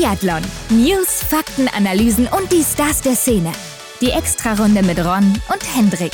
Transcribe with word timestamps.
Biathlon. 0.00 0.40
News, 0.70 1.22
Fakten, 1.22 1.68
Analysen 1.68 2.26
und 2.26 2.50
die 2.50 2.62
Stars 2.62 3.02
der 3.02 3.14
Szene. 3.14 3.52
Die 4.00 4.08
Extrarunde 4.08 4.82
mit 4.82 4.98
Ron 4.98 5.34
und 5.52 5.76
Hendrik. 5.76 6.12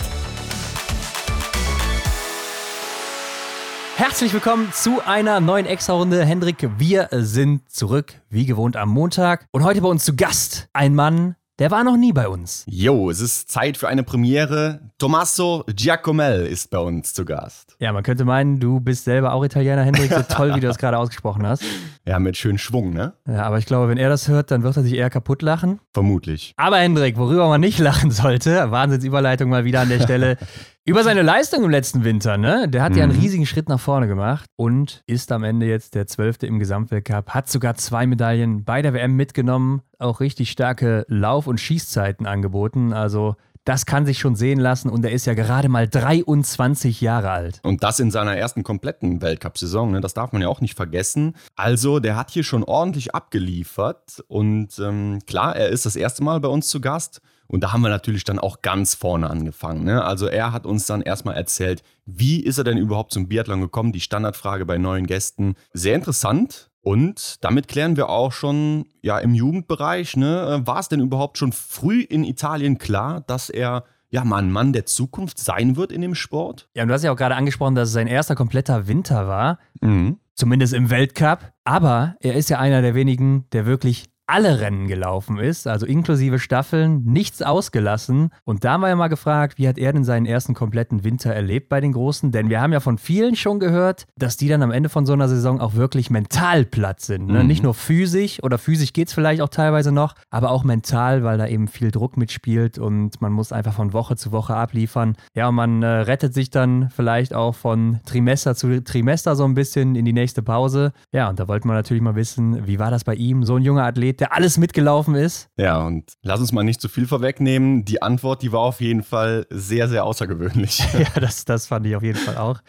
Herzlich 3.95 4.33
willkommen 4.33 4.73
zu 4.73 5.01
einer 5.07 5.39
neuen 5.39 5.67
Extra-Runde. 5.67 6.25
Hendrik, 6.25 6.69
wir 6.79 7.09
sind 7.13 7.71
zurück, 7.71 8.15
wie 8.29 8.45
gewohnt 8.45 8.77
am 8.77 8.89
Montag. 8.89 9.47
Und 9.53 9.63
heute 9.63 9.81
bei 9.83 9.89
uns 9.89 10.05
zu 10.05 10.17
Gast 10.17 10.69
ein 10.73 10.97
Mann, 10.97 11.37
der 11.59 11.71
war 11.71 11.85
noch 11.85 11.97
nie 11.97 12.13
bei 12.13 12.29
uns. 12.29 12.65
Jo, 12.69 13.09
es 13.11 13.21
ist 13.21 13.51
Zeit 13.51 13.77
für 13.77 13.89
eine 13.89 14.03
Premiere. 14.03 14.81
Tommaso 14.99 15.65
Giacomel 15.67 16.47
ist 16.47 16.71
bei 16.71 16.79
uns 16.79 17.15
zu 17.15 17.25
Gast. 17.25 17.77
Ja, 17.79 17.93
man 17.93 18.03
könnte 18.03 18.25
meinen, 18.25 18.61
du 18.61 18.81
bist 18.81 19.05
selber 19.05 19.33
auch 19.33 19.43
Italiener, 19.45 19.83
Hendrik, 19.83 20.13
so 20.13 20.23
toll, 20.23 20.55
wie 20.55 20.61
du 20.61 20.67
das 20.67 20.79
gerade 20.79 20.99
ausgesprochen 20.99 21.47
hast. 21.47 21.63
Ja, 22.09 22.21
mit 22.21 22.37
schön 22.37 22.57
Schwung, 22.57 22.93
ne? 22.93 23.15
Ja, 23.27 23.43
aber 23.43 23.59
ich 23.59 23.67
glaube, 23.67 23.89
wenn 23.89 23.99
er 23.99 24.09
das 24.09 24.29
hört, 24.29 24.53
dann 24.53 24.63
wird 24.63 24.77
er 24.77 24.85
sich 24.85 24.93
eher 24.95 25.11
kaputt 25.11 25.43
lachen. 25.43 25.81
Vermutlich. 25.93 26.55
Aber 26.57 26.77
Hendrik, 26.79 27.17
worüber 27.17 27.49
man 27.49 27.61
nicht 27.61 27.79
lachen 27.81 28.13
sollte, 28.13 28.71
Wahnsinnsüberleitung 28.71 29.51
mal 29.51 29.65
wieder 29.65 29.81
an 29.81 29.89
der 29.89 30.01
Stelle. 30.01 30.37
Über 30.89 31.03
seine 31.03 31.23
Leistung 31.23 31.65
im 31.65 31.71
letzten 31.71 32.05
Winter, 32.05 32.37
ne? 32.39 32.69
Der 32.69 32.85
hat 32.85 32.95
ja 32.95 33.03
einen 33.03 33.17
Mhm. 33.17 33.21
riesigen 33.21 33.45
Schritt 33.45 33.69
nach 33.69 33.81
vorne 33.81 34.07
gemacht 34.07 34.49
und 34.55 35.03
ist 35.09 35.33
am 35.33 35.43
Ende 35.43 35.67
jetzt 35.67 35.97
der 35.97 36.07
Zwölfte 36.07 36.47
im 36.47 36.61
Gesamtweltcup, 36.61 37.31
hat 37.31 37.49
sogar 37.49 37.75
zwei 37.75 38.07
Medaillen 38.07 38.63
bei 38.65 38.83
der 38.83 38.95
WM 38.95 39.17
mitgenommen, 39.17 39.83
auch 39.99 40.21
richtig 40.21 40.53
starke 40.53 41.05
Lauf- 41.09 41.49
und 41.49 41.59
Schießzeiten 41.59 42.25
angeboten. 42.25 42.93
Also 42.93 43.35
das 43.65 43.85
kann 43.85 44.07
sich 44.07 44.21
schon 44.21 44.37
sehen 44.37 44.61
lassen 44.61 44.89
und 44.89 45.05
er 45.05 45.11
ist 45.11 45.27
ja 45.27 45.35
gerade 45.35 45.69
mal 45.69 45.89
23 45.89 47.01
Jahre 47.01 47.31
alt. 47.31 47.59
Und 47.65 47.83
das 47.83 47.99
in 47.99 48.13
seiner 48.13 48.37
ersten 48.37 48.63
kompletten 48.63 49.21
Weltcup-Saison, 49.21 49.91
ne? 49.91 50.01
das 50.01 50.15
darf 50.15 50.31
man 50.31 50.41
ja 50.41 50.47
auch 50.47 50.61
nicht 50.61 50.77
vergessen. 50.77 51.35
Also, 51.57 51.99
der 51.99 52.15
hat 52.15 52.31
hier 52.31 52.45
schon 52.45 52.63
ordentlich 52.63 53.13
abgeliefert. 53.13 54.23
Und 54.29 54.79
ähm, 54.79 55.19
klar, 55.27 55.57
er 55.57 55.71
ist 55.71 55.85
das 55.85 55.97
erste 55.97 56.23
Mal 56.23 56.39
bei 56.39 56.47
uns 56.47 56.69
zu 56.69 56.81
Gast. 56.81 57.21
Und 57.49 57.63
da 57.63 57.73
haben 57.73 57.83
wir 57.83 57.89
natürlich 57.89 58.25
dann 58.25 58.39
auch 58.39 58.63
ganz 58.63 58.95
vorne 58.95 59.31
angefangen. 59.31 59.85
Ne? 59.85 60.05
Also, 60.05 60.27
er 60.27 60.53
hat 60.53 60.67
uns 60.67 60.87
dann 60.87 61.03
erstmal 61.03 61.37
erzählt, 61.37 61.83
wie 62.05 62.41
ist 62.41 62.59
er 62.59 62.65
denn 62.65 62.79
überhaupt 62.79 63.13
zum 63.13 63.29
Biathlon 63.29 63.61
gekommen? 63.61 63.93
Die 63.93 64.01
Standardfrage 64.01 64.67
bei 64.67 64.79
neuen 64.79 65.07
Gästen. 65.07 65.55
Sehr 65.73 65.95
interessant. 65.95 66.71
Und 66.81 67.45
damit 67.45 67.67
klären 67.67 67.97
wir 67.97 68.09
auch 68.09 68.31
schon, 68.31 68.87
ja, 69.03 69.19
im 69.19 69.35
Jugendbereich, 69.35 70.17
ne, 70.17 70.63
war 70.65 70.79
es 70.79 70.89
denn 70.89 71.01
überhaupt 71.01 71.37
schon 71.37 71.51
früh 71.51 72.03
in 72.03 72.23
Italien 72.23 72.79
klar, 72.79 73.23
dass 73.27 73.51
er 73.51 73.83
ja 74.09 74.25
mal 74.25 74.39
ein 74.39 74.53
Mann 74.53 74.73
der 74.73 74.87
Zukunft 74.87 75.41
sein 75.41 75.75
wird 75.77 75.91
in 75.91 76.01
dem 76.01 76.15
Sport? 76.15 76.69
Ja, 76.75 76.83
und 76.83 76.89
du 76.89 76.95
hast 76.95 77.03
ja 77.03 77.11
auch 77.11 77.17
gerade 77.17 77.35
angesprochen, 77.35 77.75
dass 77.75 77.89
es 77.89 77.95
sein 77.95 78.07
erster 78.07 78.37
kompletter 78.37 78.87
Winter 78.87 79.27
war. 79.27 79.59
Mhm. 79.81 80.19
zumindest 80.37 80.75
im 80.75 80.91
Weltcup. 80.91 81.53
Aber 81.65 82.15
er 82.21 82.35
ist 82.35 82.51
ja 82.51 82.59
einer 82.61 82.83
der 82.83 82.95
wenigen, 82.95 83.47
der 83.51 83.67
wirklich 83.67 84.05
alle 84.27 84.61
Rennen 84.61 84.89
gelaufen 84.89 85.39
ist, 85.39 85.67
also 85.67 85.87
inklusive 85.87 86.39
Staffeln, 86.39 87.05
nichts 87.05 87.43
ausgelassen. 87.43 88.31
Und 88.45 88.65
da 88.65 88.73
haben 88.73 88.81
wir 88.81 88.89
ja 88.89 88.97
mal 88.97 89.09
gefragt, 89.09 89.59
wie 89.59 89.69
hat 89.69 89.79
er 89.79 89.93
denn 89.93 90.05
seinen 90.05 90.27
ersten 90.27 90.55
kompletten 90.55 91.05
Winter 91.05 91.33
erlebt 91.33 91.69
bei 91.69 91.81
den 91.81 91.93
Großen? 91.93 92.33
Denn 92.33 92.51
wir 92.51 92.61
haben 92.61 92.73
ja 92.73 92.81
von 92.81 92.99
vielen 92.99 93.37
schon 93.37 93.61
gehört, 93.61 94.07
dass 94.19 94.37
die 94.37 94.49
dann 94.49 94.63
am 94.63 94.73
Ende 94.73 94.89
von 94.89 95.07
so 95.07 95.13
einer 95.13 95.29
Saison 95.29 95.61
auch 95.61 95.75
wirklich 95.75 96.11
mental 96.11 96.65
platt 96.65 97.01
sind. 97.01 97.29
Ne? 97.29 97.41
Mhm. 97.41 97.47
Nicht 97.47 97.63
nur 97.63 97.75
physisch 97.75 98.43
oder 98.43 98.59
physisch 98.59 98.93
geht 98.93 99.09
es 99.09 99.15
vielleicht 99.15 99.41
auch 99.43 99.49
teilweise 99.49 99.93
noch, 99.93 100.15
aber 100.31 100.51
auch 100.51 100.65
mental, 100.65 101.23
weil 101.23 101.39
da 101.39 101.47
eben 101.47 101.69
viel 101.69 101.93
Druck 101.93 102.17
mitspielt 102.17 102.79
und 102.79 103.21
man 103.21 103.33
muss 103.33 103.53
einfach 103.53 103.75
von 103.75 103.93
Woche 103.93 104.17
zu 104.17 104.33
Woche 104.33 104.57
abliefern. 104.57 105.17
Ja, 105.35 105.49
und 105.49 105.55
man 105.55 105.83
äh, 105.83 105.87
rettet 105.87 106.35
sich 106.35 106.51
dann 106.51 106.91
vielleicht 106.91 107.33
auch 107.33 107.55
von 107.55 108.01
Trimester 108.05 108.57
zu 108.57 108.83
Trimester 108.83 109.37
so 109.37 109.45
ein 109.45 109.55
bisschen 109.55 109.95
in 109.95 110.05
die 110.05 110.13
nächste 110.13 110.43
Pause. 110.43 110.93
Ja, 111.13 111.29
und 111.29 111.39
da 111.39 111.47
wollten 111.47 111.69
wir 111.69 111.75
natürlich 111.75 112.03
mal 112.03 112.17
wissen, 112.17 112.67
wie 112.67 112.79
war 112.81 112.91
das 112.91 113.05
bei 113.05 113.15
ihm? 113.15 113.45
So 113.45 113.57
ein 113.57 113.63
junger 113.63 113.85
Athlet, 113.85 114.16
der 114.21 114.33
alles 114.33 114.59
mitgelaufen 114.59 115.15
ist. 115.15 115.49
Ja, 115.57 115.85
und 115.85 116.13
lass 116.23 116.41
uns 116.41 116.53
mal 116.53 116.65
nicht 116.65 116.81
zu 116.81 116.89
viel 116.89 117.07
vorwegnehmen. 117.07 117.85
Die 117.85 118.03
Antwort, 118.03 118.43
die 118.43 118.53
war 118.53 118.61
auf 118.61 118.81
jeden 118.81 119.03
Fall 119.03 119.47
sehr, 119.51 119.89
sehr 119.89 120.05
außergewöhnlich. 120.05 120.85
Ja, 120.97 121.21
das, 121.21 121.45
das 121.45 121.67
fand 121.67 121.87
ich 121.87 121.95
auf 121.95 122.03
jeden 122.03 122.19
Fall 122.19 122.39
auch. 122.39 122.61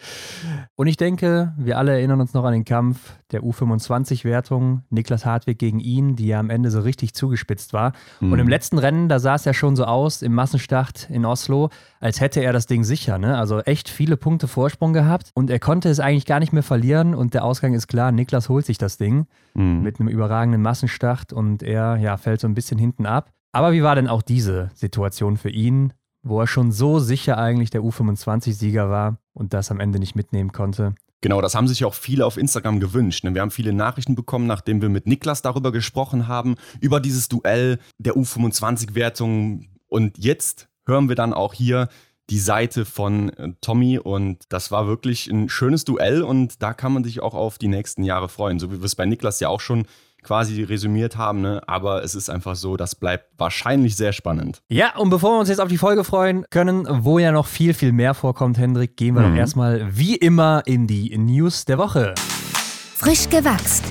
Und 0.76 0.86
ich 0.86 0.98
denke, 0.98 1.54
wir 1.56 1.78
alle 1.78 1.92
erinnern 1.92 2.20
uns 2.20 2.34
noch 2.34 2.44
an 2.44 2.52
den 2.52 2.64
Kampf 2.64 3.14
der 3.32 3.42
U25-Wertung. 3.42 4.82
Niklas 4.90 5.24
Hartwig 5.24 5.58
gegen 5.58 5.80
ihn, 5.80 6.14
die 6.14 6.26
ja 6.26 6.38
am 6.38 6.50
Ende 6.50 6.70
so 6.70 6.80
richtig 6.80 7.14
zugespitzt 7.14 7.72
war. 7.72 7.92
Und 8.20 8.38
im 8.38 8.48
letzten 8.48 8.78
Rennen, 8.78 9.08
da 9.08 9.18
sah 9.18 9.34
es 9.34 9.44
ja 9.44 9.54
schon 9.54 9.76
so 9.76 9.84
aus, 9.84 10.20
im 10.20 10.34
Massenstart 10.34 11.08
in 11.10 11.24
Oslo, 11.24 11.70
als 12.00 12.20
hätte 12.20 12.40
er 12.42 12.52
das 12.52 12.66
Ding 12.66 12.84
sicher. 12.84 13.18
Ne? 13.18 13.36
Also 13.36 13.60
echt 13.60 13.88
viele 13.88 14.16
Punkte 14.16 14.48
Vorsprung 14.48 14.92
gehabt. 14.92 15.30
Und 15.34 15.50
er 15.50 15.58
konnte 15.58 15.88
es 15.88 16.00
eigentlich 16.00 16.26
gar 16.26 16.40
nicht 16.40 16.52
mehr 16.52 16.62
verlieren. 16.62 17.14
Und 17.14 17.34
der 17.34 17.44
Ausgang 17.44 17.74
ist 17.74 17.86
klar, 17.88 18.12
Niklas 18.12 18.48
holt 18.48 18.66
sich 18.66 18.78
das 18.78 18.96
Ding 18.98 19.26
Mhm. 19.54 19.82
mit 19.82 19.98
einem 20.00 20.08
überragenden 20.08 20.62
Massenstart. 20.62 21.32
Und 21.32 21.62
er 21.62 21.96
ja, 21.96 22.16
fällt 22.16 22.40
so 22.40 22.46
ein 22.48 22.54
bisschen 22.54 22.78
hinten 22.78 23.06
ab. 23.06 23.30
Aber 23.52 23.72
wie 23.72 23.82
war 23.82 23.94
denn 23.94 24.08
auch 24.08 24.22
diese 24.22 24.70
Situation 24.74 25.36
für 25.36 25.50
ihn? 25.50 25.92
wo 26.24 26.40
er 26.40 26.48
schon 26.48 26.72
so 26.72 26.98
sicher 26.98 27.38
eigentlich 27.38 27.70
der 27.70 27.80
U25-Sieger 27.80 28.90
war 28.90 29.18
und 29.34 29.54
das 29.54 29.70
am 29.70 29.78
Ende 29.80 29.98
nicht 30.00 30.16
mitnehmen 30.16 30.50
konnte. 30.52 30.94
Genau, 31.22 31.40
das 31.40 31.54
haben 31.54 31.68
sich 31.68 31.84
auch 31.84 31.94
viele 31.94 32.26
auf 32.26 32.36
Instagram 32.36 32.80
gewünscht. 32.80 33.22
ne? 33.24 33.34
Wir 33.34 33.40
haben 33.40 33.52
viele 33.52 33.72
Nachrichten 33.72 34.16
bekommen, 34.16 34.46
nachdem 34.46 34.82
wir 34.82 34.88
mit 34.88 35.06
Niklas 35.06 35.42
darüber 35.42 35.70
gesprochen 35.72 36.26
haben, 36.26 36.56
über 36.80 37.00
dieses 37.00 37.28
Duell 37.28 37.78
der 37.98 38.14
U25-Wertung. 38.16 39.66
Und 39.88 40.18
jetzt 40.18 40.68
hören 40.88 41.08
wir 41.08 41.14
dann 41.16 41.32
auch 41.32 41.54
hier 41.54 41.88
die 42.30 42.38
Seite 42.40 42.84
von 42.84 43.30
äh, 43.30 43.52
Tommy 43.60 43.98
und 43.98 44.38
das 44.48 44.70
war 44.70 44.86
wirklich 44.86 45.28
ein 45.28 45.48
schönes 45.48 45.84
Duell 45.84 46.22
und 46.22 46.62
da 46.62 46.74
kann 46.74 46.92
man 46.92 47.04
sich 47.04 47.20
auch 47.22 47.34
auf 47.34 47.56
die 47.58 47.68
nächsten 47.68 48.02
Jahre 48.02 48.28
freuen, 48.28 48.58
so 48.58 48.70
wie 48.72 48.78
wir 48.80 48.84
es 48.84 48.96
bei 48.96 49.06
Niklas 49.06 49.40
ja 49.40 49.48
auch 49.48 49.60
schon 49.60 49.86
quasi 50.22 50.62
resümiert 50.64 51.16
haben, 51.16 51.40
ne? 51.40 51.62
aber 51.68 52.02
es 52.02 52.14
ist 52.16 52.28
einfach 52.28 52.56
so, 52.56 52.76
das 52.76 52.96
bleibt 52.96 53.30
wahrscheinlich 53.38 53.96
sehr 53.96 54.12
spannend. 54.12 54.60
Ja, 54.68 54.96
und 54.96 55.08
bevor 55.10 55.36
wir 55.36 55.38
uns 55.40 55.48
jetzt 55.48 55.60
auf 55.60 55.68
die 55.68 55.78
Folge 55.78 56.02
freuen 56.04 56.44
können, 56.50 56.86
wo 57.04 57.18
ja 57.20 57.30
noch 57.32 57.46
viel, 57.46 57.72
viel 57.72 57.92
mehr 57.92 58.12
vorkommt, 58.14 58.58
Hendrik, 58.58 58.96
gehen 58.96 59.14
wir 59.14 59.22
Mhm. 59.22 59.30
doch 59.30 59.38
erstmal 59.38 59.96
wie 59.96 60.16
immer 60.16 60.62
in 60.66 60.86
die 60.88 61.16
News 61.16 61.64
der 61.66 61.78
Woche. 61.78 62.14
Frisch 62.96 63.28
gewachst. 63.30 63.84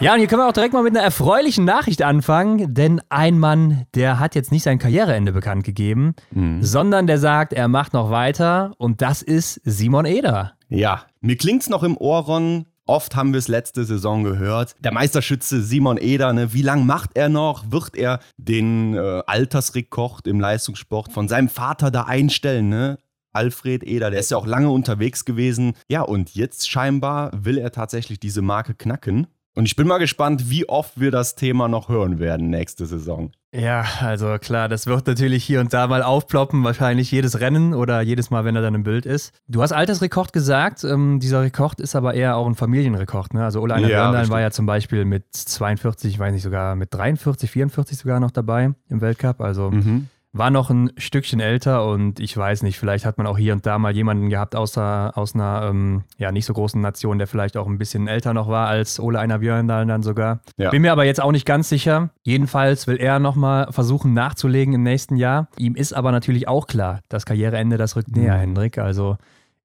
Ja, 0.00 0.12
und 0.12 0.18
hier 0.18 0.26
können 0.26 0.42
wir 0.42 0.48
auch 0.48 0.52
direkt 0.52 0.74
mal 0.74 0.82
mit 0.82 0.94
einer 0.94 1.04
erfreulichen 1.04 1.64
Nachricht 1.64 2.02
anfangen, 2.02 2.74
denn 2.74 3.00
ein 3.10 3.38
Mann, 3.38 3.86
der 3.94 4.18
hat 4.18 4.34
jetzt 4.34 4.50
nicht 4.50 4.64
sein 4.64 4.78
Karriereende 4.78 5.32
bekannt 5.32 5.64
gegeben, 5.64 6.14
sondern 6.60 7.06
der 7.06 7.18
sagt, 7.18 7.52
er 7.52 7.68
macht 7.68 7.92
noch 7.92 8.10
weiter 8.10 8.72
und 8.76 9.02
das 9.02 9.22
ist 9.22 9.60
Simon 9.64 10.04
Eder. 10.04 10.54
Ja, 10.68 11.04
mir 11.20 11.36
klingt's 11.36 11.68
noch 11.68 11.84
im 11.84 11.96
Ohr, 11.96 12.20
Ron. 12.20 12.66
Oft 12.86 13.14
haben 13.16 13.32
wir 13.32 13.38
es 13.38 13.48
letzte 13.48 13.84
Saison 13.84 14.24
gehört. 14.24 14.74
Der 14.80 14.92
Meisterschütze 14.92 15.62
Simon 15.62 15.96
Eder, 15.96 16.32
ne, 16.34 16.52
wie 16.52 16.60
lange 16.60 16.84
macht 16.84 17.10
er 17.14 17.30
noch? 17.30 17.70
Wird 17.70 17.96
er 17.96 18.20
den 18.36 18.94
äh, 18.94 19.22
Altersrekord 19.26 20.26
im 20.26 20.38
Leistungssport 20.38 21.12
von 21.12 21.28
seinem 21.28 21.48
Vater 21.48 21.90
da 21.90 22.02
einstellen? 22.02 22.68
Ne? 22.68 22.98
Alfred 23.32 23.82
Eder, 23.84 24.10
der 24.10 24.20
ist 24.20 24.30
ja 24.30 24.36
auch 24.36 24.46
lange 24.46 24.70
unterwegs 24.70 25.24
gewesen. 25.24 25.72
Ja, 25.88 26.02
und 26.02 26.34
jetzt 26.34 26.68
scheinbar 26.68 27.30
will 27.34 27.56
er 27.58 27.72
tatsächlich 27.72 28.20
diese 28.20 28.42
Marke 28.42 28.74
knacken. 28.74 29.28
Und 29.56 29.66
ich 29.66 29.76
bin 29.76 29.86
mal 29.86 29.98
gespannt, 29.98 30.50
wie 30.50 30.68
oft 30.68 30.98
wir 30.98 31.12
das 31.12 31.36
Thema 31.36 31.68
noch 31.68 31.88
hören 31.88 32.18
werden 32.18 32.50
nächste 32.50 32.86
Saison. 32.86 33.30
Ja, 33.54 33.84
also 34.00 34.36
klar, 34.40 34.68
das 34.68 34.88
wird 34.88 35.06
natürlich 35.06 35.44
hier 35.44 35.60
und 35.60 35.72
da 35.72 35.86
mal 35.86 36.02
aufploppen, 36.02 36.64
wahrscheinlich 36.64 37.12
jedes 37.12 37.38
Rennen 37.38 37.72
oder 37.72 38.00
jedes 38.00 38.30
Mal, 38.30 38.44
wenn 38.44 38.56
er 38.56 38.62
dann 38.62 38.74
im 38.74 38.82
Bild 38.82 39.06
ist. 39.06 39.32
Du 39.46 39.62
hast 39.62 39.70
Altersrekord 39.70 40.32
gesagt, 40.32 40.82
ähm, 40.82 41.20
dieser 41.20 41.42
Rekord 41.42 41.80
ist 41.80 41.94
aber 41.94 42.14
eher 42.14 42.36
auch 42.36 42.48
ein 42.48 42.56
Familienrekord. 42.56 43.32
Ne? 43.32 43.44
Also 43.44 43.60
Ole 43.60 43.74
Einer 43.74 43.88
Ja, 43.88 44.28
war 44.28 44.40
ja 44.40 44.50
zum 44.50 44.66
Beispiel 44.66 45.04
mit 45.04 45.32
42, 45.32 46.14
ich 46.14 46.18
weiß 46.18 46.32
nicht 46.32 46.42
sogar, 46.42 46.74
mit 46.74 46.92
43, 46.92 47.48
44 47.48 47.96
sogar 47.96 48.18
noch 48.18 48.32
dabei 48.32 48.74
im 48.88 49.00
Weltcup. 49.00 49.40
Also 49.40 49.70
war 50.34 50.50
noch 50.50 50.68
ein 50.68 50.90
Stückchen 50.98 51.38
älter 51.38 51.86
und 51.86 52.18
ich 52.18 52.36
weiß 52.36 52.64
nicht, 52.64 52.78
vielleicht 52.78 53.06
hat 53.06 53.18
man 53.18 53.26
auch 53.26 53.38
hier 53.38 53.52
und 53.52 53.64
da 53.64 53.78
mal 53.78 53.94
jemanden 53.94 54.28
gehabt 54.28 54.56
aus, 54.56 54.72
der, 54.72 55.12
aus 55.14 55.34
einer 55.34 55.68
ähm, 55.70 56.02
ja, 56.18 56.32
nicht 56.32 56.44
so 56.44 56.52
großen 56.52 56.80
Nation, 56.80 57.18
der 57.18 57.28
vielleicht 57.28 57.56
auch 57.56 57.68
ein 57.68 57.78
bisschen 57.78 58.08
älter 58.08 58.34
noch 58.34 58.48
war 58.48 58.66
als 58.66 58.98
Ole 58.98 59.20
Einer 59.20 59.38
Björndalen 59.38 59.86
dann 59.86 60.02
sogar. 60.02 60.40
Ja. 60.56 60.70
Bin 60.70 60.82
mir 60.82 60.90
aber 60.90 61.04
jetzt 61.04 61.22
auch 61.22 61.30
nicht 61.30 61.46
ganz 61.46 61.68
sicher. 61.68 62.10
Jedenfalls 62.24 62.88
will 62.88 62.96
er 62.96 63.20
nochmal 63.20 63.68
versuchen 63.70 64.12
nachzulegen 64.12 64.74
im 64.74 64.82
nächsten 64.82 65.16
Jahr. 65.16 65.46
Ihm 65.56 65.76
ist 65.76 65.92
aber 65.92 66.10
natürlich 66.10 66.48
auch 66.48 66.66
klar, 66.66 67.00
das 67.08 67.26
Karriereende, 67.26 67.76
das 67.76 67.94
rückt 67.94 68.16
näher, 68.16 68.34
Hendrik. 68.34 68.78
Also 68.78 69.16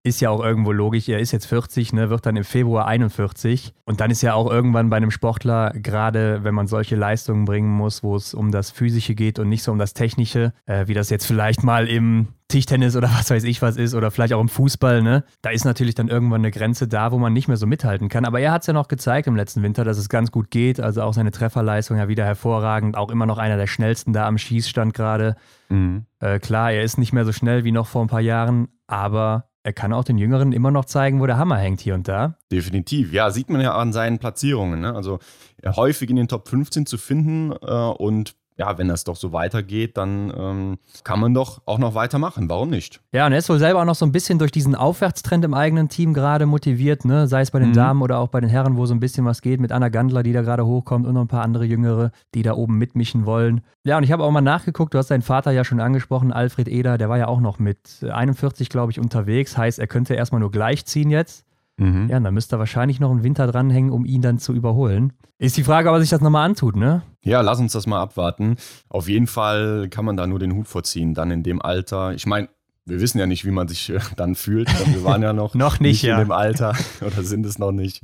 ist 0.04 0.22
ja 0.22 0.30
auch 0.30 0.44
irgendwo 0.44 0.72
logisch. 0.72 1.10
Er 1.10 1.20
ist 1.20 1.32
jetzt 1.32 1.46
40, 1.48 1.94
ne, 1.94 2.10
wird 2.10 2.26
dann 2.26 2.38
im 2.38 2.46
Februar 2.46 2.88
41. 2.88 3.74
Und 3.84 4.00
dann 4.00 4.12
ist 4.12 4.22
ja 4.22 4.34
auch 4.34 4.50
irgendwann 4.50 4.90
bei 4.90 4.98
einem 4.98 5.12
Sportler, 5.12 5.72
gerade 5.76 6.44
wenn 6.44 6.56
man 6.56 6.68
solche 6.68 6.96
Leistungen 6.96 7.46
bringen 7.46 7.70
muss, 7.70 8.02
wo 8.02 8.16
es 8.16 8.34
um 8.34 8.52
das 8.52 8.72
Physische 8.72 9.14
geht 9.14 9.40
und 9.40 9.50
nicht 9.50 9.64
so 9.64 9.72
um 9.72 9.78
das 9.78 9.94
Technische, 9.94 10.54
äh, 10.66 10.88
wie 10.88 10.94
das 10.94 11.10
jetzt 11.10 11.26
vielleicht 11.26 11.64
mal 11.64 11.88
im 11.88 12.30
Tischtennis 12.48 12.96
oder 12.96 13.10
was 13.18 13.30
weiß 13.30 13.44
ich 13.44 13.62
was 13.62 13.76
ist 13.76 13.94
oder 13.94 14.10
vielleicht 14.10 14.34
auch 14.34 14.42
im 14.42 14.48
Fußball, 14.48 15.02
ne? 15.02 15.26
Da 15.42 15.50
ist 15.50 15.66
natürlich 15.66 15.96
dann 15.96 16.08
irgendwann 16.08 16.42
eine 16.42 16.52
Grenze 16.52 16.88
da, 16.88 17.12
wo 17.12 17.18
man 17.18 17.34
nicht 17.34 17.50
mehr 17.50 17.58
so 17.58 17.68
mithalten 17.68 18.08
kann. 18.08 18.24
Aber 18.24 18.40
er 18.40 18.54
hat 18.54 18.62
es 18.62 18.68
ja 18.68 18.74
noch 18.74 18.88
gezeigt 18.88 19.28
im 19.28 19.36
letzten 19.36 19.64
Winter, 19.64 19.84
dass 19.84 19.98
es 19.98 20.08
ganz 20.08 20.32
gut 20.32 20.50
geht. 20.50 20.80
Also 20.80 21.02
auch 21.02 21.14
seine 21.14 21.32
Trefferleistung 21.32 21.98
ja 21.98 22.08
wieder 22.08 22.24
hervorragend. 22.24 22.96
Auch 22.96 23.12
immer 23.12 23.26
noch 23.26 23.38
einer 23.38 23.58
der 23.58 23.68
schnellsten 23.68 24.14
da 24.14 24.28
am 24.28 24.38
Schießstand 24.38 24.94
gerade. 24.94 25.36
Mhm. 25.68 26.06
Äh, 26.20 26.40
klar, 26.40 26.72
er 26.72 26.84
ist 26.84 26.98
nicht 26.98 27.12
mehr 27.12 27.26
so 27.26 27.34
schnell 27.34 27.66
wie 27.66 27.74
noch 27.74 27.88
vor 27.88 28.02
ein 28.02 28.08
paar 28.08 28.22
Jahren, 28.22 28.70
aber 28.88 29.49
er 29.64 29.74
kann 29.74 29.94
auch 29.94 30.04
den 30.04 30.18
Jüngeren 30.18 30.54
immer 30.54 30.72
noch 30.72 30.86
zeigen, 30.86 31.20
wo 31.20 31.26
der 31.26 31.38
Hammer 31.38 31.58
hängt 31.58 31.82
hier 31.82 31.94
und 31.94 32.08
da. 32.08 32.38
Definitiv, 32.52 33.12
ja, 33.12 33.30
sieht 33.30 33.50
man 33.50 33.62
ja 33.62 33.76
an 33.76 33.92
seinen 33.92 34.20
Platzierungen. 34.20 34.80
Ne? 34.80 34.96
Also 34.96 35.20
häufig 35.66 36.10
in 36.10 36.16
den 36.16 36.28
Top 36.28 36.48
15 36.48 36.86
zu 36.86 36.98
finden 36.98 37.52
äh, 37.52 37.66
und 37.66 38.36
ja, 38.60 38.78
wenn 38.78 38.90
das 38.90 39.06
doch 39.06 39.16
so 39.16 39.32
weitergeht, 39.32 39.96
dann 39.96 40.34
ähm, 40.38 40.78
kann 41.06 41.22
man 41.22 41.34
doch 41.34 41.62
auch 41.66 41.78
noch 41.78 41.96
weitermachen. 41.96 42.50
Warum 42.50 42.70
nicht? 42.70 43.00
Ja, 43.14 43.26
und 43.26 43.32
er 43.32 43.40
ist 43.40 43.48
wohl 43.48 43.58
selber 43.58 43.82
auch 43.82 43.86
noch 43.86 43.96
so 43.96 44.06
ein 44.06 44.12
bisschen 44.12 44.38
durch 44.38 44.52
diesen 44.52 44.76
Aufwärtstrend 44.76 45.46
im 45.46 45.54
eigenen 45.54 45.88
Team 45.88 46.14
gerade 46.14 46.46
motiviert, 46.46 47.06
ne? 47.06 47.26
sei 47.28 47.40
es 47.40 47.52
bei 47.52 47.60
den 47.60 47.70
mhm. 47.70 47.74
Damen 47.74 48.02
oder 48.02 48.20
auch 48.20 48.28
bei 48.28 48.42
den 48.42 48.50
Herren, 48.50 48.76
wo 48.76 48.86
so 48.86 48.94
ein 48.94 49.00
bisschen 49.00 49.24
was 49.24 49.42
geht, 49.42 49.62
mit 49.62 49.72
Anna 49.72 49.88
Gandler, 49.88 50.24
die 50.24 50.34
da 50.34 50.42
gerade 50.42 50.66
hochkommt 50.66 51.08
und 51.08 51.14
noch 51.14 51.22
ein 51.22 51.30
paar 51.30 51.44
andere 51.44 51.64
Jüngere, 51.64 52.12
die 52.36 52.42
da 52.42 52.54
oben 52.54 52.78
mitmischen 52.78 53.26
wollen. 53.26 53.62
Ja, 53.86 53.96
und 53.96 54.04
ich 54.04 54.12
habe 54.12 54.26
auch 54.26 54.32
mal 54.32 54.42
nachgeguckt, 54.42 54.94
du 54.94 54.98
hast 54.98 55.10
deinen 55.10 55.22
Vater 55.22 55.52
ja 55.52 55.64
schon 55.64 55.80
angesprochen, 55.80 56.34
Alfred 56.34 56.68
Eder, 56.68 56.98
der 56.98 57.08
war 57.08 57.18
ja 57.18 57.30
auch 57.30 57.40
noch 57.40 57.60
mit 57.60 58.04
41, 58.04 58.68
glaube 58.68 58.92
ich, 58.92 59.00
unterwegs. 59.00 59.58
Heißt, 59.58 59.80
er 59.80 59.88
könnte 59.88 60.16
erstmal 60.16 60.42
nur 60.42 60.52
gleichziehen 60.52 61.10
jetzt. 61.10 61.46
Mhm. 61.80 62.10
Ja, 62.10 62.18
und 62.18 62.24
dann 62.24 62.34
müsste 62.34 62.56
er 62.56 62.60
wahrscheinlich 62.60 63.00
noch 63.00 63.12
einen 63.12 63.24
Winter 63.24 63.48
dranhängen, 63.48 63.92
um 63.92 64.06
ihn 64.06 64.22
dann 64.22 64.40
zu 64.40 64.54
überholen. 64.54 65.14
Ist 65.38 65.58
die 65.58 65.64
Frage, 65.64 65.90
ob 65.90 65.96
er 65.96 66.02
sich 66.02 66.10
das 66.10 66.22
nochmal 66.22 66.46
antut, 66.46 66.76
ne? 66.76 67.02
Ja, 67.24 67.42
lass 67.42 67.60
uns 67.60 67.72
das 67.72 67.88
mal 67.88 68.02
abwarten. 68.02 68.58
Auf 68.90 69.08
jeden 69.08 69.28
Fall 69.28 69.88
kann 69.90 70.06
man 70.06 70.18
da 70.18 70.28
nur 70.28 70.40
den 70.40 70.54
Hut 70.54 70.68
vorziehen, 70.68 71.14
dann 71.14 71.32
in 71.32 71.44
dem 71.44 71.62
Alter. 71.62 72.14
Ich 72.14 72.26
meine, 72.26 72.50
wir 72.86 73.00
wissen 73.00 73.20
ja 73.20 73.26
nicht, 73.26 73.46
wie 73.46 73.52
man 73.52 73.68
sich 73.68 73.90
äh, 73.90 74.00
dann 74.18 74.36
fühlt. 74.36 74.70
Wir 74.94 75.04
waren 75.04 75.22
ja 75.22 75.32
noch, 75.32 75.54
noch 75.56 75.80
nicht, 75.80 75.82
nicht 75.82 76.04
ja. 76.04 76.16
in 76.16 76.28
dem 76.28 76.32
Alter 76.32 76.76
oder 77.02 77.24
sind 77.24 77.46
es 77.46 77.58
noch 77.58 77.72
nicht. 77.72 78.04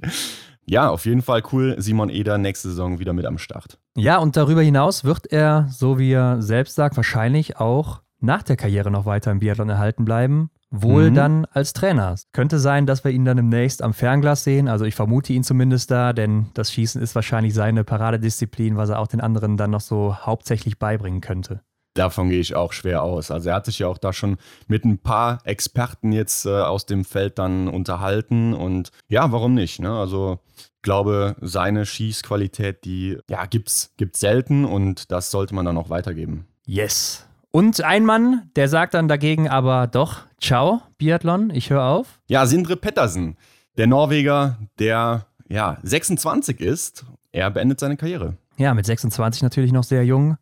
Ja, 0.68 0.90
auf 0.90 1.06
jeden 1.06 1.22
Fall 1.22 1.44
cool. 1.52 1.76
Simon 1.78 2.10
Eder 2.10 2.38
nächste 2.38 2.70
Saison 2.70 3.00
wieder 3.00 3.14
mit 3.14 3.26
am 3.26 3.38
Start. 3.38 3.78
Ja, 3.96 4.18
und 4.18 4.36
darüber 4.36 4.62
hinaus 4.62 5.04
wird 5.04 5.32
er, 5.32 5.68
so 5.70 6.00
wie 6.00 6.12
er 6.12 6.42
selbst 6.42 6.76
sagt, 6.76 6.96
wahrscheinlich 6.96 7.58
auch 7.58 8.02
nach 8.20 8.44
der 8.44 8.56
Karriere 8.56 8.90
noch 8.90 9.06
weiter 9.06 9.32
im 9.32 9.40
Biathlon 9.40 9.70
erhalten 9.70 10.06
bleiben. 10.06 10.50
Wohl 10.82 11.12
mhm. 11.12 11.16
dann 11.16 11.46
als 11.46 11.74
Trainer. 11.74 12.16
Könnte 12.34 12.60
sein, 12.60 12.86
dass 12.86 13.04
wir 13.04 13.12
ihn 13.12 13.26
dann 13.26 13.38
demnächst 13.38 13.82
am 13.82 13.94
Fernglas 13.94 14.44
sehen. 14.44 14.68
Also 14.68 14.86
ich 14.86 14.96
vermute 14.96 15.34
ihn 15.34 15.44
zumindest 15.44 15.92
da, 15.92 16.14
denn 16.14 16.48
das 16.54 16.72
Schießen 16.72 17.02
ist 17.02 17.16
wahrscheinlich 17.16 17.54
seine 17.54 17.84
Paradedisziplin, 17.84 18.78
was 18.78 18.90
er 18.90 19.00
auch 19.00 19.08
den 19.08 19.22
anderen 19.22 19.58
dann 19.58 19.72
noch 19.72 19.82
so 19.82 20.16
hauptsächlich 20.16 20.80
beibringen 20.80 21.22
könnte. 21.22 21.62
Davon 21.96 22.30
gehe 22.30 22.42
ich 22.42 22.56
auch 22.56 22.74
schwer 22.74 23.04
aus. 23.04 23.32
Also 23.32 23.50
er 23.50 23.56
hat 23.56 23.66
sich 23.66 23.80
ja 23.80 23.88
auch 23.88 23.98
da 23.98 24.12
schon 24.12 24.36
mit 24.68 24.84
ein 24.84 24.98
paar 24.98 25.40
Experten 25.46 26.12
jetzt 26.12 26.46
äh, 26.46 26.50
aus 26.50 26.86
dem 26.86 27.06
Feld 27.06 27.40
dann 27.40 27.70
unterhalten 27.70 28.54
und 28.54 28.92
ja, 29.08 29.32
warum 29.32 29.54
nicht? 29.54 29.80
Ne? 29.80 29.98
Also 29.98 30.40
ich 30.58 30.82
glaube, 30.82 31.38
seine 31.40 31.86
Schießqualität, 31.86 32.84
die 32.84 33.18
ja 33.30 33.46
gibt's 33.46 33.94
gibt's 33.96 34.20
selten 34.20 34.66
und 34.66 35.10
das 35.10 35.32
sollte 35.32 35.56
man 35.56 35.66
dann 35.66 35.78
auch 35.78 35.90
weitergeben. 35.90 36.48
Yes. 36.66 37.26
Und 37.56 37.82
ein 37.86 38.04
Mann, 38.04 38.52
der 38.58 38.68
sagt 38.68 38.96
dann 38.96 39.08
dagegen 39.08 39.48
aber 39.48 39.88
doch, 39.88 40.24
ciao, 40.42 40.82
Biathlon, 40.98 41.52
ich 41.52 41.70
höre 41.70 41.86
auf. 41.86 42.20
Ja, 42.28 42.46
Sindre 42.48 42.76
Pettersen, 42.76 43.38
der 43.78 43.88
Norweger, 43.88 44.58
der 44.78 45.28
ja 45.48 45.78
26 45.82 46.60
ist, 46.60 47.06
er 47.32 47.50
beendet 47.52 47.80
seine 47.80 47.96
Karriere. 47.96 48.36
Ja, 48.58 48.74
mit 48.74 48.86
26 48.86 49.42
natürlich 49.42 49.72
noch 49.72 49.86
sehr 49.86 50.04
jung 50.04 50.36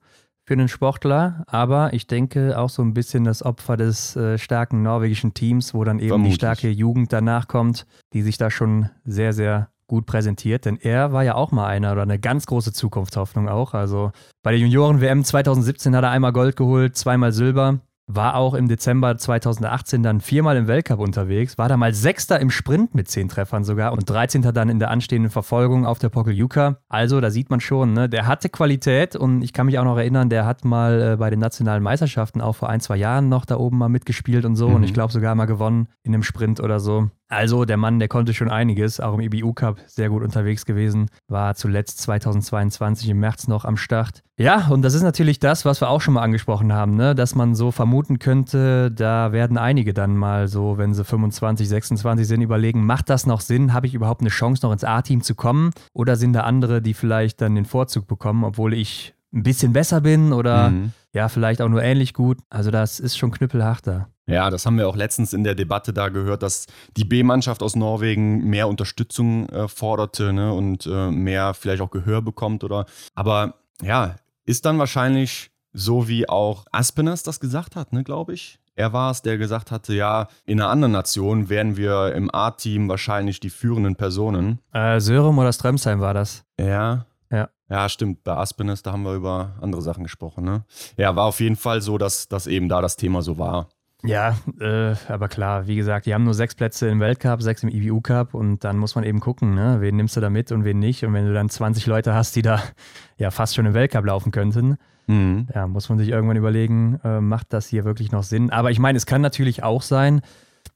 für 0.44 0.54
einen 0.56 0.68
Sportler, 0.68 1.44
aber 1.46 1.94
ich 1.94 2.08
denke 2.08 2.58
auch 2.58 2.70
so 2.70 2.82
ein 2.82 2.96
bisschen 2.96 3.26
das 3.26 3.44
Opfer 3.44 3.78
des 3.78 4.16
äh, 4.16 4.40
starken 4.40 4.82
norwegischen 4.82 5.36
Teams, 5.36 5.76
wo 5.76 5.84
dann 5.84 6.00
eben 6.00 6.10
Vermutlich. 6.10 6.34
die 6.34 6.40
starke 6.40 6.70
Jugend 6.70 7.14
danach 7.14 7.48
kommt, 7.48 7.86
die 8.14 8.24
sich 8.24 8.40
da 8.40 8.50
schon 8.50 8.90
sehr, 9.06 9.34
sehr 9.34 9.70
gut 9.88 10.06
präsentiert, 10.06 10.66
denn 10.66 10.78
er 10.78 11.12
war 11.12 11.24
ja 11.24 11.36
auch 11.36 11.52
mal 11.52 11.68
einer 11.68 11.92
oder 11.92 12.04
eine 12.04 12.20
ganz 12.20 12.46
große 12.46 12.74
Zukunftshoffnung 12.74 13.50
auch. 13.50 13.74
Also 13.74 14.12
bei 14.42 14.52
der 14.52 14.60
Junioren-WM 14.60 15.24
2017 15.24 15.96
hat 15.96 16.04
er 16.04 16.12
einmal 16.12 16.34
Gold 16.34 16.56
geholt, 16.56 16.96
zweimal 16.96 17.32
Silber. 17.32 17.80
War 18.06 18.36
auch 18.36 18.54
im 18.54 18.68
Dezember 18.68 19.18
2018 19.18 20.04
dann 20.04 20.20
viermal 20.20 20.58
im 20.58 20.68
Weltcup 20.68 21.00
unterwegs, 21.00 21.58
war 21.58 21.70
da 21.70 21.78
mal 21.78 21.94
Sechster 21.94 22.38
im 22.38 22.50
Sprint 22.50 22.94
mit 22.94 23.08
zehn 23.08 23.30
Treffern 23.30 23.64
sogar 23.64 23.94
und 23.94 24.10
13. 24.10 24.42
dann 24.42 24.68
in 24.68 24.78
der 24.78 24.92
anstehenden 24.92 25.32
Verfolgung 25.32 25.86
auf 25.86 26.00
der 26.00 26.10
Pokeljuka. 26.10 26.80
Also 26.90 27.22
da 27.22 27.30
sieht 27.30 27.50
man 27.50 27.62
schon, 27.62 27.94
ne, 27.94 28.10
der 28.10 28.28
hatte 28.28 28.50
Qualität 28.50 29.16
und 29.16 29.42
ich 29.42 29.54
kann 29.54 29.68
mich 29.68 29.80
auch 29.80 29.86
noch 29.86 29.96
erinnern, 29.96 30.28
der 30.30 30.46
hat 30.46 30.66
mal 30.66 31.14
äh, 31.14 31.16
bei 31.16 31.30
den 31.30 31.40
nationalen 31.40 31.82
Meisterschaften 31.82 32.42
auch 32.42 32.58
vor 32.58 32.70
ein, 32.70 32.82
zwei 32.82 32.98
Jahren 32.98 33.30
noch 33.30 33.46
da 33.46 33.56
oben 33.56 33.78
mal 33.78 33.88
mitgespielt 33.88 34.44
und 34.44 34.58
so 34.58 34.68
mhm. 34.68 34.76
und 34.76 34.84
ich 34.84 34.94
glaube 34.94 35.14
sogar 35.14 35.34
mal 35.36 35.46
gewonnen 35.46 35.88
in 36.04 36.14
einem 36.14 36.24
Sprint 36.24 36.60
oder 36.60 36.82
so. 36.82 37.10
Also 37.34 37.66
der 37.66 37.78
Mann, 37.78 38.00
der 38.00 38.08
konnte 38.08 38.34
schon 38.34 38.50
einiges, 38.50 39.00
auch 39.00 39.18
im 39.18 39.22
IBU 39.22 39.54
Cup 39.54 39.80
sehr 39.88 40.10
gut 40.10 40.24
unterwegs 40.24 40.66
gewesen, 40.66 41.08
war 41.28 41.56
zuletzt 41.56 42.00
2022 42.02 43.10
im 43.10 43.20
März 43.20 43.48
noch 43.48 43.66
am 43.66 43.76
Start. 43.76 44.24
Ja, 44.38 44.68
und 44.70 44.82
das 44.82 44.94
ist 44.94 45.04
natürlich 45.04 45.40
das, 45.40 45.66
was 45.66 45.82
wir 45.82 45.90
auch 45.90 46.02
schon 46.02 46.16
mal 46.16 46.22
angesprochen 46.22 46.74
haben, 46.74 46.96
ne? 46.96 47.16
dass 47.16 47.36
man 47.36 47.56
so 47.56 47.72
vermuten 47.72 48.20
könnte, 48.20 48.92
da 48.92 49.32
werden 49.32 49.58
einige 49.58 49.94
dann 49.94 50.16
mal 50.16 50.48
so, 50.48 50.78
wenn 50.78 50.94
sie 50.94 51.04
25, 51.04 51.68
26 51.68 52.28
sind, 52.28 52.42
überlegen, 52.42 52.86
macht 52.86 53.10
das 53.10 53.26
noch 53.26 53.42
Sinn? 53.42 53.74
Habe 53.74 53.88
ich 53.88 53.94
überhaupt 53.94 54.22
eine 54.22 54.30
Chance, 54.30 54.66
noch 54.66 54.72
ins 54.72 54.84
A-Team 54.84 55.22
zu 55.22 55.36
kommen? 55.36 55.72
Oder 55.94 56.16
sind 56.16 56.34
da 56.34 56.42
andere, 56.42 56.82
die 56.82 56.94
vielleicht 56.94 57.42
dann 57.42 57.56
den 57.56 57.66
Vorzug 57.66 58.08
bekommen, 58.08 58.44
obwohl 58.44 58.74
ich 58.74 59.14
ein 59.34 59.44
bisschen 59.44 59.74
besser 59.74 60.02
bin 60.02 60.34
oder 60.34 60.70
mhm. 60.70 60.92
ja, 61.14 61.30
vielleicht 61.30 61.62
auch 61.62 61.70
nur 61.70 61.84
ähnlich 61.84 62.14
gut? 62.14 62.40
Also 62.50 62.72
das 62.72 63.00
ist 63.00 63.18
schon 63.18 63.32
knüppelhart 63.32 63.86
da. 63.86 64.08
Ja, 64.26 64.50
das 64.50 64.66
haben 64.66 64.78
wir 64.78 64.88
auch 64.88 64.96
letztens 64.96 65.34
in 65.34 65.44
der 65.44 65.56
Debatte 65.56 65.94
da 65.94 66.10
gehört, 66.10 66.44
dass 66.44 66.68
die 66.96 67.04
B-Mannschaft 67.04 67.62
aus 67.62 67.76
Norwegen 67.76 68.46
mehr 68.50 68.70
Unterstützung 68.70 69.50
äh, 69.50 69.68
forderte 69.68 70.32
ne, 70.32 70.54
und 70.54 70.86
äh, 70.86 71.12
mehr 71.12 71.54
vielleicht 71.54 71.82
auch 71.82 71.92
Gehör 71.92 72.22
bekommt 72.22 72.64
oder. 72.64 72.86
Aber 73.16 73.56
ja, 73.82 74.16
ist 74.46 74.66
dann 74.66 74.80
wahrscheinlich 74.80 75.52
so, 75.74 76.08
wie 76.08 76.30
auch 76.30 76.66
Aspenas 76.72 77.24
das 77.24 77.40
gesagt 77.40 77.76
hat, 77.76 77.92
ne, 77.92 78.04
glaube 78.04 78.34
ich. 78.34 78.60
Er 78.76 78.92
war 78.92 79.12
es, 79.12 79.22
der 79.22 79.38
gesagt 79.38 79.72
hatte, 79.72 79.94
ja, 79.94 80.28
in 80.46 80.60
einer 80.60 80.70
anderen 80.70 80.94
Nation 80.94 81.50
wären 81.50 81.78
wir 81.78 82.14
im 82.16 82.34
A-Team 82.34 82.90
wahrscheinlich 82.90 83.40
die 83.40 83.52
führenden 83.52 83.96
Personen. 83.96 84.60
Äh, 84.72 85.00
Sörum 85.00 85.38
oder 85.38 85.54
Strömsheim 85.54 86.00
war 86.00 86.14
das. 86.14 86.44
Ja. 86.60 87.06
Ja. 87.30 87.50
Ja, 87.70 87.90
stimmt. 87.90 88.24
Bei 88.24 88.36
Aspenas, 88.36 88.82
da 88.82 88.92
haben 88.92 89.04
wir 89.04 89.14
über 89.14 89.54
andere 89.62 89.82
Sachen 89.82 90.04
gesprochen. 90.04 90.44
Ne? 90.44 90.64
Ja, 90.98 91.16
war 91.16 91.26
auf 91.26 91.40
jeden 91.40 91.56
Fall 91.56 91.82
so, 91.82 91.98
dass 91.98 92.28
das 92.28 92.48
eben 92.48 92.68
da 92.68 92.82
das 92.82 92.98
Thema 92.98 93.22
so 93.22 93.38
war. 93.38 93.70
Ja, 94.06 94.38
äh, 94.60 94.96
aber 95.08 95.30
klar, 95.30 95.68
wie 95.68 95.76
gesagt, 95.76 96.06
die 96.06 96.14
haben 96.14 96.26
nur 96.26 96.34
sechs 96.34 96.56
Plätze 96.56 96.90
im 96.90 97.00
Weltcup, 97.00 97.42
sechs 97.42 97.64
im 97.64 97.70
IBU 97.70 98.02
Cup 98.02 98.34
und 98.34 98.64
dann 98.64 98.78
muss 98.78 98.96
man 98.96 99.06
eben 99.06 99.22
gucken, 99.22 99.56
ne? 99.56 99.78
wen 99.80 99.96
nimmst 99.96 100.18
du 100.18 100.22
da 100.22 100.30
mit 100.30 100.52
und 100.52 100.66
wen 100.66 100.80
nicht. 100.80 101.06
Und 101.06 101.14
wenn 101.14 101.26
du 101.26 101.34
dann 101.34 101.50
20 101.50 101.86
Leute 101.86 102.14
hast, 102.14 102.36
die 102.36 102.42
da 102.42 102.62
ja 103.18 103.32
fast 103.32 103.56
schon 103.56 103.66
im 103.66 103.74
Weltcup 103.74 104.06
laufen 104.06 104.32
könnten, 104.32 104.78
mhm. 105.08 105.48
ja, 105.54 105.68
muss 105.68 105.88
man 105.88 105.98
sich 105.98 106.10
irgendwann 106.10 106.38
überlegen, 106.38 107.00
äh, 107.04 107.22
macht 107.22 107.54
das 107.54 107.68
hier 107.68 107.86
wirklich 107.86 108.12
noch 108.12 108.24
Sinn? 108.24 108.50
Aber 108.50 108.72
ich 108.72 108.80
meine, 108.80 108.98
es 108.98 109.06
kann 109.06 109.22
natürlich 109.22 109.64
auch 109.64 109.82
sein, 109.82 110.22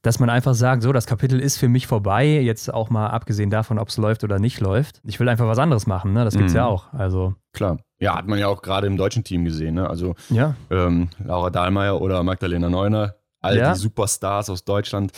dass 0.02 0.20
man 0.20 0.30
einfach 0.30 0.54
sagt, 0.54 0.84
so, 0.84 0.94
das 0.94 1.06
Kapitel 1.06 1.40
ist 1.40 1.58
für 1.58 1.68
mich 1.68 1.88
vorbei, 1.88 2.40
jetzt 2.40 2.74
auch 2.74 2.90
mal 2.90 3.08
abgesehen 3.08 3.50
davon, 3.50 3.80
ob 3.80 3.90
es 3.90 3.98
läuft 3.98 4.24
oder 4.24 4.40
nicht 4.40 4.60
läuft. 4.60 5.02
Ich 5.04 5.20
will 5.20 5.28
einfach 5.28 5.48
was 5.48 5.60
anderes 5.60 5.88
machen, 5.88 6.14
ne? 6.14 6.24
Das 6.24 6.36
gibt's 6.36 6.54
mhm. 6.54 6.58
ja 6.58 6.66
auch. 6.66 6.94
Also. 6.94 7.36
Klar. 7.54 7.80
Ja, 8.00 8.16
hat 8.16 8.28
man 8.28 8.38
ja 8.38 8.48
auch 8.48 8.62
gerade 8.62 8.86
im 8.86 8.96
deutschen 8.96 9.24
Team 9.24 9.44
gesehen, 9.44 9.76
ne? 9.76 9.90
Also 9.90 10.16
ja. 10.30 10.56
ähm, 10.70 11.10
Laura 11.24 11.50
Dahlmeier 11.50 12.00
oder 12.00 12.22
Magdalena 12.22 12.70
Neuner, 12.70 13.16
all 13.42 13.58
ja. 13.58 13.74
die 13.74 13.80
Superstars 13.80 14.50
aus 14.50 14.64
Deutschland, 14.64 15.12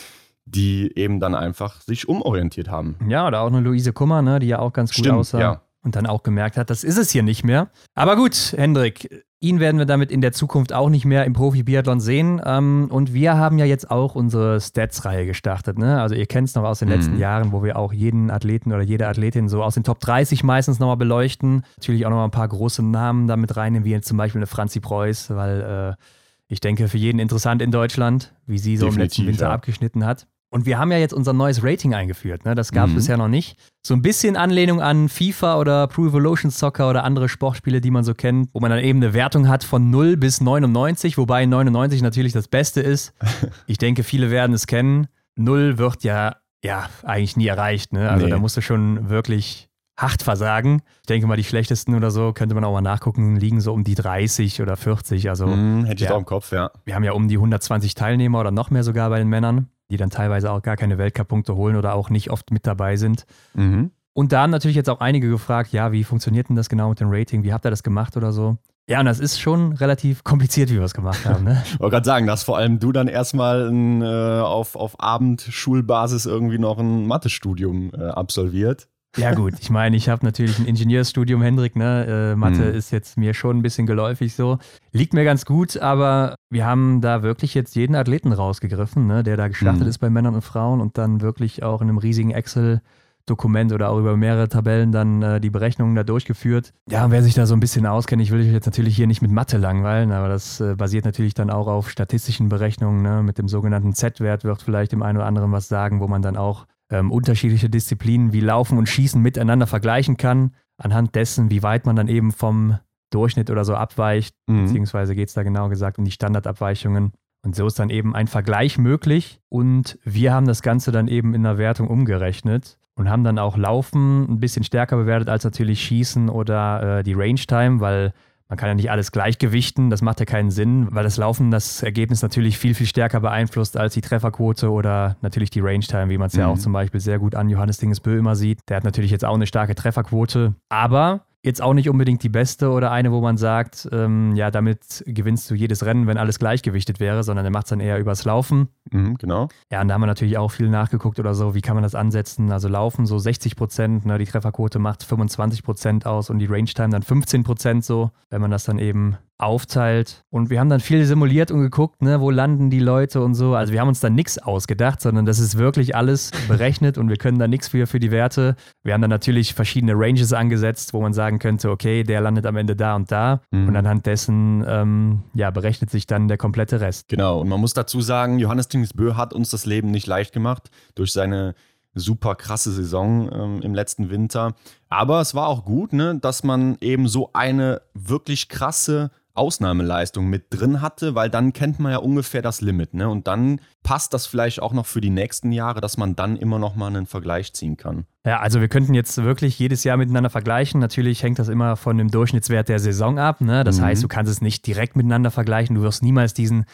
die 0.44 0.92
eben 0.96 1.20
dann 1.20 1.34
einfach 1.34 1.80
sich 1.80 2.08
umorientiert 2.08 2.68
haben. 2.68 2.96
Ja, 3.08 3.26
oder 3.26 3.40
auch 3.40 3.48
eine 3.48 3.60
Luise 3.60 3.92
Kummer, 3.92 4.22
ne, 4.22 4.38
die 4.38 4.48
ja 4.48 4.58
auch 4.58 4.72
ganz 4.72 4.90
gut 4.90 5.04
Stimmt, 5.04 5.18
aussah. 5.18 5.40
Ja. 5.40 5.62
Und 5.82 5.96
dann 5.96 6.06
auch 6.06 6.22
gemerkt 6.22 6.58
hat, 6.58 6.68
das 6.68 6.84
ist 6.84 6.98
es 6.98 7.10
hier 7.10 7.22
nicht 7.22 7.42
mehr. 7.42 7.70
Aber 7.94 8.16
gut, 8.16 8.54
Hendrik, 8.56 9.24
Ihn 9.42 9.58
werden 9.58 9.78
wir 9.78 9.86
damit 9.86 10.12
in 10.12 10.20
der 10.20 10.32
Zukunft 10.32 10.74
auch 10.74 10.90
nicht 10.90 11.06
mehr 11.06 11.24
im 11.24 11.32
Profi-Biathlon 11.32 11.98
sehen. 11.98 12.42
Ähm, 12.44 12.88
und 12.90 13.14
wir 13.14 13.38
haben 13.38 13.58
ja 13.58 13.64
jetzt 13.64 13.90
auch 13.90 14.14
unsere 14.14 14.60
Stats-Reihe 14.60 15.24
gestartet. 15.24 15.78
Ne? 15.78 15.98
Also 15.98 16.14
ihr 16.14 16.26
kennt 16.26 16.48
es 16.48 16.54
noch 16.54 16.64
aus 16.64 16.80
den 16.80 16.88
mhm. 16.88 16.94
letzten 16.94 17.18
Jahren, 17.18 17.50
wo 17.50 17.62
wir 17.62 17.78
auch 17.78 17.94
jeden 17.94 18.30
Athleten 18.30 18.70
oder 18.70 18.82
jede 18.82 19.08
Athletin 19.08 19.48
so 19.48 19.62
aus 19.62 19.74
den 19.74 19.82
Top 19.82 19.98
30 20.00 20.44
meistens 20.44 20.78
nochmal 20.78 20.98
beleuchten. 20.98 21.64
Natürlich 21.78 22.04
auch 22.04 22.10
nochmal 22.10 22.26
ein 22.26 22.32
paar 22.32 22.48
große 22.48 22.82
Namen 22.82 23.28
damit 23.28 23.56
reinnehmen, 23.56 23.86
wie 23.86 23.92
jetzt 23.92 24.08
zum 24.08 24.18
Beispiel 24.18 24.40
eine 24.40 24.46
Franzi 24.46 24.78
Preuß, 24.78 25.30
weil 25.30 25.96
äh, 25.96 26.04
ich 26.50 26.60
denke, 26.60 26.88
für 26.88 26.98
jeden 26.98 27.20
interessant 27.20 27.62
in 27.62 27.70
Deutschland, 27.70 28.34
wie 28.44 28.58
sie 28.58 28.76
so 28.76 28.86
Definitiv, 28.86 28.96
im 28.96 29.02
letzten 29.02 29.26
Winter 29.28 29.46
ja. 29.46 29.52
abgeschnitten 29.52 30.04
hat. 30.04 30.26
Und 30.52 30.66
wir 30.66 30.78
haben 30.78 30.90
ja 30.90 30.98
jetzt 30.98 31.14
unser 31.14 31.32
neues 31.32 31.62
Rating 31.62 31.94
eingeführt. 31.94 32.44
Ne? 32.44 32.56
Das 32.56 32.72
gab 32.72 32.86
es 32.86 32.90
mhm. 32.90 32.96
bisher 32.96 33.16
noch 33.16 33.28
nicht. 33.28 33.56
So 33.86 33.94
ein 33.94 34.02
bisschen 34.02 34.36
Anlehnung 34.36 34.82
an 34.82 35.08
FIFA 35.08 35.60
oder 35.60 35.86
Pro 35.86 36.06
Evolution 36.06 36.50
Soccer 36.50 36.90
oder 36.90 37.04
andere 37.04 37.28
Sportspiele, 37.28 37.80
die 37.80 37.92
man 37.92 38.02
so 38.02 38.14
kennt, 38.14 38.48
wo 38.52 38.58
man 38.58 38.72
dann 38.72 38.80
eben 38.80 38.98
eine 38.98 39.14
Wertung 39.14 39.46
hat 39.46 39.62
von 39.62 39.90
0 39.90 40.16
bis 40.16 40.40
99, 40.40 41.18
wobei 41.18 41.46
99 41.46 42.02
natürlich 42.02 42.32
das 42.32 42.48
Beste 42.48 42.80
ist. 42.80 43.14
Ich 43.68 43.78
denke, 43.78 44.02
viele 44.02 44.32
werden 44.32 44.52
es 44.52 44.66
kennen. 44.66 45.06
0 45.36 45.78
wird 45.78 46.02
ja, 46.02 46.36
ja 46.64 46.90
eigentlich 47.04 47.36
nie 47.36 47.46
erreicht. 47.46 47.92
Ne? 47.92 48.10
Also 48.10 48.24
nee. 48.24 48.30
da 48.30 48.38
musst 48.38 48.56
du 48.56 48.60
schon 48.60 49.08
wirklich 49.08 49.69
hart 50.00 50.22
versagen. 50.22 50.82
Ich 51.02 51.06
denke 51.06 51.26
mal, 51.26 51.36
die 51.36 51.44
schlechtesten 51.44 51.94
oder 51.94 52.10
so, 52.10 52.32
könnte 52.32 52.54
man 52.54 52.64
auch 52.64 52.72
mal 52.72 52.80
nachgucken, 52.80 53.36
liegen 53.36 53.60
so 53.60 53.72
um 53.72 53.84
die 53.84 53.94
30 53.94 54.62
oder 54.62 54.76
40. 54.76 55.28
Also, 55.28 55.46
mm, 55.46 55.84
hätte 55.84 56.02
ich 56.04 56.08
ja, 56.08 56.14
auch 56.14 56.18
im 56.18 56.26
Kopf, 56.26 56.52
ja. 56.52 56.70
Wir 56.84 56.94
haben 56.94 57.04
ja 57.04 57.12
um 57.12 57.28
die 57.28 57.36
120 57.36 57.94
Teilnehmer 57.94 58.40
oder 58.40 58.50
noch 58.50 58.70
mehr 58.70 58.84
sogar 58.84 59.10
bei 59.10 59.18
den 59.18 59.28
Männern 59.28 59.68
die 59.90 59.96
dann 59.96 60.10
teilweise 60.10 60.50
auch 60.50 60.62
gar 60.62 60.76
keine 60.76 60.98
Weltcup-Punkte 60.98 61.56
holen 61.56 61.76
oder 61.76 61.94
auch 61.94 62.10
nicht 62.10 62.30
oft 62.30 62.50
mit 62.50 62.66
dabei 62.66 62.96
sind. 62.96 63.26
Mhm. 63.54 63.90
Und 64.12 64.32
da 64.32 64.42
haben 64.42 64.50
natürlich 64.50 64.76
jetzt 64.76 64.90
auch 64.90 65.00
einige 65.00 65.28
gefragt, 65.28 65.72
ja, 65.72 65.92
wie 65.92 66.04
funktioniert 66.04 66.48
denn 66.48 66.56
das 66.56 66.68
genau 66.68 66.88
mit 66.90 67.00
dem 67.00 67.08
Rating? 67.10 67.42
Wie 67.42 67.52
habt 67.52 67.64
ihr 67.64 67.70
das 67.70 67.82
gemacht 67.82 68.16
oder 68.16 68.32
so? 68.32 68.56
Ja, 68.88 68.98
und 68.98 69.06
das 69.06 69.20
ist 69.20 69.38
schon 69.38 69.72
relativ 69.74 70.24
kompliziert, 70.24 70.68
wie 70.70 70.74
wir 70.74 70.82
es 70.82 70.94
gemacht 70.94 71.24
haben. 71.24 71.44
Ne? 71.44 71.62
Ich 71.64 71.78
wollte 71.78 71.92
gerade 71.92 72.06
sagen, 72.06 72.26
dass 72.26 72.42
vor 72.42 72.56
allem 72.56 72.80
du 72.80 72.90
dann 72.90 73.06
erstmal 73.06 73.68
ein, 73.68 74.02
äh, 74.02 74.40
auf, 74.40 74.74
auf 74.74 74.98
Abendschulbasis 74.98 76.26
irgendwie 76.26 76.58
noch 76.58 76.78
ein 76.78 77.06
Mathestudium 77.06 77.92
äh, 77.94 78.02
absolviert. 78.02 78.88
Ja 79.16 79.34
gut, 79.34 79.54
ich 79.60 79.70
meine, 79.70 79.96
ich 79.96 80.08
habe 80.08 80.24
natürlich 80.24 80.58
ein 80.58 80.66
Ingenieurstudium, 80.66 81.42
Hendrik, 81.42 81.74
ne? 81.74 82.32
Äh, 82.32 82.36
Mathe 82.36 82.62
mhm. 82.62 82.74
ist 82.74 82.92
jetzt 82.92 83.16
mir 83.16 83.34
schon 83.34 83.58
ein 83.58 83.62
bisschen 83.62 83.86
geläufig 83.86 84.34
so. 84.34 84.58
Liegt 84.92 85.14
mir 85.14 85.24
ganz 85.24 85.44
gut, 85.44 85.76
aber 85.78 86.36
wir 86.48 86.64
haben 86.64 87.00
da 87.00 87.22
wirklich 87.22 87.54
jetzt 87.54 87.74
jeden 87.74 87.96
Athleten 87.96 88.32
rausgegriffen, 88.32 89.06
ne? 89.06 89.22
der 89.24 89.36
da 89.36 89.48
gestartet 89.48 89.82
mhm. 89.82 89.88
ist 89.88 89.98
bei 89.98 90.10
Männern 90.10 90.34
und 90.34 90.42
Frauen 90.42 90.80
und 90.80 90.96
dann 90.96 91.20
wirklich 91.20 91.62
auch 91.62 91.82
in 91.82 91.88
einem 91.88 91.98
riesigen 91.98 92.30
Excel 92.30 92.82
Dokument 93.26 93.72
oder 93.72 93.90
auch 93.90 93.98
über 93.98 94.16
mehrere 94.16 94.48
Tabellen 94.48 94.92
dann 94.92 95.22
äh, 95.22 95.40
die 95.40 95.50
Berechnungen 95.50 95.94
da 95.94 96.02
durchgeführt. 96.02 96.72
Ja, 96.90 97.10
wer 97.10 97.22
sich 97.22 97.34
da 97.34 97.46
so 97.46 97.54
ein 97.54 97.60
bisschen 97.60 97.86
auskennt, 97.86 98.20
ich 98.20 98.30
will 98.30 98.40
euch 98.40 98.52
jetzt 98.52 98.66
natürlich 98.66 98.96
hier 98.96 99.06
nicht 99.06 99.22
mit 99.22 99.30
Mathe 99.30 99.56
langweilen, 99.56 100.10
aber 100.10 100.28
das 100.28 100.60
äh, 100.60 100.74
basiert 100.74 101.04
natürlich 101.04 101.34
dann 101.34 101.50
auch 101.50 101.68
auf 101.68 101.90
statistischen 101.90 102.48
Berechnungen. 102.48 103.02
Ne? 103.02 103.22
Mit 103.22 103.38
dem 103.38 103.48
sogenannten 103.48 103.94
Z-Wert 103.94 104.44
wird 104.44 104.62
vielleicht 104.62 104.92
dem 104.92 105.02
einen 105.02 105.18
oder 105.18 105.26
anderen 105.26 105.52
was 105.52 105.68
sagen, 105.68 106.00
wo 106.00 106.08
man 106.08 106.22
dann 106.22 106.36
auch 106.36 106.66
ähm, 106.90 107.10
unterschiedliche 107.10 107.70
Disziplinen 107.70 108.32
wie 108.32 108.40
Laufen 108.40 108.78
und 108.78 108.88
Schießen 108.88 109.20
miteinander 109.20 109.66
vergleichen 109.66 110.16
kann, 110.16 110.54
anhand 110.76 111.14
dessen, 111.14 111.50
wie 111.50 111.62
weit 111.62 111.86
man 111.86 111.96
dann 111.96 112.08
eben 112.08 112.32
vom 112.32 112.78
Durchschnitt 113.10 113.50
oder 113.50 113.64
so 113.64 113.74
abweicht, 113.74 114.34
mhm. 114.46 114.64
beziehungsweise 114.64 115.14
geht 115.14 115.28
es 115.28 115.34
da 115.34 115.42
genau 115.42 115.68
gesagt 115.68 115.98
um 115.98 116.04
die 116.04 116.10
Standardabweichungen. 116.10 117.12
Und 117.42 117.56
so 117.56 117.66
ist 117.66 117.78
dann 117.78 117.90
eben 117.90 118.14
ein 118.14 118.26
Vergleich 118.26 118.76
möglich 118.76 119.40
und 119.48 119.98
wir 120.04 120.34
haben 120.34 120.46
das 120.46 120.60
Ganze 120.60 120.92
dann 120.92 121.08
eben 121.08 121.32
in 121.32 121.42
der 121.42 121.56
Wertung 121.56 121.88
umgerechnet 121.88 122.78
und 122.96 123.08
haben 123.08 123.24
dann 123.24 123.38
auch 123.38 123.56
Laufen 123.56 124.30
ein 124.30 124.40
bisschen 124.40 124.62
stärker 124.62 124.96
bewertet 124.96 125.30
als 125.30 125.44
natürlich 125.44 125.82
Schießen 125.82 126.28
oder 126.28 126.98
äh, 126.98 127.02
die 127.02 127.14
Range 127.14 127.40
Time, 127.40 127.80
weil 127.80 128.12
man 128.50 128.56
kann 128.58 128.68
ja 128.68 128.74
nicht 128.74 128.90
alles 128.90 129.12
gleichgewichten, 129.12 129.90
das 129.90 130.02
macht 130.02 130.18
ja 130.18 130.26
keinen 130.26 130.50
Sinn, 130.50 130.88
weil 130.90 131.04
das 131.04 131.16
Laufen 131.16 131.52
das 131.52 131.82
Ergebnis 131.82 132.20
natürlich 132.20 132.58
viel, 132.58 132.74
viel 132.74 132.86
stärker 132.86 133.20
beeinflusst 133.20 133.76
als 133.76 133.94
die 133.94 134.00
Trefferquote 134.00 134.70
oder 134.70 135.16
natürlich 135.22 135.50
die 135.50 135.60
Range 135.60 135.84
Time, 135.84 136.10
wie 136.10 136.18
man 136.18 136.26
es 136.26 136.34
mhm. 136.34 136.40
ja 136.40 136.46
auch 136.48 136.58
zum 136.58 136.72
Beispiel 136.72 137.00
sehr 137.00 137.20
gut 137.20 137.36
an 137.36 137.48
Johannes 137.48 137.78
Dingesbö 137.78 138.18
immer 138.18 138.34
sieht. 138.34 138.58
Der 138.68 138.76
hat 138.76 138.84
natürlich 138.84 139.12
jetzt 139.12 139.24
auch 139.24 139.36
eine 139.36 139.46
starke 139.46 139.76
Trefferquote, 139.76 140.54
aber 140.68 141.24
jetzt 141.42 141.62
auch 141.62 141.72
nicht 141.72 141.88
unbedingt 141.88 142.22
die 142.22 142.28
beste 142.28 142.70
oder 142.70 142.90
eine, 142.90 143.12
wo 143.12 143.20
man 143.20 143.36
sagt, 143.36 143.88
ähm, 143.92 144.34
ja, 144.36 144.50
damit 144.50 145.02
gewinnst 145.06 145.50
du 145.50 145.54
jedes 145.54 145.84
Rennen, 145.84 146.06
wenn 146.06 146.18
alles 146.18 146.38
gleichgewichtet 146.38 147.00
wäre, 147.00 147.22
sondern 147.22 147.44
er 147.44 147.50
macht 147.50 147.66
es 147.66 147.70
dann 147.70 147.80
eher 147.80 147.98
übers 147.98 148.24
Laufen. 148.24 148.68
Mhm, 148.90 149.16
genau. 149.16 149.48
Ja, 149.70 149.80
und 149.80 149.88
da 149.88 149.94
haben 149.94 150.02
wir 150.02 150.06
natürlich 150.06 150.36
auch 150.36 150.50
viel 150.50 150.68
nachgeguckt 150.68 151.18
oder 151.18 151.34
so, 151.34 151.54
wie 151.54 151.62
kann 151.62 151.74
man 151.74 151.82
das 151.82 151.94
ansetzen? 151.94 152.52
Also 152.52 152.68
Laufen 152.68 153.06
so 153.06 153.18
60 153.18 153.56
Prozent, 153.56 154.04
ne, 154.04 154.18
die 154.18 154.26
Trefferquote 154.26 154.78
macht 154.78 155.02
25 155.02 155.62
Prozent 155.62 156.06
aus 156.06 156.30
und 156.30 156.38
die 156.38 156.46
Range 156.46 156.64
Time 156.64 156.90
dann 156.90 157.02
15 157.02 157.42
Prozent 157.42 157.84
so, 157.84 158.10
wenn 158.28 158.40
man 158.40 158.50
das 158.50 158.64
dann 158.64 158.78
eben 158.78 159.16
aufteilt. 159.40 160.24
Und 160.30 160.50
wir 160.50 160.60
haben 160.60 160.68
dann 160.68 160.80
viel 160.80 161.04
simuliert 161.04 161.50
und 161.50 161.60
geguckt, 161.60 162.02
ne, 162.02 162.20
wo 162.20 162.30
landen 162.30 162.70
die 162.70 162.78
Leute 162.78 163.22
und 163.22 163.34
so. 163.34 163.54
Also 163.54 163.72
wir 163.72 163.80
haben 163.80 163.88
uns 163.88 164.00
da 164.00 164.10
nichts 164.10 164.38
ausgedacht, 164.38 165.00
sondern 165.00 165.26
das 165.26 165.38
ist 165.38 165.58
wirklich 165.58 165.96
alles 165.96 166.30
berechnet 166.48 166.98
und 166.98 167.08
wir 167.08 167.16
können 167.16 167.38
da 167.38 167.48
nichts 167.48 167.68
für, 167.68 167.86
für 167.86 168.00
die 168.00 168.10
Werte. 168.10 168.56
Wir 168.82 168.94
haben 168.94 169.00
dann 169.00 169.10
natürlich 169.10 169.54
verschiedene 169.54 169.94
Ranges 169.94 170.32
angesetzt, 170.32 170.92
wo 170.92 171.00
man 171.00 171.12
sagen 171.12 171.38
könnte, 171.38 171.70
okay, 171.70 172.02
der 172.02 172.20
landet 172.20 172.46
am 172.46 172.56
Ende 172.56 172.76
da 172.76 172.96
und 172.96 173.10
da. 173.10 173.40
Mhm. 173.50 173.68
Und 173.68 173.76
anhand 173.76 174.06
dessen 174.06 174.64
ähm, 174.66 175.22
ja, 175.34 175.50
berechnet 175.50 175.90
sich 175.90 176.06
dann 176.06 176.28
der 176.28 176.38
komplette 176.38 176.80
Rest. 176.80 177.08
Genau, 177.08 177.40
und 177.40 177.48
man 177.48 177.60
muss 177.60 177.74
dazu 177.74 178.00
sagen, 178.00 178.38
Johannes 178.38 178.68
Tingsbö 178.68 179.16
hat 179.16 179.32
uns 179.32 179.50
das 179.50 179.66
Leben 179.66 179.90
nicht 179.90 180.06
leicht 180.06 180.32
gemacht 180.32 180.70
durch 180.94 181.12
seine 181.12 181.54
super 181.94 182.34
krasse 182.34 182.70
Saison 182.70 183.30
ähm, 183.32 183.62
im 183.62 183.74
letzten 183.74 184.10
Winter. 184.10 184.54
Aber 184.88 185.20
es 185.20 185.34
war 185.34 185.48
auch 185.48 185.64
gut, 185.64 185.92
ne, 185.92 186.18
dass 186.20 186.44
man 186.44 186.76
eben 186.80 187.08
so 187.08 187.30
eine 187.32 187.82
wirklich 187.94 188.48
krasse 188.48 189.10
Ausnahmeleistung 189.34 190.28
mit 190.28 190.46
drin 190.50 190.80
hatte, 190.80 191.14
weil 191.14 191.30
dann 191.30 191.52
kennt 191.52 191.78
man 191.78 191.92
ja 191.92 191.98
ungefähr 191.98 192.42
das 192.42 192.60
Limit. 192.60 192.94
Ne? 192.94 193.08
Und 193.08 193.26
dann 193.26 193.60
passt 193.82 194.12
das 194.14 194.26
vielleicht 194.26 194.60
auch 194.60 194.72
noch 194.72 194.86
für 194.86 195.00
die 195.00 195.10
nächsten 195.10 195.52
Jahre, 195.52 195.80
dass 195.80 195.96
man 195.96 196.16
dann 196.16 196.36
immer 196.36 196.58
noch 196.58 196.76
mal 196.76 196.88
einen 196.88 197.06
Vergleich 197.06 197.52
ziehen 197.52 197.76
kann. 197.76 198.06
Ja, 198.26 198.40
also 198.40 198.60
wir 198.60 198.68
könnten 198.68 198.94
jetzt 198.94 199.16
wirklich 199.22 199.58
jedes 199.58 199.84
Jahr 199.84 199.96
miteinander 199.96 200.30
vergleichen. 200.30 200.80
Natürlich 200.80 201.22
hängt 201.22 201.38
das 201.38 201.48
immer 201.48 201.76
von 201.76 201.96
dem 201.96 202.10
Durchschnittswert 202.10 202.68
der 202.68 202.78
Saison 202.78 203.18
ab. 203.18 203.40
Ne? 203.40 203.64
Das 203.64 203.78
mhm. 203.78 203.84
heißt, 203.84 204.02
du 204.02 204.08
kannst 204.08 204.30
es 204.30 204.40
nicht 204.40 204.66
direkt 204.66 204.96
miteinander 204.96 205.30
vergleichen. 205.30 205.76
Du 205.76 205.82
wirst 205.82 206.02
niemals 206.02 206.34
diesen 206.34 206.64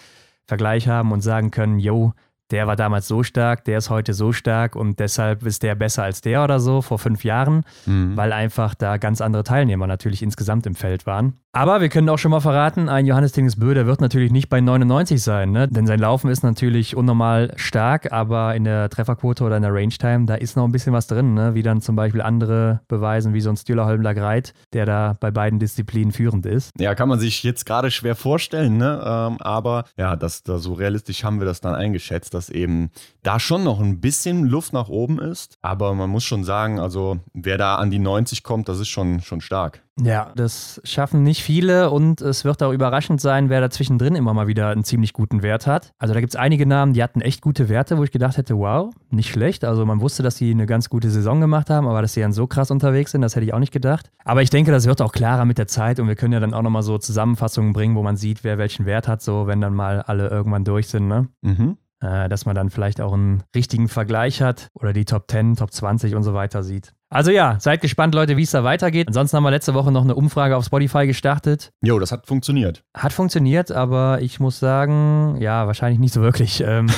Vergleich 0.45 0.89
haben 0.89 1.13
und 1.13 1.21
sagen 1.21 1.51
können, 1.51 1.79
yo, 1.79 2.15
der 2.51 2.67
war 2.67 2.77
damals 2.77 3.09
so 3.09 3.23
stark, 3.23 3.65
der 3.65 3.79
ist 3.79 3.91
heute 3.91 4.15
so 4.15 4.33
stark 4.33 4.77
und 4.77 5.01
deshalb 5.01 5.45
ist 5.45 5.63
der 5.63 5.75
besser 5.75 6.05
als 6.05 6.21
der 6.21 6.45
oder 6.45 6.61
so 6.61 6.81
vor 6.81 6.99
fünf 6.99 7.25
Jahren, 7.25 7.65
mhm. 7.87 8.17
weil 8.17 8.33
einfach 8.33 8.75
da 8.75 8.99
ganz 8.99 9.21
andere 9.21 9.43
Teilnehmer 9.43 9.87
natürlich 9.87 10.23
insgesamt 10.23 10.67
im 10.67 10.77
Feld 10.77 11.07
waren. 11.07 11.35
Aber 11.57 11.81
wir 11.81 11.89
können 11.89 12.11
auch 12.11 12.19
schon 12.19 12.33
mal 12.33 12.41
verraten, 12.41 12.91
ein 12.91 13.07
Johannes 13.07 13.33
Tingesbö, 13.33 13.73
der 13.73 13.87
wird 13.87 14.03
natürlich 14.03 14.31
nicht 14.31 14.51
bei 14.51 14.61
99 14.61 15.23
sein, 15.23 15.53
ne? 15.53 15.67
denn 15.67 15.87
sein 15.87 15.99
Laufen 15.99 16.29
ist 16.29 16.43
natürlich 16.43 16.95
unnormal 16.95 17.55
stark, 17.57 18.13
aber 18.13 18.55
in 18.55 18.65
der 18.65 18.91
Trefferquote 18.91 19.43
oder 19.43 19.57
in 19.57 19.63
der 19.63 19.73
Range 19.73 19.89
Time, 19.89 20.27
da 20.27 20.35
ist 20.35 20.55
noch 20.59 20.67
ein 20.67 20.73
bisschen 20.73 20.93
was 20.93 21.07
drin, 21.07 21.33
ne? 21.33 21.55
wie 21.55 21.63
dann 21.63 21.81
zum 21.81 21.97
Beispiel 21.97 22.21
andere 22.21 22.83
beweisen, 22.89 23.33
wie 23.33 23.41
so 23.41 23.49
ein 23.49 23.57
Stühler 23.57 23.87
Holmler 23.87 24.13
Greit, 24.13 24.53
der 24.75 24.85
da 24.85 25.17
bei 25.19 25.31
beiden 25.31 25.59
Disziplinen 25.59 26.13
führend 26.13 26.45
ist. 26.45 26.73
Ja, 26.79 26.95
kann 26.95 27.09
man 27.09 27.19
sich 27.19 27.43
jetzt 27.43 27.65
gerade 27.65 27.91
schwer 27.91 28.17
vorstellen, 28.17 28.77
ne? 28.77 29.03
Ähm, 29.03 29.39
aber 29.41 29.87
ja, 29.97 30.15
das, 30.15 30.43
da 30.43 30.59
so 30.59 30.75
realistisch 30.75 31.25
haben 31.25 31.41
wir 31.41 31.47
das 31.47 31.63
dann 31.63 31.75
eingeschätzt, 31.75 32.35
dass 32.35 32.51
eben 32.51 32.91
da 33.23 33.41
schon 33.41 33.65
noch 33.65 33.81
ein 33.81 34.03
bisschen 34.03 34.45
Luft 34.45 34.75
nach 34.75 34.91
oben 34.91 35.19
ist, 35.19 35.57
aber 35.63 35.95
man 35.95 36.11
muss 36.11 36.25
schon 36.25 36.45
sagen, 36.45 36.79
also 36.79 37.17
wer 37.33 37.57
da 37.57 37.77
an 37.77 37.91
die 37.91 37.99
90 37.99 38.43
kommt, 38.43 38.69
das 38.69 38.79
ist 38.79 38.89
schon, 38.89 39.23
schon 39.23 39.41
stark. 39.41 39.86
Ja, 40.03 40.33
das 40.37 40.79
schaffen 40.85 41.23
nicht 41.23 41.43
viele 41.43 41.91
und 41.91 42.21
es 42.21 42.45
wird 42.45 42.63
auch 42.63 42.73
überraschend 42.73 43.19
sein, 43.19 43.49
wer 43.49 43.63
da 43.63 43.71
zwischendrin 43.71 44.15
immer 44.15 44.35
mal 44.35 44.47
wieder 44.47 44.69
einen 44.69 44.85
ziemlich 44.85 45.15
guten 45.15 45.43
Wert 45.43 45.67
hat. 45.67 45.93
Also 45.99 46.13
da 46.13 46.21
gibt 46.21 46.35
es 46.35 46.37
einige 46.37 46.67
Namen, 46.67 46.93
die 46.93 47.03
hatten 47.03 47.23
echt 47.23 47.41
gute 47.41 47.71
Werte, 47.71 47.97
wo 47.97 48.05
ich 48.05 48.11
gedacht 48.11 48.37
hätte, 48.37 48.59
wow, 48.59 48.93
nicht 49.11 49.31
schlecht. 49.31 49.65
Also 49.65 49.87
man 49.87 50.03
wusste, 50.03 50.23
dass 50.23 50.37
sie 50.37 50.51
eine 50.51 50.67
ganz 50.67 50.91
gute 50.91 51.11
Saison 51.11 51.41
gemacht 51.41 51.71
haben, 51.71 51.89
aber 51.89 52.03
dass 52.03 52.13
sie 52.13 52.21
dann 52.21 52.35
so 52.35 52.47
krass 52.47 52.71
unterwegs 52.71 53.13
sind, 53.13 53.23
das 53.23 53.37
hätte 53.37 53.47
ich 53.47 53.55
auch 53.55 53.59
nicht 53.59 53.73
gedacht. 53.73 54.11
Aber 54.25 54.43
ich 54.43 54.51
denke, 54.51 54.71
das 54.71 54.87
wird 54.87 55.01
auch 55.01 55.13
klarer 55.13 55.47
mit 55.47 55.57
der 55.57 55.67
Zeit 55.67 55.99
und 55.99 56.09
wir 56.09 56.15
können 56.15 56.35
ja 56.35 56.41
dann 56.41 56.53
auch 56.53 56.63
nochmal 56.63 56.83
so 56.83 56.99
Zusammenfassungen 56.99 57.73
bringen, 57.73 57.97
wo 57.97 58.03
man 58.03 58.19
sieht, 58.19 58.45
wer 58.45 58.59
welchen 58.59 58.85
Wert 58.85 59.09
hat, 59.09 59.23
so 59.23 59.47
wenn 59.47 59.63
dann 59.63 59.75
mal 59.75 60.03
alle 60.03 60.29
irgendwann 60.29 60.65
durch 60.65 60.89
sind, 60.89 61.09
ne? 61.09 61.29
Mhm 61.41 61.79
dass 62.01 62.47
man 62.47 62.55
dann 62.55 62.71
vielleicht 62.71 63.01
auch 63.01 63.13
einen 63.13 63.43
richtigen 63.55 63.89
Vergleich 63.89 64.43
hat 64.43 64.69
oder 64.75 64.93
die 64.93 65.05
Top 65.05 65.31
10, 65.31 65.57
Top 65.57 65.73
20 65.73 66.15
und 66.15 66.23
so 66.23 66.35
weiter 66.35 66.63
sieht. 66.63 66.93
Also 67.09 67.31
ja, 67.31 67.57
seid 67.61 67.81
gespannt, 67.81 68.15
Leute, 68.15 68.37
wie 68.37 68.43
es 68.43 68.51
da 68.51 68.65
weitergeht. 68.65 69.07
Ansonsten 69.09 69.37
haben 69.37 69.45
wir 69.45 69.51
letzte 69.51 69.75
Woche 69.75 69.93
noch 69.93 70.03
eine 70.03 70.17
Umfrage 70.17 70.57
auf 70.57 70.65
Spotify 70.65 71.07
gestartet. 71.07 71.71
Jo, 71.83 71.99
das 71.99 72.11
hat 72.11 72.27
funktioniert. 72.27 72.83
Hat 72.95 73.13
funktioniert, 73.13 73.71
aber 73.71 74.21
ich 74.21 74.41
muss 74.41 74.59
sagen, 74.59 75.37
ja, 75.41 75.67
wahrscheinlich 75.67 76.01
nicht 76.01 76.15
so 76.15 76.23
wirklich. 76.23 76.65
Ähm, 76.77 76.89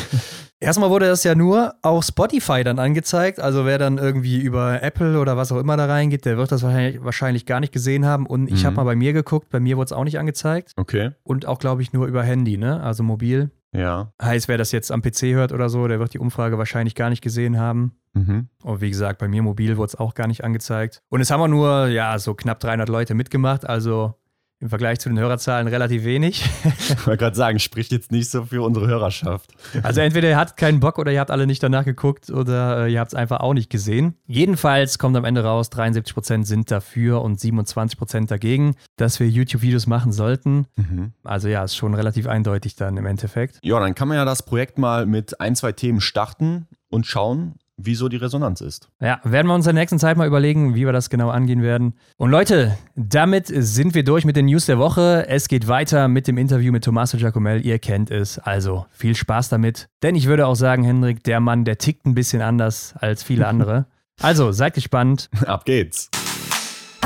Erstmal 0.61 0.91
wurde 0.91 1.07
das 1.07 1.23
ja 1.23 1.37
nur 1.37 1.75
auf 1.83 2.05
Spotify 2.05 2.65
dann 2.65 2.81
angezeigt. 2.81 3.39
Also 3.39 3.65
wer 3.65 3.79
dann 3.79 3.97
irgendwie 3.97 4.41
über 4.41 4.83
Apple 4.83 5.21
oder 5.21 5.37
was 5.37 5.53
auch 5.53 5.59
immer 5.59 5.77
da 5.77 5.87
reingeht, 5.87 6.25
der 6.25 6.37
wird 6.37 6.51
das 6.51 6.65
wahrscheinlich, 6.65 7.05
wahrscheinlich 7.05 7.47
gar 7.47 7.61
nicht 7.61 7.73
gesehen 7.73 8.05
haben. 8.05 8.27
Und 8.27 8.49
ich 8.49 8.63
mhm. 8.63 8.67
habe 8.67 8.77
mal 8.77 8.85
bei 8.85 8.97
mir 8.97 9.13
geguckt, 9.13 9.51
bei 9.51 9.61
mir 9.61 9.77
wurde 9.77 9.85
es 9.85 9.93
auch 9.93 10.03
nicht 10.03 10.19
angezeigt. 10.19 10.73
Okay. 10.77 11.13
Und 11.23 11.47
auch, 11.47 11.61
glaube 11.61 11.83
ich, 11.83 11.93
nur 11.93 12.07
über 12.07 12.25
Handy, 12.25 12.57
ne? 12.57 12.83
Also 12.83 13.05
mobil. 13.05 13.51
Ja. 13.73 14.13
Heißt, 14.21 14.49
wer 14.49 14.59
das 14.59 14.73
jetzt 14.73 14.91
am 14.91 15.03
PC 15.03 15.35
hört 15.35 15.53
oder 15.53 15.69
so, 15.69 15.87
der 15.89 15.99
wird 16.01 16.15
die 16.15 16.19
Umfrage 16.19 16.59
wahrscheinlich 16.59 16.95
gar 16.95 17.11
nicht 17.11 17.23
gesehen 17.23 17.59
haben. 17.59 17.99
Mhm. 18.15 18.49
Und 18.63 18.81
wie 18.81 18.91
gesagt, 18.91 19.19
bei 19.19 19.29
mir 19.29 19.43
mobil 19.43 19.77
wurde 19.77 19.89
es 19.89 19.95
auch 19.95 20.15
gar 20.15 20.27
nicht 20.27 20.45
angezeigt. 20.45 21.03
Und 21.11 21.21
es 21.21 21.31
haben 21.31 21.41
wir 21.41 21.49
nur, 21.49 21.87
ja, 21.89 22.19
so 22.19 22.35
knapp 22.35 22.61
300 22.61 22.89
Leute 22.89 23.15
mitgemacht. 23.15 23.67
Also 23.67 24.15
im 24.61 24.71
Vergleich 24.71 24.99
zu 24.99 25.09
den 25.09 25.19
Hörerzahlen 25.19 25.69
relativ 25.69 26.05
wenig. 26.05 26.45
Ich 26.89 27.07
wollte 27.07 27.19
gerade 27.19 27.37
sagen, 27.37 27.59
spricht 27.59 27.93
jetzt 27.93 28.11
nicht 28.11 28.31
so 28.31 28.45
für 28.45 28.63
unsere 28.63 28.87
Hörerschaft. 28.87 29.53
Also 29.83 30.01
entweder 30.01 30.29
ihr 30.29 30.37
habt 30.37 30.57
keinen 30.57 30.81
Bock 30.81 30.99
oder 30.99 31.13
ihr 31.13 31.21
habt 31.21 31.31
alle 31.31 31.47
nicht 31.47 31.63
danach 31.63 31.85
geguckt 31.85 32.31
oder 32.31 32.87
äh, 32.87 32.93
ihr 32.93 33.01
habt 33.01 33.13
es 33.13 33.15
einfach 33.15 33.41
auch 33.41 33.55
nicht 33.55 33.71
gesehen. 33.71 34.15
Jedenfalls 34.27 34.99
kommt 34.99 35.17
am 35.17 35.25
Ende 35.25 35.45
raus, 35.45 35.71
73% 35.71 36.45
sind 36.45 36.71
dafür 36.71 37.23
und 37.23 37.39
27% 37.39 38.27
dagegen, 38.27 38.75
dass 38.97 39.21
wir 39.21 39.29
YouTube-Videos 39.29 39.87
machen 39.87 40.13
sollten. 40.13 40.67
Mhm. 40.77 41.13
Also 41.23 41.49
ja, 41.49 41.63
ist 41.63 41.77
schon 41.77 41.95
relativ 41.95 42.27
eindeutig 42.27 42.75
dann 42.75 42.97
im 42.97 43.07
Endeffekt. 43.07 43.59
Ja, 43.63 43.79
dann 43.79 43.95
kann 43.95 44.09
man 44.09 44.17
ja 44.17 44.25
das 44.25 44.43
Projekt 44.43 44.79
mal 44.79 45.07
mit 45.07 45.41
ein, 45.41 45.55
zwei 45.55 45.73
Themen 45.73 46.01
starten 46.01 46.67
und 46.91 47.07
schauen, 47.07 47.55
wieso 47.79 48.09
die 48.09 48.17
Resonanz 48.17 48.61
ist. 48.61 48.91
Ja, 49.01 49.21
werden 49.25 49.47
wir 49.47 49.55
uns 49.55 49.67
in 49.67 49.75
der 49.75 49.83
nächsten 49.83 49.99
Zeit 49.99 50.17
mal 50.17 50.27
überlegen, 50.27 50.75
wie 50.75 50.85
wir 50.85 50.93
das 50.93 51.09
genau 51.09 51.31
angehen 51.31 51.63
werden. 51.63 51.95
Und 52.17 52.31
Leute, 52.31 52.77
damit 52.97 53.47
sind 53.47 53.95
wir 53.95 54.05
durch 54.05 54.25
mit 54.25 54.37
den 54.37 54.47
News 54.47 54.67
der 54.67 54.79
Woche. 54.79 55.27
Es 55.29 55.49
geht 55.49 55.69
weiter 55.69 56.09
mit 56.09 56.27
dem 56.29 56.37
Interview 56.37 56.73
mit 56.73 56.85
Tommaso 56.85 57.17
Giacomel. 57.17 57.65
Ihr 57.65 57.79
kennt 57.79 58.11
es. 58.11 58.39
Also 58.39 58.85
viel 58.91 59.15
Spaß 59.15 59.49
damit. 59.49 59.89
Denn 60.03 60.15
ich 60.17 60.27
würde 60.27 60.47
auch 60.47 60.57
sagen, 60.57 60.85
Hendrik, 60.85 61.23
der 61.25 61.41
Mann, 61.41 61.65
der 61.65 61.79
tickt 61.79 62.05
ein 62.05 62.15
bisschen 62.15 62.43
anders 62.43 62.95
als 62.99 63.23
viele 63.23 63.47
andere. 63.47 63.87
also 64.21 64.53
seid 64.53 64.75
gespannt. 64.75 65.31
Ab 65.47 65.65
geht's. 65.65 66.11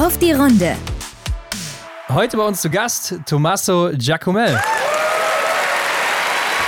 Auf 0.00 0.18
die 0.18 0.32
Runde. 0.32 0.74
Heute 2.08 2.36
bei 2.38 2.46
uns 2.46 2.60
zu 2.62 2.70
Gast 2.70 3.20
Tommaso 3.26 3.90
Giacomel. 3.96 4.58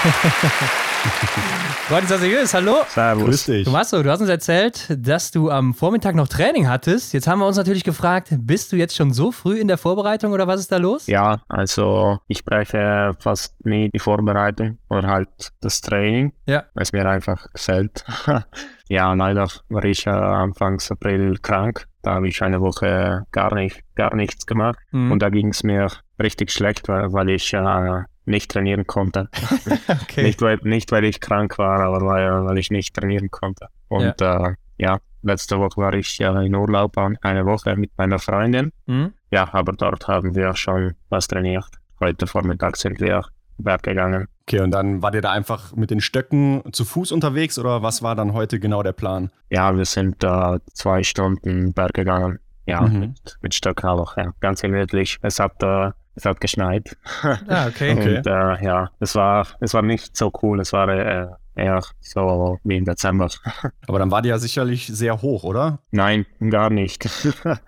Freunde 1.89 2.07
seriös, 2.07 2.55
hallo. 2.55 2.77
Servus. 2.89 3.25
Grüß 3.25 3.45
dich. 3.47 3.65
Tomasso, 3.67 4.03
du 4.03 4.11
hast 4.11 4.21
uns 4.21 4.31
erzählt, 4.31 4.87
dass 4.99 5.31
du 5.31 5.51
am 5.51 5.75
Vormittag 5.75 6.15
noch 6.15 6.29
Training 6.29 6.67
hattest. 6.69 7.13
Jetzt 7.13 7.27
haben 7.27 7.41
wir 7.41 7.47
uns 7.47 7.59
natürlich 7.59 7.85
gefragt, 7.85 8.29
bist 8.39 8.73
du 8.73 8.77
jetzt 8.77 8.97
schon 8.97 9.13
so 9.13 9.31
früh 9.31 9.59
in 9.59 9.69
der 9.69 9.77
Vorbereitung 9.77 10.33
oder 10.33 10.47
was 10.47 10.61
ist 10.61 10.73
da 10.73 10.79
los? 10.79 11.07
Ja, 11.07 11.43
also 11.49 12.19
ich 12.27 12.45
breche 12.45 13.15
fast 13.19 13.55
nie 13.67 13.91
die 13.93 13.99
Vorbereitung 13.99 14.79
oder 14.89 15.09
halt 15.09 15.29
das 15.61 15.83
Training, 15.83 16.33
Ja. 16.47 16.65
weil 16.75 16.83
es 16.85 16.93
mir 16.93 17.07
einfach 17.07 17.47
gefällt. 17.53 18.05
ja, 18.89 19.13
leider 19.13 19.47
war 19.69 19.85
ich 19.85 20.07
äh, 20.07 20.11
Anfangs 20.11 20.91
April 20.91 21.37
krank. 21.43 21.87
Da 22.03 22.15
habe 22.15 22.29
ich 22.29 22.43
eine 22.43 22.61
Woche 22.63 23.25
gar 23.31 23.55
nicht, 23.55 23.81
gar 23.95 24.15
nichts 24.15 24.47
gemacht. 24.47 24.79
Mhm. 24.91 25.13
Und 25.13 25.21
da 25.21 25.29
ging 25.29 25.49
es 25.49 25.63
mir 25.63 25.89
richtig 26.21 26.51
schlecht, 26.51 26.89
weil, 26.89 27.13
weil 27.13 27.29
ich 27.29 27.53
äh, 27.53 28.03
nicht 28.27 28.51
trainieren 28.51 28.87
konnte. 28.87 29.29
okay. 30.03 30.23
Nicht, 30.23 30.41
weil, 30.43 30.59
nicht, 30.63 30.91
weil 30.93 31.05
ich 31.05 31.21
krank 31.21 31.59
war, 31.59 31.81
aber 31.81 32.05
weil, 32.07 32.45
weil 32.45 32.59
ich 32.59 32.71
nicht 32.71 32.95
trainieren 32.95 33.31
konnte. 33.31 33.67
Und 33.89 34.21
ja, 34.21 34.49
äh, 34.49 34.55
ja 34.79 34.99
letzte 35.23 35.59
Woche 35.59 35.81
war 35.81 35.95
ich 35.95 36.21
äh, 36.21 36.47
in 36.47 36.55
Urlaub 36.55 36.97
an- 36.99 37.19
eine 37.23 37.47
Woche 37.47 37.77
mit 37.77 37.91
meiner 37.97 38.19
Freundin. 38.19 38.73
Mhm. 38.87 39.13
Ja, 39.31 39.49
aber 39.53 39.73
dort 39.73 40.07
haben 40.09 40.35
wir 40.35 40.55
schon 40.55 40.95
was 41.09 41.29
trainiert. 41.29 41.67
Heute 42.01 42.27
Vormittag 42.27 42.77
sind 42.77 43.01
wir 43.01 43.23
Berg 43.59 43.83
gegangen. 43.85 44.29
Okay, 44.47 44.61
und 44.61 44.73
dann 44.73 45.01
war 45.01 45.15
ihr 45.15 45.23
da 45.23 45.31
einfach 45.31 45.75
mit 45.75 45.91
den 45.91 46.01
Stöcken 46.01 46.63
zu 46.73 46.85
Fuß 46.85 47.13
unterwegs 47.13 47.59
oder 47.59 47.83
was 47.83 48.03
war 48.03 48.15
dann 48.15 48.33
heute 48.35 48.61
genau 48.61 48.83
der 48.83 48.93
Plan? 48.93 49.31
Ja, 49.49 49.75
wir 49.77 49.85
sind 49.87 50.23
äh, 50.25 50.59
zwei 50.75 51.03
Stunden 51.03 51.73
Berg 51.73 51.95
gegangen. 51.95 52.39
Ja, 52.67 52.81
Mhm. 52.83 52.99
mit, 53.01 53.39
mit 53.43 53.55
Stöcken 53.55 53.87
aber 53.89 54.13
ja, 54.17 54.33
ganz 54.41 54.61
gemütlich. 54.63 55.19
Es 55.23 55.39
hat, 55.39 55.63
äh, 55.63 55.93
es 56.15 56.25
hat 56.25 56.41
geschneit. 56.41 56.97
Ah, 57.49 57.67
okay. 57.69 57.93
Okay. 57.93 58.19
Und 58.19 58.27
äh, 58.27 58.65
ja, 58.65 58.91
es 59.01 59.15
war, 59.15 59.47
es 59.61 59.75
war 59.75 59.83
nicht 59.83 60.17
so 60.17 60.33
cool. 60.43 60.61
Es 60.61 60.73
war 60.73 60.89
äh, 60.89 61.27
eher 61.55 61.83
so 62.01 62.59
wie 62.65 62.77
im 62.77 62.85
Dezember. 62.85 63.29
Aber 63.87 63.99
dann 63.99 64.11
war 64.11 64.23
die 64.23 64.29
ja 64.29 64.39
sicherlich 64.39 64.87
sehr 64.87 65.23
hoch, 65.23 65.45
oder? 65.45 65.81
Nein, 65.91 66.27
gar 66.51 66.71
nicht. 66.71 67.09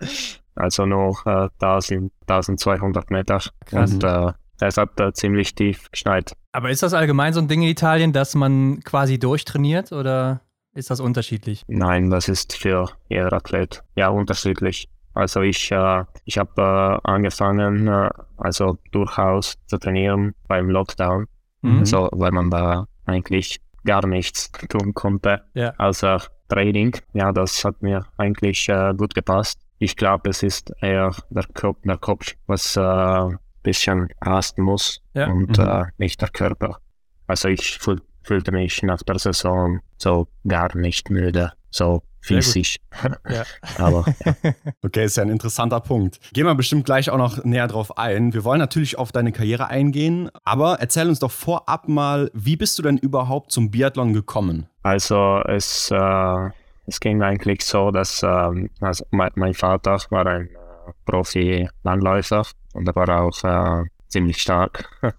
also 0.54 0.86
nur 0.86 1.16
äh, 1.26 1.48
1000, 1.60 2.12
1200 2.26 3.10
Meter. 3.10 3.40
Krass. 3.64 3.92
Und 3.92 4.04
äh, 4.04 4.32
es 4.60 4.76
hat 4.76 4.98
äh, 5.00 5.12
ziemlich 5.12 5.54
tief 5.54 5.90
geschneit. 5.90 6.32
Aber 6.52 6.70
ist 6.70 6.82
das 6.82 6.94
allgemein 6.94 7.32
so 7.32 7.40
ein 7.40 7.48
Ding 7.48 7.62
in 7.62 7.68
Italien, 7.68 8.12
dass 8.12 8.34
man 8.34 8.80
quasi 8.80 9.18
durchtrainiert 9.18 9.92
oder 9.92 10.40
ist 10.74 10.90
das 10.90 11.00
unterschiedlich? 11.00 11.62
Nein, 11.68 12.10
das 12.10 12.28
ist 12.28 12.56
für 12.56 12.90
jeder 13.08 13.32
Athlet 13.32 13.82
ja 13.94 14.08
unterschiedlich. 14.08 14.88
Also 15.16 15.40
ich, 15.40 15.72
äh, 15.72 16.04
ich 16.24 16.36
habe 16.38 16.60
äh, 17.04 17.08
angefangen, 17.10 17.88
äh, 17.88 18.10
also 18.36 18.78
durchaus 18.92 19.56
zu 19.66 19.78
trainieren 19.78 20.34
beim 20.46 20.68
Lockdown, 20.70 21.26
Mhm. 21.62 21.78
also 21.80 22.08
weil 22.12 22.32
man 22.32 22.50
da 22.50 22.86
eigentlich 23.06 23.60
gar 23.84 24.06
nichts 24.06 24.52
tun 24.52 24.92
konnte, 24.94 25.42
Ja. 25.54 25.72
außer 25.78 26.20
Training. 26.48 26.92
Ja, 27.14 27.32
das 27.32 27.64
hat 27.64 27.82
mir 27.82 28.04
eigentlich 28.18 28.68
äh, 28.68 28.92
gut 28.96 29.14
gepasst. 29.14 29.58
Ich 29.78 29.96
glaube, 29.96 30.30
es 30.30 30.42
ist 30.42 30.70
eher 30.80 31.12
der 31.30 31.44
Kopf, 31.54 31.78
der 31.84 31.96
Kopf 31.98 32.34
was 32.46 32.76
ein 32.76 33.38
bisschen 33.62 34.08
rasten 34.22 34.62
muss 34.62 35.00
Ja. 35.14 35.28
und 35.28 35.58
Mhm. 35.58 35.64
äh, 35.66 35.84
nicht 35.98 36.20
der 36.20 36.28
Körper. 36.28 36.76
Also 37.26 37.48
ich 37.48 37.78
fühl, 37.78 38.00
fühlte 38.22 38.52
mich 38.52 38.82
nach 38.82 39.02
der 39.02 39.18
Saison 39.18 39.80
so 39.96 40.28
gar 40.46 40.76
nicht 40.76 41.08
müde, 41.10 41.52
so. 41.70 42.02
Physisch. 42.26 42.76
Ja. 43.28 43.44
Aber 43.78 44.04
ja. 44.24 44.34
Okay, 44.82 45.04
ist 45.04 45.16
ja 45.16 45.22
ein 45.22 45.28
interessanter 45.30 45.80
Punkt. 45.80 46.18
Gehen 46.32 46.46
wir 46.46 46.54
bestimmt 46.54 46.84
gleich 46.84 47.10
auch 47.10 47.18
noch 47.18 47.44
näher 47.44 47.68
drauf 47.68 47.96
ein. 47.98 48.32
Wir 48.34 48.44
wollen 48.44 48.58
natürlich 48.58 48.98
auf 48.98 49.12
deine 49.12 49.32
Karriere 49.32 49.68
eingehen, 49.68 50.30
aber 50.44 50.78
erzähl 50.80 51.08
uns 51.08 51.18
doch 51.18 51.30
vorab 51.30 51.88
mal, 51.88 52.30
wie 52.34 52.56
bist 52.56 52.78
du 52.78 52.82
denn 52.82 52.98
überhaupt 52.98 53.52
zum 53.52 53.70
Biathlon 53.70 54.12
gekommen? 54.12 54.68
Also 54.82 55.40
es, 55.46 55.90
äh, 55.90 56.50
es 56.86 57.00
ging 57.00 57.22
eigentlich 57.22 57.62
so, 57.62 57.90
dass 57.90 58.22
ähm, 58.22 58.70
also 58.80 59.04
mein, 59.10 59.30
mein 59.34 59.54
Vater 59.54 59.98
war 60.10 60.26
ein 60.26 60.46
äh, 60.46 60.92
Profi-Landläufer 61.04 62.44
und 62.74 62.88
er 62.88 62.94
war 62.94 63.22
auch 63.22 63.44
äh, 63.44 63.84
ziemlich 64.08 64.38
stark. 64.40 64.88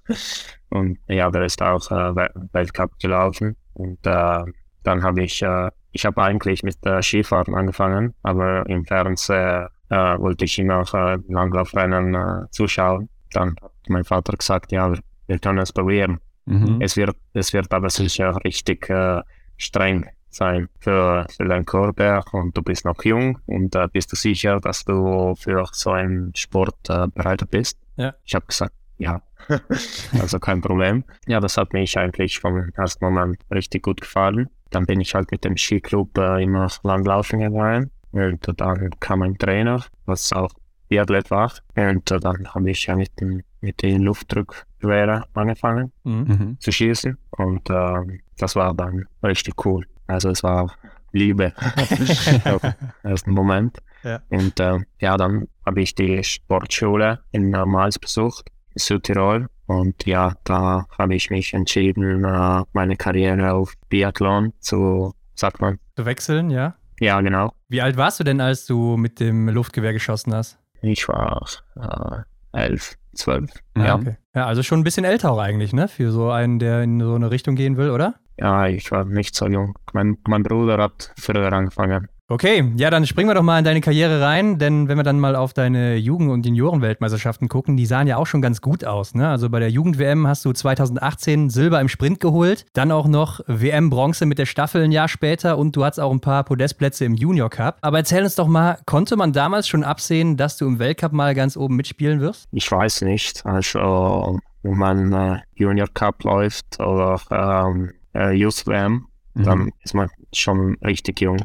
und 0.69 0.99
ja, 1.07 1.29
der 1.29 1.43
ist 1.43 1.61
auch 1.61 1.91
äh, 1.91 1.93
Wel- 2.15 2.49
Weltcup 2.53 2.97
gelaufen. 2.99 3.55
Und 3.73 3.99
äh, 4.05 4.43
dann 4.83 5.03
habe 5.03 5.23
ich, 5.23 5.41
äh, 5.41 5.69
ich 5.97 6.05
habe 6.05 6.21
eigentlich 6.21 6.61
mit 6.61 6.85
äh, 6.85 7.01
Skifahren 7.01 7.55
angefangen, 7.55 8.13
aber 8.21 8.69
im 8.69 8.85
Fernsehen 8.85 9.67
äh, 9.89 9.95
wollte 10.19 10.45
ich 10.45 10.59
immer 10.59 10.83
äh, 10.93 11.17
Langlaufrennen 11.27 12.13
äh, 12.13 12.49
zuschauen. 12.51 13.09
Dann 13.31 13.55
hat 13.59 13.71
mein 13.87 14.03
Vater 14.03 14.37
gesagt, 14.37 14.71
ja, 14.71 14.91
wir, 14.91 14.99
wir 15.25 15.39
können 15.39 15.57
es 15.57 15.73
probieren. 15.73 16.19
Mhm. 16.45 16.77
Es 16.81 16.97
wird, 16.97 17.15
es 17.33 17.51
wird 17.51 17.73
aber 17.73 17.89
sicher 17.89 18.37
richtig 18.45 18.87
äh, 18.91 19.21
streng 19.57 20.07
sein 20.29 20.69
für, 20.79 21.25
für 21.35 21.45
deinen 21.45 21.65
Körper 21.65 22.23
und 22.31 22.55
du 22.55 22.61
bist 22.61 22.85
noch 22.85 23.03
jung 23.03 23.39
und 23.47 23.75
äh, 23.75 23.87
bist 23.91 24.11
du 24.11 24.15
sicher, 24.15 24.59
dass 24.59 24.85
du 24.85 25.33
für 25.35 25.65
so 25.71 25.91
einen 25.91 26.31
Sport 26.35 26.77
äh, 26.89 27.07
bereit 27.07 27.43
bist? 27.49 27.79
Ja. 27.95 28.13
Ich 28.23 28.35
habe 28.35 28.45
gesagt, 28.45 28.73
ja, 28.99 29.23
also 30.21 30.37
kein 30.37 30.61
Problem. 30.61 31.05
Ja, 31.25 31.39
das 31.39 31.57
hat 31.57 31.73
mich 31.73 31.97
eigentlich 31.97 32.39
vom 32.39 32.69
ersten 32.75 33.03
Moment 33.03 33.39
richtig 33.51 33.81
gut 33.81 34.01
gefallen. 34.01 34.47
Dann 34.71 34.85
bin 34.85 34.99
ich 35.01 35.13
halt 35.15 35.31
mit 35.31 35.43
dem 35.43 35.57
Skiclub 35.57 36.17
äh, 36.17 36.43
immer 36.43 36.67
langlaufen 36.83 37.39
gegangen 37.39 37.91
und 38.11 38.47
dann 38.59 38.89
kam 38.99 39.21
ein 39.21 39.37
Trainer, 39.37 39.83
was 40.05 40.31
auch 40.33 40.51
Biathlet 40.89 41.29
war 41.31 41.51
und 41.75 42.09
äh, 42.11 42.19
dann 42.19 42.47
habe 42.53 42.71
ich 42.71 42.85
ja 42.85 42.95
mit, 42.95 43.19
dem, 43.19 43.43
mit 43.61 43.81
den 43.81 44.01
Luftdruckgewehren 44.03 45.23
angefangen 45.33 45.91
Mhm. 46.03 46.13
Mhm. 46.27 46.57
zu 46.59 46.71
schießen 46.71 47.17
und 47.31 47.69
ähm, 47.69 48.19
das 48.37 48.55
war 48.55 48.73
dann 48.73 49.05
richtig 49.23 49.65
cool. 49.65 49.85
Also 50.07 50.29
es 50.29 50.43
war 50.43 50.73
Liebe 51.11 51.53
auf 52.45 52.61
den 52.61 52.73
ersten 53.03 53.31
Moment. 53.31 53.77
Ja. 54.03 54.21
Und 54.29 54.59
äh, 54.59 54.79
ja, 55.01 55.17
dann 55.17 55.47
habe 55.65 55.81
ich 55.81 55.95
die 55.95 56.23
Sportschule 56.23 57.19
in 57.31 57.53
äh, 57.53 57.65
Mainz 57.65 57.97
besucht, 57.99 58.49
Südtirol. 58.77 59.47
Und 59.65 60.05
ja, 60.05 60.33
da 60.43 60.85
habe 60.97 61.15
ich 61.15 61.29
mich 61.29 61.53
entschieden, 61.53 62.23
äh, 62.23 62.63
meine 62.73 62.95
Karriere 62.95 63.53
auf 63.53 63.73
Biathlon 63.89 64.53
zu, 64.59 65.13
sagt 65.35 65.59
man, 65.59 65.79
Zu 65.95 66.05
wechseln, 66.05 66.49
ja. 66.49 66.75
ja 66.99 67.19
genau. 67.21 67.53
Wie 67.67 67.81
alt 67.81 67.97
warst 67.97 68.19
du 68.19 68.23
denn, 68.23 68.39
als 68.39 68.65
du 68.65 68.95
mit 68.97 69.19
dem 69.19 69.49
Luftgewehr 69.49 69.93
geschossen 69.93 70.33
hast? 70.33 70.57
Ich 70.81 71.07
war 71.09 71.45
äh, 71.75 72.57
elf, 72.57 72.95
zwölf. 73.13 73.51
Ja. 73.75 73.85
Ja. 73.85 73.95
Okay. 73.95 74.17
Ja, 74.35 74.45
also 74.45 74.63
schon 74.63 74.79
ein 74.79 74.83
bisschen 74.83 75.05
älter 75.05 75.31
auch 75.31 75.39
eigentlich, 75.39 75.73
ne? 75.73 75.87
Für 75.87 76.11
so 76.11 76.29
einen, 76.29 76.59
der 76.59 76.83
in 76.83 76.99
so 77.01 77.15
eine 77.15 77.31
Richtung 77.31 77.55
gehen 77.55 77.75
will, 77.75 77.89
oder? 77.89 78.15
ja, 78.39 78.67
ich 78.67 78.91
war 78.91 79.05
nicht 79.05 79.35
so 79.35 79.47
jung. 79.47 79.77
Mein, 79.93 80.17
mein 80.27 80.43
Bruder 80.43 80.77
hat 80.77 81.11
früher 81.17 81.51
angefangen. 81.51 82.07
Okay, 82.29 82.73
ja, 82.75 82.89
dann 82.89 83.05
springen 83.05 83.29
wir 83.29 83.35
doch 83.35 83.41
mal 83.41 83.59
in 83.59 83.63
deine 83.63 83.79
Karriere 83.79 84.19
rein, 84.21 84.59
denn 84.59 84.89
wenn 84.89 84.97
wir 84.97 85.03
dann 85.03 85.17
mal 85.17 85.37
auf 85.37 85.53
deine 85.53 85.95
Jugend- 85.95 86.29
und 86.29 86.45
Juniorenweltmeisterschaften 86.45 87.47
gucken, 87.47 87.77
die 87.77 87.85
sahen 87.85 88.05
ja 88.05 88.17
auch 88.17 88.27
schon 88.27 88.41
ganz 88.41 88.59
gut 88.59 88.83
aus. 88.83 89.15
Ne? 89.15 89.29
Also 89.29 89.49
bei 89.49 89.61
der 89.61 89.69
Jugend-WM 89.69 90.27
hast 90.27 90.43
du 90.43 90.51
2018 90.51 91.49
Silber 91.49 91.79
im 91.79 91.87
Sprint 91.87 92.19
geholt, 92.19 92.65
dann 92.73 92.91
auch 92.91 93.07
noch 93.07 93.39
WM-Bronze 93.47 94.25
mit 94.25 94.39
der 94.39 94.45
Staffel 94.45 94.83
ein 94.83 94.91
Jahr 94.91 95.07
später 95.07 95.57
und 95.57 95.77
du 95.77 95.85
hattest 95.85 96.01
auch 96.01 96.11
ein 96.11 96.19
paar 96.19 96.43
Podestplätze 96.43 97.05
im 97.05 97.13
Junior 97.13 97.49
Cup. 97.49 97.77
Aber 97.79 97.99
erzähl 97.99 98.23
uns 98.23 98.35
doch 98.35 98.47
mal, 98.47 98.77
konnte 98.85 99.15
man 99.15 99.31
damals 99.31 99.69
schon 99.69 99.85
absehen, 99.85 100.35
dass 100.35 100.57
du 100.57 100.67
im 100.67 100.79
Weltcup 100.79 101.13
mal 101.13 101.33
ganz 101.33 101.55
oben 101.55 101.77
mitspielen 101.77 102.19
wirst? 102.19 102.49
Ich 102.51 102.69
weiß 102.69 103.03
nicht. 103.03 103.45
Also, 103.45 104.37
wenn 104.63 104.77
man 104.77 105.13
äh, 105.13 105.37
Junior 105.55 105.87
Cup 105.93 106.25
läuft 106.25 106.77
oder 106.81 107.21
ähm, 107.31 107.93
äh, 108.13 108.33
Youth 108.33 108.67
WM, 108.67 109.07
dann 109.35 109.71
ist 109.83 109.93
man 109.93 110.09
schon 110.33 110.77
richtig 110.83 111.21
jung. 111.21 111.37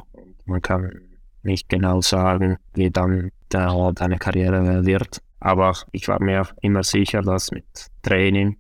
Man 0.45 0.63
kann 0.63 0.91
nicht 1.43 1.69
genau 1.69 2.01
sagen, 2.01 2.59
wie 2.75 2.91
dann 2.91 3.31
der, 3.53 3.93
deine 3.95 4.19
Karriere 4.19 4.85
wird. 4.85 5.21
Aber 5.41 5.75
ich 5.91 6.07
war 6.09 6.23
mir 6.23 6.47
immer 6.61 6.83
sicher, 6.83 7.23
dass 7.23 7.51
mit 7.51 7.65
Training 8.03 8.57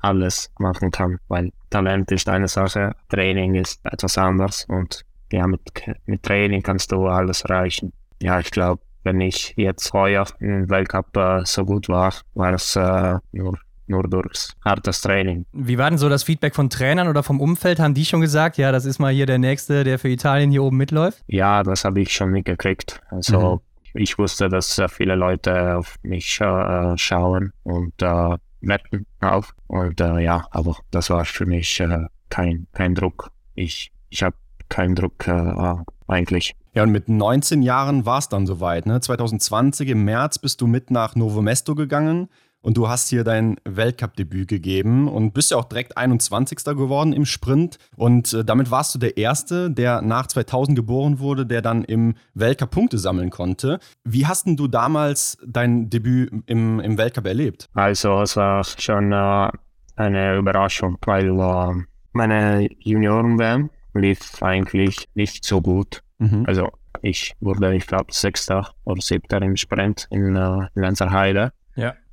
alles 0.00 0.50
machen 0.58 0.90
kann, 0.90 1.18
weil 1.28 1.50
Talent 1.70 2.10
ist 2.10 2.28
eine 2.28 2.48
Sache, 2.48 2.92
Training 3.08 3.54
ist 3.54 3.80
etwas 3.84 4.16
anderes 4.16 4.64
und 4.68 5.04
ja, 5.32 5.46
mit, 5.46 5.60
mit 6.06 6.22
Training 6.22 6.62
kannst 6.62 6.90
du 6.92 7.06
alles 7.06 7.42
erreichen. 7.42 7.92
Ja, 8.20 8.40
ich 8.40 8.50
glaube, 8.50 8.82
wenn 9.04 9.20
ich 9.20 9.54
jetzt 9.56 9.92
heuer 9.92 10.26
im 10.40 10.68
Weltcup 10.68 11.16
äh, 11.16 11.42
so 11.44 11.64
gut 11.64 11.88
war, 11.88 12.12
war 12.34 12.52
es 12.54 12.76
äh, 12.76 13.18
nur, 13.32 13.58
nur 13.90 14.04
durchs 14.04 14.56
hartes 14.64 15.00
Training. 15.00 15.44
Wie 15.52 15.76
war 15.76 15.90
denn 15.90 15.98
so 15.98 16.08
das 16.08 16.22
Feedback 16.22 16.54
von 16.54 16.70
Trainern 16.70 17.08
oder 17.08 17.22
vom 17.22 17.40
Umfeld? 17.40 17.78
Haben 17.80 17.94
die 17.94 18.04
schon 18.04 18.20
gesagt, 18.20 18.56
ja, 18.56 18.72
das 18.72 18.84
ist 18.84 18.98
mal 18.98 19.12
hier 19.12 19.26
der 19.26 19.38
Nächste, 19.38 19.84
der 19.84 19.98
für 19.98 20.08
Italien 20.08 20.50
hier 20.50 20.62
oben 20.62 20.76
mitläuft? 20.76 21.22
Ja, 21.26 21.62
das 21.62 21.84
habe 21.84 22.00
ich 22.00 22.12
schon 22.12 22.30
mitgekriegt. 22.30 23.02
Also 23.10 23.60
ich 23.94 24.18
wusste, 24.18 24.48
dass 24.48 24.78
äh, 24.78 24.88
viele 24.88 25.14
Leute 25.14 25.76
auf 25.76 25.96
mich 26.02 26.40
äh, 26.40 26.96
schauen 26.96 27.52
und 27.64 28.00
äh, 28.00 28.36
wetten 28.60 29.06
auf. 29.20 29.54
Und 29.66 30.00
äh, 30.00 30.20
ja, 30.20 30.46
aber 30.50 30.76
das 30.90 31.10
war 31.10 31.24
für 31.24 31.46
mich 31.46 31.80
äh, 31.80 32.06
kein, 32.28 32.66
kein 32.72 32.94
Druck. 32.94 33.30
Ich, 33.54 33.92
ich 34.08 34.22
habe 34.22 34.36
keinen 34.68 34.94
Druck 34.94 35.26
äh, 35.26 35.74
eigentlich. 36.06 36.54
Ja, 36.74 36.84
und 36.84 36.92
mit 36.92 37.08
19 37.08 37.62
Jahren 37.62 38.06
war 38.06 38.18
es 38.18 38.28
dann 38.28 38.46
soweit. 38.46 38.86
Ne? 38.86 39.00
2020 39.00 39.88
im 39.88 40.04
März 40.04 40.38
bist 40.38 40.60
du 40.60 40.68
mit 40.68 40.90
nach 40.90 41.16
Novo 41.16 41.42
Mesto 41.42 41.74
gegangen 41.74 42.28
und 42.62 42.76
du 42.76 42.88
hast 42.88 43.08
hier 43.08 43.24
dein 43.24 43.56
Weltcup-Debüt 43.64 44.48
gegeben 44.48 45.08
und 45.08 45.32
bist 45.32 45.50
ja 45.50 45.56
auch 45.56 45.64
direkt 45.64 45.96
21. 45.96 46.64
geworden 46.64 47.12
im 47.12 47.24
Sprint. 47.24 47.78
Und 47.96 48.32
äh, 48.32 48.44
damit 48.44 48.70
warst 48.70 48.94
du 48.94 48.98
der 48.98 49.16
Erste, 49.16 49.70
der 49.70 50.02
nach 50.02 50.26
2000 50.26 50.76
geboren 50.76 51.18
wurde, 51.18 51.46
der 51.46 51.62
dann 51.62 51.84
im 51.84 52.14
Weltcup 52.34 52.70
Punkte 52.70 52.98
sammeln 52.98 53.30
konnte. 53.30 53.80
Wie 54.04 54.26
hast 54.26 54.46
denn 54.46 54.56
du 54.56 54.68
damals 54.68 55.38
dein 55.46 55.90
Debüt 55.90 56.30
im, 56.46 56.80
im 56.80 56.98
Weltcup 56.98 57.26
erlebt? 57.26 57.68
Also, 57.74 58.22
es 58.22 58.36
war 58.36 58.64
schon 58.64 59.12
äh, 59.12 59.50
eine 59.96 60.36
Überraschung, 60.36 60.98
weil 61.04 61.28
äh, 61.28 61.84
meine 62.12 62.68
Junioren-WM 62.80 63.70
lief 63.94 64.42
eigentlich 64.42 65.08
nicht 65.14 65.44
so 65.44 65.60
gut. 65.60 66.02
Mhm. 66.18 66.44
Also, 66.46 66.68
ich 67.02 67.34
wurde, 67.40 67.74
ich 67.74 67.86
glaube, 67.86 68.12
Sechster 68.12 68.74
oder 68.84 69.00
Siebter 69.00 69.40
im 69.40 69.56
Sprint 69.56 70.06
in, 70.10 70.36
äh, 70.36 70.66
Lenzerheide. 70.74 71.52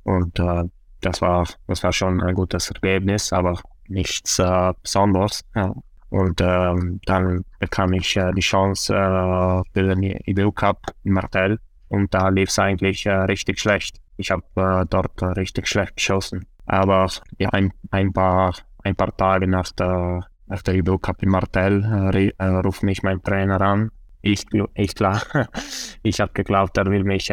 Und 0.08 0.38
äh, 0.38 0.64
das, 1.02 1.20
war, 1.20 1.46
das 1.66 1.82
war 1.82 1.92
schon 1.92 2.22
ein 2.22 2.34
gutes 2.34 2.70
Ergebnis, 2.70 3.30
aber 3.30 3.60
nichts 3.88 4.38
äh, 4.38 4.72
Besonderes. 4.82 5.44
Ja. 5.54 5.74
Und 6.08 6.40
ähm, 6.40 7.00
dann 7.04 7.44
bekam 7.58 7.92
ich 7.92 8.16
äh, 8.16 8.32
die 8.32 8.40
Chance 8.40 8.94
äh, 8.94 9.62
für 9.74 9.94
den 9.94 10.02
IBU 10.02 10.52
Cup 10.52 10.80
in 11.04 11.12
Martel 11.12 11.58
und 11.88 12.14
da 12.14 12.30
lief 12.30 12.48
es 12.48 12.58
eigentlich 12.58 13.04
äh, 13.04 13.10
richtig 13.10 13.60
schlecht. 13.60 14.00
Ich 14.16 14.30
habe 14.30 14.44
äh, 14.56 14.86
dort 14.88 15.20
äh, 15.20 15.26
richtig 15.26 15.68
schlecht 15.68 15.96
geschossen. 15.96 16.46
Aber 16.64 17.10
ja, 17.36 17.50
ein, 17.50 17.70
ein, 17.90 18.10
paar, 18.14 18.54
ein 18.84 18.96
paar 18.96 19.14
Tage 19.14 19.46
nach 19.46 19.70
der, 19.72 20.26
nach 20.46 20.62
der 20.62 20.74
IBU 20.74 20.96
Cup 20.96 21.22
in 21.22 21.28
Martel 21.28 21.84
äh, 22.14 22.28
äh, 22.38 22.46
ruft 22.46 22.82
mich 22.82 23.02
mein 23.02 23.22
Trainer 23.22 23.60
an. 23.60 23.90
Ich, 24.22 24.46
ich 24.74 24.94
ich 26.02 26.20
habe 26.20 26.32
geglaubt, 26.32 26.78
er 26.78 26.86
will 26.86 27.04
mich 27.04 27.30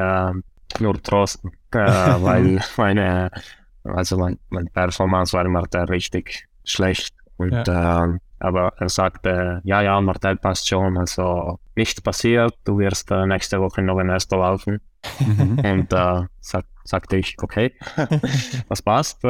nur 0.80 1.02
trosten, 1.02 1.52
weil 1.76 2.60
meine, 2.78 3.32
also 3.84 4.18
mein, 4.18 4.40
mein 4.50 4.68
Performance 4.68 5.34
war 5.34 5.46
immer 5.46 5.64
richtig 5.90 6.48
schlecht. 6.64 7.16
Und, 7.38 7.68
ja. 7.68 8.06
äh, 8.06 8.18
aber 8.40 8.74
er 8.78 8.90
sagte, 8.90 9.62
ja, 9.64 9.82
ja, 9.82 10.00
Martel 10.02 10.38
passt 10.38 10.68
schon, 10.68 10.98
also 10.98 11.60
nichts 11.76 12.02
passiert, 12.02 12.54
du 12.64 12.78
wirst 12.80 13.12
äh, 13.12 13.26
nächste 13.26 13.60
Woche 13.60 13.82
noch 13.82 14.00
in 14.00 14.10
Erster 14.10 14.38
laufen. 14.38 14.82
Mhm. 15.20 15.60
Und 15.64 15.94
äh, 15.94 16.24
sag, 16.40 16.66
sagte 16.84 17.18
ich, 17.18 17.36
okay, 17.42 17.74
was 18.68 18.82
passt. 18.82 19.22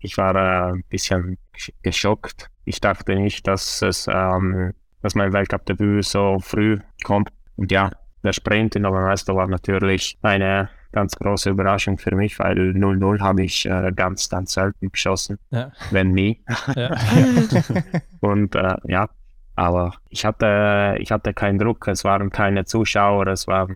Ich 0.00 0.16
war 0.16 0.34
äh, 0.34 0.72
ein 0.72 0.84
bisschen 0.88 1.38
geschockt. 1.82 2.48
Ich 2.64 2.80
dachte 2.80 3.14
nicht, 3.14 3.46
dass 3.46 3.82
es, 3.82 4.06
ähm, 4.10 4.72
dass 5.02 5.14
mein 5.14 5.32
Weltcup-Debüt 5.32 6.04
so 6.04 6.38
früh 6.40 6.78
kommt. 7.04 7.30
Und 7.56 7.70
ja, 7.72 7.90
der 8.22 8.32
Sprint 8.32 8.76
in 8.76 8.86
Obermeister 8.86 9.34
war 9.34 9.46
natürlich 9.46 10.18
eine 10.22 10.70
ganz 10.92 11.16
große 11.16 11.50
Überraschung 11.50 11.98
für 11.98 12.14
mich, 12.14 12.38
weil 12.38 12.56
0-0 12.72 13.20
habe 13.20 13.44
ich 13.44 13.66
äh, 13.66 13.92
ganz, 13.94 14.28
ganz 14.28 14.52
selten 14.52 14.90
geschossen, 14.90 15.38
ja. 15.50 15.72
wenn 15.90 16.10
nie. 16.12 16.42
Ja. 16.74 16.96
Und 18.20 18.54
äh, 18.54 18.76
ja, 18.84 19.08
aber 19.54 19.94
ich 20.08 20.24
hatte, 20.24 20.96
ich 20.98 21.12
hatte 21.12 21.34
keinen 21.34 21.58
Druck, 21.58 21.86
es 21.88 22.04
waren 22.04 22.30
keine 22.30 22.64
Zuschauer, 22.64 23.26
es 23.26 23.46
war 23.46 23.68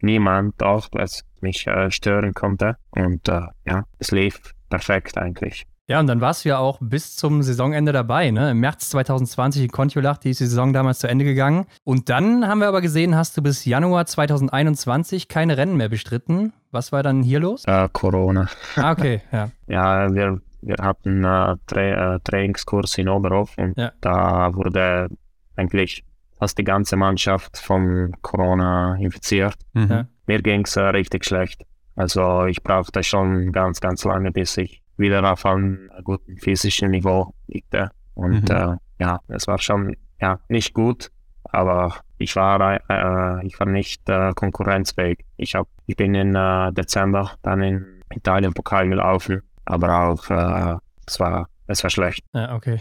niemand 0.00 0.62
auch, 0.62 0.88
was 0.92 1.24
mich 1.40 1.66
äh, 1.66 1.90
stören 1.90 2.34
konnte. 2.34 2.76
Und 2.90 3.28
äh, 3.28 3.42
ja, 3.64 3.84
es 3.98 4.10
lief 4.10 4.40
perfekt 4.68 5.18
eigentlich. 5.18 5.66
Ja, 5.88 6.00
und 6.00 6.08
dann 6.08 6.20
warst 6.20 6.44
du 6.44 6.48
ja 6.48 6.58
auch 6.58 6.78
bis 6.80 7.14
zum 7.14 7.42
Saisonende 7.42 7.92
dabei. 7.92 8.32
Ne? 8.32 8.50
Im 8.50 8.58
März 8.58 8.90
2020 8.90 9.62
in 9.62 9.70
Kontiolach, 9.70 10.18
die 10.18 10.30
ist 10.30 10.40
die 10.40 10.46
Saison 10.46 10.72
damals 10.72 10.98
zu 10.98 11.06
Ende 11.06 11.24
gegangen. 11.24 11.66
Und 11.84 12.08
dann 12.08 12.48
haben 12.48 12.58
wir 12.58 12.66
aber 12.66 12.80
gesehen, 12.80 13.14
hast 13.14 13.36
du 13.36 13.42
bis 13.42 13.64
Januar 13.64 14.06
2021 14.06 15.28
keine 15.28 15.56
Rennen 15.56 15.76
mehr 15.76 15.88
bestritten. 15.88 16.52
Was 16.72 16.90
war 16.90 17.04
dann 17.04 17.22
hier 17.22 17.38
los? 17.38 17.64
Äh, 17.66 17.88
Corona. 17.92 18.48
Ah, 18.74 18.90
okay, 18.90 19.22
ja. 19.32 19.50
ja, 19.68 20.12
wir, 20.12 20.40
wir 20.60 20.76
hatten 20.82 21.24
äh, 21.24 21.56
Tra 21.66 22.16
äh, 22.16 22.20
Trainingskurs 22.24 22.98
in 22.98 23.08
Oberhof 23.08 23.56
und 23.56 23.78
ja. 23.78 23.92
da 24.00 24.52
wurde 24.54 25.08
eigentlich 25.54 26.04
fast 26.36 26.58
die 26.58 26.64
ganze 26.64 26.96
Mannschaft 26.96 27.58
von 27.58 28.12
Corona 28.22 28.96
infiziert. 28.96 29.54
Mhm. 29.72 29.86
Ja. 29.88 30.06
Mir 30.26 30.42
ging 30.42 30.64
es 30.64 30.74
äh, 30.74 30.80
richtig 30.80 31.24
schlecht. 31.24 31.64
Also 31.94 32.44
ich 32.46 32.62
brauchte 32.62 33.04
schon 33.04 33.52
ganz, 33.52 33.80
ganz 33.80 34.04
lange, 34.04 34.32
bis 34.32 34.56
ich 34.56 34.82
wieder 34.96 35.30
auf 35.30 35.44
einem 35.46 35.90
guten 36.04 36.36
physischen 36.38 36.90
Niveau 36.90 37.34
liegte. 37.46 37.90
Und 38.14 38.48
mhm. 38.48 38.56
äh, 38.56 38.76
ja, 38.98 39.20
es 39.28 39.46
war 39.46 39.58
schon 39.58 39.96
ja, 40.20 40.40
nicht 40.48 40.74
gut, 40.74 41.10
aber 41.44 41.96
ich 42.18 42.34
war, 42.36 42.80
äh, 42.88 43.46
ich 43.46 43.58
war 43.60 43.66
nicht 43.66 44.08
äh, 44.08 44.32
konkurrenzfähig. 44.34 45.24
Ich, 45.36 45.54
hab, 45.54 45.68
ich 45.86 45.96
bin 45.96 46.14
im 46.14 46.34
äh, 46.34 46.72
Dezember 46.72 47.32
dann 47.42 47.62
in 47.62 48.02
Italien 48.14 48.54
Pokal 48.54 48.88
gelaufen, 48.88 49.42
aber 49.64 50.08
auch 50.08 50.30
äh, 50.30 50.76
es, 51.06 51.20
war, 51.20 51.48
es 51.66 51.82
war 51.82 51.90
schlecht. 51.90 52.24
Ja, 52.32 52.54
okay. 52.54 52.80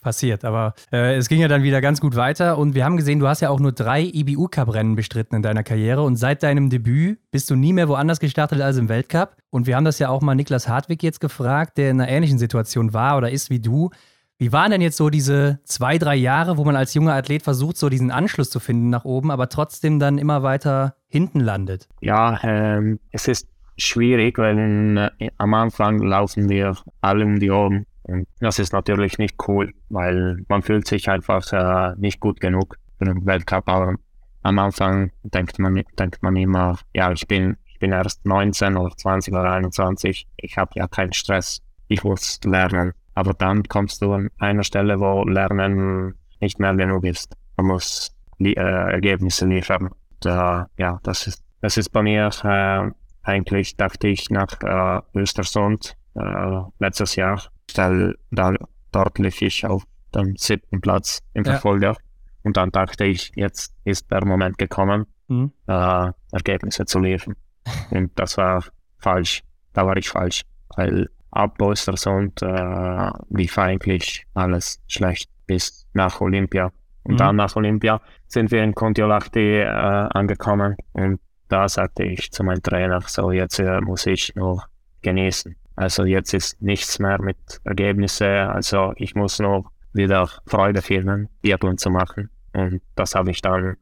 Passiert, 0.00 0.44
aber 0.44 0.74
äh, 0.92 1.16
es 1.16 1.28
ging 1.28 1.40
ja 1.40 1.48
dann 1.48 1.64
wieder 1.64 1.80
ganz 1.80 2.00
gut 2.00 2.14
weiter 2.14 2.56
und 2.56 2.76
wir 2.76 2.84
haben 2.84 2.96
gesehen, 2.96 3.18
du 3.18 3.26
hast 3.26 3.40
ja 3.40 3.50
auch 3.50 3.58
nur 3.58 3.72
drei 3.72 4.02
IBU-Cup-Rennen 4.02 4.94
bestritten 4.94 5.34
in 5.34 5.42
deiner 5.42 5.64
Karriere 5.64 6.02
und 6.02 6.14
seit 6.14 6.44
deinem 6.44 6.70
Debüt 6.70 7.18
bist 7.32 7.50
du 7.50 7.56
nie 7.56 7.72
mehr 7.72 7.88
woanders 7.88 8.20
gestartet 8.20 8.60
als 8.60 8.76
im 8.76 8.88
Weltcup. 8.88 9.36
Und 9.50 9.66
wir 9.66 9.74
haben 9.74 9.84
das 9.84 9.98
ja 9.98 10.08
auch 10.08 10.22
mal 10.22 10.36
Niklas 10.36 10.68
Hartwig 10.68 11.02
jetzt 11.02 11.20
gefragt, 11.20 11.78
der 11.78 11.90
in 11.90 12.00
einer 12.00 12.08
ähnlichen 12.08 12.38
Situation 12.38 12.92
war 12.92 13.16
oder 13.16 13.30
ist 13.32 13.50
wie 13.50 13.58
du. 13.58 13.90
Wie 14.38 14.52
waren 14.52 14.70
denn 14.70 14.80
jetzt 14.80 14.96
so 14.96 15.10
diese 15.10 15.58
zwei, 15.64 15.98
drei 15.98 16.14
Jahre, 16.14 16.58
wo 16.58 16.64
man 16.64 16.76
als 16.76 16.94
junger 16.94 17.14
Athlet 17.14 17.42
versucht, 17.42 17.76
so 17.76 17.88
diesen 17.88 18.12
Anschluss 18.12 18.50
zu 18.50 18.60
finden 18.60 18.90
nach 18.90 19.04
oben, 19.04 19.32
aber 19.32 19.48
trotzdem 19.48 19.98
dann 19.98 20.16
immer 20.16 20.44
weiter 20.44 20.94
hinten 21.08 21.40
landet? 21.40 21.88
Ja, 22.00 22.38
ähm, 22.44 23.00
es 23.10 23.26
ist 23.26 23.48
schwierig, 23.76 24.38
weil 24.38 25.10
äh, 25.18 25.30
am 25.38 25.54
Anfang 25.54 25.98
laufen 25.98 26.48
wir 26.48 26.76
alle 27.00 27.24
um 27.24 27.40
die 27.40 27.50
Ohren. 27.50 27.84
Und 28.08 28.26
das 28.40 28.58
ist 28.58 28.72
natürlich 28.72 29.18
nicht 29.18 29.36
cool, 29.46 29.72
weil 29.90 30.44
man 30.48 30.62
fühlt 30.62 30.86
sich 30.86 31.08
einfach 31.08 31.52
äh, 31.52 31.94
nicht 31.98 32.20
gut 32.20 32.40
genug 32.40 32.76
für 32.98 33.04
den 33.04 33.24
Weltcup. 33.26 33.68
Aber 33.68 33.94
am 34.42 34.58
Anfang 34.58 35.12
denkt 35.22 35.58
man, 35.58 35.82
denkt 35.98 36.22
man 36.22 36.36
immer, 36.36 36.78
ja, 36.94 37.12
ich 37.12 37.28
bin, 37.28 37.56
ich 37.66 37.78
bin 37.78 37.92
erst 37.92 38.24
19 38.24 38.76
oder 38.76 38.96
20 38.96 39.34
oder 39.34 39.52
21, 39.52 40.26
ich 40.38 40.56
habe 40.56 40.70
ja 40.74 40.88
keinen 40.88 41.12
Stress, 41.12 41.62
ich 41.88 42.02
muss 42.02 42.40
lernen. 42.44 42.92
Aber 43.14 43.34
dann 43.34 43.64
kommst 43.64 44.00
du 44.00 44.12
an 44.12 44.30
einer 44.38 44.64
Stelle, 44.64 45.00
wo 45.00 45.24
Lernen 45.24 46.14
nicht 46.40 46.58
mehr 46.58 46.74
genug 46.74 47.04
ist. 47.04 47.36
Man 47.56 47.66
muss 47.66 48.14
äh, 48.38 48.54
Ergebnisse 48.54 49.46
liefern. 49.46 49.88
Und, 49.88 50.26
äh, 50.26 50.64
ja, 50.78 51.00
das 51.02 51.26
ist, 51.26 51.44
das 51.60 51.76
ist 51.76 51.90
bei 51.90 52.02
mir 52.02 52.30
äh, 52.44 52.90
eigentlich, 53.22 53.76
dachte 53.76 54.08
ich, 54.08 54.30
nach 54.30 54.60
äh, 54.62 55.18
Östersund 55.18 55.96
äh, 56.14 56.60
letztes 56.78 57.16
Jahr. 57.16 57.42
Weil 57.74 58.16
da, 58.30 58.54
dort 58.92 59.18
lief 59.18 59.42
ich 59.42 59.64
auf 59.66 59.84
dem 60.14 60.36
siebten 60.36 60.80
Platz 60.80 61.20
im 61.34 61.44
Verfolger. 61.44 61.92
Ja. 61.92 61.96
Und 62.42 62.56
dann 62.56 62.70
dachte 62.70 63.04
ich, 63.04 63.32
jetzt 63.34 63.74
ist 63.84 64.10
der 64.10 64.24
Moment 64.24 64.58
gekommen, 64.58 65.06
mhm. 65.28 65.52
äh, 65.66 66.10
Ergebnisse 66.32 66.86
zu 66.86 66.98
liefern. 67.00 67.36
Und 67.90 68.10
das 68.18 68.36
war 68.36 68.64
falsch. 68.98 69.42
Da 69.72 69.86
war 69.86 69.96
ich 69.96 70.08
falsch. 70.08 70.42
Weil 70.76 71.08
ab 71.30 71.60
Östersund 71.60 72.40
äh, 72.42 73.10
lief 73.30 73.58
eigentlich 73.58 74.26
alles 74.34 74.80
schlecht 74.86 75.30
bis 75.46 75.86
nach 75.92 76.20
Olympia. 76.20 76.70
Und 77.04 77.14
mhm. 77.14 77.18
dann 77.18 77.36
nach 77.36 77.54
Olympia 77.56 78.00
sind 78.26 78.50
wir 78.50 78.62
in 78.62 78.74
Kontiolahti 78.74 79.60
äh, 79.60 79.66
angekommen 79.66 80.76
und 80.92 81.20
da 81.48 81.68
sagte 81.68 82.04
ich 82.04 82.30
zu 82.30 82.44
meinem 82.44 82.62
Trainer, 82.62 83.00
so 83.06 83.32
jetzt 83.32 83.58
äh, 83.58 83.80
muss 83.80 84.06
ich 84.06 84.34
nur 84.34 84.64
genießen. 85.02 85.56
Also 85.78 86.04
jetzt 86.04 86.34
ist 86.34 86.60
nichts 86.60 86.98
mehr 86.98 87.20
mit 87.22 87.36
Ergebnissen, 87.64 88.26
also 88.26 88.92
ich 88.96 89.14
muss 89.14 89.38
nur 89.38 89.70
wieder 89.92 90.28
Freude 90.46 90.82
finden, 90.82 91.28
Biathlon 91.40 91.78
zu 91.78 91.90
machen. 91.90 92.30
Und 92.52 92.82
das 92.96 93.14
habe 93.14 93.30
ich 93.30 93.42
dann 93.42 93.76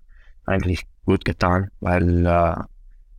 eigentlich 0.44 0.86
gut 1.06 1.24
getan, 1.24 1.70
weil 1.80 2.26
äh, 2.26 2.54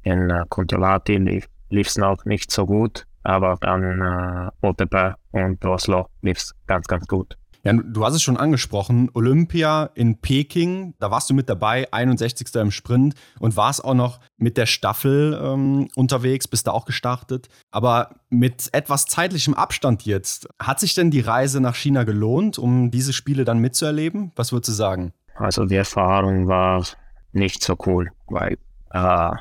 in 0.03 0.29
äh, 0.29 0.43
Kontiolahti 0.49 1.17
lief 1.17 1.87
es 1.87 1.97
noch 1.97 2.23
nicht 2.25 2.51
so 2.51 2.65
gut 2.65 3.07
aber 3.27 3.57
dann 3.59 4.01
äh, 4.01 4.65
OTP 4.65 5.15
und 5.31 5.63
Oslo 5.65 6.07
lief 6.21 6.37
es 6.37 6.55
ganz, 6.65 6.87
ganz 6.87 7.05
gut. 7.07 7.37
Ja, 7.63 7.73
du 7.73 8.05
hast 8.05 8.13
es 8.13 8.23
schon 8.23 8.37
angesprochen, 8.37 9.09
Olympia 9.13 9.89
in 9.95 10.19
Peking, 10.19 10.93
da 10.99 11.11
warst 11.11 11.29
du 11.29 11.33
mit 11.33 11.49
dabei, 11.49 11.91
61. 11.91 12.55
im 12.55 12.71
Sprint 12.71 13.15
und 13.39 13.57
warst 13.57 13.83
auch 13.83 13.93
noch 13.93 14.19
mit 14.37 14.57
der 14.57 14.65
Staffel 14.65 15.39
ähm, 15.41 15.89
unterwegs, 15.95 16.47
bist 16.47 16.67
da 16.67 16.71
auch 16.71 16.85
gestartet. 16.85 17.49
Aber 17.71 18.15
mit 18.29 18.69
etwas 18.71 19.05
zeitlichem 19.05 19.53
Abstand 19.53 20.05
jetzt, 20.05 20.47
hat 20.59 20.79
sich 20.79 20.93
denn 20.93 21.11
die 21.11 21.21
Reise 21.21 21.59
nach 21.59 21.75
China 21.75 22.03
gelohnt, 22.03 22.57
um 22.57 22.91
diese 22.91 23.13
Spiele 23.13 23.45
dann 23.45 23.59
mitzuerleben? 23.59 24.31
Was 24.35 24.51
würdest 24.51 24.69
du 24.69 24.73
sagen? 24.73 25.13
Also 25.35 25.65
die 25.65 25.75
Erfahrung 25.75 26.47
war 26.47 26.83
nicht 27.31 27.63
so 27.63 27.75
cool, 27.85 28.09
weil 28.27 28.57
äh, 28.91 28.97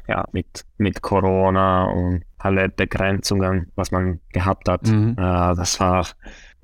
ja, 0.09 0.25
mit, 0.33 0.65
mit 0.77 1.03
Corona 1.03 1.85
und 1.85 2.25
alle 2.39 2.69
Begrenzungen, 2.69 3.73
was 3.75 3.91
man 3.91 4.21
gehabt 4.33 4.69
hat. 4.69 4.87
Mhm. 4.87 5.17
Äh, 5.19 5.55
das 5.55 5.81
war 5.81 6.07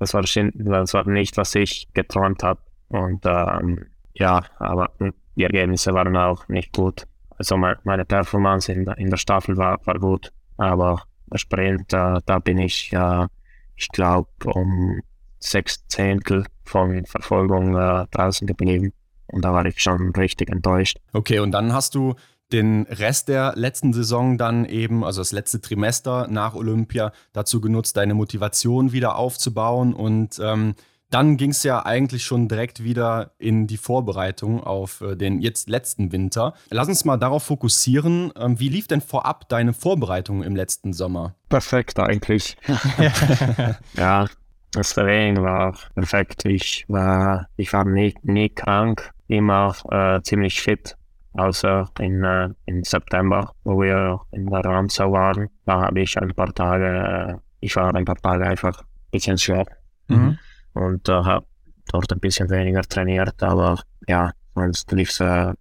das 0.03 0.13
war 0.13 0.21
das 0.21 0.93
war 0.93 1.07
nicht, 1.07 1.37
was 1.37 1.55
ich 1.55 1.87
geträumt 1.93 2.43
habe. 2.43 2.59
Und 2.89 3.25
ähm, 3.25 3.85
ja, 4.13 4.43
aber 4.59 4.91
die 5.35 5.43
Ergebnisse 5.43 5.93
waren 5.93 6.15
auch 6.17 6.47
nicht 6.47 6.73
gut. 6.73 7.05
Also 7.37 7.57
meine 7.57 8.05
Performance 8.05 8.71
in, 8.71 8.85
in 8.97 9.09
der 9.09 9.17
Staffel 9.17 9.57
war, 9.57 9.79
war 9.85 9.99
gut, 9.99 10.31
aber 10.57 11.01
Sprint, 11.35 11.91
äh, 11.93 12.19
da 12.25 12.39
bin 12.39 12.59
ich, 12.59 12.93
äh, 12.93 13.27
ich 13.75 13.87
glaube, 13.89 14.29
um 14.45 15.01
sechs 15.39 15.85
Zehntel 15.87 16.45
von 16.63 17.05
Verfolgung 17.05 17.75
äh, 17.75 18.05
draußen 18.11 18.45
geblieben. 18.45 18.93
Und 19.27 19.43
da 19.43 19.51
war 19.51 19.65
ich 19.65 19.81
schon 19.81 20.11
richtig 20.11 20.49
enttäuscht. 20.49 20.99
Okay, 21.11 21.39
und 21.39 21.51
dann 21.51 21.73
hast 21.73 21.95
du 21.95 22.13
den 22.53 22.83
Rest 22.83 23.27
der 23.27 23.53
letzten 23.55 23.93
Saison 23.93 24.37
dann 24.37 24.65
eben, 24.65 25.03
also 25.03 25.21
das 25.21 25.31
letzte 25.31 25.59
Trimester 25.59 26.27
nach 26.29 26.53
Olympia, 26.55 27.11
dazu 27.33 27.59
genutzt, 27.59 27.97
deine 27.97 28.13
Motivation 28.13 28.91
wieder 28.91 29.15
aufzubauen. 29.15 29.93
Und 29.93 30.39
ähm, 30.41 30.75
dann 31.09 31.37
ging 31.37 31.51
es 31.51 31.61
ja 31.63 31.85
eigentlich 31.85 32.23
schon 32.23 32.47
direkt 32.47 32.83
wieder 32.83 33.31
in 33.37 33.67
die 33.67 33.77
Vorbereitung 33.77 34.63
auf 34.63 35.01
äh, 35.01 35.15
den 35.15 35.41
jetzt 35.41 35.69
letzten 35.69 36.11
Winter. 36.11 36.53
Lass 36.69 36.87
uns 36.87 37.05
mal 37.05 37.17
darauf 37.17 37.43
fokussieren. 37.43 38.31
Ähm, 38.35 38.59
wie 38.59 38.69
lief 38.69 38.87
denn 38.87 39.01
vorab 39.01 39.47
deine 39.49 39.73
Vorbereitung 39.73 40.41
im 40.41 40.55
letzten 40.55 40.93
Sommer? 40.93 41.35
Perfekt 41.49 41.99
eigentlich. 41.99 42.57
ja, 43.95 44.27
das 44.71 44.93
Training 44.93 45.43
war 45.43 45.77
perfekt. 45.93 46.45
Ich 46.45 46.85
war, 46.87 47.47
ich 47.57 47.71
war 47.73 47.85
nie, 47.85 48.15
nie 48.23 48.49
krank, 48.49 49.11
immer 49.27 49.75
äh, 49.91 50.21
ziemlich 50.23 50.61
fit 50.61 50.95
außer 51.33 51.89
in, 51.99 52.23
äh, 52.23 52.49
in 52.65 52.83
September, 52.83 53.53
wo 53.63 53.81
wir 53.81 54.19
in 54.31 54.45
der 54.47 54.63
Ramsau 54.63 55.11
waren. 55.11 55.49
Da 55.65 55.81
habe 55.81 56.01
ich 56.01 56.17
ein 56.17 56.33
paar 56.33 56.53
Tage, 56.53 56.85
äh, 56.85 57.35
ich 57.59 57.75
war 57.75 57.93
ein 57.93 58.05
paar 58.05 58.17
Tage 58.17 58.45
einfach 58.45 58.79
ein 58.79 59.11
bisschen 59.11 59.37
schwach 59.37 59.65
mhm. 60.07 60.37
und 60.73 61.09
äh, 61.09 61.13
habe 61.13 61.45
dort 61.91 62.11
ein 62.11 62.19
bisschen 62.19 62.49
weniger 62.49 62.81
trainiert, 62.81 63.41
aber 63.43 63.79
ja, 64.07 64.31
sonst 64.55 64.91
lief 64.91 65.09
es 65.09 65.19
äh, 65.19 65.53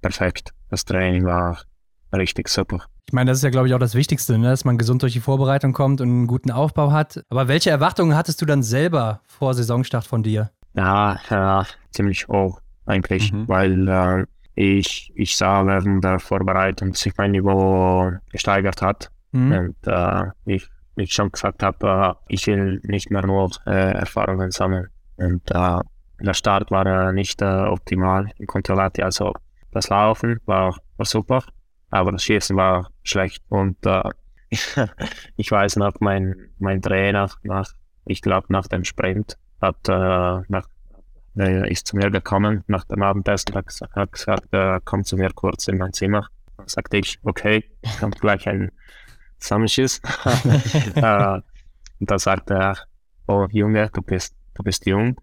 perfekt. 0.00 0.52
Das 0.70 0.84
Training 0.84 1.24
war 1.24 1.58
richtig 2.12 2.48
super. 2.48 2.84
Ich 3.06 3.12
meine, 3.12 3.30
das 3.30 3.38
ist 3.38 3.44
ja, 3.44 3.50
glaube 3.50 3.66
ich, 3.66 3.74
auch 3.74 3.80
das 3.80 3.96
Wichtigste, 3.96 4.38
ne? 4.38 4.50
dass 4.50 4.64
man 4.64 4.78
gesund 4.78 5.02
durch 5.02 5.12
die 5.12 5.20
Vorbereitung 5.20 5.72
kommt 5.72 6.00
und 6.00 6.08
einen 6.08 6.26
guten 6.28 6.52
Aufbau 6.52 6.92
hat. 6.92 7.24
Aber 7.28 7.48
welche 7.48 7.70
Erwartungen 7.70 8.16
hattest 8.16 8.40
du 8.40 8.46
dann 8.46 8.62
selber 8.62 9.22
vor 9.26 9.54
Saisonstart 9.54 10.06
von 10.06 10.22
dir? 10.22 10.52
Ja, 10.74 11.18
ja 11.28 11.66
ziemlich 11.90 12.28
hoch 12.28 12.60
eigentlich, 12.86 13.32
mhm. 13.32 13.48
weil 13.48 13.88
äh, 13.88 14.26
ich, 14.60 15.10
ich 15.14 15.36
sah 15.38 15.66
während 15.66 16.04
der 16.04 16.18
Vorbereitung, 16.18 16.90
dass 16.90 17.00
sich 17.00 17.16
mein 17.16 17.30
Niveau 17.30 18.12
gesteigert 18.30 18.82
hat. 18.82 19.10
Mhm. 19.32 19.52
Und 19.52 19.76
äh, 19.86 20.24
ich, 20.44 20.68
ich 20.96 21.14
schon 21.14 21.32
gesagt 21.32 21.62
habe, 21.62 22.16
äh, 22.28 22.34
ich 22.34 22.46
will 22.46 22.78
nicht 22.84 23.10
mehr 23.10 23.24
nur 23.24 23.50
äh, 23.66 23.92
Erfahrungen 23.92 24.50
sammeln. 24.50 24.88
Und 25.16 25.50
äh, 25.50 25.80
der 26.20 26.34
Start 26.34 26.70
war 26.70 26.84
äh, 26.84 27.12
nicht 27.14 27.40
äh, 27.40 27.44
optimal 27.44 28.30
in 28.36 28.46
Controlati. 28.46 29.02
Also 29.02 29.32
das 29.72 29.88
Laufen 29.88 30.40
war, 30.44 30.76
war 30.98 31.06
super, 31.06 31.42
aber 31.90 32.12
das 32.12 32.24
Schießen 32.24 32.54
war 32.54 32.90
schlecht. 33.02 33.42
Und 33.48 33.78
ich 35.36 35.50
weiß 35.50 35.76
noch, 35.76 35.94
mein, 36.00 36.50
mein 36.58 36.82
Trainer, 36.82 37.30
nach, 37.44 37.72
ich 38.04 38.20
glaube 38.20 38.48
nach 38.50 38.66
dem 38.66 38.84
Sprint, 38.84 39.38
hat 39.62 39.88
nach 39.88 40.66
er 41.40 41.70
ist 41.70 41.86
zu 41.86 41.96
mir 41.96 42.10
gekommen 42.10 42.64
nach 42.66 42.84
dem 42.84 43.02
Abendessen, 43.02 43.54
hat, 43.54 43.66
hat 43.94 44.12
gesagt, 44.12 44.52
äh, 44.52 44.80
komm 44.84 45.04
zu 45.04 45.16
mir 45.16 45.30
kurz 45.34 45.68
in 45.68 45.78
mein 45.78 45.92
Zimmer. 45.92 46.28
Dann 46.56 46.68
sagte 46.68 46.98
ich, 46.98 47.18
okay, 47.22 47.64
kommt 47.98 48.20
gleich 48.20 48.46
ein 48.48 48.70
Zusammenschiss. 49.38 50.00
äh, 50.94 51.40
und 52.00 52.10
da 52.10 52.18
sagte 52.18 52.54
er, 52.54 52.76
oh 53.26 53.46
Junge, 53.50 53.90
du 53.92 54.02
bist, 54.02 54.34
du 54.54 54.62
bist 54.62 54.86
jung, 54.86 55.20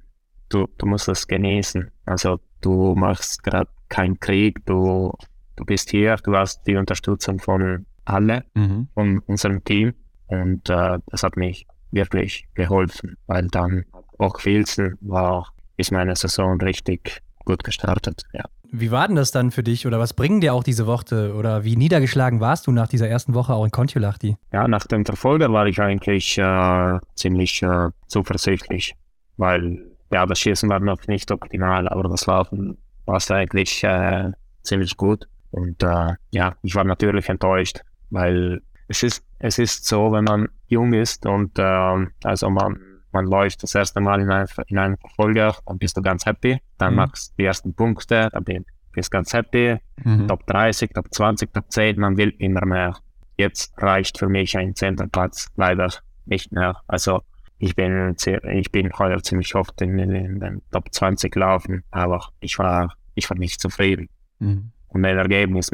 du, 0.49 0.67
du 0.77 0.85
musst 0.85 1.07
es 1.07 1.27
genießen. 1.27 1.91
Also 2.05 2.39
du 2.61 2.95
machst 2.95 3.43
gerade 3.43 3.69
keinen 3.89 4.19
Krieg, 4.19 4.65
du, 4.65 5.13
du 5.55 5.65
bist 5.65 5.89
hier, 5.89 6.15
du 6.17 6.35
hast 6.35 6.65
die 6.67 6.75
Unterstützung 6.75 7.39
von 7.39 7.85
alle, 8.05 8.45
mhm. 8.53 8.87
von 8.93 9.19
unserem 9.19 9.63
Team. 9.63 9.93
Und 10.27 10.69
äh, 10.69 10.99
das 11.07 11.23
hat 11.23 11.37
mich 11.37 11.67
wirklich 11.91 12.47
geholfen, 12.53 13.17
weil 13.27 13.47
dann 13.47 13.85
auch 14.17 14.39
Filzen 14.39 14.97
war 15.01 15.53
ist 15.77 15.91
meine 15.91 16.15
Saison 16.15 16.59
richtig 16.59 17.21
gut 17.45 17.63
gestartet. 17.63 18.23
Ja. 18.33 18.43
Wie 18.69 18.91
war 18.91 19.07
denn 19.07 19.15
das 19.15 19.31
dann 19.31 19.51
für 19.51 19.63
dich 19.63 19.87
oder 19.87 19.99
was 19.99 20.13
bringen 20.13 20.41
dir 20.41 20.53
auch 20.53 20.63
diese 20.63 20.85
Worte 20.85 21.33
oder 21.33 21.63
wie 21.63 21.77
niedergeschlagen 21.77 22.41
warst 22.41 22.67
du 22.67 22.71
nach 22.71 22.89
dieser 22.89 23.07
ersten 23.07 23.33
Woche 23.33 23.53
auch 23.53 23.63
in 23.63 23.71
Kontiolahti? 23.71 24.35
Ja, 24.51 24.67
nach 24.67 24.85
dem 24.87 25.05
Verfolger 25.05 25.51
war 25.53 25.67
ich 25.67 25.79
eigentlich 25.79 26.37
äh, 26.37 26.99
ziemlich 27.15 27.63
äh, 27.63 27.89
zuversichtlich, 28.07 28.95
weil 29.37 29.79
ja, 30.11 30.25
das 30.25 30.39
Schießen 30.39 30.69
war 30.69 30.79
noch 30.81 31.07
nicht 31.07 31.31
optimal, 31.31 31.87
aber 31.87 32.09
das 32.09 32.25
Laufen 32.25 32.77
war 33.05 33.21
eigentlich 33.31 33.83
äh, 33.83 34.31
ziemlich 34.63 34.97
gut. 34.97 35.27
Und 35.51 35.81
äh, 35.83 36.15
ja, 36.31 36.55
ich 36.61 36.75
war 36.75 36.83
natürlich 36.83 37.29
enttäuscht, 37.29 37.81
weil 38.09 38.61
es 38.89 39.03
ist, 39.03 39.23
es 39.39 39.57
ist 39.59 39.85
so, 39.85 40.11
wenn 40.11 40.25
man 40.25 40.49
jung 40.67 40.93
ist 40.93 41.25
und 41.25 41.57
äh, 41.57 42.05
also 42.23 42.49
man 42.49 42.79
man 43.11 43.25
läuft 43.25 43.63
das 43.63 43.75
erste 43.75 43.99
Mal 43.99 44.21
in, 44.21 44.29
ein, 44.31 44.47
in 44.67 44.77
einen 44.77 44.97
Verfolger, 44.97 45.55
dann 45.65 45.77
bist 45.77 45.97
du 45.97 46.01
ganz 46.01 46.25
happy, 46.25 46.59
dann 46.77 46.91
mhm. 46.91 46.97
machst 46.97 47.31
du 47.31 47.33
die 47.39 47.45
ersten 47.45 47.73
Punkte, 47.73 48.29
dann 48.31 48.43
bist 48.91 49.13
du 49.13 49.17
ganz 49.17 49.33
happy, 49.33 49.77
mhm. 50.03 50.27
Top 50.27 50.45
30, 50.47 50.91
Top 50.93 51.07
20, 51.11 51.53
Top 51.53 51.71
10, 51.71 51.99
man 51.99 52.17
will 52.17 52.33
immer 52.37 52.65
mehr. 52.65 52.97
Jetzt 53.37 53.73
reicht 53.81 54.17
für 54.17 54.29
mich 54.29 54.57
ein 54.57 54.75
zehnter 54.75 55.07
Platz 55.07 55.47
leider 55.55 55.89
nicht 56.25 56.51
mehr. 56.51 56.77
Also 56.87 57.21
ich 57.59 57.75
bin, 57.75 58.15
ich 58.53 58.71
bin 58.71 58.91
heuer 58.97 59.21
ziemlich 59.23 59.55
oft 59.55 59.81
in, 59.81 59.97
in, 59.97 60.39
den 60.39 60.61
Top 60.71 60.93
20 60.93 61.31
gelaufen, 61.31 61.83
aber 61.91 62.29
ich 62.39 62.59
war, 62.59 62.93
ich 63.15 63.29
war 63.29 63.37
nicht 63.37 63.59
zufrieden. 63.59 64.09
Mhm. 64.39 64.71
Und 64.89 65.01
mein 65.01 65.17
Ergebnis, 65.17 65.71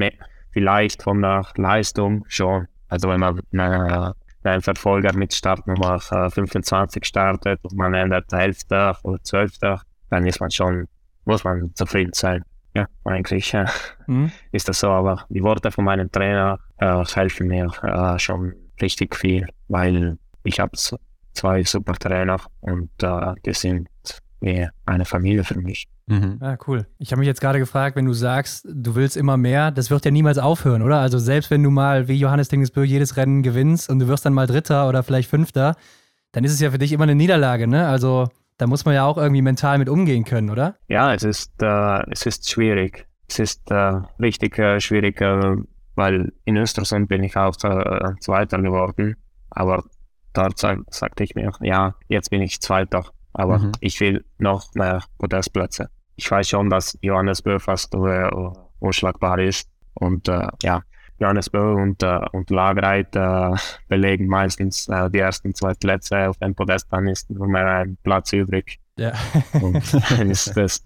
vielleicht 0.51 1.03
von 1.03 1.21
der 1.21 1.47
Leistung 1.55 2.25
schon. 2.27 2.67
Also 2.87 3.09
wenn 3.09 3.19
man 3.19 3.41
eine 3.51 4.13
ein 4.45 4.61
Verfolger 4.61 5.13
mit 5.13 5.33
Startnummer 5.33 5.99
25 5.99 7.05
startet 7.05 7.59
und 7.63 7.73
man 7.75 7.93
endet 7.93 8.31
11. 8.31 8.61
oder 9.03 9.23
12. 9.23 9.59
dann 10.09 10.27
ist 10.27 10.39
man 10.39 10.51
schon, 10.51 10.87
muss 11.25 11.43
man 11.43 11.73
zufrieden 11.75 12.13
sein. 12.13 12.43
Ja, 12.75 12.87
eigentlich 13.03 13.53
äh, 13.53 13.65
mhm. 14.07 14.31
ist 14.51 14.67
das 14.67 14.79
so, 14.79 14.89
aber 14.89 15.25
die 15.29 15.43
Worte 15.43 15.71
von 15.71 15.85
meinem 15.85 16.11
Trainer 16.11 16.59
äh, 16.77 17.03
helfen 17.05 17.47
mir 17.47 17.71
äh, 17.83 18.17
schon 18.17 18.53
richtig 18.81 19.15
viel, 19.15 19.47
weil 19.67 20.17
ich 20.43 20.59
habe 20.59 20.71
zwei 21.33 21.63
super 21.63 21.93
Trainer 21.93 22.39
und 22.61 22.89
äh, 23.03 23.33
die 23.45 23.53
sind 23.53 23.87
wie 24.43 24.67
eine 24.85 25.05
Familie 25.05 25.43
für 25.43 25.59
mich. 25.59 25.87
Mhm. 26.07 26.37
Ja, 26.41 26.57
cool. 26.67 26.85
Ich 26.99 27.11
habe 27.11 27.19
mich 27.19 27.27
jetzt 27.27 27.41
gerade 27.41 27.59
gefragt, 27.59 27.95
wenn 27.95 28.05
du 28.05 28.13
sagst, 28.13 28.67
du 28.69 28.95
willst 28.95 29.15
immer 29.15 29.37
mehr, 29.37 29.71
das 29.71 29.89
wird 29.89 30.05
ja 30.05 30.11
niemals 30.11 30.37
aufhören, 30.37 30.81
oder? 30.81 30.99
Also 30.99 31.17
selbst 31.17 31.49
wenn 31.49 31.63
du 31.63 31.69
mal 31.69 32.07
wie 32.07 32.15
Johannes 32.15 32.49
Dingesbö 32.49 32.83
jedes 32.83 33.15
Rennen 33.15 33.41
gewinnst 33.41 33.89
und 33.89 33.99
du 33.99 34.07
wirst 34.07 34.25
dann 34.25 34.33
mal 34.33 34.45
Dritter 34.45 34.89
oder 34.89 35.01
vielleicht 35.01 35.29
Fünfter, 35.29 35.75
dann 36.33 36.43
ist 36.43 36.51
es 36.51 36.59
ja 36.59 36.71
für 36.71 36.77
dich 36.77 36.91
immer 36.91 37.03
eine 37.03 37.15
Niederlage, 37.15 37.67
ne? 37.67 37.87
Also 37.87 38.27
da 38.57 38.67
muss 38.67 38.85
man 38.85 38.93
ja 38.93 39.05
auch 39.05 39.17
irgendwie 39.17 39.41
mental 39.41 39.77
mit 39.77 39.89
umgehen 39.89 40.25
können, 40.25 40.49
oder? 40.49 40.75
Ja, 40.87 41.13
es 41.13 41.23
ist, 41.23 41.61
äh, 41.61 42.11
es 42.11 42.25
ist 42.25 42.49
schwierig. 42.49 43.07
Es 43.29 43.39
ist 43.39 43.71
äh, 43.71 44.01
richtig 44.19 44.59
äh, 44.59 44.79
schwierig, 44.79 45.21
äh, 45.21 45.55
weil 45.95 46.33
in 46.45 46.57
Östersund 46.57 47.07
bin 47.07 47.23
ich 47.23 47.35
auch 47.37 47.55
äh, 47.63 48.11
Zweiter 48.19 48.61
geworden. 48.61 49.15
Aber 49.49 49.83
dort 50.33 50.57
sag, 50.57 50.79
sagte 50.89 51.23
ich 51.23 51.35
mir, 51.35 51.51
ja, 51.61 51.95
jetzt 52.07 52.29
bin 52.29 52.41
ich 52.41 52.59
Zweiter 52.59 53.05
aber 53.33 53.59
mhm. 53.59 53.71
ich 53.79 53.99
will 53.99 54.23
noch 54.37 54.73
mehr 54.75 55.03
Podestplätze. 55.17 55.89
Ich 56.15 56.29
weiß 56.29 56.49
schon, 56.49 56.69
dass 56.69 56.97
Johannes 57.01 57.41
Bö 57.41 57.59
fast 57.59 57.93
äh, 57.95 58.29
unschlagbar 58.79 59.39
ist 59.39 59.69
und 59.95 60.27
äh, 60.27 60.47
ja, 60.61 60.83
Johannes 61.19 61.49
Bö 61.49 61.73
und, 61.73 62.03
äh, 62.03 62.19
und 62.31 62.49
Lagreit 62.49 63.15
äh, 63.15 63.51
belegen 63.87 64.27
meistens 64.27 64.87
äh, 64.87 65.09
die 65.09 65.19
ersten 65.19 65.53
zwei 65.53 65.73
Plätze 65.73 66.29
auf 66.29 66.37
dem 66.37 66.55
Podest, 66.55 66.87
dann 66.91 67.07
ist 67.07 67.29
nur 67.29 67.47
mehr 67.47 67.65
ein 67.65 67.97
Platz 68.03 68.33
übrig. 68.33 68.79
Ja. 68.95 69.13
und 69.53 69.81
dann 70.11 70.29
ist 70.29 70.55
das 70.55 70.83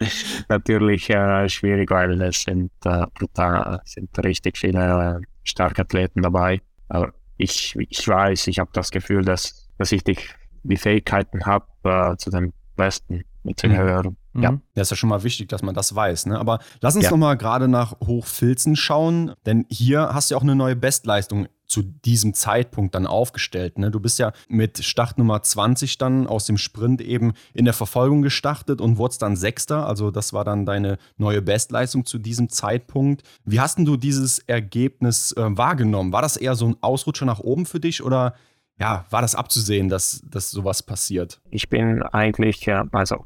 natürlich 0.47 1.09
äh, 1.09 1.49
schwierig, 1.49 1.91
weil 1.91 2.21
es 2.21 2.43
sind, 2.43 2.71
äh, 2.85 3.05
brutal, 3.15 3.81
sind 3.83 4.17
richtig 4.23 4.57
viele 4.57 5.19
äh, 5.21 5.25
starke 5.43 5.81
Athleten 5.81 6.21
dabei. 6.21 6.61
Aber 6.87 7.13
ich, 7.37 7.75
ich 7.75 8.07
weiß, 8.07 8.47
ich 8.47 8.59
habe 8.59 8.69
das 8.73 8.91
Gefühl, 8.91 9.23
dass, 9.23 9.69
dass 9.77 9.91
ich 9.91 10.03
dich 10.03 10.35
die 10.67 10.77
Fähigkeiten 10.77 11.45
habe, 11.45 11.65
äh, 11.83 12.15
zu 12.17 12.29
den 12.29 12.53
Besten 12.75 13.23
mitzugehören. 13.43 14.17
Mhm. 14.33 14.43
Ja. 14.43 14.57
Das 14.75 14.87
ist 14.87 14.91
ja 14.91 14.97
schon 14.97 15.09
mal 15.09 15.23
wichtig, 15.23 15.49
dass 15.49 15.63
man 15.63 15.73
das 15.73 15.95
weiß. 15.95 16.27
Ne? 16.27 16.39
Aber 16.39 16.59
lass 16.81 16.95
uns 16.95 17.05
ja. 17.05 17.11
noch 17.11 17.17
mal 17.17 17.35
gerade 17.35 17.67
nach 17.67 17.99
Hochfilzen 18.05 18.75
schauen, 18.75 19.33
denn 19.45 19.65
hier 19.69 20.13
hast 20.13 20.29
du 20.29 20.35
ja 20.35 20.37
auch 20.37 20.43
eine 20.43 20.55
neue 20.55 20.75
Bestleistung 20.75 21.47
zu 21.65 21.81
diesem 21.81 22.33
Zeitpunkt 22.33 22.95
dann 22.95 23.05
aufgestellt. 23.05 23.77
Ne? 23.77 23.91
Du 23.91 23.99
bist 23.99 24.19
ja 24.19 24.31
mit 24.47 24.83
Startnummer 24.83 25.43
20 25.43 25.97
dann 25.97 26.25
aus 26.25 26.45
dem 26.45 26.57
Sprint 26.57 27.01
eben 27.01 27.33
in 27.53 27.65
der 27.65 27.73
Verfolgung 27.73 28.21
gestartet 28.21 28.79
und 28.79 28.97
wurdest 28.97 29.21
dann 29.21 29.35
Sechster. 29.35 29.85
Also 29.85 30.09
das 30.09 30.31
war 30.31 30.45
dann 30.45 30.65
deine 30.65 30.97
neue 31.17 31.41
Bestleistung 31.41 32.05
zu 32.05 32.19
diesem 32.19 32.49
Zeitpunkt. 32.49 33.23
Wie 33.43 33.59
hast 33.59 33.77
denn 33.77 33.85
du 33.85 33.97
dieses 33.97 34.39
Ergebnis 34.39 35.33
äh, 35.33 35.57
wahrgenommen? 35.57 36.13
War 36.13 36.21
das 36.21 36.37
eher 36.37 36.55
so 36.55 36.67
ein 36.67 36.77
Ausrutscher 36.79 37.25
nach 37.25 37.39
oben 37.39 37.65
für 37.65 37.81
dich 37.81 38.01
oder 38.01 38.33
ja, 38.79 39.05
war 39.09 39.21
das 39.21 39.33
abzusehen, 39.33 39.89
dass, 39.89 40.21
dass 40.29 40.51
sowas 40.51 40.83
passiert? 40.83 41.41
Ich 41.49 41.69
bin 41.69 42.03
eigentlich, 42.03 42.69
also 42.91 43.25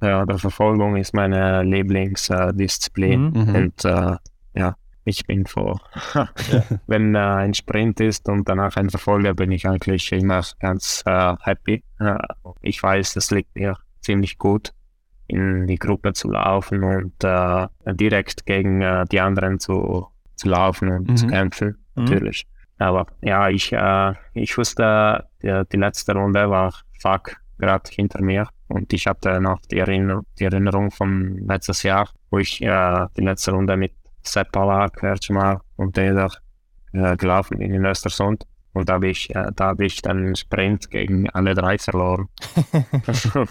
der, 0.00 0.26
der 0.26 0.38
Verfolgung 0.38 0.96
ist 0.96 1.12
meine 1.14 1.62
Lieblingsdisziplin. 1.62 3.30
Mhm. 3.30 3.44
mhm. 3.44 3.54
Und 3.54 3.84
äh, 3.84 4.16
ja, 4.54 4.76
ich 5.04 5.26
bin 5.26 5.46
froh. 5.46 5.78
Wenn 6.86 7.14
äh, 7.14 7.18
ein 7.18 7.54
Sprint 7.54 8.00
ist 8.00 8.28
und 8.28 8.48
danach 8.48 8.76
ein 8.76 8.88
Verfolger, 8.88 9.34
bin 9.34 9.50
ich 9.50 9.66
eigentlich 9.66 10.10
immer 10.12 10.42
ganz 10.60 11.02
äh, 11.06 11.34
happy. 11.42 11.82
Äh, 11.98 12.18
ich 12.62 12.82
weiß, 12.82 13.16
es 13.16 13.30
liegt 13.30 13.54
mir 13.54 13.76
ziemlich 14.00 14.38
gut, 14.38 14.70
in 15.26 15.66
die 15.66 15.78
Gruppe 15.78 16.12
zu 16.12 16.30
laufen 16.30 16.82
und 16.82 17.12
äh, 17.24 17.66
direkt 17.94 18.46
gegen 18.46 18.80
äh, 18.80 19.04
die 19.10 19.20
anderen 19.20 19.58
zu, 19.60 20.06
zu 20.36 20.48
laufen 20.48 20.88
und 20.90 21.10
mhm. 21.10 21.16
zu 21.16 21.26
kämpfen, 21.26 21.68
mhm. 21.94 22.04
natürlich. 22.04 22.46
Mhm. 22.46 22.51
Aber 22.82 23.06
ja, 23.22 23.48
ich, 23.48 23.72
äh, 23.72 24.14
ich 24.34 24.56
wusste, 24.58 25.26
die, 25.42 25.62
die 25.72 25.76
letzte 25.76 26.14
Runde 26.14 26.50
war 26.50 26.74
fuck 27.00 27.36
gerade 27.58 27.88
hinter 27.90 28.22
mir 28.22 28.48
und 28.68 28.92
ich 28.92 29.06
hatte 29.06 29.40
noch 29.40 29.60
die, 29.70 29.78
Erinner 29.78 30.22
die 30.38 30.44
Erinnerung 30.44 30.90
von 30.90 31.38
letztes 31.46 31.82
Jahr, 31.82 32.08
wo 32.30 32.38
ich 32.38 32.60
äh, 32.62 33.06
die 33.16 33.22
letzte 33.22 33.52
Runde 33.52 33.76
mit 33.76 33.92
Sepp 34.22 34.52
Pallak, 34.52 34.96
Kerschmar 34.96 35.62
und 35.76 35.96
Deder 35.96 36.30
äh, 36.92 37.16
gelaufen 37.16 37.58
bin 37.58 37.72
in 37.72 37.84
Östersund. 37.84 38.46
Und 38.74 38.88
da 38.88 38.94
habe 38.94 39.08
ich, 39.08 39.34
äh, 39.34 39.50
da 39.54 39.68
hab 39.68 39.80
ich 39.80 40.00
dann 40.00 40.34
Sprint 40.34 40.90
gegen 40.90 41.28
alle 41.30 41.54
drei 41.54 41.76
verloren. 41.76 42.28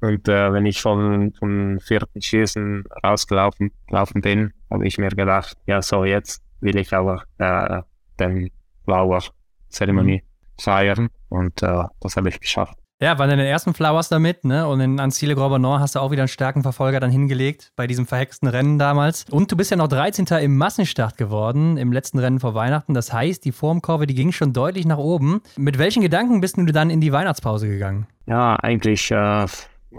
und 0.00 0.28
äh, 0.28 0.52
wenn 0.52 0.66
ich 0.66 0.82
von, 0.82 1.32
vom 1.32 1.80
vierten 1.80 2.20
Schießen 2.20 2.84
rausgelaufen 3.02 3.70
gelaufen 3.86 4.20
bin, 4.20 4.52
habe 4.70 4.86
ich 4.86 4.98
mir 4.98 5.08
gedacht, 5.08 5.56
ja 5.66 5.80
so, 5.80 6.04
jetzt 6.04 6.42
will 6.60 6.76
ich 6.76 6.92
aber 6.92 7.24
äh, 7.38 7.82
den 8.18 8.50
Flower 8.84 9.22
Zeremonie 9.68 10.22
mhm. 10.22 10.62
feiern. 10.62 11.08
Und 11.28 11.62
äh, 11.62 11.84
das 12.00 12.16
habe 12.16 12.28
ich 12.28 12.40
geschafft. 12.40 12.76
Ja, 13.02 13.18
waren 13.18 13.30
deine 13.30 13.48
ersten 13.48 13.72
Flowers 13.72 14.10
damit, 14.10 14.44
ne? 14.44 14.68
Und 14.68 14.80
in 14.80 15.00
Ancile 15.00 15.34
Grand 15.34 15.48
Bonnant 15.48 15.80
hast 15.80 15.94
du 15.94 16.00
auch 16.00 16.10
wieder 16.10 16.20
einen 16.20 16.28
starken 16.28 16.62
Verfolger 16.62 17.00
dann 17.00 17.10
hingelegt 17.10 17.72
bei 17.74 17.86
diesem 17.86 18.06
verhexten 18.06 18.46
Rennen 18.46 18.78
damals. 18.78 19.24
Und 19.30 19.50
du 19.50 19.56
bist 19.56 19.70
ja 19.70 19.78
noch 19.78 19.88
13. 19.88 20.26
im 20.42 20.58
Massenstart 20.58 21.16
geworden, 21.16 21.78
im 21.78 21.92
letzten 21.92 22.18
Rennen 22.18 22.40
vor 22.40 22.54
Weihnachten. 22.54 22.92
Das 22.92 23.10
heißt, 23.10 23.42
die 23.46 23.52
Formkurve, 23.52 24.06
die 24.06 24.14
ging 24.14 24.32
schon 24.32 24.52
deutlich 24.52 24.84
nach 24.84 24.98
oben. 24.98 25.40
Mit 25.56 25.78
welchen 25.78 26.02
Gedanken 26.02 26.42
bist 26.42 26.58
du 26.58 26.66
dann 26.66 26.90
in 26.90 27.00
die 27.00 27.10
Weihnachtspause 27.10 27.68
gegangen? 27.68 28.06
Ja, 28.26 28.56
eigentlich 28.56 29.10
äh, 29.10 29.46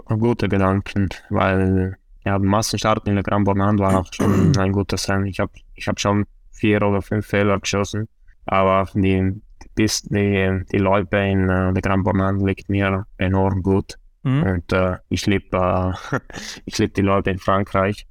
gute 0.06 0.48
Gedanken, 0.48 1.08
weil 1.28 1.96
ja, 2.24 2.38
der 2.38 2.48
Massenstart 2.48 3.08
in 3.08 3.16
der 3.16 3.24
Grand 3.24 3.46
Bonnant 3.46 3.80
war 3.80 3.98
auch 3.98 4.06
schon 4.12 4.56
ein 4.56 4.70
gutes 4.70 5.08
Rennen. 5.08 5.26
Ich 5.26 5.40
habe 5.40 5.50
ich 5.74 5.88
hab 5.88 5.98
schon 5.98 6.24
vier 6.52 6.80
oder 6.82 7.02
fünf 7.02 7.26
Fehler 7.26 7.58
geschossen, 7.58 8.06
aber 8.46 8.88
die 8.94 9.40
bis 9.74 10.02
die, 10.02 10.64
die 10.70 10.78
Leute 10.78 11.16
in 11.16 11.44
uh, 11.44 11.72
der 11.72 11.82
Grand 11.82 12.04
Bornand 12.04 12.42
liegt 12.42 12.68
mir 12.68 13.06
enorm 13.18 13.62
gut. 13.62 13.96
Mhm. 14.22 14.42
Und 14.42 14.72
uh, 14.72 14.96
ich 15.08 15.26
liebe 15.26 15.56
uh, 15.56 16.16
ich 16.66 16.78
lieb 16.78 16.94
die 16.94 17.02
Leute 17.02 17.30
in 17.30 17.38
Frankreich. 17.38 18.06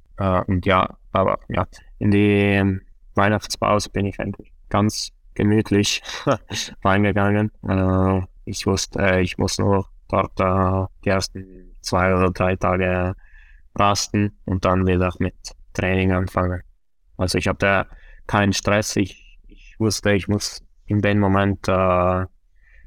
und 0.46 0.66
ja, 0.66 0.88
aber 1.12 1.40
ja, 1.48 1.66
in 1.98 2.10
die 2.10 2.58
um, 2.60 2.80
Weihnachtspause 3.14 3.90
bin 3.90 4.06
ich 4.06 4.18
eigentlich 4.20 4.52
ganz 4.68 5.10
gemütlich 5.34 6.02
reingegangen. 6.84 7.50
ich 8.44 8.66
wusste, 8.66 9.20
ich 9.20 9.38
muss 9.38 9.58
nur 9.58 9.86
dort 10.08 10.38
die 11.04 11.08
ersten 11.08 11.74
zwei 11.80 12.14
oder 12.14 12.30
drei 12.30 12.56
Tage 12.56 13.14
rasten 13.74 14.38
und 14.44 14.64
dann 14.64 14.86
wieder 14.86 15.12
mit 15.18 15.34
Training 15.72 16.12
anfangen. 16.12 16.62
Also 17.16 17.38
ich 17.38 17.48
hatte 17.48 17.86
keinen 18.26 18.52
Stress. 18.52 18.96
Ich 18.96 19.21
wusste, 19.82 20.12
ich 20.12 20.28
muss 20.28 20.62
in 20.86 21.00
dem 21.00 21.18
Moment 21.18 21.68
äh, 21.68 22.24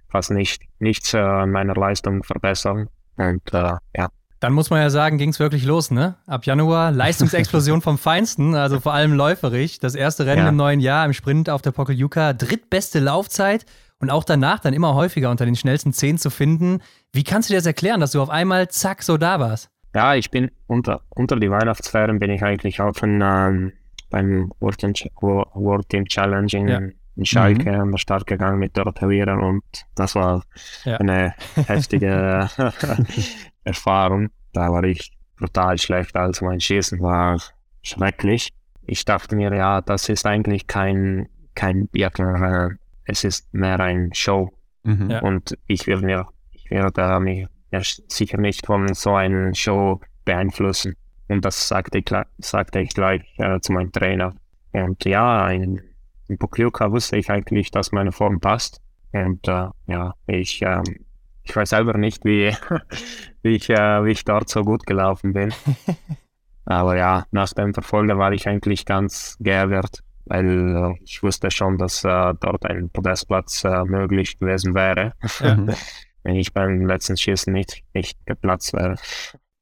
fast 0.10 0.32
nicht, 0.32 0.64
nichts 0.80 1.14
äh, 1.14 1.18
an 1.20 1.52
meiner 1.52 1.76
Leistung 1.76 2.24
verbessern. 2.24 2.88
Und 3.18 3.54
äh, 3.54 3.74
ja. 3.96 4.10
Dann 4.40 4.54
muss 4.54 4.70
man 4.70 4.82
ja 4.82 4.90
sagen, 4.90 5.18
ging 5.18 5.30
es 5.30 5.40
wirklich 5.40 5.66
los, 5.66 5.92
ne? 5.92 6.16
Ab 6.28 6.46
Januar 6.46 6.92
Leistungsexplosion 6.92 7.82
vom 7.84 7.98
Feinsten, 7.98 8.56
also 8.56 8.80
vor 8.80 8.94
allem 8.94 9.14
läuferig. 9.14 9.80
Das 9.80 9.96
erste 9.96 10.26
Rennen 10.26 10.44
ja. 10.44 10.50
im 10.50 10.56
neuen 10.56 10.80
Jahr 10.80 11.06
im 11.06 11.14
Sprint 11.14 11.50
auf 11.50 11.62
der 11.62 11.72
Pokeljuka, 11.72 12.34
drittbeste 12.34 13.00
Laufzeit 13.00 13.66
und 14.00 14.10
auch 14.10 14.24
danach 14.24 14.60
dann 14.60 14.74
immer 14.74 14.94
häufiger 14.94 15.32
unter 15.32 15.46
den 15.46 15.56
schnellsten 15.56 15.94
zehn 15.94 16.18
zu 16.18 16.30
finden. 16.30 16.80
Wie 17.14 17.24
kannst 17.24 17.50
du 17.50 17.54
dir 17.54 17.58
das 17.58 17.66
erklären, 17.66 18.00
dass 18.00 18.12
du 18.12 18.22
auf 18.22 18.30
einmal 18.30 18.68
zack 18.70 19.04
so 19.04 19.18
da 19.18 19.40
warst? 19.40 19.70
Ja, 19.96 20.16
ich 20.16 20.30
bin 20.30 20.52
unter, 20.68 21.02
unter 21.10 21.38
die 21.38 21.50
Weihnachtsferien 21.50 22.20
bin 22.20 22.30
ich 22.30 22.44
eigentlich 22.44 22.82
auch 22.82 22.94
von, 22.94 23.22
ähm, 23.24 23.72
beim 24.10 24.52
World 24.60 24.80
Team, 24.80 24.94
World 25.22 25.90
Team 25.90 26.06
Challenge 26.06 26.52
in, 26.54 26.68
ja 26.68 26.82
in 27.16 27.26
Schalke 27.26 27.72
mhm. 27.72 27.82
an 27.82 27.92
der 27.92 27.98
Start 27.98 28.28
gegangen 28.28 28.60
mit 28.60 28.76
Dorothea 28.76 29.10
Viren 29.10 29.40
und 29.40 29.64
das 29.96 30.16
war 30.16 30.44
ja. 30.84 30.98
eine 30.98 31.34
heftige 31.68 32.50
Erfahrung. 33.64 34.30
Da 34.54 34.72
war 34.72 34.84
ich 34.84 35.12
brutal 35.38 35.78
schlecht, 35.78 36.16
also 36.16 36.46
mein 36.46 36.60
Schießen 36.60 37.00
war 37.02 37.40
schrecklich. 37.82 38.50
Ich 38.86 39.06
dachte 39.06 39.36
mir, 39.36 39.54
ja, 39.54 39.82
das 39.82 40.10
ist 40.10 40.26
eigentlich 40.26 40.68
kein, 40.68 41.28
kein 41.56 41.88
Biathlon, 41.88 42.78
es 43.06 43.24
ist 43.24 43.54
mehr 43.54 43.80
ein 43.80 44.14
Show. 44.14 44.52
Mhm. 44.84 45.10
Ja. 45.10 45.20
Und 45.22 45.58
ich 45.68 45.88
werde 45.88 46.06
mir, 46.06 46.28
ich 46.52 46.70
werde 46.70 47.20
mich 47.20 47.48
sicher 48.08 48.38
nicht 48.38 48.66
von 48.66 48.94
so 48.94 49.16
einer 49.16 49.54
Show 49.56 50.02
beeinflussen. 50.26 50.96
Und 51.28 51.44
das 51.44 51.68
sagte 51.68 51.98
ich, 51.98 52.06
sagte 52.38 52.80
ich 52.80 52.90
gleich 52.90 53.22
äh, 53.38 53.60
zu 53.60 53.74
meinem 53.74 53.92
Trainer. 53.92 54.36
Und 54.72 55.06
ja, 55.06 55.44
ein 55.46 55.82
in 56.28 56.38
Pokljuka 56.38 56.92
wusste 56.92 57.18
ich 57.18 57.30
eigentlich, 57.30 57.72
dass 57.72 57.92
meine 57.92 58.12
Form 58.12 58.40
passt. 58.40 58.82
Und 59.12 59.48
äh, 59.48 59.70
ja, 59.88 60.14
ich, 60.28 60.62
ähm, 60.62 61.06
ich 61.44 61.56
weiß 61.56 61.70
selber 61.70 61.98
nicht, 61.98 62.26
wie, 62.26 62.56
wie, 63.44 63.56
ich, 63.56 63.70
äh, 63.70 64.04
wie 64.04 64.12
ich 64.12 64.26
dort 64.26 64.50
so 64.50 64.64
gut 64.64 64.86
gelaufen 64.86 65.34
bin. 65.34 65.54
Aber 66.66 66.98
ja, 66.98 67.26
nach 67.32 67.54
dem 67.54 67.74
Verfolger 67.74 68.18
war 68.18 68.34
ich 68.34 68.48
eigentlich 68.48 68.86
ganz 68.86 69.38
geärgert, 69.40 70.00
weil 70.26 70.76
äh, 70.76 71.04
ich 71.04 71.22
wusste 71.22 71.52
schon, 71.52 71.78
dass 71.78 72.04
äh, 72.04 72.34
dort 72.40 72.66
ein 72.66 72.90
Podestplatz 72.90 73.64
äh, 73.64 73.84
möglich 73.84 74.40
gewesen 74.40 74.74
wäre, 74.74 75.14
wenn 76.24 76.36
ich 76.36 76.54
beim 76.54 76.88
letzten 76.88 77.18
Schießen 77.18 77.54
nicht, 77.54 77.84
nicht 77.94 78.18
geplatzt 78.26 78.74
wäre. 78.74 78.96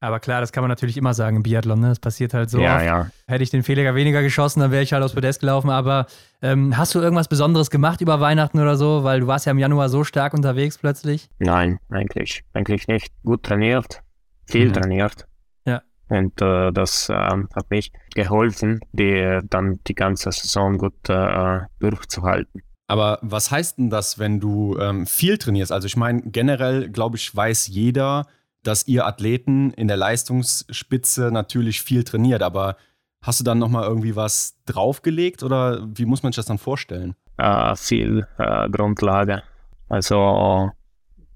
Aber 0.04 0.20
klar, 0.20 0.42
das 0.42 0.52
kann 0.52 0.62
man 0.62 0.68
natürlich 0.68 0.98
immer 0.98 1.14
sagen 1.14 1.38
im 1.38 1.42
Biathlon, 1.42 1.80
ne? 1.80 1.88
Das 1.88 1.98
passiert 1.98 2.34
halt 2.34 2.50
so. 2.50 2.60
Ja, 2.60 2.76
oft. 2.76 2.84
ja. 2.84 3.10
Hätte 3.26 3.42
ich 3.42 3.48
den 3.48 3.62
Fehler 3.62 3.94
weniger 3.94 4.20
geschossen, 4.22 4.60
dann 4.60 4.70
wäre 4.70 4.82
ich 4.82 4.92
halt 4.92 5.02
aufs 5.02 5.14
Podest 5.14 5.40
gelaufen. 5.40 5.70
Aber 5.70 6.06
ähm, 6.42 6.76
hast 6.76 6.94
du 6.94 7.00
irgendwas 7.00 7.28
Besonderes 7.28 7.70
gemacht 7.70 8.02
über 8.02 8.20
Weihnachten 8.20 8.60
oder 8.60 8.76
so? 8.76 9.02
Weil 9.02 9.20
du 9.20 9.26
warst 9.26 9.46
ja 9.46 9.52
im 9.52 9.58
Januar 9.58 9.88
so 9.88 10.04
stark 10.04 10.34
unterwegs 10.34 10.76
plötzlich. 10.76 11.30
Nein, 11.38 11.78
eigentlich, 11.88 12.44
eigentlich 12.52 12.86
nicht. 12.86 13.14
Gut 13.22 13.44
trainiert, 13.44 14.02
viel 14.44 14.68
mhm. 14.68 14.72
trainiert. 14.74 15.26
Ja. 15.64 15.80
Und 16.08 16.38
äh, 16.42 16.70
das 16.70 17.08
äh, 17.08 17.14
hat 17.14 17.70
mich 17.70 17.90
geholfen, 18.14 18.80
die, 18.92 19.40
dann 19.48 19.80
die 19.86 19.94
ganze 19.94 20.30
Saison 20.32 20.76
gut 20.76 21.08
äh, 21.08 21.60
durchzuhalten. 21.78 22.60
Aber 22.88 23.20
was 23.22 23.50
heißt 23.50 23.78
denn 23.78 23.88
das, 23.88 24.18
wenn 24.18 24.38
du 24.38 24.76
ähm, 24.78 25.06
viel 25.06 25.38
trainierst? 25.38 25.72
Also 25.72 25.86
ich 25.86 25.96
meine, 25.96 26.20
generell, 26.26 26.90
glaube 26.90 27.16
ich, 27.16 27.34
weiß 27.34 27.68
jeder, 27.68 28.26
dass 28.66 28.88
ihr 28.88 29.06
Athleten 29.06 29.70
in 29.72 29.88
der 29.88 29.96
Leistungsspitze 29.96 31.30
natürlich 31.30 31.82
viel 31.82 32.04
trainiert, 32.04 32.42
aber 32.42 32.76
hast 33.22 33.40
du 33.40 33.44
dann 33.44 33.58
nochmal 33.58 33.84
irgendwie 33.84 34.16
was 34.16 34.60
draufgelegt 34.66 35.42
oder 35.42 35.86
wie 35.94 36.04
muss 36.04 36.22
man 36.22 36.32
sich 36.32 36.36
das 36.36 36.46
dann 36.46 36.58
vorstellen? 36.58 37.14
Uh, 37.40 37.74
viel 37.74 38.26
uh, 38.38 38.70
Grundlage, 38.70 39.42
also 39.88 40.70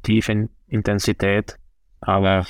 tiefe 0.03 0.49
Intensität, 0.69 1.59
aber 2.01 2.47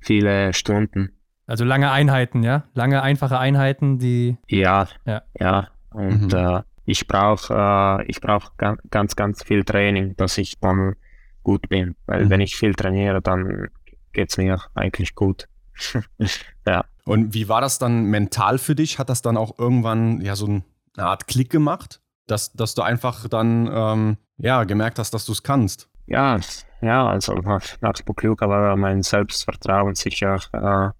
viele 0.00 0.52
Stunden. 0.52 1.12
Also 1.46 1.64
lange 1.64 1.90
Einheiten, 1.90 2.42
ja? 2.42 2.64
Lange, 2.74 3.02
einfache 3.02 3.38
Einheiten, 3.38 3.98
die. 3.98 4.36
Ja, 4.48 4.86
ja. 5.04 5.22
ja. 5.38 5.68
Und 5.90 6.32
mhm. 6.32 6.38
uh, 6.38 6.60
ich 6.84 7.06
brauche 7.06 8.04
ich 8.06 8.20
brauch 8.20 8.52
ganz, 8.90 9.16
ganz 9.16 9.42
viel 9.42 9.64
Training, 9.64 10.16
dass 10.16 10.38
ich 10.38 10.58
dann 10.60 10.94
gut 11.42 11.68
bin. 11.68 11.96
Weil 12.06 12.26
mhm. 12.26 12.30
wenn 12.30 12.40
ich 12.40 12.56
viel 12.56 12.74
trainiere, 12.74 13.20
dann 13.20 13.68
geht 14.12 14.30
es 14.30 14.36
mir 14.36 14.60
eigentlich 14.74 15.14
gut. 15.14 15.48
ja. 16.66 16.84
Und 17.04 17.34
wie 17.34 17.48
war 17.48 17.60
das 17.60 17.78
dann 17.78 18.04
mental 18.04 18.58
für 18.58 18.74
dich? 18.74 18.98
Hat 18.98 19.08
das 19.08 19.22
dann 19.22 19.36
auch 19.36 19.58
irgendwann 19.58 20.20
ja 20.20 20.36
so 20.36 20.46
eine 20.46 20.62
Art 20.96 21.26
Klick 21.26 21.50
gemacht, 21.50 22.00
dass, 22.26 22.52
dass 22.52 22.74
du 22.74 22.82
einfach 22.82 23.28
dann 23.28 23.68
ähm, 23.72 24.16
ja, 24.36 24.64
gemerkt 24.64 24.98
hast, 24.98 25.12
dass 25.12 25.26
du 25.26 25.32
es 25.32 25.42
kannst? 25.42 25.88
Ja, 26.06 26.38
ja, 26.80 27.06
also 27.06 27.34
nach, 27.34 27.62
nach 27.80 27.94
war 28.06 28.76
mein 28.76 29.02
Selbstvertrauen 29.02 29.94
sicher 29.94 30.40
äh, 30.52 30.90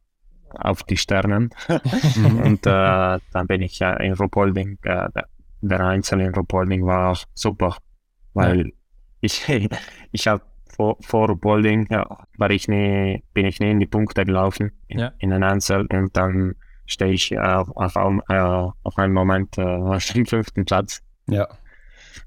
auf 0.59 0.85
die 0.85 0.96
Sternen. 0.96 1.51
und 2.44 2.66
äh, 2.66 3.18
dann 3.33 3.46
bin 3.46 3.62
ich 3.62 3.79
ja 3.79 3.94
in 3.94 4.14
Rupolding, 4.14 4.79
äh, 4.83 5.09
der, 5.11 5.29
der 5.61 5.81
Einzel 5.81 6.20
in 6.20 6.35
Rupolding 6.35 6.87
war 6.87 7.18
super, 7.35 7.77
weil 8.33 8.66
ja. 8.66 8.72
ich, 9.20 9.48
ich 10.12 10.29
habe 10.29 10.42
vor, 10.75 10.97
vor 11.01 11.37
Bowling 11.37 11.87
ja, 11.91 12.07
war 12.39 12.51
ich 12.51 12.69
nie, 12.69 13.23
bin 13.35 13.47
ich 13.47 13.61
nie 13.61 13.71
in 13.71 13.81
die 13.81 13.87
Punkte 13.87 14.25
gelaufen 14.25 14.73
in, 14.89 14.99
ja. 15.01 15.13
in 15.19 15.31
den 15.31 15.43
Einzel 15.43 15.87
und 15.87 16.16
dann 16.16 16.55
stehe 16.87 17.12
ich 17.12 17.33
äh, 17.33 17.39
auf, 17.39 17.97
auf, 17.97 17.97
äh, 18.29 18.39
auf 18.39 18.99
einen 18.99 19.12
Moment 19.12 19.59
äh, 19.59 19.62
auf 19.64 20.05
dem 20.07 20.27
fünften 20.27 20.64
Platz. 20.64 21.03
Ja. 21.29 21.49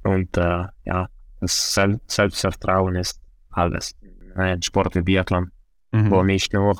Und 0.03 0.37
äh, 0.37 0.65
ja, 0.85 1.09
das 1.41 1.73
Sel 1.73 1.99
Selbstvertrauen 2.07 2.95
ist 2.95 3.19
alles. 3.51 3.95
Ein 4.35 4.61
Sport 4.61 4.95
wie 4.95 5.01
Biathlon, 5.01 5.51
mhm. 5.91 6.11
wo 6.11 6.23
nicht 6.23 6.53
nur 6.53 6.73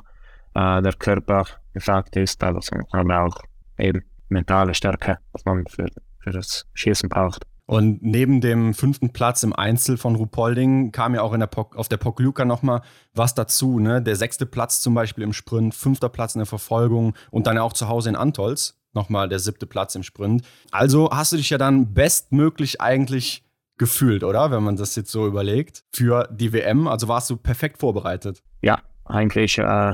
äh, 0.54 0.82
der 0.82 0.94
Körper 0.94 1.46
gefragt 1.74 2.16
ist, 2.16 2.44
also, 2.44 2.76
aber 2.92 3.24
auch 3.24 3.38
eben 3.78 4.04
mentale 4.30 4.74
Stärke, 4.74 5.20
was 5.32 5.46
man 5.46 5.66
für, 5.68 5.88
für 6.20 6.32
das 6.32 6.68
Schießen 6.74 7.10
braucht. 7.10 7.46
Und 7.68 8.04
neben 8.04 8.42
dem 8.42 8.74
fünften 8.74 9.12
Platz 9.12 9.42
im 9.44 9.54
Einzel 9.54 9.98
von 9.98 10.16
Rupolding 10.16 10.92
kam 10.92 11.16
ja 11.16 11.22
auch 11.22 11.34
in 11.34 11.40
der 11.40 11.48
Pok 11.48 11.76
auf 11.76 11.90
der 11.90 11.98
Pokljuka 11.98 12.46
nochmal 12.46 12.82
was 13.14 13.34
dazu. 13.34 13.80
Ne? 13.80 14.02
Der 14.02 14.16
sechste 14.16 14.46
Platz 14.46 14.82
zum 14.82 14.94
Beispiel 14.94 15.24
im 15.24 15.34
Sprint, 15.34 15.74
fünfter 15.74 16.10
Platz 16.10 16.36
in 16.36 16.40
der 16.40 16.46
Verfolgung 16.46 17.16
und 17.32 17.48
dann 17.48 17.56
ja 17.56 17.64
auch 17.64 17.74
zu 17.74 17.88
Hause 17.88 18.10
in 18.10 18.16
Antolz 18.16 18.78
nochmal 18.94 19.30
der 19.30 19.40
siebte 19.40 19.68
Platz 19.68 19.94
im 19.96 20.04
Sprint. 20.04 20.44
Also 20.72 21.10
hast 21.12 21.34
du 21.34 21.38
dich 21.38 21.50
ja 21.50 21.58
dann 21.58 21.94
bestmöglich 21.94 22.82
eigentlich 22.82 23.44
gefühlt, 23.78 24.24
oder? 24.24 24.52
Wenn 24.52 24.64
man 24.64 24.78
das 24.78 24.96
jetzt 24.96 25.12
so 25.12 25.28
überlegt, 25.28 25.84
für 25.94 26.28
die 26.32 26.54
WM. 26.54 26.88
Also 26.88 27.08
warst 27.08 27.30
du 27.30 27.38
perfekt 27.38 27.80
vorbereitet. 27.80 28.42
Ja, 28.62 28.80
eigentlich, 29.04 29.58
äh, 29.58 29.94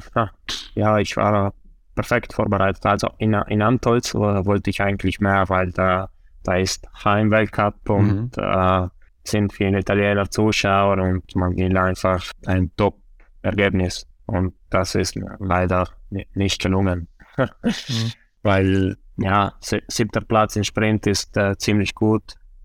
ja, 0.76 1.00
ich 1.00 1.18
war 1.18 1.54
perfekt 1.96 2.34
vorbereitet. 2.34 2.86
Also 2.86 3.10
in, 3.18 3.34
in 3.34 3.62
Antolz 3.62 4.14
wollte 4.14 4.70
ich 4.70 4.82
eigentlich 4.82 5.20
mehr, 5.20 5.50
weil 5.50 5.72
da, 5.72 6.10
da 6.44 6.56
ist 6.56 6.88
Heimweltcup 7.04 7.90
und 7.90 8.38
mhm. 8.38 8.44
äh, 8.44 8.88
sind 9.24 9.54
viele 9.54 9.80
Italiener 9.80 10.30
Zuschauer 10.30 10.98
und 10.98 11.36
man 11.36 11.56
will 11.56 11.78
einfach 11.78 12.24
ein 12.46 12.72
Top-Ergebnis. 12.76 14.08
Und 14.26 14.54
das 14.70 14.96
ist 14.96 15.20
leider 15.40 15.88
nicht 16.10 16.62
gelungen. 16.62 17.08
mhm. 17.38 18.12
Weil, 18.44 18.98
ja, 19.18 19.54
siebter 19.60 20.22
Platz 20.22 20.56
im 20.56 20.64
Sprint 20.64 21.06
ist 21.06 21.38
äh, 21.38 21.56
ziemlich 21.58 21.94
gut, 21.94 22.24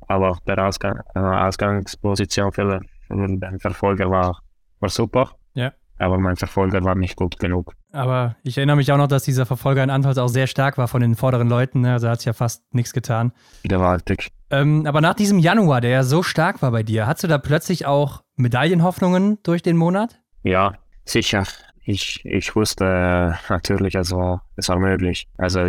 aber 0.09 0.39
der 0.47 0.65
Ausgang, 0.65 1.01
äh, 1.15 1.19
Ausgangsposition 1.19 2.51
für, 2.51 2.81
für 3.07 3.15
den 3.15 3.61
Verfolger 3.61 4.11
war, 4.11 4.41
war 4.81 4.89
super. 4.89 5.33
Ja. 5.53 5.73
Aber 5.99 6.19
mein 6.19 6.37
Verfolger 6.37 6.83
war 6.83 6.95
nicht 6.95 7.17
gut 7.17 7.39
genug. 7.39 7.75
Aber 7.97 8.37
ich 8.43 8.59
erinnere 8.59 8.77
mich 8.77 8.93
auch 8.93 8.99
noch, 8.99 9.09
dass 9.09 9.25
dieser 9.25 9.47
Verfolger 9.47 9.83
in 9.83 9.91
Antolz 9.91 10.19
auch 10.19 10.29
sehr 10.29 10.47
stark 10.47 10.77
war 10.77 10.87
von 10.87 11.01
den 11.01 11.15
vorderen 11.15 11.49
Leuten. 11.49 11.81
Ne? 11.81 11.93
Also 11.93 12.09
hat 12.09 12.21
sich 12.21 12.27
ja 12.27 12.35
fast 12.35 12.63
nichts 12.75 12.93
getan. 12.93 13.33
Gewaltig. 13.63 14.31
Ähm, 14.51 14.87
aber 14.87 15.01
nach 15.01 15.15
diesem 15.15 15.39
Januar, 15.39 15.81
der 15.81 15.91
ja 15.91 16.03
so 16.03 16.23
stark 16.23 16.61
war 16.63 16.71
bei 16.71 16.83
dir, 16.83 17.07
hast 17.07 17.25
du 17.25 17.27
da 17.27 17.39
plötzlich 17.39 17.87
auch 17.87 18.23
Medaillenhoffnungen 18.37 19.39
durch 19.43 19.63
den 19.63 19.77
Monat? 19.77 20.21
Ja, 20.43 20.75
sicher. 21.05 21.45
Ich, 21.85 22.25
ich 22.25 22.55
wusste 22.55 22.85
äh, 22.85 23.53
natürlich, 23.53 23.97
also 23.97 24.41
es 24.57 24.69
war 24.69 24.79
möglich. 24.79 25.27
Also 25.39 25.61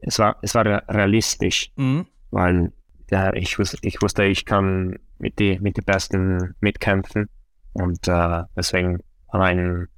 es 0.00 0.18
war, 0.18 0.36
es 0.42 0.54
war 0.54 0.64
realistisch, 0.64 1.72
mhm. 1.76 2.06
weil 2.30 2.72
ja, 3.10 3.32
ich, 3.32 3.58
wusste, 3.58 3.78
ich 3.82 4.02
wusste, 4.02 4.24
ich 4.24 4.44
kann 4.44 4.98
mit 5.18 5.38
die, 5.38 5.58
mit 5.60 5.76
die 5.76 5.82
Besten 5.82 6.54
mitkämpfen 6.60 7.28
und 7.72 8.06
äh, 8.06 8.42
deswegen 8.56 9.00
war 9.32 9.42
ein 9.42 9.88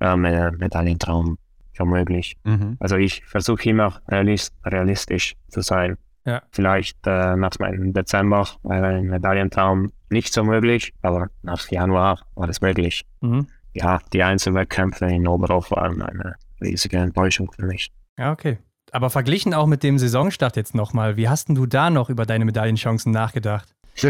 äh, 0.00 0.16
Medaillentraum 0.16 1.38
schon 1.72 1.88
möglich. 1.88 2.36
Mhm. 2.44 2.76
Also 2.80 2.96
ich 2.96 3.24
versuche 3.24 3.68
immer 3.68 4.00
realist, 4.08 4.54
realistisch 4.64 5.34
zu 5.48 5.60
sein. 5.60 5.96
Ja. 6.24 6.42
Vielleicht 6.50 6.98
äh, 7.06 7.36
nach 7.36 7.58
meinem 7.58 7.92
Dezember 7.92 8.46
war 8.62 8.82
ein 8.84 9.06
Medaillentraum 9.06 9.92
nicht 10.10 10.34
so 10.34 10.44
möglich, 10.44 10.92
aber 11.02 11.28
nach 11.42 11.68
Januar 11.70 12.20
war 12.34 12.48
es 12.48 12.60
möglich. 12.60 13.06
Mhm. 13.20 13.46
Ja, 13.72 14.00
die 14.12 14.22
Einzelwettkämpfe 14.22 15.06
in 15.06 15.26
Oberhof 15.26 15.70
waren 15.70 16.02
eine 16.02 16.34
riesige 16.60 16.98
Enttäuschung 16.98 17.50
für 17.52 17.66
mich. 17.66 17.90
Ja, 18.18 18.32
okay. 18.32 18.58
Aber 18.92 19.08
verglichen 19.08 19.54
auch 19.54 19.66
mit 19.66 19.82
dem 19.82 19.98
Saisonstart 19.98 20.56
jetzt 20.56 20.74
nochmal, 20.74 21.16
wie 21.16 21.28
hast 21.28 21.48
denn 21.48 21.54
du 21.54 21.66
da 21.66 21.90
noch 21.90 22.10
über 22.10 22.26
deine 22.26 22.44
Medaillenchancen 22.44 23.12
nachgedacht? 23.12 23.72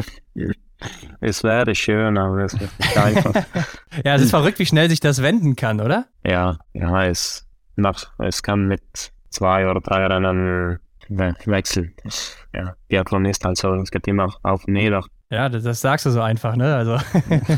Es 1.20 1.44
wäre 1.44 1.74
schön, 1.74 2.16
aber 2.16 2.44
es 2.44 2.54
nicht 2.54 2.96
einfach. 2.96 3.34
ja, 4.04 4.14
es 4.14 4.22
ist 4.22 4.30
verrückt, 4.30 4.58
wie 4.58 4.66
schnell 4.66 4.88
sich 4.88 5.00
das 5.00 5.22
wenden 5.22 5.56
kann, 5.56 5.80
oder? 5.80 6.06
Ja, 6.24 6.58
ja, 6.72 7.06
es, 7.06 7.46
nach, 7.76 8.12
es 8.18 8.42
kann 8.42 8.66
mit 8.66 9.12
zwei 9.28 9.68
oder 9.68 9.80
drei 9.80 10.06
Rennen 10.06 10.78
wechseln. 11.08 11.94
Ja, 12.54 12.74
Biathlon 12.88 13.24
ist 13.26 13.44
halt 13.44 13.58
so, 13.58 13.74
es 13.74 13.90
geht 13.90 14.06
immer 14.06 14.34
auf 14.42 14.64
und 14.64 14.74
nieder. 14.74 15.04
Ja, 15.30 15.48
das, 15.48 15.62
das 15.62 15.80
sagst 15.80 16.06
du 16.06 16.10
so 16.10 16.20
einfach, 16.20 16.56
ne? 16.56 16.74
Also. 16.74 16.98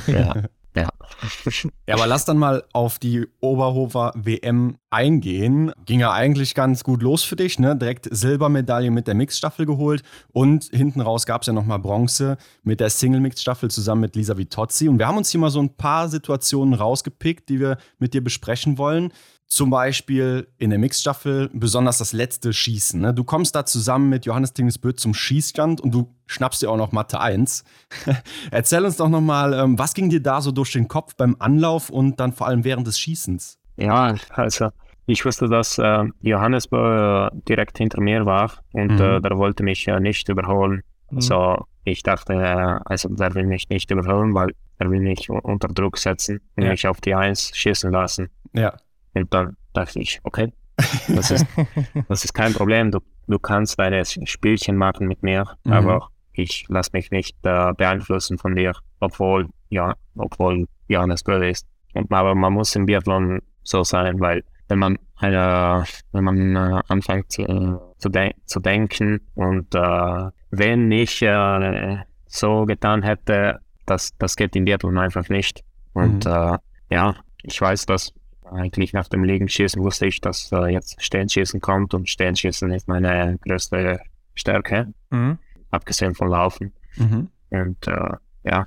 ja. 0.07 0.35
Ja. 0.75 0.89
ja, 1.87 1.95
aber 1.95 2.07
lass 2.07 2.25
dann 2.25 2.39
mal 2.39 2.64
auf 2.73 2.99
die 2.99 3.27
Oberhofer 3.41 4.12
WM 4.14 4.79
eingehen. 4.91 5.73
Ging 5.85 6.01
ja 6.01 6.12
eigentlich 6.12 6.55
ganz 6.55 6.83
gut 6.83 7.03
los 7.03 7.25
für 7.25 7.37
dich, 7.37 7.59
ne? 7.59 7.77
Direkt 7.77 8.09
Silbermedaille 8.11 8.91
mit 8.91 9.07
der 9.07 9.14
Mixstaffel 9.14 9.66
geholt 9.66 10.03
und 10.33 10.64
hinten 10.73 11.01
raus 11.01 11.27
gab 11.27 11.43
es 11.43 11.47
ja 11.47 11.53
nochmal 11.53 11.79
Bronze 11.79 12.39
mit 12.62 12.81
der 12.81 12.91
Single-Mixstaffel 12.91 13.70
zusammen 13.70 14.03
mit 14.03 14.16
Lisa 14.16 14.39
Vitozzi. 14.39 14.89
Und 14.89 14.99
wir 14.99 15.07
haben 15.07 15.18
uns 15.18 15.31
hier 15.31 15.41
mal 15.41 15.51
so 15.51 15.61
ein 15.61 15.77
paar 15.77 16.09
Situationen 16.09 16.75
rausgepickt, 16.75 17.49
die 17.49 17.61
wir 17.61 17.77
mit 17.99 18.14
dir 18.14 18.25
besprechen 18.25 18.79
wollen. 18.79 19.12
Zum 19.53 19.68
Beispiel 19.68 20.48
in 20.57 20.70
der 20.70 20.78
Mixstaffel 20.78 21.50
besonders 21.53 21.98
das 21.98 22.14
letzte 22.14 22.55
Schießen. 22.55 22.98
Ne? 22.98 23.12
Du 23.12 23.22
kommst 23.22 23.55
da 23.55 23.66
zusammen 23.66 24.09
mit 24.09 24.24
Johannes 24.24 24.55
Tingesböth 24.55 24.98
zum 24.98 25.12
Schießstand 25.12 25.78
und 25.82 25.92
du 25.92 26.11
schnappst 26.26 26.62
dir 26.62 26.70
auch 26.70 26.78
noch 26.78 26.92
Mathe 26.92 27.20
1. 27.20 27.62
Erzähl 28.50 28.82
uns 28.82 28.96
doch 28.96 29.11
nochmal, 29.11 29.53
ähm, 29.53 29.78
was 29.78 29.92
ging 29.92 30.09
dir 30.09 30.22
da 30.22 30.40
so 30.40 30.53
durch 30.53 30.72
den 30.72 30.88
Kopf 30.88 31.16
beim 31.16 31.36
Anlauf 31.38 31.90
und 31.90 32.18
dann 32.18 32.32
vor 32.32 32.46
allem 32.46 32.64
während 32.64 32.86
des 32.86 32.98
Schießens? 32.98 33.59
Ja, 33.76 34.14
also 34.30 34.70
ich 35.05 35.22
wusste, 35.26 35.50
dass 35.50 35.76
äh, 35.76 36.05
Johannes 36.22 36.64
äh, 36.72 37.28
direkt 37.46 37.76
hinter 37.76 38.00
mir 38.00 38.24
war 38.24 38.53
und 38.72 38.92
mhm. 38.92 39.00
äh, 39.03 39.20
der 39.20 39.36
wollte 39.36 39.64
mich 39.64 39.86
äh, 39.86 40.00
nicht 40.00 40.30
überholen. 40.30 40.80
Mhm. 41.11 41.20
So, 41.20 41.66
ich 41.84 42.03
dachte, 42.03 42.32
äh, 42.32 42.78
also 42.86 43.11
der 43.11 43.34
will 43.34 43.44
mich 43.44 43.68
nicht 43.68 43.90
überholen, 43.90 44.32
weil 44.32 44.55
er 44.78 44.90
will 44.90 45.00
mich 45.00 45.28
unter 45.28 45.68
Druck 45.68 45.98
setzen 45.98 46.40
und 46.57 46.64
ja. 46.64 46.70
mich 46.70 46.88
auf 46.88 47.03
die 47.03 47.14
1 47.14 47.50
schießen 47.55 47.92
lassen. 47.92 48.30
Ja. 48.55 48.72
Und 49.14 49.32
dann 49.32 49.56
dachte 49.72 50.00
ich, 50.00 50.20
okay, 50.24 50.52
das 51.08 51.30
ist, 51.30 51.46
das 52.08 52.24
ist 52.24 52.32
kein 52.32 52.52
Problem. 52.52 52.90
Du, 52.90 53.00
du 53.28 53.38
kannst 53.38 53.78
deine 53.78 54.04
Spielchen 54.04 54.76
machen 54.76 55.06
mit 55.08 55.22
mir, 55.22 55.46
mhm. 55.64 55.72
aber 55.72 56.08
ich 56.32 56.64
lasse 56.68 56.90
mich 56.94 57.10
nicht 57.10 57.36
äh, 57.42 57.72
beeinflussen 57.74 58.38
von 58.38 58.54
dir, 58.54 58.72
obwohl, 59.00 59.48
ja, 59.68 59.94
obwohl 60.16 60.66
Johannes 60.88 61.22
blöd 61.22 61.50
ist. 61.50 61.66
Und, 61.94 62.10
aber 62.10 62.34
man 62.34 62.52
muss 62.54 62.74
im 62.74 62.86
Biathlon 62.86 63.40
so 63.62 63.84
sein, 63.84 64.18
weil 64.20 64.42
wenn 64.68 64.78
man 64.78 64.98
eine, 65.16 65.84
wenn 66.12 66.24
man 66.24 66.56
äh, 66.56 66.80
anfängt 66.88 67.38
äh, 67.38 67.76
zu, 67.98 68.08
de 68.08 68.32
zu 68.46 68.60
denken 68.60 69.20
und 69.34 69.74
äh, 69.74 70.30
wenn 70.50 70.90
ich 70.90 71.22
äh, 71.22 71.98
so 72.26 72.64
getan 72.64 73.02
hätte, 73.02 73.60
das, 73.86 74.16
das 74.18 74.36
geht 74.36 74.56
im 74.56 74.64
Biathlon 74.64 74.98
einfach 74.98 75.28
nicht. 75.28 75.62
Und 75.92 76.24
mhm. 76.24 76.32
Äh, 76.32 76.58
ja, 76.90 77.16
ich 77.42 77.60
weiß, 77.60 77.86
dass 77.86 78.12
eigentlich 78.53 78.92
nach 78.92 79.09
dem 79.09 79.24
Liegenschießen 79.24 79.82
wusste 79.82 80.07
ich, 80.07 80.20
dass 80.20 80.50
äh, 80.53 80.66
jetzt 80.68 81.03
Stehenschießen 81.03 81.61
kommt 81.61 81.94
und 81.94 82.09
Stehenschießen 82.09 82.70
ist 82.72 82.88
meine 82.88 83.38
größte 83.44 84.00
Stärke, 84.34 84.92
mhm. 85.11 85.38
abgesehen 85.70 86.14
von 86.14 86.28
Laufen. 86.28 86.72
Mhm. 86.96 87.28
Und 87.50 87.86
äh, 87.86 88.16
ja, 88.44 88.66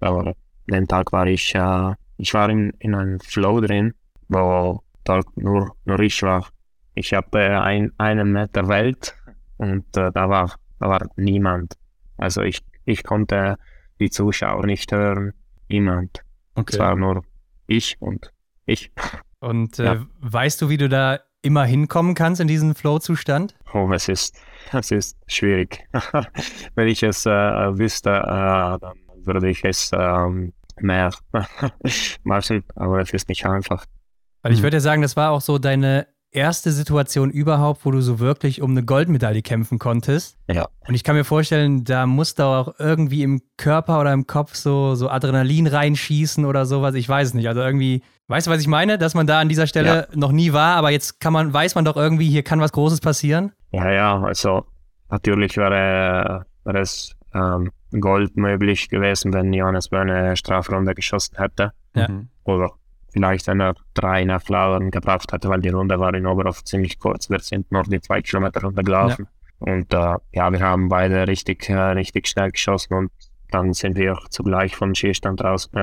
aber 0.00 0.34
den 0.66 0.86
Tag 0.86 1.12
war 1.12 1.26
ich, 1.26 1.54
äh, 1.54 1.94
ich 2.16 2.34
war 2.34 2.48
in, 2.50 2.70
in 2.78 2.94
einem 2.94 3.20
Flow 3.20 3.60
drin, 3.60 3.94
wo 4.28 4.82
dort 5.04 5.36
nur, 5.36 5.74
nur 5.84 6.00
ich 6.00 6.22
war. 6.22 6.46
Ich 6.94 7.12
habe 7.14 7.62
ein, 7.62 7.92
einen 7.98 8.32
Meter 8.32 8.68
Welt 8.68 9.14
und 9.56 9.84
äh, 9.96 10.10
da, 10.12 10.28
war, 10.28 10.54
da 10.80 10.88
war 10.88 11.08
niemand. 11.16 11.74
Also 12.16 12.42
ich, 12.42 12.60
ich 12.84 13.04
konnte 13.04 13.56
die 14.00 14.10
Zuschauer 14.10 14.66
nicht 14.66 14.92
hören, 14.92 15.32
niemand. 15.68 16.22
Okay. 16.54 16.74
Es 16.74 16.78
war 16.78 16.96
nur 16.96 17.24
ich 17.66 17.96
und 18.00 18.32
ich. 18.68 18.92
Und 19.40 19.78
äh, 19.78 19.84
ja. 19.84 20.06
weißt 20.20 20.62
du, 20.62 20.68
wie 20.68 20.76
du 20.76 20.88
da 20.88 21.20
immer 21.42 21.64
hinkommen 21.64 22.14
kannst 22.14 22.40
in 22.40 22.48
diesen 22.48 22.74
Flow-Zustand? 22.74 23.54
Oh, 23.72 23.90
es 23.92 24.08
ist, 24.08 24.36
es 24.72 24.90
ist 24.90 25.16
schwierig. 25.26 25.84
Wenn 26.74 26.88
ich 26.88 27.02
es 27.02 27.26
äh, 27.26 27.30
wüsste, 27.30 28.10
äh, 28.10 28.78
dann 28.78 28.98
würde 29.24 29.48
ich 29.48 29.64
es 29.64 29.90
ähm, 29.92 30.52
mehr 30.80 31.12
machen, 32.24 32.64
aber 32.74 33.00
es 33.00 33.12
ist 33.12 33.28
nicht 33.28 33.46
einfach. 33.46 33.84
Weil 34.42 34.52
ich 34.52 34.58
hm. 34.58 34.64
würde 34.64 34.76
ja 34.76 34.80
sagen, 34.80 35.02
das 35.02 35.16
war 35.16 35.30
auch 35.30 35.40
so 35.40 35.58
deine 35.58 36.06
erste 36.30 36.72
Situation 36.72 37.30
überhaupt, 37.30 37.84
wo 37.84 37.90
du 37.90 38.00
so 38.00 38.18
wirklich 38.18 38.60
um 38.60 38.72
eine 38.72 38.84
Goldmedaille 38.84 39.42
kämpfen 39.42 39.78
konntest. 39.78 40.36
Ja. 40.48 40.68
Und 40.86 40.94
ich 40.94 41.02
kann 41.02 41.16
mir 41.16 41.24
vorstellen, 41.24 41.84
da 41.84 42.06
muss 42.06 42.34
da 42.34 42.60
auch 42.60 42.74
irgendwie 42.78 43.22
im 43.22 43.40
Körper 43.56 44.00
oder 44.00 44.12
im 44.12 44.26
Kopf 44.26 44.54
so, 44.54 44.94
so 44.94 45.08
Adrenalin 45.08 45.66
reinschießen 45.66 46.44
oder 46.44 46.66
sowas. 46.66 46.94
Ich 46.94 47.08
weiß 47.08 47.28
es 47.28 47.34
nicht. 47.34 47.48
Also 47.48 47.60
irgendwie, 47.62 48.02
weißt 48.28 48.46
du, 48.46 48.50
was 48.50 48.60
ich 48.60 48.68
meine? 48.68 48.98
Dass 48.98 49.14
man 49.14 49.26
da 49.26 49.40
an 49.40 49.48
dieser 49.48 49.66
Stelle 49.66 50.08
ja. 50.10 50.16
noch 50.16 50.32
nie 50.32 50.52
war, 50.52 50.76
aber 50.76 50.90
jetzt 50.90 51.20
kann 51.20 51.32
man, 51.32 51.52
weiß 51.52 51.74
man 51.74 51.84
doch 51.84 51.96
irgendwie, 51.96 52.28
hier 52.28 52.42
kann 52.42 52.60
was 52.60 52.72
Großes 52.72 53.00
passieren. 53.00 53.52
Ja, 53.72 53.90
ja, 53.90 54.22
also 54.22 54.64
natürlich 55.10 55.56
wäre, 55.56 56.46
wäre 56.64 56.78
es 56.80 57.14
ähm, 57.34 57.70
Gold 58.00 58.36
möglich 58.36 58.88
gewesen, 58.88 59.32
wenn 59.32 59.52
Johannes 59.52 59.90
eine 59.92 60.36
Strafrunde 60.36 60.94
geschossen 60.94 61.36
hätte. 61.38 61.72
Ja. 61.94 62.08
Oder 62.44 62.70
vielleicht 63.12 63.46
wenn 63.46 63.60
er 63.60 63.74
drei 63.94 64.24
Nachladen 64.24 64.90
gebraucht 64.90 65.32
hatte, 65.32 65.48
weil 65.48 65.60
die 65.60 65.70
Runde 65.70 65.98
war 65.98 66.14
in 66.14 66.26
Oberhof 66.26 66.62
ziemlich 66.64 66.98
kurz. 66.98 67.30
Wir 67.30 67.40
sind 67.40 67.70
nur 67.72 67.82
die 67.84 68.00
zwei 68.00 68.20
Kilometer 68.22 68.62
runtergelaufen. 68.62 69.26
Ja. 69.26 69.72
Und 69.72 69.92
äh, 69.92 70.16
ja, 70.32 70.52
wir 70.52 70.60
haben 70.60 70.88
beide 70.88 71.26
richtig, 71.26 71.68
äh, 71.68 71.74
richtig 71.74 72.28
schnell 72.28 72.50
geschossen 72.50 72.94
und 72.94 73.10
dann 73.50 73.72
sind 73.72 73.96
wir 73.96 74.18
zugleich 74.30 74.76
vom 74.76 74.94
Schießstand 74.94 75.42
raus, 75.42 75.70
äh, 75.72 75.80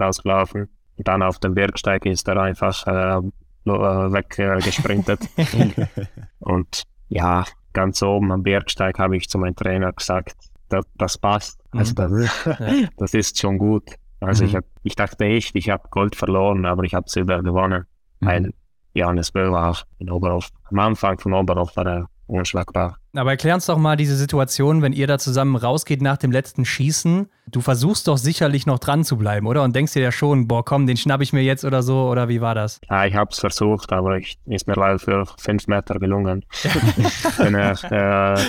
rausgelaufen. 0.00 0.68
Und 1.00 1.08
dann 1.08 1.22
auf 1.22 1.38
dem 1.38 1.54
Bergsteig 1.54 2.04
ist 2.04 2.28
er 2.28 2.36
einfach 2.36 2.86
äh, 2.86 3.16
äh 3.16 4.12
weggesprintet. 4.12 5.20
und 6.40 6.82
ja, 7.08 7.46
ganz 7.72 8.02
oben 8.02 8.30
am 8.32 8.42
Bergsteig 8.42 8.98
habe 8.98 9.16
ich 9.16 9.30
zu 9.30 9.38
meinem 9.38 9.56
Trainer 9.56 9.94
gesagt, 9.94 10.34
das, 10.68 10.84
das 10.96 11.16
passt. 11.16 11.58
Also 11.70 11.92
Mhm. 11.92 12.26
das, 12.26 12.44
Ja. 12.44 12.88
das 12.98 13.14
ist 13.14 13.38
schon 13.40 13.56
gut. 13.56 13.94
Also 14.20 14.44
ich, 14.44 14.52
Mhm. 14.52 14.56
hab, 14.58 14.64
ich 14.82 14.94
dachte 14.94 15.24
echt, 15.24 15.56
ich 15.56 15.70
habe 15.70 15.88
Gold 15.90 16.16
verloren, 16.16 16.66
aber 16.66 16.84
ich 16.84 16.92
habe 16.92 17.08
Silber 17.08 17.42
gewonnen. 17.42 17.86
Weil 18.20 18.52
Johannes 18.92 19.32
Böll 19.32 19.50
war 19.50 19.70
auch 19.70 19.82
in 20.00 20.10
Oberhof. 20.10 20.50
Am 20.64 20.78
Anfang 20.80 21.18
von 21.18 21.32
Oberhof 21.32 21.74
war 21.78 21.86
er 21.86 22.06
unschlagbar. 22.30 22.96
Aber 23.14 23.30
erklär 23.30 23.54
uns 23.54 23.66
doch 23.66 23.76
mal 23.76 23.96
diese 23.96 24.16
Situation, 24.16 24.82
wenn 24.82 24.92
ihr 24.92 25.06
da 25.06 25.18
zusammen 25.18 25.56
rausgeht 25.56 26.00
nach 26.00 26.16
dem 26.16 26.30
letzten 26.30 26.64
Schießen. 26.64 27.28
Du 27.48 27.60
versuchst 27.60 28.06
doch 28.08 28.16
sicherlich 28.16 28.66
noch 28.66 28.78
dran 28.78 29.04
zu 29.04 29.16
bleiben, 29.16 29.46
oder? 29.46 29.62
Und 29.64 29.74
denkst 29.74 29.92
dir 29.92 30.02
ja 30.02 30.12
schon, 30.12 30.46
boah, 30.46 30.64
komm, 30.64 30.86
den 30.86 30.96
schnapp 30.96 31.20
ich 31.20 31.32
mir 31.32 31.42
jetzt 31.42 31.64
oder 31.64 31.82
so, 31.82 32.08
oder 32.08 32.28
wie 32.28 32.40
war 32.40 32.54
das? 32.54 32.80
Ja, 32.88 33.04
ich 33.04 33.14
habe 33.14 33.30
es 33.32 33.40
versucht, 33.40 33.92
aber 33.92 34.16
ich 34.18 34.38
ist 34.46 34.66
mir 34.66 34.74
leider 34.74 34.98
für 34.98 35.26
fünf 35.38 35.66
Meter 35.66 35.98
gelungen. 35.98 36.44
wenn 37.38 37.54
er 37.54 37.72
äh, 37.90 38.40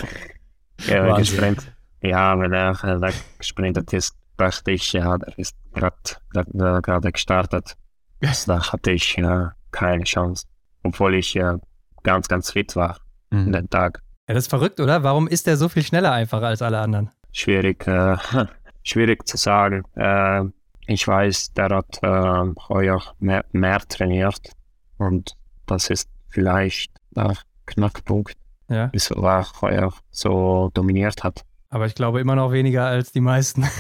äh, 0.88 1.10
Wahnsinn. 1.10 1.16
gesprint, 1.16 1.74
ja, 2.02 2.40
wenn 2.40 2.54
er 2.54 2.72
äh, 2.84 3.02
weggesprintet 3.02 3.92
ist, 3.94 4.16
dachte 4.38 4.72
ich, 4.72 4.94
ja, 4.94 5.18
der 5.18 5.38
ist 5.38 5.56
gerade 5.74 6.82
gerade 6.82 7.12
gestartet. 7.12 7.76
Da 8.46 8.72
hatte 8.72 8.92
ich 8.92 9.18
äh, 9.18 9.48
keine 9.72 10.04
Chance, 10.04 10.46
obwohl 10.84 11.16
ich 11.16 11.36
äh, 11.36 11.58
ganz, 12.04 12.28
ganz 12.28 12.52
fit 12.52 12.76
war 12.76 12.98
Mhm. 13.32 13.48
an 13.48 13.52
den 13.54 13.70
Tag. 13.70 14.02
Ja, 14.28 14.36
das 14.36 14.44
ist 14.46 14.50
verrückt, 14.50 14.80
oder? 14.80 15.04
Warum 15.04 15.28
ist 15.28 15.48
der 15.48 15.58
so 15.58 15.68
viel 15.70 15.84
schneller 15.84 16.12
einfach 16.12 16.42
als 16.42 16.62
alle 16.62 16.80
anderen? 16.80 17.10
Schwierig, 17.32 17.86
äh, 17.88 18.18
schwierig 18.84 19.28
zu 19.28 19.38
sagen. 19.38 19.84
Äh, 19.96 20.44
ich 20.88 21.08
weiß, 21.08 21.54
der 21.54 21.70
hat 21.70 22.00
äh, 22.04 22.54
heuer 22.70 23.02
mehr, 23.20 23.46
mehr 23.52 23.80
trainiert 23.80 24.52
und 24.98 25.36
das 25.66 25.90
ist 25.90 26.10
vielleicht 26.30 26.92
der 27.16 27.34
Knackpunkt, 27.66 28.36
Ja. 28.70 28.90
wieso 28.92 29.16
er 29.24 29.46
heuer 29.62 29.94
so 30.10 30.70
dominiert 30.74 31.24
hat. 31.24 31.44
Aber 31.70 31.86
ich 31.86 31.96
glaube 31.96 32.20
immer 32.20 32.36
noch 32.36 32.52
weniger 32.52 32.86
als 32.86 33.12
die 33.12 33.22
meisten. 33.22 33.66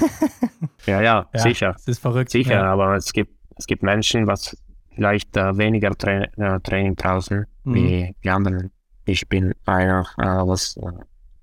Ja, 0.87 0.99
ja, 1.01 1.27
Ja, 1.33 1.39
sicher, 1.39 1.75
Es 1.77 1.87
ist 1.87 1.99
verrückt. 1.99 2.31
sicher, 2.31 2.53
Ja. 2.53 2.73
aber 2.73 2.95
es 2.95 3.13
gibt, 3.13 3.33
es 3.57 3.67
gibt 3.67 3.83
Menschen, 3.83 4.25
was 4.25 4.57
vielleicht 4.95 5.37
äh, 5.37 5.55
weniger 5.57 5.91
Tra 5.95 6.23
äh, 6.23 6.59
Training 6.61 6.95
draußen 6.95 7.45
Mhm. 7.63 7.73
wie 7.75 8.15
die 8.23 8.29
anderen. 8.29 8.71
Ich 9.05 9.27
bin 9.27 9.53
einer, 9.65 10.05
äh, 10.17 10.23
was 10.47 10.77
äh, 10.77 10.91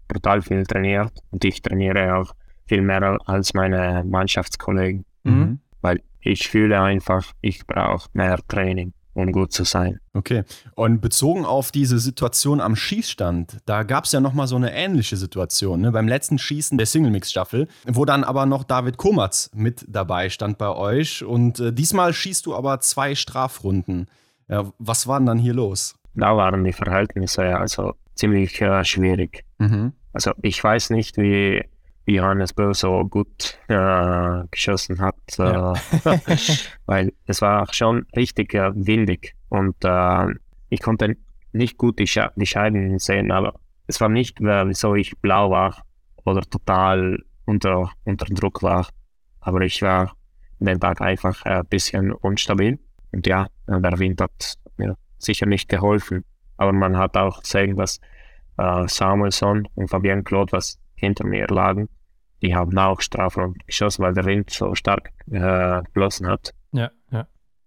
brutal 0.06 0.42
viel 0.42 0.64
trainiert 0.64 1.12
und 1.30 1.44
ich 1.44 1.60
trainiere 1.62 2.14
auch 2.16 2.32
viel 2.66 2.82
mehr 2.82 3.18
als 3.26 3.54
meine 3.54 4.04
Mannschaftskollegen, 4.06 5.04
Mhm. 5.24 5.58
weil 5.80 6.00
ich 6.20 6.48
fühle 6.48 6.80
einfach, 6.80 7.32
ich 7.40 7.66
brauche 7.66 8.08
mehr 8.12 8.38
Training, 8.48 8.92
um 9.14 9.32
gut 9.32 9.52
zu 9.52 9.64
sein. 9.64 9.98
Okay. 10.14 10.44
Und 10.74 11.00
bezogen 11.00 11.44
auf 11.44 11.72
diese 11.72 11.98
Situation 11.98 12.60
am 12.60 12.76
Schießstand, 12.76 13.58
da 13.66 13.82
gab 13.82 14.04
es 14.04 14.12
ja 14.12 14.20
nochmal 14.20 14.46
so 14.46 14.56
eine 14.56 14.72
ähnliche 14.74 15.16
Situation, 15.16 15.80
ne? 15.80 15.92
beim 15.92 16.06
letzten 16.08 16.38
Schießen 16.38 16.78
der 16.78 16.86
Single-Mix-Staffel, 16.86 17.68
wo 17.86 18.04
dann 18.04 18.22
aber 18.24 18.46
noch 18.46 18.64
David 18.64 18.96
Komatz 18.96 19.50
mit 19.54 19.84
dabei 19.88 20.30
stand 20.30 20.58
bei 20.58 20.68
euch. 20.70 21.24
Und 21.24 21.58
äh, 21.60 21.72
diesmal 21.72 22.12
schießt 22.12 22.46
du 22.46 22.54
aber 22.54 22.80
zwei 22.80 23.14
Strafrunden. 23.14 24.06
Ja, 24.48 24.72
was 24.78 25.06
war 25.06 25.18
denn 25.18 25.26
dann 25.26 25.38
hier 25.38 25.54
los? 25.54 25.94
Da 26.14 26.36
waren 26.36 26.64
die 26.64 26.72
Verhältnisse 26.72 27.56
also 27.56 27.94
ziemlich 28.14 28.60
äh, 28.60 28.84
schwierig. 28.84 29.44
Mhm. 29.58 29.92
Also 30.12 30.32
ich 30.42 30.62
weiß 30.62 30.90
nicht, 30.90 31.16
wie, 31.16 31.62
wie 32.04 32.16
Johannes 32.16 32.52
Böll 32.52 32.74
so 32.74 33.04
gut 33.04 33.58
äh, 33.68 34.42
geschossen 34.50 35.00
hat, 35.00 35.16
äh, 35.38 35.42
Ja. 35.42 35.74
weil 36.86 37.12
es 37.26 37.40
war 37.40 37.72
schon 37.72 38.06
richtig 38.16 38.54
äh, 38.54 38.70
windig 38.74 39.34
und 39.48 39.76
äh, 39.84 40.26
ich 40.68 40.82
konnte 40.82 41.16
nicht 41.52 41.78
gut 41.78 41.98
die, 41.98 42.06
Sche 42.06 42.30
die 42.36 42.46
Scheiben 42.46 42.98
sehen, 42.98 43.30
aber 43.30 43.54
es 43.86 44.00
war 44.00 44.08
nicht, 44.08 44.40
wieso 44.40 44.94
ich 44.94 45.16
blau 45.18 45.50
war 45.50 45.82
oder 46.24 46.42
total 46.42 47.18
unter, 47.46 47.90
unter 48.04 48.26
Druck 48.26 48.62
war, 48.62 48.86
aber 49.40 49.62
ich 49.62 49.80
war 49.80 50.12
den 50.58 50.78
Tag 50.78 51.00
einfach 51.00 51.42
ein 51.44 51.64
bisschen 51.66 52.12
unstabil 52.12 52.78
und 53.12 53.26
ja, 53.26 53.46
der 53.66 53.98
Wind 53.98 54.20
hat 54.20 54.58
mir 54.76 54.96
sicher 55.18 55.46
nicht 55.46 55.68
geholfen, 55.68 56.24
aber 56.56 56.72
man 56.72 56.96
hat 56.96 57.16
auch 57.16 57.42
gesehen, 57.42 57.76
dass 57.76 58.00
äh, 58.56 58.86
Samuelson 58.88 59.68
und 59.74 59.88
Fabian 59.88 60.24
Claude, 60.24 60.52
was 60.52 60.78
hinter 60.94 61.26
mir 61.26 61.46
lagen, 61.48 61.88
die 62.42 62.54
haben 62.54 62.76
auch 62.78 63.00
Strafraum 63.00 63.54
geschossen, 63.66 64.02
weil 64.02 64.14
der 64.14 64.24
Wind 64.24 64.50
so 64.50 64.74
stark 64.74 65.10
äh, 65.30 65.82
geblasen 65.82 66.26
hat. 66.28 66.54
Ja, 66.72 66.90
ja. 67.10 67.26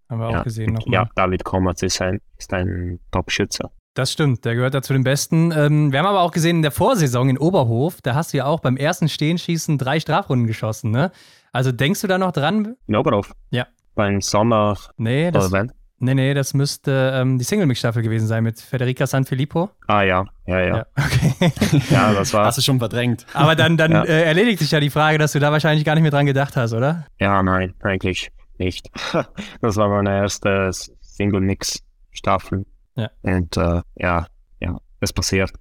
Haben 0.10 0.20
wir 0.20 0.28
auch 0.28 0.32
Ja, 0.34 0.44
gesehen 0.44 0.74
nochmal. 0.74 0.94
Ja, 0.94 1.10
David 1.16 1.44
Komatz 1.44 1.84
ist 1.84 2.02
ein, 2.02 2.20
ist 2.38 2.54
ein 2.54 3.00
Top-Schütze. 3.12 3.70
Das 3.94 4.12
stimmt, 4.12 4.46
der 4.46 4.56
gehört 4.56 4.74
da 4.74 4.82
zu 4.82 4.94
den 4.94 5.04
Besten. 5.04 5.52
Ähm, 5.52 5.92
wir 5.92 6.00
haben 6.00 6.06
aber 6.06 6.22
auch 6.22 6.32
gesehen 6.32 6.58
in 6.58 6.62
der 6.62 6.72
Vorsaison 6.72 7.28
in 7.30 7.38
Oberhof, 7.38 8.02
da 8.02 8.16
hast 8.16 8.32
du 8.32 8.38
ja 8.38 8.46
auch 8.46 8.62
beim 8.62 8.78
ersten 8.78 9.10
Stehenschießen 9.10 9.78
drei 9.78 10.00
Strafrunden 10.00 10.48
geschossen, 10.48 10.92
ne? 10.92 11.12
Also 11.52 11.74
denkst 11.74 12.00
du 12.00 12.08
da 12.08 12.18
noch 12.18 12.32
dran? 12.32 12.76
In 12.88 12.96
Oberhof? 12.96 13.34
Ja. 13.50 13.68
Beim 13.96 14.22
Sommer 14.22 14.78
Nee, 14.96 15.32
das, 15.32 15.48
oder 15.52 15.60
wenn? 15.60 15.72
Nee, 16.02 16.14
nee, 16.14 16.34
das 16.34 16.54
müsste 16.54 17.12
ähm, 17.16 17.38
die 17.38 17.44
Single-Mix-Staffel 17.46 18.02
gewesen 18.02 18.28
sein 18.28 18.44
mit 18.44 18.60
Federica 18.60 19.08
Sanfilippo. 19.08 19.70
Ah 19.88 20.02
ja, 20.04 20.26
ja, 20.46 20.60
ja. 20.60 20.76
Ja, 20.78 20.86
okay. 20.98 21.52
Ja, 21.90 22.14
das 22.14 22.34
war, 22.34 22.46
Hast 22.46 22.58
du 22.58 22.62
schon 22.62 22.80
verdrängt? 22.80 23.26
aber 23.34 23.56
dann, 23.56 23.78
dann 23.78 23.92
Ja. 23.92 24.04
äh, 24.04 24.24
erledigt 24.24 24.60
sich 24.60 24.72
ja 24.72 24.80
die 24.80 24.90
Frage, 24.90 25.18
dass 25.18 25.32
du 25.32 25.40
da 25.40 25.52
wahrscheinlich 25.52 25.86
gar 25.86 25.96
nicht 25.96 26.02
mehr 26.02 26.12
dran 26.12 26.26
gedacht 26.26 26.56
hast, 26.58 26.74
oder? 26.74 27.06
ja, 27.20 27.42
nein, 27.44 27.74
eigentlich 27.82 28.32
nicht. 28.58 28.90
das 29.62 29.76
war 29.78 29.90
meine 29.90 30.16
erste 30.18 30.70
Single-Mix-Staffel. 31.02 32.66
Ja. 32.96 33.10
Und 33.22 33.58
äh, 33.58 33.82
ja, 33.96 34.28
ja, 34.60 34.78
es 35.00 35.14
passiert. 35.14 35.52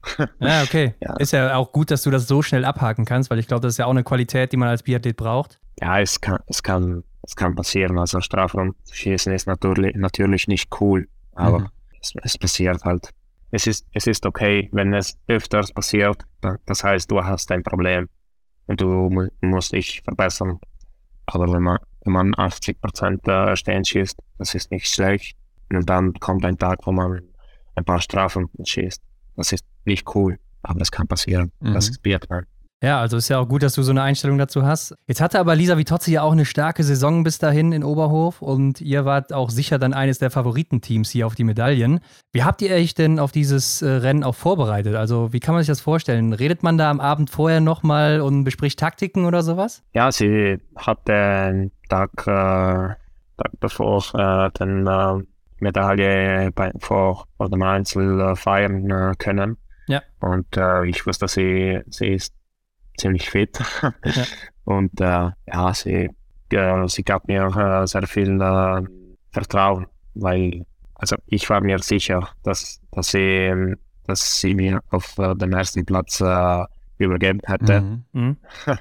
Ja, 0.41 0.63
okay. 0.65 0.95
Ja. 1.01 1.15
Ist 1.17 1.33
ja 1.33 1.55
auch 1.57 1.73
gut, 1.73 1.91
dass 1.91 2.03
du 2.03 2.11
das 2.11 2.27
so 2.27 2.43
schnell 2.43 2.65
abhaken 2.65 3.05
kannst, 3.05 3.31
weil 3.31 3.39
ich 3.39 3.47
glaube, 3.47 3.63
das 3.63 3.75
ist 3.75 3.79
ja 3.79 3.87
auch 3.87 3.91
eine 3.91 4.05
Qualität, 4.05 4.53
die 4.53 4.57
man 4.57 4.69
als 4.69 4.83
Biathlet 4.83 5.17
braucht. 5.17 5.59
Ja, 5.81 6.01
es 6.01 6.21
kann, 6.21 6.39
es 6.47 6.63
kann, 6.63 7.05
es 7.31 7.37
kann 7.37 7.55
passieren. 7.55 7.97
Also 7.99 8.21
Strafraum 8.21 8.75
zu 8.83 8.95
schießen 8.95 9.33
ist 9.33 9.47
natürlich, 9.47 9.95
natürlich 9.95 10.49
nicht 10.49 10.69
cool, 10.81 11.09
aber 11.33 11.61
Mhm. 11.61 11.69
es, 12.01 12.13
es 12.23 12.37
passiert 12.39 12.83
halt. 12.85 13.11
Es 13.53 13.67
ist, 13.67 13.87
es 13.93 14.07
ist 14.07 14.27
okay, 14.27 14.69
wenn 14.73 14.93
es 14.95 15.17
öfters 15.29 15.73
passiert. 15.73 16.25
da- 16.41 16.57
Das 16.67 16.83
heißt, 16.85 17.11
du 17.11 17.23
hast 17.23 17.51
ein 17.53 17.63
Problem 17.63 18.09
und 18.67 18.81
du 18.81 18.87
mu 19.11 19.29
musst 19.41 19.73
dich 19.73 20.03
verbessern. 20.03 20.59
Aber 21.27 21.47
wenn 21.53 21.63
man, 21.63 21.79
wenn 22.05 22.13
man 22.13 22.35
80 22.37 22.81
Prozent 22.81 23.27
äh, 23.29 23.55
stehen 23.57 23.85
schießt, 23.85 24.17
das 24.39 24.55
ist 24.55 24.71
nicht 24.73 24.89
schlecht. 24.89 25.37
Und 25.73 25.89
dann 25.89 26.13
kommt 26.15 26.45
ein 26.45 26.59
Tag, 26.59 26.79
wo 26.85 26.91
man 26.93 27.21
ein 27.77 27.85
paar 27.85 28.01
Strafen 28.01 28.49
schießt. 28.65 29.01
Das 29.37 29.53
ist 29.53 29.65
nicht 29.85 30.05
cool, 30.17 30.37
aber 30.63 30.79
das 30.81 30.91
kann 30.91 31.07
passieren. 31.07 31.53
Das 31.61 31.87
Mhm. 31.87 31.93
ist 31.93 32.03
Biathlon. 32.03 32.45
Ja, 32.83 32.99
also 32.99 33.19
ist 33.19 33.29
ja 33.29 33.39
auch 33.39 33.49
gut, 33.49 33.63
dass 33.63 33.75
du 33.75 33.83
so 33.83 33.91
eine 33.91 34.01
Einstellung 34.01 34.39
dazu 34.39 34.65
hast. 34.65 34.95
Jetzt 35.07 35.21
hatte 35.21 35.39
aber 35.39 35.55
Lisa 35.55 35.77
Vitozzi 35.77 36.13
ja 36.13 36.23
auch 36.23 36.33
eine 36.33 36.47
starke 36.47 36.83
Saison 36.83 37.25
bis 37.25 37.39
dahin 37.39 37.73
in 37.73 37.85
Oberhof 37.85 38.41
und 38.41 38.81
ihr 38.81 39.05
wart 39.05 39.35
auch 39.35 39.51
sicher 39.51 39.79
dann 39.79 39.93
eines 39.93 40.19
der 40.19 40.31
Favoritenteams 40.31 41.11
hier 41.11 41.27
auf 41.27 41.35
die 41.35 41.45
Medaillen. 41.45 42.01
Wie 42.33 42.43
habt 42.43 42.63
ihr 42.63 42.75
euch 42.75 42.95
denn 42.95 43.19
auf 43.19 43.33
dieses 43.33 43.83
äh, 43.83 43.89
Rennen 43.89 44.25
auch 44.25 44.35
vorbereitet? 44.35 44.95
Also 44.95 45.31
wie 45.35 45.41
kann 45.41 45.55
man 45.55 45.63
sich 45.63 45.69
das 45.69 45.83
vorstellen? 45.83 46.33
Redet 46.33 46.63
man 46.63 46.79
da 46.79 46.91
am 46.91 47.01
Abend 47.01 47.29
vorher 47.29 47.61
nochmal 47.61 48.23
und 48.23 48.45
bespricht 48.45 48.79
Taktiken 48.79 49.27
oder 49.27 49.43
sowas? 49.43 49.83
Ja, 49.93 50.11
sie 50.11 50.59
hat 50.77 51.07
den 51.07 51.73
Tag, 51.91 52.13
äh, 52.23 52.95
Tag 53.37 53.61
bevor 53.61 54.03
äh, 54.15 54.51
den 54.59 54.87
äh, 54.87 55.23
Medaille 55.59 56.51
bei, 56.55 56.73
vor 56.79 57.27
vor 57.37 57.51
dem 57.51 57.63
Einzel 57.63 58.21
äh, 58.21 58.37
feiern 58.37 58.91
äh, 58.91 59.13
können. 59.19 59.59
Ja. 59.87 60.03
Und 60.21 60.47
ich 60.87 61.05
wusste, 61.05 61.27
sie, 61.27 61.81
sie 61.89 62.15
ist 62.15 62.33
ziemlich 62.97 63.29
fit. 63.31 63.59
Und 64.65 65.01
äh, 65.01 65.31
ja, 65.47 65.75
sie, 65.75 66.11
äh, 66.53 66.89
sie 66.89 67.03
gab 67.03 67.27
mir 67.29 67.47
äh, 67.57 67.87
sehr 67.87 68.07
viel 68.07 68.41
äh, 68.41 68.83
Vertrauen, 69.33 69.87
weil 70.15 70.65
also 71.01 71.17
ich 71.27 71.49
war 71.49 71.61
mir 71.63 71.79
sicher, 71.79 72.29
dass, 72.43 72.81
dass, 72.93 73.09
sie, 73.09 73.75
dass 74.07 74.41
sie 74.41 74.55
mir 74.55 74.81
auf 74.91 75.19
äh, 75.19 75.35
dem 75.35 75.53
ersten 75.53 75.85
Platz 75.87 76.21
äh, 76.21 76.65
übergeben 76.99 77.41
hätte 77.47 77.81
Mhm. 77.81 78.05
Mhm. 78.13 78.37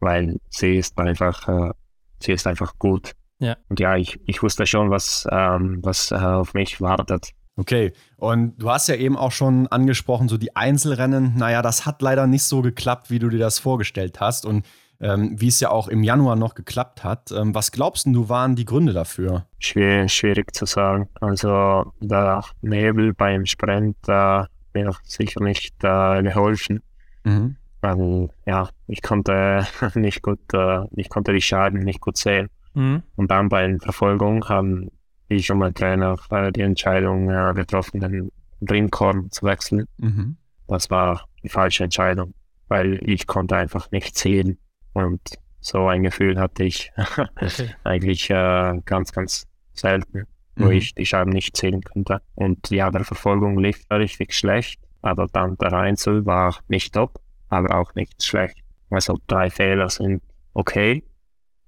weil 0.00 0.36
sie 0.50 0.76
ist 0.76 0.98
einfach, 0.98 1.48
äh, 1.48 1.72
sie 2.20 2.32
ist 2.32 2.46
einfach 2.46 2.78
gut. 2.78 3.12
Ja. 3.38 3.56
Und 3.68 3.80
ja, 3.80 3.96
ich, 3.96 4.20
ich 4.26 4.42
wusste 4.42 4.66
schon, 4.66 4.90
was, 4.90 5.26
ähm, 5.30 5.80
was 5.82 6.10
äh, 6.10 6.16
auf 6.16 6.52
mich 6.52 6.80
wartet. 6.80 7.30
Okay, 7.58 7.92
und 8.16 8.58
du 8.58 8.70
hast 8.70 8.88
ja 8.88 8.96
eben 8.96 9.16
auch 9.16 9.32
schon 9.32 9.66
angesprochen, 9.68 10.28
so 10.28 10.36
die 10.36 10.54
Einzelrennen, 10.54 11.34
naja, 11.36 11.62
das 11.62 11.86
hat 11.86 12.02
leider 12.02 12.26
nicht 12.26 12.42
so 12.42 12.60
geklappt, 12.60 13.10
wie 13.10 13.18
du 13.18 13.30
dir 13.30 13.38
das 13.38 13.58
vorgestellt 13.58 14.20
hast 14.20 14.44
und 14.44 14.66
ähm, 15.00 15.40
wie 15.40 15.48
es 15.48 15.60
ja 15.60 15.70
auch 15.70 15.88
im 15.88 16.02
Januar 16.02 16.36
noch 16.36 16.54
geklappt 16.54 17.04
hat. 17.04 17.30
Ähm, 17.32 17.54
was 17.54 17.72
glaubst 17.72 18.06
du 18.06 18.28
waren 18.28 18.56
die 18.56 18.64
Gründe 18.64 18.92
dafür? 18.92 19.46
Schwer, 19.58 20.08
schwierig 20.08 20.54
zu 20.54 20.66
sagen. 20.66 21.08
Also 21.20 21.92
der 22.00 22.42
Nebel 22.62 23.14
beim 23.14 23.46
Sprint 23.46 23.96
äh, 24.06 24.44
mir 24.74 24.92
sicher 25.02 25.42
nicht 25.42 25.74
äh, 25.82 26.22
geholfen. 26.22 26.82
Mhm. 27.24 27.56
Weil 27.80 28.30
ja, 28.46 28.68
ich 28.86 29.02
konnte 29.02 29.66
nicht 29.94 30.22
gut, 30.22 30.40
äh, 30.52 30.84
ich 30.92 31.08
konnte 31.08 31.32
die 31.32 31.42
Scheiben 31.42 31.80
nicht 31.80 32.00
gut 32.00 32.16
sehen. 32.16 32.48
Mhm. 32.74 33.02
Und 33.16 33.30
dann 33.30 33.48
bei 33.48 33.66
der 33.66 33.80
Verfolgung 33.80 34.48
haben 34.48 34.90
ich 35.28 35.50
und 35.50 35.58
mein 35.58 35.74
Trainer 35.74 36.16
äh, 36.30 36.52
die 36.52 36.60
Entscheidung 36.62 37.30
äh, 37.30 37.52
getroffen, 37.54 38.00
den 38.00 38.30
Ringkorn 38.68 39.30
zu 39.30 39.44
wechseln. 39.46 39.86
Mhm. 39.98 40.36
das 40.68 40.90
war 40.90 41.26
die 41.42 41.48
falsche 41.48 41.84
Entscheidung, 41.84 42.34
weil 42.68 42.98
ich 43.08 43.26
konnte 43.26 43.56
einfach 43.56 43.90
nicht 43.90 44.16
sehen 44.16 44.58
und 44.94 45.20
so 45.60 45.86
ein 45.88 46.02
Gefühl 46.04 46.38
hatte 46.38 46.64
ich 46.64 46.92
eigentlich 47.84 48.30
äh, 48.30 48.80
ganz, 48.84 49.12
ganz 49.12 49.46
selten, 49.72 50.24
wo 50.56 50.66
Mhm. 50.66 50.70
ich 50.72 50.94
die 50.94 51.04
Scheiben 51.04 51.32
nicht 51.32 51.56
zählen 51.56 51.82
konnte. 51.82 52.20
Und 52.34 52.70
ja, 52.70 52.90
der 52.90 53.04
Verfolgung 53.04 53.58
lief 53.58 53.84
richtig 53.90 54.32
schlecht, 54.32 54.80
aber 55.02 55.26
dann 55.26 55.56
der 55.58 55.72
Einzel 55.74 56.24
war 56.24 56.56
nicht 56.68 56.94
top, 56.94 57.20
aber 57.48 57.76
auch 57.78 57.94
nicht 57.94 58.22
schlecht. 58.22 58.58
Also 58.90 59.18
drei 59.26 59.50
Fehler 59.50 59.90
sind 59.90 60.22
okay. 60.54 61.04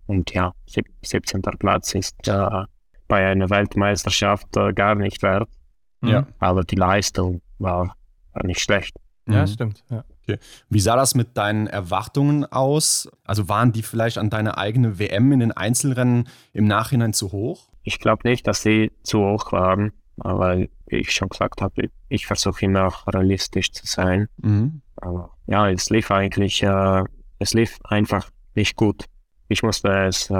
Und 0.07 0.33
ja, 0.33 0.55
sieb- 0.67 0.89
17. 1.03 1.43
Platz 1.59 1.95
ist 1.95 2.17
äh, 2.29 2.65
bei 3.09 3.27
einer 3.27 3.51
Weltmeisterschaft 3.51 4.57
äh, 4.57 4.73
gar 4.73 4.95
nicht 4.95 5.23
wert, 5.23 5.49
Ja. 6.03 6.27
aber 6.39 6.63
die 6.65 6.77
Leistung 6.77 7.41
war, 7.59 7.97
war 8.33 8.45
nicht 8.47 8.61
schlecht. 8.61 8.95
Ja, 9.29 9.43
Mhm. 9.43 9.47
stimmt. 9.49 9.85
Ja. 9.91 10.05
Wie 10.69 10.81
sah 10.81 10.95
das 10.97 11.15
mit 11.15 11.37
deinen 11.39 11.67
Erwartungen 11.69 12.45
aus? 12.45 13.09
Also 13.25 13.49
waren 13.49 13.73
die 13.73 13.83
vielleicht 13.83 14.19
an 14.19 14.29
deine 14.29 14.59
eigene 14.59 14.99
WM 14.99 15.33
in 15.33 15.41
den 15.41 15.53
Einzelrennen 15.53 16.29
im 16.53 16.67
Nachhinein 16.67 17.15
zu 17.15 17.33
hoch? 17.33 17.71
Ich 17.83 17.99
glaube 17.99 18.29
nicht, 18.29 18.47
dass 18.47 18.61
sie 18.63 18.93
zu 19.03 19.21
hoch 19.21 19.53
waren, 19.53 19.93
weil 20.17 20.69
wie 20.87 20.97
ich 20.97 21.13
schon 21.13 21.31
gesagt 21.31 21.63
habe, 21.63 21.89
ich 22.11 22.27
versuche 22.27 22.65
immer 22.67 22.93
realistisch 23.07 23.73
zu 23.73 23.87
sein. 23.87 24.29
Mhm. 24.39 24.83
Aber 24.97 25.31
ja, 25.47 25.71
es 25.71 25.89
lief 25.89 26.11
eigentlich, 26.11 26.63
äh, 26.63 27.05
es 27.39 27.55
lief 27.55 27.79
einfach 27.85 28.29
nicht 28.55 28.77
gut. 28.77 29.07
Ich 29.49 29.63
musste 29.63 29.89
es 30.07 30.29
äh, 30.29 30.35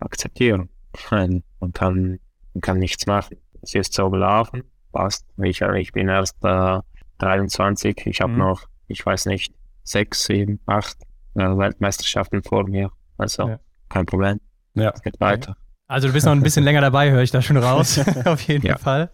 akzeptieren 0.00 0.68
und 1.58 1.74
kann, 1.74 2.18
kann 2.60 2.78
nichts 2.78 3.06
machen. 3.06 3.36
Es 3.62 3.74
ist 3.74 3.92
so 3.94 4.10
gelaufen, 4.10 4.62
passt. 4.92 5.26
Ich, 5.42 5.60
ich 5.60 5.92
bin 5.92 6.08
erst 6.08 6.36
äh, 6.44 6.78
23, 7.18 8.06
ich 8.06 8.20
habe 8.20 8.32
Mhm. 8.32 8.38
noch, 8.38 8.62
ich 8.86 9.04
weiß 9.04 9.26
nicht, 9.26 9.54
sechs, 9.82 10.24
sieben, 10.24 10.60
acht 10.66 10.96
äh, 11.34 11.40
Weltmeisterschaften 11.40 12.42
vor 12.42 12.68
mir. 12.68 12.90
Also 13.16 13.48
Ja. 13.48 13.60
kein 13.88 14.06
Problem, 14.06 14.40
Ja. 14.74 14.90
es 14.94 15.02
geht 15.02 15.20
weiter. 15.20 15.56
Also 15.90 16.06
du 16.06 16.12
bist 16.12 16.26
noch 16.26 16.32
ein 16.32 16.42
bisschen 16.42 16.64
länger 16.64 16.82
dabei, 16.82 17.10
höre 17.10 17.22
ich 17.22 17.30
da 17.30 17.40
schon 17.40 17.56
raus. 17.56 17.98
Auf 18.26 18.42
jeden 18.42 18.66
Ja. 18.66 18.76
Fall. 18.76 19.10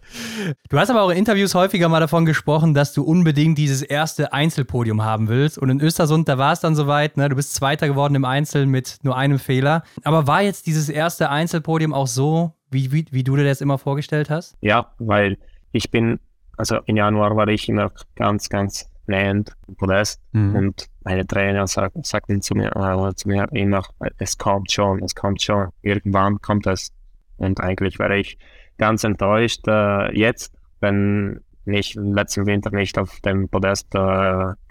Du 0.69 0.77
hast 0.77 0.89
aber 0.89 1.03
auch 1.03 1.09
in 1.09 1.17
Interviews 1.17 1.55
häufiger 1.55 1.87
mal 1.87 2.01
davon 2.01 2.25
gesprochen, 2.25 2.73
dass 2.73 2.91
du 2.91 3.01
unbedingt 3.03 3.57
dieses 3.57 3.81
erste 3.81 4.33
Einzelpodium 4.33 5.01
haben 5.01 5.29
willst. 5.29 5.57
Und 5.57 5.69
in 5.69 5.79
Östersund, 5.79 6.27
da 6.27 6.37
war 6.37 6.51
es 6.51 6.59
dann 6.59 6.75
soweit, 6.75 7.15
ne? 7.15 7.29
Du 7.29 7.35
bist 7.37 7.55
Zweiter 7.55 7.87
geworden 7.87 8.13
im 8.15 8.25
Einzel 8.25 8.65
mit 8.65 8.97
nur 9.03 9.15
einem 9.15 9.39
Fehler. 9.39 9.83
Aber 10.03 10.27
war 10.27 10.41
jetzt 10.41 10.67
dieses 10.67 10.89
erste 10.89 11.29
Einzelpodium 11.29 11.93
auch 11.93 12.07
so, 12.07 12.51
wie, 12.71 12.91
wie, 12.91 13.05
wie 13.09 13.23
du 13.23 13.37
dir 13.37 13.45
das 13.45 13.61
immer 13.61 13.77
vorgestellt 13.77 14.29
hast? 14.29 14.57
Ja, 14.59 14.91
weil 14.99 15.37
ich 15.71 15.91
bin, 15.91 16.19
also 16.57 16.79
im 16.87 16.97
Januar 16.97 17.37
war 17.37 17.47
ich 17.47 17.69
immer 17.69 17.89
ganz, 18.17 18.49
ganz 18.49 18.91
am 19.07 19.75
Podest 19.77 20.21
Mhm. 20.31 20.55
und 20.55 20.87
meine 21.03 21.25
Trainer 21.25 21.67
sag, 21.67 21.91
sagten 22.03 22.41
zu 22.41 22.55
mir, 22.55 22.75
äh, 22.75 23.13
zu 23.15 23.27
mir 23.27 23.47
immer, 23.51 23.83
es 24.17 24.37
kommt 24.37 24.71
schon, 24.71 25.03
es 25.03 25.13
kommt 25.15 25.41
schon, 25.41 25.69
irgendwann 25.81 26.41
kommt 26.41 26.67
es. 26.67 26.91
Und 27.37 27.59
eigentlich 27.61 27.99
wäre 27.99 28.17
ich 28.17 28.37
ganz 28.77 29.03
enttäuscht 29.03 29.67
äh, 29.67 30.11
jetzt, 30.17 30.53
wenn 30.79 31.41
ich 31.65 31.95
letzten 31.95 32.45
Winter 32.45 32.69
nicht 32.71 32.97
auf 32.97 33.19
dem 33.21 33.49
Podest 33.49 33.93
äh, 33.95 33.97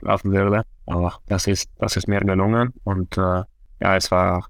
laufen 0.01 0.32
würde. 0.32 0.62
Aber 0.87 1.14
das 1.26 1.47
ist, 1.47 1.70
das 1.78 1.97
ist 1.97 2.09
mir 2.09 2.20
gelungen 2.20 2.72
und 2.85 3.16
äh, 3.16 3.43
ja, 3.80 3.97
es 3.97 4.11
war 4.11 4.47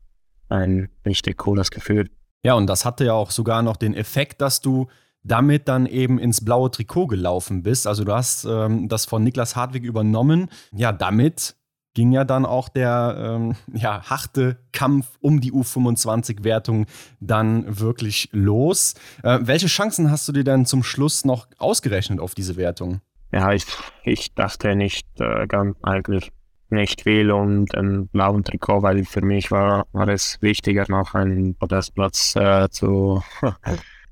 ein 0.49 0.89
richtig 1.07 1.39
cooles 1.39 1.71
Gefühl. 1.71 2.11
Ja, 2.45 2.55
und 2.55 2.67
das 2.67 2.85
hatte 2.85 3.05
ja 3.07 3.15
auch 3.15 3.31
sogar 3.31 3.63
noch 3.63 3.77
den 3.77 3.95
Effekt, 3.95 4.41
dass 4.43 4.61
du 4.61 4.89
damit 5.25 5.69
dann 5.69 5.87
eben 5.87 6.19
ins 6.19 6.45
blaue 6.45 6.71
Trikot 6.71 7.09
gelaufen 7.09 7.63
bist. 7.63 7.87
Also 7.87 8.05
du 8.05 8.13
hast 8.13 8.45
ähm, 8.45 8.89
das 8.89 9.07
von 9.07 9.25
Niklas 9.25 9.57
Hartwig 9.57 9.83
übernommen. 9.83 10.49
Ja, 10.73 10.93
damit 10.93 11.57
ging 11.95 12.13
ja 12.13 12.25
dann 12.25 12.45
auch 12.45 12.69
der 12.69 13.17
ähm, 13.19 13.57
ja, 13.73 14.03
harte 14.03 14.59
Kampf 14.73 15.07
um 15.21 15.41
die 15.41 15.53
U25-Wertung 15.53 16.87
dann 17.21 17.81
wirklich 17.81 18.29
los. 18.33 18.95
Äh, 19.23 19.41
welche 19.43 19.67
Chancen 19.67 20.11
hast 20.11 20.29
du 20.29 20.33
dir 20.33 20.45
denn 20.45 20.67
zum 20.67 20.83
Schluss 20.83 21.25
noch 21.25 21.49
ausgerechnet 21.59 22.21
auf 22.21 22.35
diese 22.35 22.57
Wertung? 22.57 23.01
Ja, 23.33 23.53
ich, 23.53 23.65
ich 24.05 24.35
dachte 24.35 24.77
nicht 24.77 25.07
äh, 25.19 25.47
ganz 25.47 25.77
eigentlich 25.83 26.31
nicht 26.71 27.03
viel 27.03 27.31
um 27.31 27.67
den 27.67 28.09
blauen 28.09 28.43
Trikot, 28.43 28.83
weil 28.83 29.05
für 29.05 29.23
mich 29.23 29.51
war, 29.51 29.87
war 29.93 30.09
es 30.09 30.41
wichtiger, 30.41 30.85
noch 30.89 31.15
einen 31.15 31.55
Podestplatz 31.55 32.35
äh, 32.37 32.69
zu 32.71 33.23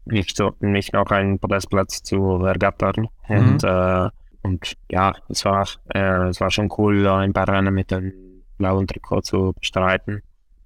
nicht 0.05 0.37
so 0.37 0.55
nicht 0.61 0.93
noch 0.93 1.11
einen 1.11 1.39
Podestplatz 1.39 2.03
zu 2.03 2.45
ergattern. 2.45 3.09
Und, 3.29 3.65
äh, 3.65 4.09
und 4.43 4.77
ja, 4.91 5.15
es 5.29 5.45
war 5.45 5.67
äh, 5.95 6.29
es 6.29 6.41
war 6.41 6.51
schon 6.51 6.71
cool, 6.79 7.07
ein 7.07 7.33
paar 7.33 7.49
Rennen 7.49 7.75
mit 7.75 7.91
dem 7.91 8.13
blauen 8.59 8.87
Trikot 8.87 9.23
zu 9.23 9.53
bestreiten. 9.59 10.23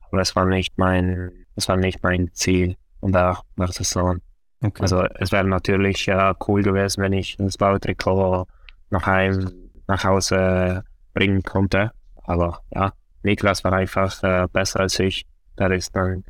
Aber 0.09 0.21
es 0.21 0.35
war 0.37 0.47
nicht 0.47 0.79
mein 0.79 1.33
es 1.55 1.69
war 1.69 1.77
nicht 1.77 2.03
mein 2.03 2.31
Ziel 2.33 2.77
und 3.01 3.13
da 3.13 3.41
war 3.57 3.69
es 3.69 3.77
so. 3.77 4.17
Okay. 4.63 4.83
Also 4.83 5.05
es 5.17 5.33
wäre 5.33 5.47
natürlich 5.47 6.09
äh, 6.09 6.35
cool 6.49 6.63
gewesen, 6.63 7.03
wenn 7.03 7.13
ich 7.13 7.37
das 7.37 7.59
blaue 7.59 7.81
Trikot 7.81 8.47
nach 8.91 9.07
heim 9.07 9.53
nach 9.87 10.05
Hause 10.05 10.85
bringen 11.15 11.43
konnte. 11.43 11.93
Aber 12.25 12.61
ja, 12.75 12.93
Niklas 13.23 13.65
war 13.65 13.73
einfach 13.73 14.23
äh, 14.23 14.47
besser 14.53 14.81
als 14.81 14.99
ich. 14.99 15.27
Der 15.59 15.71
ist 15.71 15.97
ein, 15.97 16.25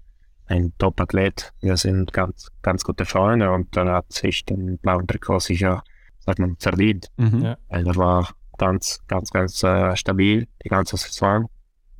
ein 0.46 0.72
Top-Athlet. 0.78 1.52
Wir 1.60 1.76
sind 1.76 2.12
ganz, 2.12 2.48
ganz 2.62 2.84
gute 2.84 3.04
Freunde 3.04 3.50
und 3.50 3.76
er 3.76 3.92
hat 3.92 4.12
sich 4.12 4.44
den 4.44 4.78
blauen 4.78 5.06
Trikot 5.06 5.40
sicher, 5.40 5.82
sagt 6.18 6.38
man, 6.38 6.56
verdient. 6.58 7.08
Mhm. 7.16 7.42
Ja. 7.42 7.58
Weil 7.68 7.86
er 7.86 7.96
war 7.96 8.28
ganz, 8.58 9.00
ganz, 9.06 9.30
ganz 9.30 9.62
äh, 9.62 9.96
stabil 9.96 10.48
die 10.64 10.68
ganze 10.68 10.96
Saison. 10.96 11.48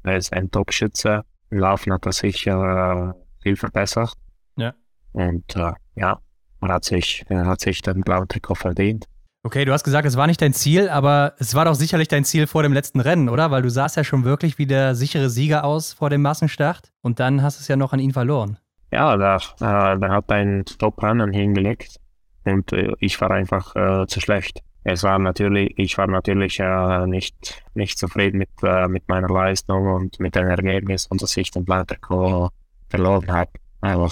Er 0.03 0.17
ist 0.17 0.33
ein 0.33 0.51
Top-Schütze. 0.51 1.25
Im 1.51 1.59
Laufen 1.59 1.93
hat 1.93 2.07
er 2.07 2.13
sich 2.13 2.47
äh, 2.47 3.13
viel 3.41 3.57
verbessert. 3.57 4.15
Ja. 4.57 4.75
Und 5.13 5.57
äh, 5.57 5.73
ja, 5.95 6.21
er 6.61 6.69
hat 6.69 6.85
sich, 6.85 7.25
er 7.29 7.47
hat 7.47 7.61
sich 7.61 7.83
den 7.83 8.03
blauen 8.03 8.29
Trikot 8.29 8.55
verdient. 8.55 9.07
Okay, 9.47 9.65
du 9.65 9.73
hast 9.73 9.85
gesagt, 9.85 10.09
es 10.09 10.17
war 10.17 10.27
nicht 10.27 10.43
dein 10.43 10.53
Ziel, 10.53 10.89
aber 10.89 11.35
es 11.39 11.55
war 11.55 11.67
doch 11.67 11.77
sicherlich 11.77 12.09
dein 12.09 12.25
Ziel 12.25 12.49
vor 12.49 12.65
dem 12.65 12.73
letzten 12.73 12.99
Rennen, 12.99 13.29
oder? 13.29 13.53
Weil 13.53 13.63
du 13.63 13.71
sahst 13.71 13.97
ja 13.97 14.03
schon 14.03 14.25
wirklich 14.25 14.59
wie 14.59 14.67
der 14.67 14.97
sichere 14.97 15.31
Sieger 15.31 15.63
aus 15.63 15.93
vor 15.93 16.11
dem 16.11 16.21
Massenstart 16.21 16.91
und 17.01 17.21
dann 17.21 17.45
hast 17.45 17.57
du 17.57 17.61
es 17.61 17.69
ja 17.69 17.77
noch 17.77 17.93
an 17.93 18.01
ihn 18.01 18.13
verloren. 18.13 18.59
Ja, 18.91 19.17
der, 19.17 19.37
äh, 19.61 20.01
der 20.01 20.11
hat 20.11 20.33
ein 20.33 20.65
Top-Rennen 20.65 21.33
hingelegt 21.33 22.01
und 22.43 22.73
äh, 22.73 22.95
ich 22.99 23.21
war 23.21 23.31
einfach 23.31 23.77
äh, 23.77 24.09
zu 24.09 24.21
schlecht. 24.21 24.65
Es 24.83 25.05
war 25.05 25.17
natürlich, 25.21 25.75
ich 25.79 25.97
war 25.97 26.09
natürlich 26.09 26.59
äh, 26.59 27.07
nicht, 27.07 27.63
nicht 27.75 28.01
zufrieden 28.01 28.39
mit, 28.39 28.51
äh, 28.65 28.89
mit 28.89 29.09
meiner 29.09 29.29
Leistung 29.29 29.87
und 29.87 30.19
mit 30.19 30.35
dem 30.35 30.49
Ergebnis 30.49 31.07
und 31.07 31.23
dass 31.23 31.37
ich 31.37 31.53
den 31.53 31.65
blauen 31.65 31.87
Trikot 31.87 32.49
verloren 32.89 33.31
habe. 33.31 33.53
Aber 33.81 34.11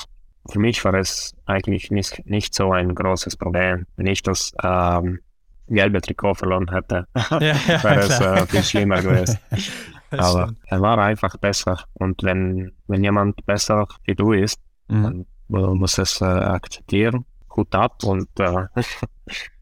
für 0.50 0.58
mich 0.58 0.84
war 0.84 0.94
es 0.94 1.34
eigentlich 1.46 1.90
nicht, 1.90 2.24
nicht 2.26 2.54
so 2.54 2.72
ein 2.72 2.94
großes 2.94 3.36
Problem. 3.36 3.86
Wenn 3.96 4.06
ich 4.06 4.22
das 4.22 4.52
ähm, 4.62 5.20
gelbe 5.68 6.00
Trikot 6.00 6.34
verloren 6.34 6.70
hätte, 6.70 7.06
Ja, 7.30 7.38
ja, 7.40 7.56
wäre 7.84 8.00
es 8.00 8.20
äh, 8.20 8.46
viel 8.46 8.62
schlimmer 8.62 9.00
gewesen. 9.02 9.38
Aber 10.10 10.44
stimmt. 10.44 10.58
er 10.66 10.80
war 10.80 10.98
einfach 10.98 11.36
besser. 11.38 11.80
Und 11.94 12.22
wenn, 12.22 12.72
wenn 12.86 13.02
jemand 13.02 13.44
besser 13.46 13.86
wie 14.04 14.14
du 14.14 14.32
ist, 14.32 14.60
Mhm. 14.88 15.02
dann 15.02 15.26
man 15.48 15.78
muss 15.78 15.96
es 15.98 16.20
äh, 16.20 16.24
akzeptieren. 16.26 17.24
Hut 17.56 17.74
ab 17.74 18.04
und 18.04 18.28
äh, 18.38 18.66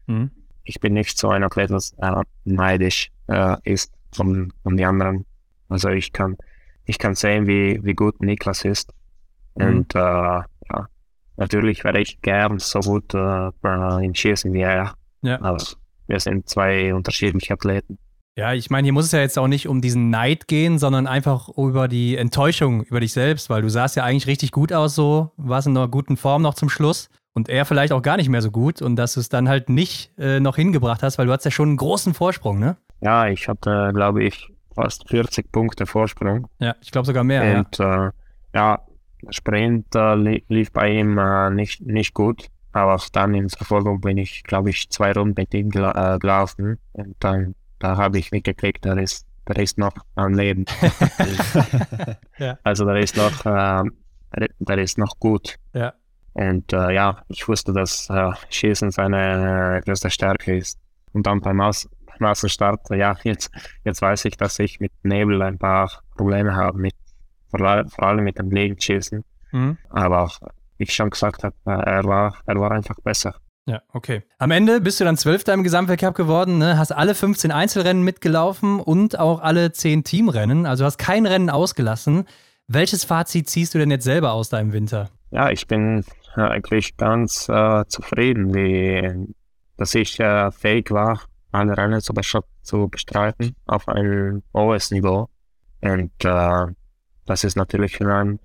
Mhm. 0.07 0.31
ich 0.63 0.79
bin 0.81 0.93
nicht 0.93 1.17
so 1.17 1.29
ein 1.29 1.43
Athlet, 1.43 1.71
das 1.71 1.93
äh, 1.97 2.23
neidisch 2.43 3.09
äh, 3.27 3.55
ist 3.63 3.93
von, 4.13 4.51
von 4.63 4.75
den 4.77 4.85
anderen. 4.85 5.25
Also 5.69 5.89
ich 5.89 6.11
kann, 6.11 6.35
ich 6.85 6.99
kann 6.99 7.15
sehen, 7.15 7.47
wie, 7.47 7.79
wie 7.83 7.93
gut 7.93 8.21
Niklas 8.21 8.65
ist. 8.65 8.91
Mhm. 9.55 9.65
Und 9.65 9.95
äh, 9.95 10.41
natürlich 11.37 11.83
wäre 11.83 11.99
ich 11.99 12.21
gern 12.21 12.59
so 12.59 12.79
gut 12.79 13.13
äh, 13.13 14.05
im 14.05 14.13
Schießen 14.13 14.53
wie 14.53 14.61
er. 14.61 14.93
Ja. 15.21 15.41
Aber 15.41 15.63
wir 16.07 16.19
sind 16.19 16.49
zwei 16.49 16.93
unterschiedliche 16.93 17.53
Athleten. 17.53 17.97
Ja, 18.35 18.53
ich 18.53 18.71
meine, 18.71 18.85
hier 18.85 18.93
muss 18.93 19.05
es 19.05 19.11
ja 19.11 19.19
jetzt 19.19 19.37
auch 19.37 19.47
nicht 19.47 19.67
um 19.67 19.79
diesen 19.79 20.09
Neid 20.09 20.47
gehen, 20.47 20.79
sondern 20.79 21.05
einfach 21.05 21.49
über 21.49 21.87
die 21.87 22.17
Enttäuschung 22.17 22.81
über 22.83 22.99
dich 22.99 23.13
selbst, 23.13 23.49
weil 23.49 23.61
du 23.61 23.69
sahst 23.69 23.95
ja 23.95 24.03
eigentlich 24.03 24.25
richtig 24.25 24.51
gut 24.51 24.73
aus, 24.73 24.95
so 24.95 25.31
warst 25.37 25.67
in 25.67 25.77
einer 25.77 25.87
guten 25.87 26.17
Form 26.17 26.41
noch 26.41 26.55
zum 26.55 26.69
Schluss 26.69 27.09
und 27.33 27.47
er 27.47 27.65
vielleicht 27.65 27.93
auch 27.93 28.01
gar 28.01 28.17
nicht 28.17 28.29
mehr 28.29 28.41
so 28.41 28.49
gut 28.49 28.81
und 28.81 28.95
dass 28.95 29.13
du 29.13 29.19
es 29.19 29.29
dann 29.29 29.47
halt 29.47 29.69
nicht 29.69 30.17
äh, 30.17 30.39
noch 30.39 30.55
hingebracht 30.55 31.03
hast, 31.03 31.19
weil 31.19 31.27
du 31.27 31.31
hattest 31.31 31.45
ja 31.45 31.51
schon 31.51 31.69
einen 31.69 31.77
großen 31.77 32.15
Vorsprung, 32.15 32.57
ne? 32.57 32.77
Ja, 33.01 33.27
ich 33.27 33.47
hatte, 33.47 33.91
glaube 33.93 34.23
ich, 34.23 34.49
fast 34.73 35.07
40 35.09 35.51
Punkte 35.51 35.85
Vorsprung. 35.85 36.47
Ja, 36.59 36.75
ich 36.81 36.91
glaube 36.91 37.05
sogar 37.05 37.23
mehr. 37.23 37.45
Ja. 37.45 37.59
Und 37.59 37.79
äh, 37.79 38.09
ja, 38.55 38.79
Sprint 39.29 39.95
äh, 39.95 40.15
li 40.15 40.43
lief 40.47 40.71
bei 40.71 40.89
ihm 40.89 41.17
äh, 41.17 41.49
nicht, 41.49 41.81
nicht 41.81 42.13
gut. 42.13 42.47
Aber 42.71 42.99
dann 43.11 43.35
in 43.35 43.49
Verfolgung 43.49 44.01
bin 44.01 44.17
ich, 44.17 44.43
glaube 44.43 44.71
ich, 44.71 44.89
zwei 44.89 45.11
Runden 45.11 45.35
mit 45.37 45.53
ihm 45.53 45.69
gela 45.69 46.15
äh, 46.15 46.19
gelaufen. 46.19 46.79
Und 46.93 47.15
dann 47.19 47.55
da 47.83 47.97
habe 47.97 48.17
ich 48.17 48.31
mitgekriegt, 48.31 48.85
der 48.85 48.97
ist, 48.97 49.27
der 49.45 49.57
ist 49.57 49.77
noch 49.77 49.93
am 50.15 50.33
Leben. 50.33 50.65
Ja. 52.39 52.57
Also 52.63 52.83
der 52.85 52.95
ist 52.97 53.15
noch, 53.15 53.45
äh, 53.45 53.83
der, 54.59 54.77
ist 54.79 54.97
noch 54.97 55.19
gut. 55.19 55.57
Ja. 55.73 55.93
Und 56.33 56.73
äh, 56.73 56.91
ja, 56.91 57.23
ich 57.27 57.47
wusste, 57.47 57.73
dass 57.73 58.09
äh, 58.09 58.31
Schießen 58.49 58.89
seine 58.89 59.77
äh, 59.77 59.81
größte 59.81 60.09
Stärke 60.09 60.57
ist. 60.57 60.79
Und 61.13 61.27
dann 61.27 61.41
beim, 61.41 61.61
Aus 61.61 61.87
beim 62.07 62.17
Massenstart. 62.19 62.89
Ja, 62.89 63.15
jetzt, 63.23 63.51
jetzt 63.83 64.01
weiß 64.01 64.25
ich, 64.25 64.35
dass 64.35 64.57
ich 64.57 64.79
mit 64.79 64.91
Nebel 65.03 65.41
ein 65.43 65.59
paar 65.59 66.01
Probleme 66.15 66.55
habe, 66.55 66.79
mit, 66.79 66.95
vor 67.57 68.03
allem 68.03 68.23
mit 68.23 68.39
dem 68.39 68.51
Legenschießen. 68.51 69.23
Mhm. 69.51 69.77
Aber 69.89 70.29
wie 70.77 70.83
ich 70.83 70.93
schon 70.93 71.09
gesagt 71.09 71.43
habe, 71.43 71.55
er 71.65 72.03
war, 72.03 72.37
er 72.45 72.59
war 72.59 72.71
einfach 72.71 72.95
besser. 73.03 73.35
Ja, 73.65 73.81
okay. 73.93 74.23
Am 74.39 74.51
Ende 74.51 74.81
bist 74.81 74.99
du 74.99 75.05
dann 75.05 75.15
Zwölfter 75.15 75.53
im 75.53 75.63
Gesamtweltcup 75.63 76.15
geworden, 76.15 76.57
ne? 76.57 76.77
hast 76.77 76.91
alle 76.91 77.15
15 77.15 77.51
Einzelrennen 77.51 78.03
mitgelaufen 78.03 78.81
und 78.81 79.17
auch 79.17 79.39
alle 79.41 79.71
10 79.71 80.03
Teamrennen, 80.03 80.65
also 80.65 80.83
hast 80.83 80.97
kein 80.97 81.25
Rennen 81.25 81.49
ausgelassen. 81.49 82.25
Welches 82.67 83.05
Fazit 83.05 83.49
ziehst 83.49 83.73
du 83.73 83.79
denn 83.79 83.89
jetzt 83.89 84.03
selber 84.03 84.33
aus 84.33 84.49
deinem 84.49 84.73
Winter? 84.73 85.09
Ja, 85.31 85.49
ich 85.49 85.65
bin 85.67 86.03
äh, 86.35 86.41
eigentlich 86.41 86.97
ganz 86.97 87.47
äh, 87.47 87.85
zufrieden, 87.87 88.53
wie, 88.53 89.33
dass 89.77 89.95
ich 89.95 90.19
äh, 90.19 90.51
fähig 90.51 90.91
war, 90.91 91.21
alle 91.51 91.77
Rennen 91.77 92.01
zu, 92.01 92.13
zu 92.63 92.87
bestreiten 92.89 93.55
auf 93.65 93.87
einem 93.87 94.43
hohes 94.53 94.91
Niveau. 94.91 95.29
Und 95.81 96.11
äh, 96.23 96.65
das 97.25 97.43
ist 97.43 97.55
natürlich 97.55 97.97
für 97.97 98.13
einen 98.13 98.39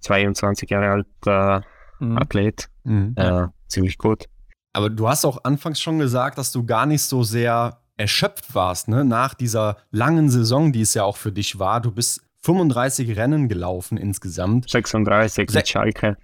22 0.00 0.70
Jahre 0.70 0.90
alten 0.90 1.64
mhm. 1.98 2.18
Athlet 2.18 2.68
mhm. 2.84 3.14
Äh, 3.16 3.46
ziemlich 3.68 3.98
gut. 3.98 4.24
Aber 4.72 4.90
du 4.90 5.08
hast 5.08 5.24
auch 5.24 5.44
anfangs 5.44 5.80
schon 5.80 5.98
gesagt, 5.98 6.38
dass 6.38 6.52
du 6.52 6.64
gar 6.66 6.86
nicht 6.86 7.02
so 7.02 7.22
sehr 7.22 7.80
erschöpft 7.96 8.54
warst, 8.54 8.88
ne? 8.88 9.04
Nach 9.04 9.34
dieser 9.34 9.76
langen 9.92 10.28
Saison, 10.28 10.72
die 10.72 10.80
es 10.80 10.94
ja 10.94 11.04
auch 11.04 11.16
für 11.16 11.30
dich 11.30 11.60
war. 11.60 11.80
Du 11.80 11.92
bist 11.92 12.24
35 12.44 13.16
Rennen 13.16 13.48
gelaufen 13.48 13.96
insgesamt. 13.96 14.68
36 14.68 15.48
mit 15.50 15.68
Schalke. 15.68 16.18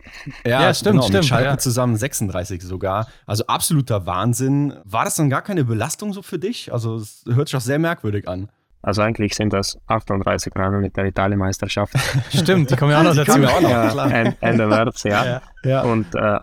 Ja, 0.44 0.62
ja 0.62 0.74
stimmt, 0.74 0.96
genau, 0.96 1.02
stimmt. 1.04 1.18
Mit 1.20 1.24
Schalke 1.26 1.48
ja. 1.48 1.58
zusammen 1.58 1.96
36 1.96 2.62
sogar. 2.62 3.08
Also 3.24 3.46
absoluter 3.46 4.04
Wahnsinn. 4.04 4.74
War 4.84 5.04
das 5.04 5.14
dann 5.14 5.30
gar 5.30 5.40
keine 5.40 5.64
Belastung 5.64 6.12
so 6.12 6.20
für 6.20 6.38
dich? 6.38 6.72
Also 6.72 6.96
es 6.96 7.24
hört 7.26 7.48
sich 7.48 7.56
auch 7.56 7.62
sehr 7.62 7.78
merkwürdig 7.78 8.28
an. 8.28 8.50
Also 8.82 9.02
eigentlich 9.02 9.34
sind 9.34 9.52
das 9.52 9.78
38 9.88 10.54
Rennen 10.56 10.80
mit 10.80 10.96
der 10.96 11.04
Italienmeisterschaft. 11.04 11.94
Stimmt, 12.30 12.70
die 12.70 12.76
kommen 12.76 12.92
ja 12.92 13.00
auch 13.00 13.04
noch 13.04 13.14
dazu. 13.14 13.32
Auch 13.32 13.60
noch, 13.60 13.70
ja, 13.70 14.34
Ende 14.40 14.66
März, 14.66 15.02
ja. 15.02 15.42
ja. 15.62 15.82
Und 15.82 16.14
äh, 16.14 16.38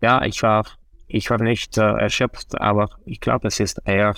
ja, 0.00 0.24
ich 0.24 0.42
war 0.42 0.64
ich 1.08 1.30
war 1.30 1.42
nicht 1.42 1.78
äh, 1.78 1.82
erschöpft, 1.82 2.60
aber 2.60 2.90
ich 3.06 3.20
glaube, 3.20 3.48
es 3.48 3.58
ist 3.58 3.80
eher 3.84 4.14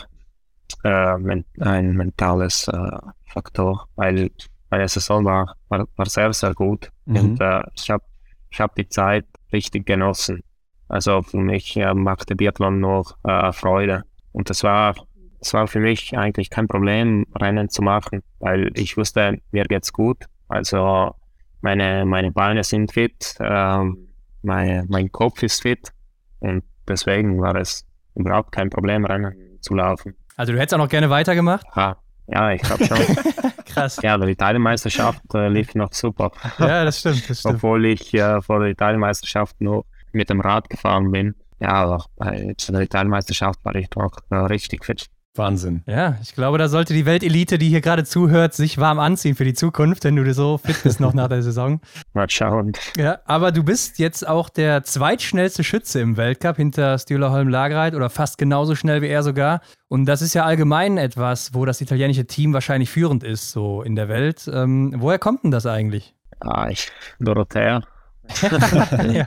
äh, 0.85 1.17
men 1.19 1.45
ein 1.61 1.95
mentales 1.95 2.69
äh, 2.69 2.99
Faktor, 3.27 3.87
weil 3.95 4.31
meine 4.71 4.89
Saison 4.89 5.25
war, 5.25 5.57
war, 5.69 5.87
war 5.97 6.07
sehr, 6.07 6.33
sehr 6.33 6.53
gut 6.53 6.91
mhm. 7.07 7.17
und 7.17 7.41
äh, 7.41 7.63
ich 7.75 7.91
habe 7.91 8.05
ich 8.51 8.61
hab 8.61 8.75
die 8.75 8.89
Zeit 8.89 9.27
richtig 9.53 9.87
genossen. 9.87 10.43
Also 10.89 11.23
für 11.23 11.39
mich 11.39 11.77
äh, 11.77 11.95
machte 11.95 12.35
Biathlon 12.35 12.81
nur 12.81 13.05
Freude 13.53 14.05
und 14.33 14.51
es 14.51 14.65
war, 14.65 14.97
es 15.41 15.55
war 15.55 15.67
für 15.67 15.81
mich 15.81 16.17
eigentlich 16.17 16.51
kein 16.51 16.69
Problem, 16.69 17.27
Rennen 17.35 17.69
zu 17.69 17.83
machen, 17.83 18.23
weil 18.39 18.71
ich 18.75 18.97
wusste, 18.97 19.39
mir 19.53 19.65
geht's 19.65 19.93
gut. 19.93 20.27
Also 20.49 21.15
meine, 21.61 22.05
meine 22.05 22.31
Beine 22.31 22.65
sind 22.65 22.93
fit, 22.93 23.37
ähm, 23.41 24.09
mein, 24.43 24.87
mein 24.89 25.11
Kopf 25.13 25.43
ist 25.43 25.63
fit 25.63 25.93
und 26.41 26.65
deswegen 26.89 27.41
war 27.41 27.57
es 27.57 27.87
überhaupt 28.15 28.53
kein 28.53 28.71
Problem, 28.71 29.05
Rennen 29.05 29.35
zu 29.61 29.75
laufen. 29.75 30.15
Also 30.37 30.53
du 30.53 30.59
hättest 30.59 30.75
auch 30.75 30.79
noch 30.79 30.89
gerne 30.89 31.11
weitergemacht? 31.11 31.67
Ja, 31.77 31.97
ja 32.27 32.53
ich 32.53 32.63
glaube 32.63 32.85
schon. 32.85 32.99
Krass. 33.67 34.01
Ja, 34.03 34.19
die 34.19 34.33
Italienmeisterschaft 34.33 35.23
äh, 35.35 35.49
lief 35.49 35.75
noch 35.75 35.93
super. 35.93 36.33
Ja, 36.59 36.85
das 36.85 37.01
stimmt. 37.01 37.29
Das 37.29 37.41
stimmt. 37.41 37.57
Obwohl 37.57 37.87
ich 37.87 38.13
äh, 38.15 38.41
vor 38.43 38.61
der 38.61 38.71
Italienmeisterschaft 38.71 39.61
nur 39.61 39.85
mit 40.13 40.29
dem 40.29 40.41
Rad 40.41 40.69
gefahren 40.69 41.11
bin. 41.11 41.35
Ja, 41.61 41.73
aber 41.73 42.05
bei 42.17 42.55
der 42.69 42.81
Italienmeisterschaft 42.81 43.65
war 43.65 43.75
ich 43.77 43.89
doch 43.91 44.13
äh, 44.31 44.37
richtig 44.37 44.85
fit. 44.85 45.09
Wahnsinn. 45.37 45.85
Ja, 45.87 46.17
ich 46.21 46.35
glaube, 46.35 46.59
da 46.59 46.69
sollte 46.69 46.93
die 46.93 47.07
Weltelite, 47.07 47.57
die 47.57 47.69
hier 47.69 47.81
gerade 47.81 48.05
zuhört, 48.05 48.53
sich 48.53 48.79
warm 48.79 48.99
anziehen 48.99 49.37
für 49.37 49.45
die 49.45 49.55
Zukunft, 49.55 50.05
wenn 50.05 50.17
du 50.17 50.35
so 50.35 50.59
fit 50.59 50.83
bist 50.83 50.99
noch 50.99 51.15
nach 51.15 51.29
der 51.29 51.43
Saison. 51.43 51.81
Mal 52.15 52.29
schauen. 52.29 52.73
Ja, 52.97 53.21
aber 53.27 53.53
du 53.53 53.63
bist 53.63 54.01
jetzt 54.01 54.27
auch 54.27 54.49
der 54.49 54.83
zweitschnellste 54.83 55.63
Schütze 55.63 56.01
im 56.01 56.17
Weltcup 56.17 56.57
hinter 56.57 56.99
Stühler 56.99 57.31
Holm 57.31 57.49
Lagereit 57.49 57.95
oder 57.95 58.11
fast 58.11 58.39
genauso 58.39 58.75
schnell 58.75 59.03
wie 59.03 59.09
er 59.09 59.23
sogar. 59.23 59.61
Und 59.89 60.07
das 60.07 60.21
ist 60.21 60.35
ja 60.35 60.45
allgemein 60.45 60.99
etwas, 60.99 61.55
wo 61.55 61.65
das 61.65 61.81
italienische 61.81 62.27
Team 62.27 62.53
wahrscheinlich 62.53 62.91
führend 62.91 63.23
ist, 63.23 63.53
so 63.53 63.83
in 63.83 63.95
der 63.95 64.09
Welt. 64.09 64.51
Ähm, 64.53 64.95
woher 64.99 65.21
kommt 65.21 65.45
denn 65.45 65.53
das 65.53 65.65
eigentlich? 65.65 66.15
Ah, 66.41 66.69
ich, 66.71 66.91
Dorothea. 67.21 67.83
ja. 69.13 69.27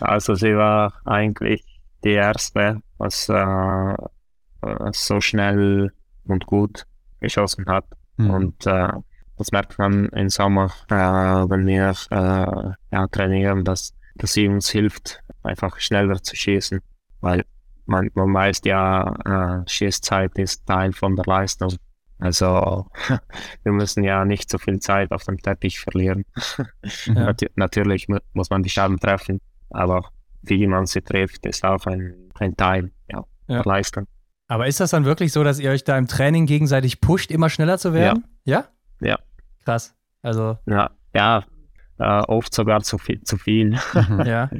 Also 0.00 0.34
sie 0.34 0.56
war 0.56 0.94
eigentlich 1.04 1.62
die 2.04 2.12
erste, 2.12 2.80
was 2.98 3.28
äh, 3.28 3.94
äh, 4.62 4.90
so 4.92 5.20
schnell 5.20 5.92
und 6.24 6.46
gut 6.46 6.86
geschossen 7.20 7.66
hat. 7.66 7.84
Mhm. 8.16 8.30
Und 8.30 8.66
äh, 8.66 8.88
das 9.38 9.52
merkt 9.52 9.78
man 9.78 10.06
im 10.10 10.28
Sommer, 10.28 10.70
äh, 10.88 10.94
wenn 10.94 11.66
wir 11.66 11.94
äh, 12.10 12.94
ja, 12.94 13.06
trainieren, 13.08 13.64
dass, 13.64 13.94
dass 14.16 14.32
sie 14.34 14.48
uns 14.48 14.70
hilft, 14.70 15.22
einfach 15.42 15.80
schneller 15.80 16.22
zu 16.22 16.36
schießen. 16.36 16.80
Weil 17.20 17.44
man, 17.86 18.10
man 18.14 18.32
weiß 18.32 18.60
ja, 18.64 19.62
äh, 19.62 19.68
Schießzeit 19.68 20.38
ist 20.38 20.66
Teil 20.66 20.92
von 20.92 21.16
der 21.16 21.24
Leistung. 21.26 21.76
Also 22.18 22.86
wir 23.64 23.72
müssen 23.72 24.04
ja 24.04 24.24
nicht 24.24 24.48
so 24.48 24.58
viel 24.58 24.78
Zeit 24.78 25.10
auf 25.10 25.24
dem 25.24 25.38
Teppich 25.38 25.80
verlieren. 25.80 26.24
Ja. 27.06 27.14
Nat 27.14 27.42
natürlich 27.56 28.06
muss 28.32 28.50
man 28.50 28.62
die 28.62 28.70
Scheiben 28.70 28.98
treffen, 28.98 29.40
aber 29.70 30.10
wie 30.42 30.66
man 30.66 30.86
sie 30.86 31.00
trifft, 31.00 31.46
ist 31.46 31.64
auch 31.64 31.86
ein, 31.86 32.30
ein 32.38 32.56
Teil 32.56 32.92
ja, 33.10 33.24
ja. 33.48 33.62
der 33.62 33.64
Leistung. 33.64 34.06
Aber 34.52 34.66
ist 34.66 34.80
das 34.80 34.90
dann 34.90 35.06
wirklich 35.06 35.32
so, 35.32 35.42
dass 35.42 35.58
ihr 35.58 35.70
euch 35.70 35.82
da 35.82 35.96
im 35.96 36.06
Training 36.06 36.44
gegenseitig 36.44 37.00
pusht, 37.00 37.30
immer 37.30 37.48
schneller 37.48 37.78
zu 37.78 37.94
werden? 37.94 38.24
Ja. 38.44 38.66
Ja. 39.00 39.08
ja. 39.08 39.18
Krass. 39.64 39.94
Also. 40.20 40.58
Ja, 40.66 40.90
ja 41.14 41.42
äh, 41.98 42.20
oft 42.28 42.52
sogar 42.52 42.82
zu 42.82 42.98
viel. 42.98 43.22
Zu 43.22 43.38
viel. 43.38 43.78
Mhm. 43.94 44.22
ja. 44.26 44.50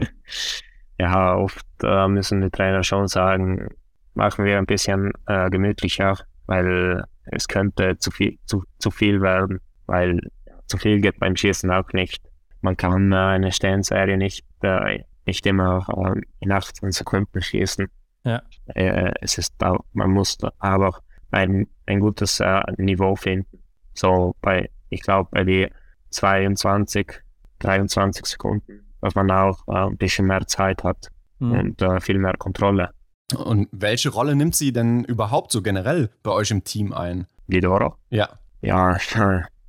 ja, 0.99 1.35
oft 1.35 1.67
äh, 1.83 2.09
müssen 2.09 2.41
die 2.41 2.49
Trainer 2.49 2.83
schon 2.83 3.07
sagen, 3.07 3.69
machen 4.15 4.47
wir 4.47 4.57
ein 4.57 4.65
bisschen 4.65 5.13
äh, 5.27 5.51
gemütlicher, 5.51 6.17
weil 6.47 7.05
es 7.27 7.47
könnte 7.47 7.99
zu 7.99 8.11
viel, 8.11 8.39
zu, 8.47 8.65
zu 8.79 8.91
viel 8.91 9.21
werden, 9.21 9.61
weil 9.85 10.21
zu 10.69 10.79
viel 10.79 11.03
geht 11.03 11.19
beim 11.19 11.37
Schießen 11.37 11.71
auch 11.71 11.93
nicht. 11.93 12.23
Man 12.63 12.79
kann 12.79 13.13
äh, 13.13 13.17
eine 13.17 13.53
Sternserie 13.53 14.17
nicht, 14.17 14.47
äh, 14.63 15.01
nicht 15.27 15.45
immer 15.45 15.87
äh, 16.17 16.19
in 16.41 16.51
18 16.51 16.93
Sekunden 16.93 17.43
schießen. 17.43 17.91
Ja. 18.25 18.43
Äh, 18.67 19.13
es 19.21 19.39
ist 19.39 19.55
da, 19.59 19.77
man 19.93 20.11
muss 20.11 20.39
aber 20.59 21.01
ein, 21.31 21.67
ein 21.87 22.01
gutes 22.01 22.41
äh, 22.41 22.63
Niveau 22.77 23.17
finden. 23.17 23.63
So 23.95 24.35
bei, 24.41 24.71
ich 24.91 25.03
glaube, 25.03 25.29
bei 25.33 25.45
die 25.45 25.69
22, 26.11 27.13
23 27.59 28.27
Sekunden, 28.27 28.95
dass 29.01 29.15
man 29.15 29.31
auch 29.31 29.67
äh, 29.69 29.89
ein 29.91 29.97
bisschen 29.97 30.27
mehr 30.27 30.47
Zeit 30.47 30.85
hat 30.85 31.09
mhm. 31.39 31.53
und 31.53 31.83
äh, 31.83 32.01
viel 32.01 32.19
mehr 32.19 32.35
Kontrolle. 32.37 32.91
Und 33.37 33.69
welche 33.73 34.11
Rolle 34.11 34.37
nimmt 34.37 34.55
sie 34.55 34.73
denn 34.73 35.05
überhaupt 35.05 35.53
so 35.53 35.63
generell 35.63 36.11
bei 36.23 36.31
euch 36.33 36.51
im 36.51 36.65
Team 36.65 36.93
ein? 36.93 37.27
Guidoro? 37.49 37.97
Ja. 38.11 38.29
Ja, 38.61 38.97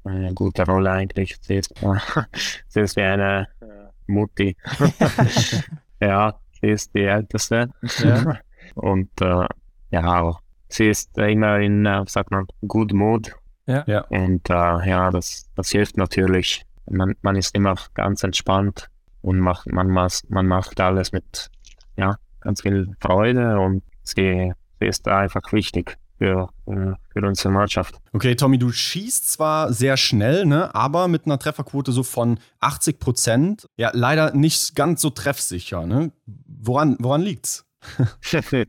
eine 0.03 0.33
gute 0.33 0.65
Rolle 0.65 0.91
eigentlich. 0.91 1.37
Sie 1.41 1.55
ist, 1.55 1.73
sie 2.67 2.81
ist 2.81 2.95
wie 2.95 3.01
eine 3.01 3.47
äh, 3.61 3.65
Mutti. 4.07 4.55
ja, 6.01 6.39
sie 6.63 6.69
ist 6.69 6.95
die 6.95 7.03
Älteste. 7.03 7.69
Ja. 7.99 8.39
Und 8.75 9.09
äh, 9.21 9.45
ja, 9.91 10.37
sie 10.69 10.87
ist 10.87 11.17
immer 11.17 11.59
in, 11.59 11.85
äh, 11.85 12.03
sagt 12.07 12.31
man, 12.31 12.47
good 12.67 12.93
mood. 12.93 13.35
Ja. 13.65 13.83
ja. 13.85 14.01
Und 14.07 14.49
äh, 14.49 14.89
ja, 14.89 15.11
das, 15.11 15.49
das 15.55 15.69
hilft 15.69 15.97
natürlich. 15.97 16.65
Man, 16.89 17.15
man 17.21 17.35
ist 17.35 17.55
immer 17.55 17.75
ganz 17.93 18.23
entspannt 18.23 18.87
und 19.21 19.39
macht, 19.39 19.71
man, 19.71 19.87
man 19.89 20.47
macht 20.47 20.79
alles 20.79 21.11
mit 21.11 21.49
ja, 21.95 22.17
ganz 22.41 22.61
viel 22.61 22.89
Freude 22.99 23.59
und 23.59 23.83
sie, 24.03 24.53
sie 24.79 24.87
ist 24.87 25.07
einfach 25.07 25.51
wichtig 25.51 25.97
für, 26.23 26.49
äh, 26.67 26.93
für 27.11 27.27
unsere 27.27 27.53
Mannschaft. 27.53 27.99
Okay, 28.13 28.35
Tommy, 28.35 28.57
du 28.57 28.71
schießt 28.71 29.29
zwar 29.29 29.73
sehr 29.73 29.97
schnell, 29.97 30.45
ne, 30.45 30.73
aber 30.73 31.09
mit 31.09 31.25
einer 31.25 31.37
Trefferquote 31.37 31.91
so 31.91 32.03
von 32.03 32.39
80 32.61 32.97
Prozent. 32.97 33.67
Ja, 33.75 33.91
leider 33.93 34.33
nicht 34.33 34.73
ganz 34.73 35.01
so 35.01 35.09
treffsicher. 35.09 35.85
Ne? 35.85 36.13
Woran, 36.25 36.95
woran 36.99 37.21
liegt's? 37.21 37.65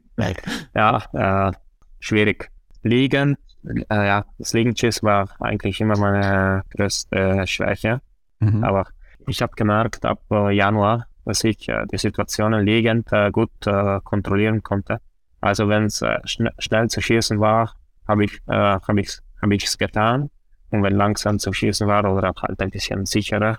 ja, 0.75 1.49
äh, 1.49 1.53
schwierig. 2.01 2.51
Liegen, 2.83 3.37
äh, 3.65 3.85
ja, 3.89 4.25
das 4.39 4.53
Liegenschiss 4.53 5.05
war 5.05 5.29
eigentlich 5.41 5.81
immer 5.81 5.97
meine 5.97 6.65
größte 6.71 7.47
Schwäche. 7.47 8.01
Mhm. 8.41 8.65
Aber 8.65 8.89
ich 9.29 9.41
habe 9.43 9.53
gemerkt 9.55 10.05
ab 10.05 10.21
äh, 10.33 10.51
Januar, 10.51 11.07
dass 11.25 11.45
ich 11.45 11.69
äh, 11.69 11.87
die 11.87 11.99
Situationen 11.99 12.67
liegend 12.67 13.13
äh, 13.13 13.31
gut 13.31 13.53
äh, 13.67 14.01
kontrollieren 14.03 14.65
konnte. 14.65 14.99
Also 15.45 15.69
wenn 15.69 15.85
es 15.85 16.03
schn 16.25 16.49
schnell 16.59 16.89
zu 16.89 17.01
schießen 17.01 17.39
war, 17.39 17.75
habe 18.09 18.25
ich 18.25 18.33
äh, 18.49 18.79
habe 18.87 19.01
ich 19.01 19.19
habe 19.43 19.55
ich 19.55 19.65
es 19.65 19.77
getan. 19.79 20.31
Und 20.71 20.83
wenn 20.83 20.97
langsam 20.97 21.39
zu 21.39 21.53
schießen 21.53 21.87
war 21.87 22.03
oder 22.11 22.33
halt 22.43 22.61
ein 22.61 22.71
bisschen 22.71 23.05
sicherer 23.07 23.59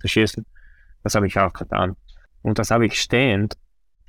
zu 0.00 0.08
schießen, 0.08 0.44
das 1.04 1.14
habe 1.14 1.26
ich 1.26 1.38
auch 1.38 1.52
getan. 1.52 1.96
Und 2.42 2.58
das 2.58 2.70
habe 2.70 2.86
ich 2.86 2.94
stehend 3.00 3.56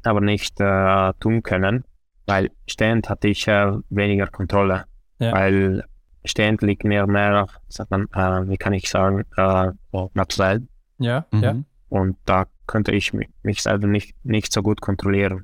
aber 0.03 0.21
nicht 0.21 0.59
äh, 0.61 1.13
tun 1.19 1.43
können. 1.43 1.83
weil 2.25 2.51
stehend 2.67 3.09
hatte 3.09 3.27
ich 3.27 3.47
äh, 3.47 3.71
weniger 3.89 4.27
Kontrolle, 4.27 4.85
Ja. 5.19 5.31
weil 5.33 5.83
stehend 6.23 6.61
liegt 6.61 6.83
mir 6.83 7.07
mehr, 7.07 7.47
sagt 7.69 7.89
man, 7.91 8.03
äh, 8.13 8.47
wie 8.49 8.57
kann 8.57 8.73
ich 8.73 8.87
sagen, 8.89 9.25
äh, 9.35 9.71
naturell 10.13 10.59
Ja, 10.99 11.25
Mhm. 11.31 11.43
ja. 11.43 11.55
und 11.89 12.17
da 12.25 12.45
könnte 12.67 12.91
ich 12.91 13.13
mich, 13.13 13.29
mich 13.43 13.61
selber 13.63 13.87
nicht, 13.87 14.13
nicht 14.23 14.53
so 14.53 14.61
gut 14.61 14.79
kontrollieren. 14.79 15.43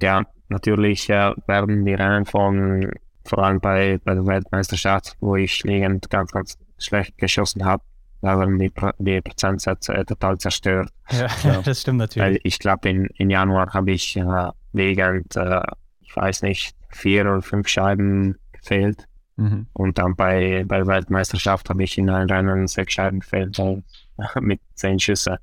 Ja, 0.00 0.24
natürlich 0.48 1.08
äh, 1.10 1.32
werden 1.46 1.84
die 1.84 1.94
Rennen 1.94 2.24
von, 2.26 2.90
vor 3.24 3.44
allem 3.44 3.60
bei, 3.60 3.98
bei 4.04 4.14
der 4.14 4.26
Weltmeisterschaft, 4.26 5.16
wo 5.20 5.36
ich 5.36 5.62
liegend 5.64 6.08
ganz, 6.10 6.30
ganz 6.32 6.58
schlecht 6.78 7.18
geschossen 7.18 7.64
habe, 7.64 7.82
da 8.22 8.38
werden 8.38 8.58
die, 8.58 8.72
die 8.98 9.20
Prozentsätze 9.20 9.94
äh, 9.94 10.04
total 10.04 10.38
zerstört. 10.38 10.90
Ja, 11.10 11.26
Ja. 11.42 11.60
das 11.64 11.80
stimmt 11.80 11.98
natürlich. 11.98 12.24
Weil 12.24 12.40
ich 12.44 12.58
glaube, 12.58 12.88
in, 12.88 13.06
in 13.16 13.30
Januar 13.30 13.72
habe 13.74 13.90
ich 13.90 14.16
äh, 14.16 14.50
liegend, 14.72 15.36
äh, 15.36 15.60
ich 16.00 16.14
weiß 16.14 16.42
nicht, 16.42 16.76
vier 16.90 17.22
oder 17.22 17.42
fünf 17.42 17.68
Scheiben 17.68 18.38
gefehlt. 18.52 19.08
Mhm. 19.36 19.66
Und 19.72 19.98
dann 19.98 20.14
bei, 20.14 20.64
bei 20.66 20.78
der 20.78 20.86
Weltmeisterschaft 20.86 21.68
habe 21.68 21.82
ich 21.82 21.98
in 21.98 22.10
einem 22.10 22.28
Rennen 22.28 22.68
sechs 22.68 22.92
Scheiben 22.94 23.20
gefehlt 23.20 23.58
äh, 23.58 23.82
mit 24.40 24.60
zehn 24.74 25.00
Schüsse. 25.00 25.38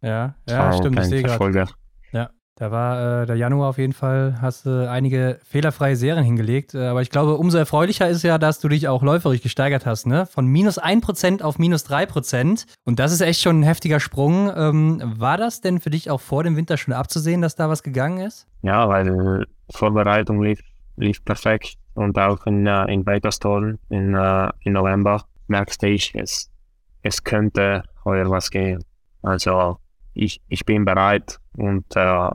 Ja, 0.00 0.34
ja, 0.48 0.70
Auch 0.70 0.78
stimmt. 0.78 0.98
Ich 1.00 1.04
sehe 1.06 1.22
gerade. 1.22 1.66
Da 2.60 2.70
war 2.70 3.22
äh, 3.22 3.26
der 3.26 3.36
Januar 3.36 3.70
auf 3.70 3.78
jeden 3.78 3.94
Fall, 3.94 4.36
hast 4.42 4.66
du 4.66 4.86
einige 4.86 5.38
fehlerfreie 5.44 5.96
Serien 5.96 6.22
hingelegt. 6.22 6.74
Äh, 6.74 6.88
aber 6.88 7.00
ich 7.00 7.08
glaube, 7.08 7.36
umso 7.36 7.56
erfreulicher 7.56 8.06
ist 8.06 8.22
ja, 8.22 8.36
dass 8.36 8.60
du 8.60 8.68
dich 8.68 8.86
auch 8.86 9.02
läuferisch 9.02 9.40
gesteigert 9.40 9.86
hast, 9.86 10.06
ne? 10.06 10.26
Von 10.26 10.44
minus 10.44 10.78
1% 10.78 11.40
auf 11.40 11.58
minus 11.58 11.86
3%. 11.86 12.66
Und 12.84 12.98
das 12.98 13.12
ist 13.12 13.22
echt 13.22 13.40
schon 13.40 13.60
ein 13.60 13.62
heftiger 13.62 13.98
Sprung. 13.98 14.52
Ähm, 14.54 15.00
war 15.16 15.38
das 15.38 15.62
denn 15.62 15.80
für 15.80 15.88
dich 15.88 16.10
auch 16.10 16.20
vor 16.20 16.44
dem 16.44 16.54
Winter 16.54 16.76
schon 16.76 16.92
abzusehen, 16.92 17.40
dass 17.40 17.56
da 17.56 17.70
was 17.70 17.82
gegangen 17.82 18.18
ist? 18.18 18.46
Ja, 18.60 18.86
weil 18.86 19.46
Vorbereitung 19.70 20.42
lief, 20.42 20.60
lief 20.98 21.24
perfekt 21.24 21.78
und 21.94 22.18
auch 22.18 22.44
in, 22.44 22.66
äh, 22.66 22.92
in 22.92 23.04
Bakerston 23.04 23.78
in, 23.88 24.14
äh, 24.14 24.50
in 24.64 24.74
November 24.74 25.24
merkte 25.46 25.86
ich, 25.86 26.14
es, 26.14 26.50
es 27.00 27.24
könnte 27.24 27.84
heuer 28.04 28.28
was 28.28 28.50
gehen. 28.50 28.84
Also 29.22 29.78
ich, 30.12 30.42
ich 30.48 30.66
bin 30.66 30.84
bereit 30.84 31.38
und 31.56 31.86
äh, 31.96 32.30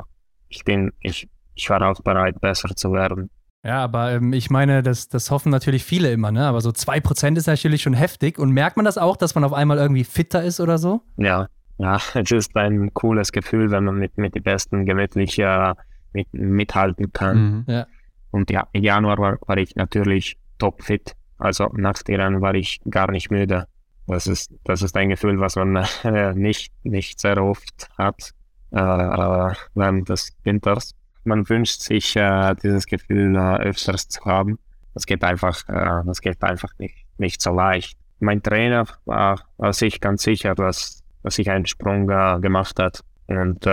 ich 0.55 0.63
bin, 0.63 0.91
ich, 1.01 1.29
ich 1.55 1.69
war 1.69 1.81
auch 1.81 2.01
bereit, 2.01 2.39
besser 2.41 2.69
zu 2.75 2.91
werden. 2.93 3.29
Ja, 3.63 3.83
aber 3.83 4.13
ähm, 4.13 4.33
ich 4.33 4.49
meine, 4.49 4.83
das, 4.83 5.07
das 5.07 5.31
hoffen 5.31 5.49
natürlich 5.49 5.83
viele 5.83 6.11
immer, 6.11 6.31
ne? 6.31 6.45
Aber 6.45 6.61
so 6.61 6.69
2% 6.69 7.35
ist 7.35 7.47
natürlich 7.47 7.81
schon 7.81 7.93
heftig. 7.93 8.37
Und 8.37 8.51
merkt 8.51 8.77
man 8.77 8.85
das 8.85 8.97
auch, 8.97 9.17
dass 9.17 9.33
man 9.33 9.43
auf 9.43 9.53
einmal 9.53 9.77
irgendwie 9.77 10.03
fitter 10.03 10.43
ist 10.43 10.59
oder 10.59 10.77
so? 10.77 11.01
Ja, 11.17 11.47
ja, 11.77 11.99
es 12.13 12.31
ist 12.31 12.55
ein 12.55 12.93
cooles 12.93 13.31
Gefühl, 13.31 13.71
wenn 13.71 13.85
man 13.85 13.95
mit, 13.95 14.17
mit 14.17 14.35
den 14.35 14.43
Besten 14.43 14.85
gemütlich 14.85 15.39
äh, 15.39 15.73
mit, 16.13 16.31
mithalten 16.31 17.11
kann. 17.11 17.65
Mhm. 17.67 17.85
Und 18.31 18.51
ja, 18.51 18.67
im 18.71 18.83
Januar 18.83 19.17
war, 19.17 19.37
war 19.47 19.57
ich 19.57 19.75
natürlich 19.75 20.37
topfit. 20.59 21.13
Also 21.37 21.71
nach 21.75 22.03
den 22.03 22.21
Rennen 22.21 22.41
war 22.41 22.53
ich 22.53 22.81
gar 22.89 23.11
nicht 23.11 23.31
müde. 23.31 23.65
Das 24.07 24.27
ist, 24.27 24.53
das 24.63 24.83
ist 24.83 24.95
ein 24.95 25.09
Gefühl, 25.09 25.39
was 25.39 25.55
man 25.55 25.75
äh, 26.03 26.33
nicht, 26.33 26.71
nicht 26.83 27.19
sehr 27.19 27.43
oft 27.43 27.89
hat 27.97 28.35
äh, 28.71 28.79
äh, 28.79 29.53
während 29.73 30.09
des 30.09 30.35
Winters. 30.43 30.95
Man 31.23 31.47
wünscht 31.49 31.81
sich 31.81 32.15
äh, 32.15 32.55
dieses 32.61 32.85
Gefühl 32.85 33.35
äh, 33.35 33.57
öfters 33.63 34.07
zu 34.07 34.23
haben. 34.25 34.59
Das 34.93 35.05
geht 35.05 35.23
einfach, 35.23 35.67
äh, 35.67 36.03
das 36.05 36.21
geht 36.21 36.41
einfach 36.43 36.69
nicht, 36.77 36.95
nicht 37.17 37.41
so 37.41 37.51
leicht. 37.51 37.97
Mein 38.19 38.41
Trainer 38.41 38.85
war, 39.05 39.41
war 39.57 39.73
sich 39.73 39.99
ganz 39.99 40.23
sicher, 40.23 40.55
dass, 40.55 41.03
dass 41.23 41.37
ich 41.37 41.49
einen 41.49 41.65
Sprung 41.65 42.09
äh, 42.09 42.39
gemacht 42.39 42.79
hat 42.79 43.01
und 43.27 43.65
äh, 43.65 43.69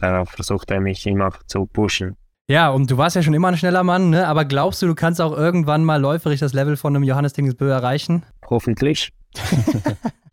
er 0.00 0.26
versuchte 0.26 0.80
mich 0.80 1.06
immer 1.06 1.30
zu 1.46 1.66
pushen. 1.66 2.16
Ja, 2.50 2.70
und 2.70 2.90
du 2.90 2.96
warst 2.96 3.14
ja 3.14 3.22
schon 3.22 3.34
immer 3.34 3.48
ein 3.48 3.58
schneller 3.58 3.84
Mann, 3.84 4.10
ne? 4.10 4.26
Aber 4.26 4.46
glaubst 4.46 4.80
du, 4.80 4.86
du 4.86 4.94
kannst 4.94 5.20
auch 5.20 5.36
irgendwann 5.36 5.84
mal 5.84 6.00
läuferisch 6.00 6.40
das 6.40 6.54
Level 6.54 6.76
von 6.76 6.96
einem 6.96 7.02
Johannes 7.02 7.34
Dingesbö 7.34 7.68
erreichen? 7.68 8.24
Hoffentlich. 8.48 9.12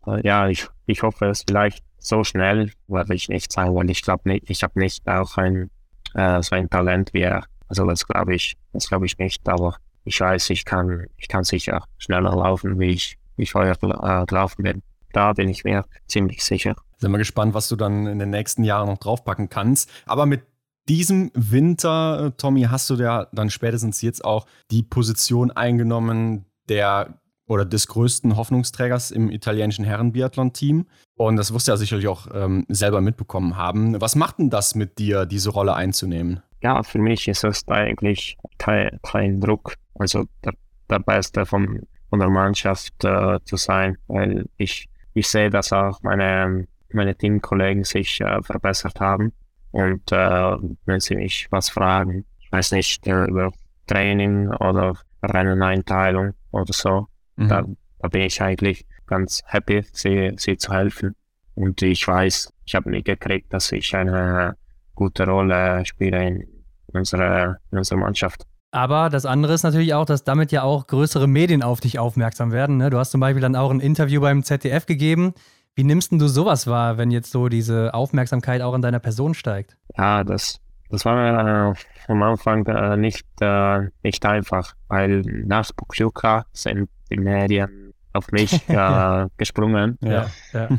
Äh, 0.06 0.26
ja, 0.26 0.48
ich, 0.48 0.68
ich 0.86 1.02
hoffe 1.02 1.26
es 1.26 1.44
vielleicht 1.46 1.84
so 1.98 2.24
schnell, 2.24 2.72
werde 2.88 3.14
ich 3.14 3.28
nicht 3.28 3.52
sagen, 3.52 3.74
weil 3.74 3.90
ich 3.90 4.02
glaube 4.02 4.28
nicht, 4.28 4.48
ich 4.48 4.62
habe 4.62 4.78
nicht 4.78 5.06
auch 5.08 5.36
ein 5.36 5.70
äh, 6.14 6.42
so 6.42 6.56
ein 6.56 6.68
Talent 6.68 7.12
wie 7.12 7.22
er. 7.22 7.44
Also 7.68 7.84
das 7.86 8.06
glaube 8.06 8.34
ich, 8.34 8.56
das 8.72 8.88
glaube 8.88 9.06
ich 9.06 9.18
nicht, 9.18 9.48
aber 9.48 9.76
ich 10.04 10.20
weiß, 10.20 10.50
ich 10.50 10.64
kann, 10.64 11.06
ich 11.16 11.28
kann 11.28 11.44
sicher 11.44 11.84
schneller 11.98 12.34
laufen, 12.34 12.78
wie 12.78 12.90
ich, 12.90 13.18
wie 13.36 13.42
ich 13.42 13.54
heuer 13.54 13.76
äh, 13.82 14.24
gelaufen 14.26 14.62
bin. 14.62 14.82
Da 15.12 15.32
bin 15.32 15.48
ich 15.48 15.64
mir 15.64 15.84
ziemlich 16.06 16.44
sicher. 16.44 16.76
Sind 16.98 17.10
wir 17.10 17.18
gespannt, 17.18 17.54
was 17.54 17.68
du 17.68 17.76
dann 17.76 18.06
in 18.06 18.18
den 18.18 18.30
nächsten 18.30 18.64
Jahren 18.64 18.88
noch 18.88 18.98
draufpacken 18.98 19.48
kannst. 19.48 19.90
Aber 20.06 20.26
mit 20.26 20.42
diesem 20.88 21.30
Winter, 21.34 22.26
äh, 22.26 22.30
Tommy, 22.36 22.62
hast 22.62 22.88
du 22.90 22.94
ja 22.94 23.26
dann 23.32 23.50
spätestens 23.50 24.00
jetzt 24.02 24.24
auch 24.24 24.46
die 24.70 24.82
Position 24.82 25.50
eingenommen 25.50 26.46
der 26.68 27.20
oder 27.46 27.64
des 27.64 27.86
größten 27.86 28.36
Hoffnungsträgers 28.36 29.10
im 29.10 29.30
italienischen 29.30 29.84
Herrenbiathlon-Team. 29.84 30.86
Und 31.16 31.36
das 31.36 31.52
wirst 31.54 31.68
du 31.68 31.72
ja 31.72 31.76
sicherlich 31.76 32.08
auch 32.08 32.26
ähm, 32.34 32.66
selber 32.68 33.00
mitbekommen 33.00 33.56
haben. 33.56 34.00
Was 34.00 34.16
macht 34.16 34.38
denn 34.38 34.50
das 34.50 34.74
mit 34.74 34.98
dir, 34.98 35.26
diese 35.26 35.50
Rolle 35.50 35.74
einzunehmen? 35.74 36.42
Ja, 36.60 36.82
für 36.82 36.98
mich 36.98 37.28
ist 37.28 37.44
es 37.44 37.66
eigentlich 37.68 38.36
kein, 38.58 38.98
kein 39.02 39.40
Druck, 39.40 39.74
also 39.94 40.24
der, 40.44 40.54
der 40.90 40.98
Beste 40.98 41.46
von, 41.46 41.82
von 42.10 42.18
der 42.18 42.28
Mannschaft 42.30 43.04
äh, 43.04 43.38
zu 43.44 43.56
sein, 43.56 43.96
weil 44.08 44.46
ich, 44.56 44.88
ich 45.14 45.28
sehe, 45.28 45.50
dass 45.50 45.72
auch 45.72 46.02
meine, 46.02 46.66
meine 46.92 47.14
Teamkollegen 47.14 47.84
sich 47.84 48.20
äh, 48.20 48.42
verbessert 48.42 48.98
haben. 49.00 49.32
Und 49.70 50.10
äh, 50.10 50.56
wenn 50.86 51.00
sie 51.00 51.16
mich 51.16 51.46
was 51.50 51.68
fragen, 51.68 52.24
ich 52.40 52.50
weiß 52.50 52.72
nicht, 52.72 53.06
äh, 53.06 53.26
über 53.26 53.52
Training 53.86 54.48
oder 54.48 54.94
Renneneinteilung 55.22 56.32
oder 56.50 56.72
so, 56.72 57.06
Mhm. 57.36 57.48
da, 57.48 57.64
da 58.00 58.08
bin 58.08 58.22
ich 58.22 58.40
eigentlich 58.42 58.86
ganz 59.06 59.42
happy, 59.46 59.84
sie, 59.92 60.32
sie 60.36 60.56
zu 60.56 60.72
helfen. 60.72 61.14
Und 61.54 61.80
ich 61.82 62.06
weiß, 62.06 62.52
ich 62.64 62.74
habe 62.74 62.90
mitgekriegt, 62.90 63.52
dass 63.52 63.72
ich 63.72 63.94
eine 63.94 64.56
gute 64.94 65.26
Rolle 65.26 65.84
spiele 65.86 66.26
in 66.26 66.46
unserer, 66.92 67.56
in 67.70 67.78
unserer 67.78 67.98
Mannschaft. 67.98 68.46
Aber 68.72 69.08
das 69.08 69.24
andere 69.24 69.54
ist 69.54 69.62
natürlich 69.62 69.94
auch, 69.94 70.04
dass 70.04 70.24
damit 70.24 70.52
ja 70.52 70.62
auch 70.62 70.86
größere 70.86 71.26
Medien 71.26 71.62
auf 71.62 71.80
dich 71.80 71.98
aufmerksam 71.98 72.52
werden. 72.52 72.76
Ne? 72.76 72.90
Du 72.90 72.98
hast 72.98 73.10
zum 73.10 73.20
Beispiel 73.20 73.40
dann 73.40 73.56
auch 73.56 73.70
ein 73.70 73.80
Interview 73.80 74.20
beim 74.20 74.42
ZDF 74.42 74.84
gegeben. 74.86 75.32
Wie 75.74 75.84
nimmst 75.84 76.10
denn 76.10 76.18
du 76.18 76.26
sowas 76.26 76.66
wahr, 76.66 76.98
wenn 76.98 77.10
jetzt 77.10 77.30
so 77.30 77.48
diese 77.48 77.94
Aufmerksamkeit 77.94 78.60
auch 78.62 78.74
in 78.74 78.82
deiner 78.82 78.98
Person 78.98 79.34
steigt? 79.34 79.76
Ja, 79.96 80.24
das, 80.24 80.60
das 80.90 81.04
war 81.04 81.14
mir 81.14 81.74
äh, 81.74 82.12
am 82.12 82.22
Anfang 82.22 82.66
äh, 82.66 82.96
nicht, 82.96 83.26
äh, 83.40 83.88
nicht 84.02 84.24
einfach, 84.26 84.74
weil 84.88 85.20
nach 85.22 85.70
Bukuka 85.72 86.46
sind 86.52 86.88
die 87.10 87.18
Medien 87.18 87.92
auf 88.12 88.30
mich 88.32 88.52
äh, 88.68 89.26
gesprungen. 89.36 89.98
Ja. 90.00 90.30
ja. 90.52 90.68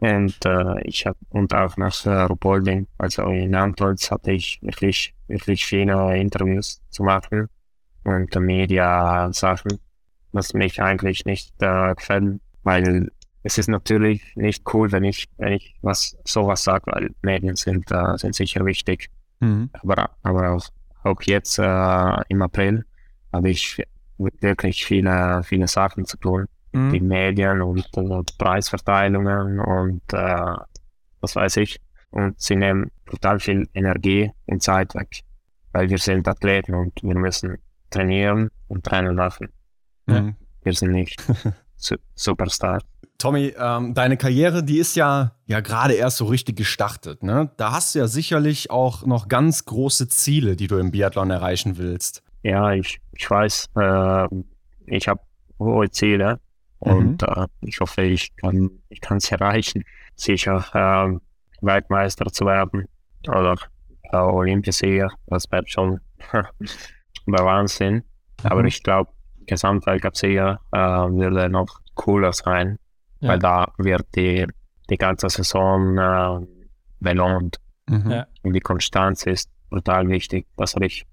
Und 0.00 0.36
äh, 0.44 0.80
ich 0.84 1.06
hab, 1.06 1.16
und 1.30 1.52
auch 1.52 1.76
nach 1.76 2.06
äh, 2.06 2.10
Rupolding, 2.10 2.86
also 2.98 3.22
in 3.30 3.52
Antolz 3.56 4.12
hatte 4.12 4.30
ich 4.30 4.60
wirklich, 4.62 5.12
wirklich 5.26 5.66
viele 5.66 6.16
Interviews 6.16 6.80
zu 6.90 7.02
machen 7.02 7.48
und 8.04 8.34
äh, 8.36 8.38
Media-Sachen, 8.38 9.80
was 10.30 10.54
mich 10.54 10.80
eigentlich 10.80 11.24
nicht 11.24 11.52
äh, 11.60 11.96
gefällt, 11.96 12.40
weil 12.62 13.10
es 13.42 13.58
ist 13.58 13.68
natürlich 13.68 14.22
nicht 14.36 14.62
cool, 14.72 14.92
wenn 14.92 15.02
ich, 15.02 15.26
wenn 15.36 15.54
ich 15.54 15.74
was 15.82 16.16
sowas 16.24 16.62
sage, 16.62 16.84
weil 16.92 17.10
Medien 17.22 17.56
sind, 17.56 17.90
äh, 17.90 18.16
sind 18.18 18.36
sicher 18.36 18.64
wichtig. 18.64 19.10
Mhm. 19.40 19.70
Aber, 19.82 20.10
aber 20.22 20.50
auch, 20.50 20.68
auch 21.02 21.22
jetzt 21.22 21.58
äh, 21.58 22.16
im 22.28 22.42
April 22.42 22.84
habe 23.32 23.50
ich 23.50 23.82
wirklich 24.18 24.84
viele, 24.84 25.42
viele 25.44 25.68
Sachen 25.68 26.04
zu 26.04 26.16
tun 26.16 26.46
Mhm. 26.72 26.92
die 26.92 27.00
Medien 27.00 27.62
und, 27.62 27.96
und 27.96 28.38
Preisverteilungen 28.38 29.60
und 29.60 30.02
äh, 30.12 30.56
was 31.20 31.36
weiß 31.36 31.56
ich. 31.58 31.80
Und 32.10 32.40
sie 32.40 32.56
nehmen 32.56 32.90
total 33.06 33.38
viel 33.40 33.68
Energie 33.74 34.30
und 34.46 34.62
Zeit 34.62 34.94
weg, 34.94 35.22
weil 35.72 35.90
wir 35.90 35.98
sind 35.98 36.26
Athleten 36.26 36.74
und 36.74 36.92
wir 37.02 37.16
müssen 37.16 37.58
trainieren 37.90 38.50
und 38.68 38.86
machen. 39.14 39.48
Ja. 40.06 40.22
Mhm. 40.22 40.36
Wir 40.62 40.72
sind 40.72 40.92
nicht 40.92 41.16
Su 41.76 41.96
Superstar. 42.14 42.80
Tommy, 43.18 43.52
ähm, 43.58 43.94
deine 43.94 44.16
Karriere, 44.16 44.62
die 44.62 44.78
ist 44.78 44.94
ja, 44.94 45.32
ja 45.46 45.60
gerade 45.60 45.94
erst 45.94 46.18
so 46.18 46.26
richtig 46.26 46.56
gestartet. 46.56 47.22
Ne? 47.22 47.50
Da 47.56 47.72
hast 47.72 47.94
du 47.94 47.98
ja 47.98 48.06
sicherlich 48.06 48.70
auch 48.70 49.04
noch 49.06 49.26
ganz 49.26 49.64
große 49.64 50.08
Ziele, 50.08 50.54
die 50.54 50.68
du 50.68 50.78
im 50.78 50.92
Biathlon 50.92 51.30
erreichen 51.30 51.78
willst. 51.78 52.22
Ja, 52.42 52.72
ich, 52.72 52.98
ich 53.12 53.30
weiß, 53.30 53.68
äh, 53.76 54.26
ich 54.86 55.08
habe 55.08 55.20
hohe 55.58 55.90
Ziele 55.90 56.40
und 56.78 57.22
äh, 57.22 57.46
ich 57.62 57.80
hoffe, 57.80 58.02
ich 58.02 58.34
kann 58.36 58.70
ich 58.88 59.00
kann 59.00 59.16
es 59.18 59.30
erreichen, 59.32 59.84
sicher 60.14 60.64
äh, 60.72 61.18
Weltmeister 61.64 62.26
zu 62.32 62.46
werden 62.46 62.86
oder 63.26 63.56
äh, 64.12 64.16
Olympiasieger. 64.16 65.10
Das 65.26 65.50
wäre 65.50 65.64
schon 65.66 66.00
der 66.32 67.44
Wahnsinn. 67.44 68.04
Aber 68.44 68.60
Mhm. 68.62 68.68
ich 68.68 68.82
glaube, 68.82 69.10
Gesamtweltcup-Sieger 69.46 70.60
äh, 70.72 70.78
würde 70.78 71.48
noch 71.48 71.80
cooler 71.94 72.32
sein, 72.32 72.78
Ja. 73.20 73.30
weil 73.30 73.38
da 73.40 73.72
wird 73.78 74.06
die, 74.14 74.46
die 74.88 74.96
ganze 74.96 75.28
Saison 75.28 75.98
äh, 75.98 76.46
belohnt. 77.00 77.56
Mhm. 77.88 78.10
Ja. 78.10 78.26
Und 78.42 78.52
die 78.52 78.60
Konstanz 78.60 79.26
ist 79.26 79.50
brutal 79.70 80.06
wichtig. 80.08 80.46
Das 80.56 80.74
habe 80.74 80.86
ich 80.86 81.04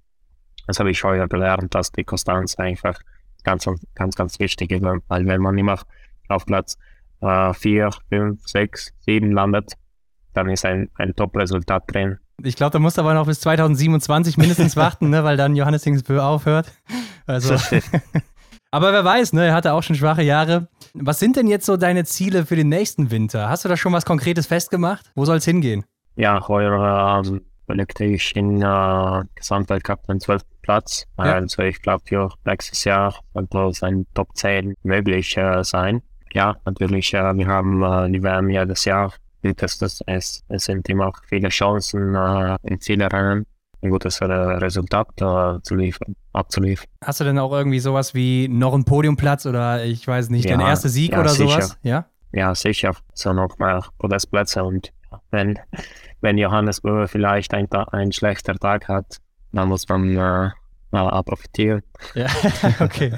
das 0.68 0.80
habe 0.80 0.92
ich 0.92 1.04
heuer 1.04 1.28
gelernt, 1.28 1.74
dass 1.76 1.92
die 1.92 2.04
Konstanz 2.04 2.56
einfach 2.56 3.00
ganz, 3.44 3.70
ganz, 3.94 4.16
ganz 4.16 4.40
wichtig 4.40 4.72
ist, 4.72 4.84
weil 4.84 5.26
wenn 5.28 5.42
man 5.42 5.58
immer 5.58 5.80
auf 6.28 6.46
Platz 6.46 6.78
äh, 7.22 7.54
4, 7.54 7.90
5, 8.10 8.42
6, 8.46 8.94
7 9.00 9.32
landet, 9.32 9.74
dann 10.34 10.50
ist 10.50 10.66
ein, 10.66 10.90
ein 10.96 11.16
Top-Resultat 11.16 11.84
drin. 11.88 12.18
Ich 12.44 12.56
glaube, 12.56 12.72
da 12.72 12.80
musst 12.80 12.98
du 12.98 13.02
aber 13.02 13.14
noch 13.14 13.26
bis 13.26 13.40
2027 13.42 14.38
mindestens 14.38 14.76
warten, 14.76 15.10
ne, 15.10 15.24
weil 15.24 15.38
dann 15.38 15.56
Johannes 15.56 15.84
Hingsbö 15.84 16.20
aufhört. 16.20 16.72
Also. 17.26 17.56
aber 18.72 18.92
wer 18.92 19.06
weiß, 19.06 19.34
ne, 19.34 19.46
er 19.46 19.54
hatte 19.54 19.74
auch 19.74 19.84
schon 19.84 19.96
schwache 19.96 20.24
Jahre. 20.24 20.68
Was 20.94 21.20
sind 21.20 21.38
denn 21.38 21.48
jetzt 21.48 21.66
so 21.66 21.78
deine 21.78 22.04
Ziele 22.04 22.46
für 22.46 22.56
den 22.56 22.70
nächsten 22.70 23.12
Winter? 23.12 23.50
Hast 23.50 23.64
du 23.64 23.70
da 23.70 23.78
schon 23.78 23.94
was 23.94 24.06
Konkretes 24.06 24.48
festgemacht? 24.48 25.12
Wo 25.16 25.26
soll 25.26 25.38
es 25.38 25.46
hingehen? 25.46 25.86
Ja, 26.16 26.46
heuer 26.48 27.24
äh, 27.26 27.40
in 27.68 28.62
äh, 28.62 29.24
Gesamtweltcup 29.36 30.04
den 30.08 30.20
12. 30.20 30.44
Platz. 30.62 31.06
Ja. 31.18 31.34
Also 31.36 31.64
ich 31.64 31.82
glaube, 31.82 32.04
für 32.06 32.30
nächstes 32.46 32.84
Jahr 32.84 33.16
sollte 33.34 33.58
es 33.60 33.84
ein 33.84 34.06
Top 34.14 34.36
10 34.36 34.76
möglich 34.84 35.38
äh, 35.38 35.64
sein. 35.64 36.02
Ja, 36.34 36.56
natürlich, 36.66 37.14
äh, 37.14 37.34
wir 37.38 37.48
haben 37.48 37.84
äh, 37.84 38.12
die 38.12 38.24
WM 38.24 38.50
jedes 38.50 38.86
Jahr. 38.86 39.14
Das, 39.42 39.78
das, 39.78 40.02
es, 40.08 40.44
es 40.48 40.66
sind 40.66 40.90
immer 40.90 41.14
viele 41.28 41.50
Chancen 41.50 42.16
äh, 42.16 42.58
im 42.64 42.82
Zielrennen 42.82 43.46
ein 43.86 43.90
gutes 43.92 44.20
äh, 44.20 44.26
Resultat 44.26 45.10
äh, 45.22 45.62
zu 45.62 45.76
liefern, 45.76 46.16
abzuliefern. 46.34 46.88
Hast 47.04 47.20
du 47.20 47.24
denn 47.24 47.38
auch 47.38 47.52
irgendwie 47.52 47.80
sowas 47.80 48.14
wie 48.14 48.48
noch 48.48 48.74
einen 48.74 48.86
Podiumplatz 48.86 49.46
oder 49.46 49.86
ich 49.86 50.08
weiß 50.08 50.30
nicht, 50.30 50.50
ja, 50.50 50.58
dein 50.58 50.66
erster 50.66 50.90
Sieg 50.90 51.12
ja, 51.12 51.20
oder 51.20 51.30
sicher. 51.30 51.62
sowas? 51.62 51.78
Ja? 51.84 52.06
ja, 52.34 52.54
sicher. 52.54 52.96
So 53.14 53.34
noch 53.34 53.58
mehr 53.58 53.84
Podestplätze 54.00 54.64
und 54.64 54.92
wenn, 55.36 55.60
wenn 56.22 56.38
Johannes 56.38 56.82
Böwe 56.82 57.08
vielleicht 57.08 57.54
ein, 57.54 57.72
einen 57.72 58.12
schlechten 58.12 58.58
Tag 58.58 58.88
hat, 58.88 59.18
dann 59.52 59.68
muss 59.68 59.88
man 59.88 60.16
äh, 60.16 60.50
mal 60.92 61.24
profitieren. 61.24 61.84
Ja, 62.14 62.28
okay. 62.80 63.14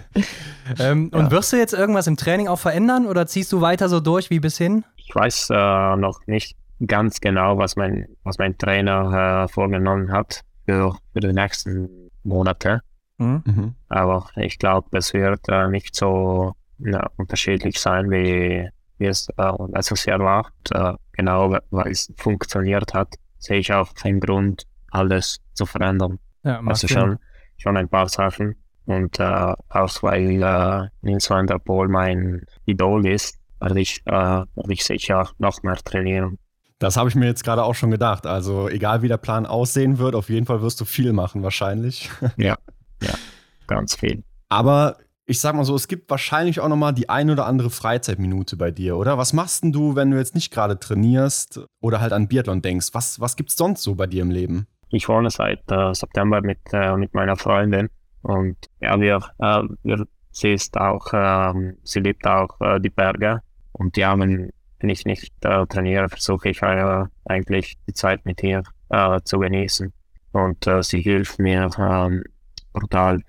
ähm, 0.79 1.09
ja. 1.13 1.19
Und 1.19 1.31
wirst 1.31 1.53
du 1.53 1.57
jetzt 1.57 1.73
irgendwas 1.73 2.07
im 2.07 2.17
Training 2.17 2.47
auch 2.47 2.59
verändern 2.59 3.05
oder 3.05 3.27
ziehst 3.27 3.51
du 3.53 3.61
weiter 3.61 3.89
so 3.89 3.99
durch 3.99 4.29
wie 4.29 4.39
bis 4.39 4.57
hin? 4.57 4.83
Ich 4.97 5.13
weiß 5.13 5.49
äh, 5.51 5.95
noch 5.95 6.19
nicht 6.27 6.57
ganz 6.85 7.21
genau, 7.21 7.57
was 7.57 7.75
mein, 7.75 8.07
was 8.23 8.37
mein 8.37 8.57
Trainer 8.57 9.45
äh, 9.45 9.47
vorgenommen 9.47 10.11
hat 10.11 10.41
für, 10.65 10.95
für 11.13 11.19
die 11.19 11.33
nächsten 11.33 12.09
Monate. 12.23 12.81
Mhm. 13.17 13.43
mhm. 13.45 13.75
Aber 13.89 14.27
ich 14.35 14.59
glaube, 14.59 14.95
es 14.97 15.13
wird 15.13 15.47
äh, 15.49 15.67
nicht 15.69 15.95
so 15.95 16.53
ja, 16.79 17.07
unterschiedlich 17.17 17.79
sein, 17.79 18.11
wie, 18.11 18.69
wie 18.97 19.05
es 19.05 19.27
äh, 19.37 19.51
letztes 19.73 20.05
Jahr 20.05 20.19
war. 20.19 20.45
Und, 20.45 20.75
äh, 20.75 20.93
genau, 21.17 21.57
weil 21.71 21.91
es 21.91 22.13
funktioniert 22.15 22.93
hat, 22.93 23.15
sehe 23.39 23.59
ich 23.59 23.73
auch 23.73 23.93
keinen 23.93 24.19
Grund, 24.19 24.63
alles 24.91 25.39
zu 25.53 25.65
verändern. 25.65 26.19
Ja, 26.43 26.61
also 26.65 26.87
schon, 26.87 27.17
schon 27.57 27.75
ein 27.75 27.89
paar 27.89 28.07
Sachen. 28.07 28.55
Und 28.85 29.19
äh, 29.19 29.23
auch 29.69 30.03
weil 30.03 30.41
äh, 30.41 30.87
Nils 31.01 31.29
van 31.29 31.47
der 31.47 31.59
Poel 31.59 31.89
mein 31.89 32.45
Idol 32.65 33.05
ist, 33.05 33.37
werde 33.59 33.81
ich, 33.81 34.01
äh, 34.05 34.11
werde 34.11 34.73
ich 34.73 34.85
sicher 34.85 35.29
noch 35.39 35.61
mehr 35.63 35.75
trainieren. 35.75 36.37
Das 36.79 36.95
habe 36.95 37.09
ich 37.09 37.15
mir 37.15 37.25
jetzt 37.25 37.43
gerade 37.43 37.63
auch 37.63 37.73
schon 37.75 37.91
gedacht. 37.91 38.25
Also 38.25 38.69
egal 38.69 39.01
wie 39.01 39.07
der 39.07 39.17
Plan 39.17 39.45
aussehen 39.45 39.97
wird, 39.97 40.15
auf 40.15 40.29
jeden 40.29 40.45
Fall 40.45 40.61
wirst 40.61 40.79
du 40.79 40.85
viel 40.85 41.11
machen 41.11 41.43
wahrscheinlich. 41.43 42.09
Ja, 42.37 42.55
ja, 43.01 43.13
ganz 43.65 43.95
viel. 43.95 44.23
Aber 44.47 44.97
ich 45.29 45.41
sag 45.41 45.55
mal 45.55 45.65
so, 45.65 45.75
es 45.75 45.89
gibt 45.89 46.09
wahrscheinlich 46.09 46.61
auch 46.61 46.69
noch 46.69 46.77
mal 46.77 46.93
die 46.93 47.09
ein 47.09 47.29
oder 47.29 47.45
andere 47.45 47.69
Freizeitminute 47.69 48.55
bei 48.55 48.71
dir, 48.71 48.95
oder? 48.95 49.17
Was 49.17 49.33
machst 49.33 49.61
denn 49.61 49.73
du, 49.73 49.95
wenn 49.95 50.09
du 50.09 50.17
jetzt 50.17 50.35
nicht 50.35 50.51
gerade 50.51 50.79
trainierst 50.79 51.59
oder 51.81 51.99
halt 51.99 52.13
an 52.13 52.29
Biathlon 52.29 52.61
denkst? 52.61 52.87
Was, 52.93 53.19
was 53.19 53.35
gibt's 53.35 53.57
sonst 53.57 53.83
so 53.83 53.95
bei 53.95 54.07
dir 54.07 54.21
im 54.21 54.31
Leben? 54.31 54.67
Ich 54.89 55.09
wohne 55.09 55.29
seit 55.29 55.69
äh, 55.69 55.93
September 55.93 56.41
mit, 56.41 56.59
äh, 56.71 56.95
mit 56.95 57.13
meiner 57.13 57.35
Freundin 57.35 57.89
und 58.21 58.55
ja, 58.79 58.99
wir, 59.01 59.19
äh, 59.39 59.63
wir 59.83 60.07
sie 60.31 60.53
ist 60.53 60.77
auch, 60.77 61.07
ähm, 61.13 61.77
sie 61.83 61.99
liebt 61.99 62.25
auch 62.25 62.61
äh, 62.61 62.79
die 62.79 62.89
Berge 62.89 63.41
und 63.73 63.97
ja, 63.97 64.17
wenn, 64.17 64.51
wenn 64.79 64.89
ich 64.89 65.03
nicht 65.03 65.33
äh, 65.43 65.65
trainiere, 65.65 66.07
versuche 66.07 66.49
ich 66.49 66.61
äh, 66.61 67.03
eigentlich 67.25 67.77
die 67.85 67.93
Zeit 67.93 68.25
mit 68.25 68.41
ihr 68.43 68.63
zu 69.25 69.39
genießen 69.39 69.91
und 70.31 70.65
sie 70.79 71.01
hilft 71.01 71.39
mir 71.39 71.69
ähm, 71.77 72.23
brutal. 72.79 73.21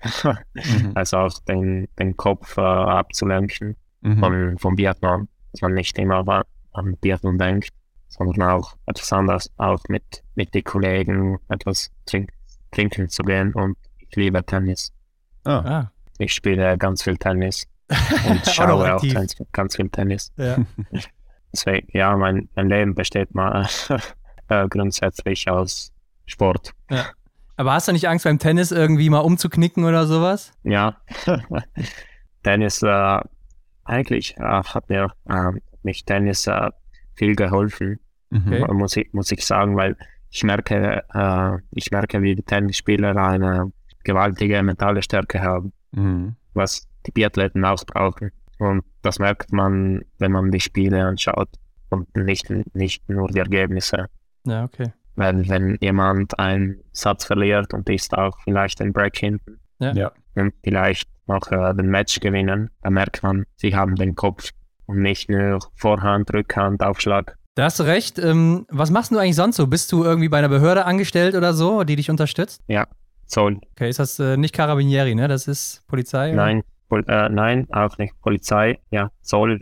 mhm. 0.53 0.91
Also 0.95 1.17
auch 1.17 1.39
den, 1.47 1.87
den 1.97 2.15
Kopf 2.17 2.57
äh, 2.57 2.61
abzulenken 2.61 3.75
mhm. 4.01 4.19
von, 4.19 4.57
vom 4.57 4.75
Biathlon, 4.75 5.27
dass 5.51 5.61
man 5.61 5.73
nicht 5.73 5.97
immer 5.97 6.43
an 6.73 6.97
Biathlon 6.97 7.37
denkt, 7.37 7.69
sondern 8.07 8.49
auch 8.49 8.75
etwas 8.85 9.11
anderes, 9.13 9.51
auch 9.57 9.81
mit, 9.87 10.23
mit 10.35 10.53
den 10.53 10.63
Kollegen 10.63 11.39
etwas 11.49 11.91
trink, 12.05 12.31
trinken 12.71 13.09
zu 13.09 13.23
gehen 13.23 13.53
und 13.53 13.77
ich 13.97 14.15
liebe 14.15 14.43
Tennis. 14.45 14.91
Oh. 15.45 15.51
Ah. 15.51 15.91
Ich 16.17 16.33
spiele 16.33 16.77
ganz 16.77 17.03
viel 17.03 17.17
Tennis 17.17 17.65
und 18.27 18.45
schaue 18.53 18.95
auch, 18.95 19.03
auch 19.03 19.13
ganz, 19.13 19.35
ganz, 19.51 19.75
viel 19.75 19.89
Tennis. 19.89 20.31
Ja. 20.37 20.57
Deswegen, 21.53 21.87
ja, 21.97 22.15
mein, 22.15 22.49
mein 22.55 22.69
Leben 22.69 22.93
besteht 22.93 23.33
mal 23.33 23.67
äh, 24.49 24.67
grundsätzlich 24.67 25.49
aus 25.49 25.91
Sport. 26.25 26.73
Ja. 26.91 27.07
Aber 27.59 27.73
hast 27.73 27.89
du 27.89 27.91
nicht 27.91 28.07
Angst 28.07 28.23
beim 28.23 28.39
Tennis 28.39 28.71
irgendwie 28.71 29.09
mal 29.09 29.19
umzuknicken 29.19 29.83
oder 29.83 30.07
sowas? 30.07 30.53
Ja. 30.63 30.95
Tennis, 32.43 32.81
äh, 32.81 33.19
eigentlich 33.83 34.37
äh, 34.37 34.63
hat 34.63 34.87
mir 34.87 35.11
äh, 35.27 35.51
mich 35.83 36.05
Tennis 36.05 36.47
äh, 36.47 36.69
viel 37.15 37.35
geholfen, 37.35 37.99
okay. 38.33 38.65
muss, 38.71 38.95
ich, 38.95 39.11
muss 39.11 39.29
ich 39.33 39.45
sagen, 39.45 39.75
weil 39.75 39.97
ich 40.29 40.41
merke, 40.45 41.03
äh, 41.13 41.57
ich 41.71 41.91
merke, 41.91 42.21
wie 42.21 42.33
die 42.33 42.43
Tennisspieler 42.43 43.13
eine 43.17 43.73
gewaltige 44.05 44.63
mentale 44.63 45.01
Stärke 45.01 45.41
haben, 45.41 45.73
mhm. 45.91 46.37
was 46.53 46.87
die 47.07 47.11
Biathleten 47.11 47.65
auch 47.65 47.83
brauchen. 47.85 48.31
Und 48.59 48.85
das 49.01 49.19
merkt 49.19 49.51
man, 49.51 50.05
wenn 50.17 50.31
man 50.31 50.49
die 50.49 50.61
Spiele 50.61 51.03
anschaut 51.03 51.49
und 51.89 52.15
nicht, 52.15 52.49
nicht 52.73 53.09
nur 53.09 53.27
die 53.27 53.39
Ergebnisse. 53.39 54.05
Ja, 54.45 54.63
okay 54.63 54.93
wenn, 55.19 55.47
wenn 55.49 55.77
jemand 55.81 56.39
einen 56.39 56.81
Satz 56.91 57.25
verliert 57.25 57.73
und 57.73 57.87
ist 57.89 58.17
auch 58.17 58.37
vielleicht 58.43 58.81
ein 58.81 58.93
Break 58.93 59.17
hinten 59.17 59.59
ja. 59.79 59.93
ja. 59.93 60.11
und 60.35 60.53
vielleicht 60.63 61.09
noch 61.27 61.51
äh, 61.51 61.73
den 61.75 61.87
Match 61.87 62.19
gewinnen, 62.19 62.71
dann 62.81 62.93
merkt 62.93 63.21
man, 63.21 63.45
sie 63.57 63.75
haben 63.75 63.95
den 63.95 64.15
Kopf 64.15 64.51
und 64.87 65.01
nicht 65.01 65.29
nur 65.29 65.59
Vorhand, 65.75 66.33
Rückhand, 66.33 66.81
Aufschlag. 66.81 67.37
Da 67.55 67.65
hast 67.65 67.79
du 67.79 67.83
recht. 67.83 68.17
Ähm, 68.17 68.65
was 68.69 68.89
machst 68.89 69.11
du 69.11 69.17
eigentlich 69.17 69.35
sonst 69.35 69.57
so? 69.57 69.67
Bist 69.67 69.91
du 69.91 70.03
irgendwie 70.03 70.29
bei 70.29 70.39
einer 70.39 70.49
Behörde 70.49 70.85
angestellt 70.85 71.35
oder 71.35 71.53
so, 71.53 71.83
die 71.83 71.95
dich 71.95 72.09
unterstützt? 72.09 72.61
Ja, 72.67 72.87
Zoll. 73.25 73.59
Okay, 73.73 73.89
ist 73.89 73.99
das 73.99 74.17
äh, 74.19 74.37
nicht 74.37 74.55
Carabinieri, 74.55 75.13
ne? 75.13 75.27
Das 75.27 75.47
ist 75.47 75.83
Polizei? 75.87 76.29
Oder? 76.29 76.37
Nein, 76.37 76.63
Pol 76.87 77.03
äh, 77.07 77.29
nein, 77.29 77.67
auch 77.71 77.97
nicht 77.97 78.19
Polizei. 78.21 78.79
Ja, 78.91 79.11
Zoll, 79.21 79.61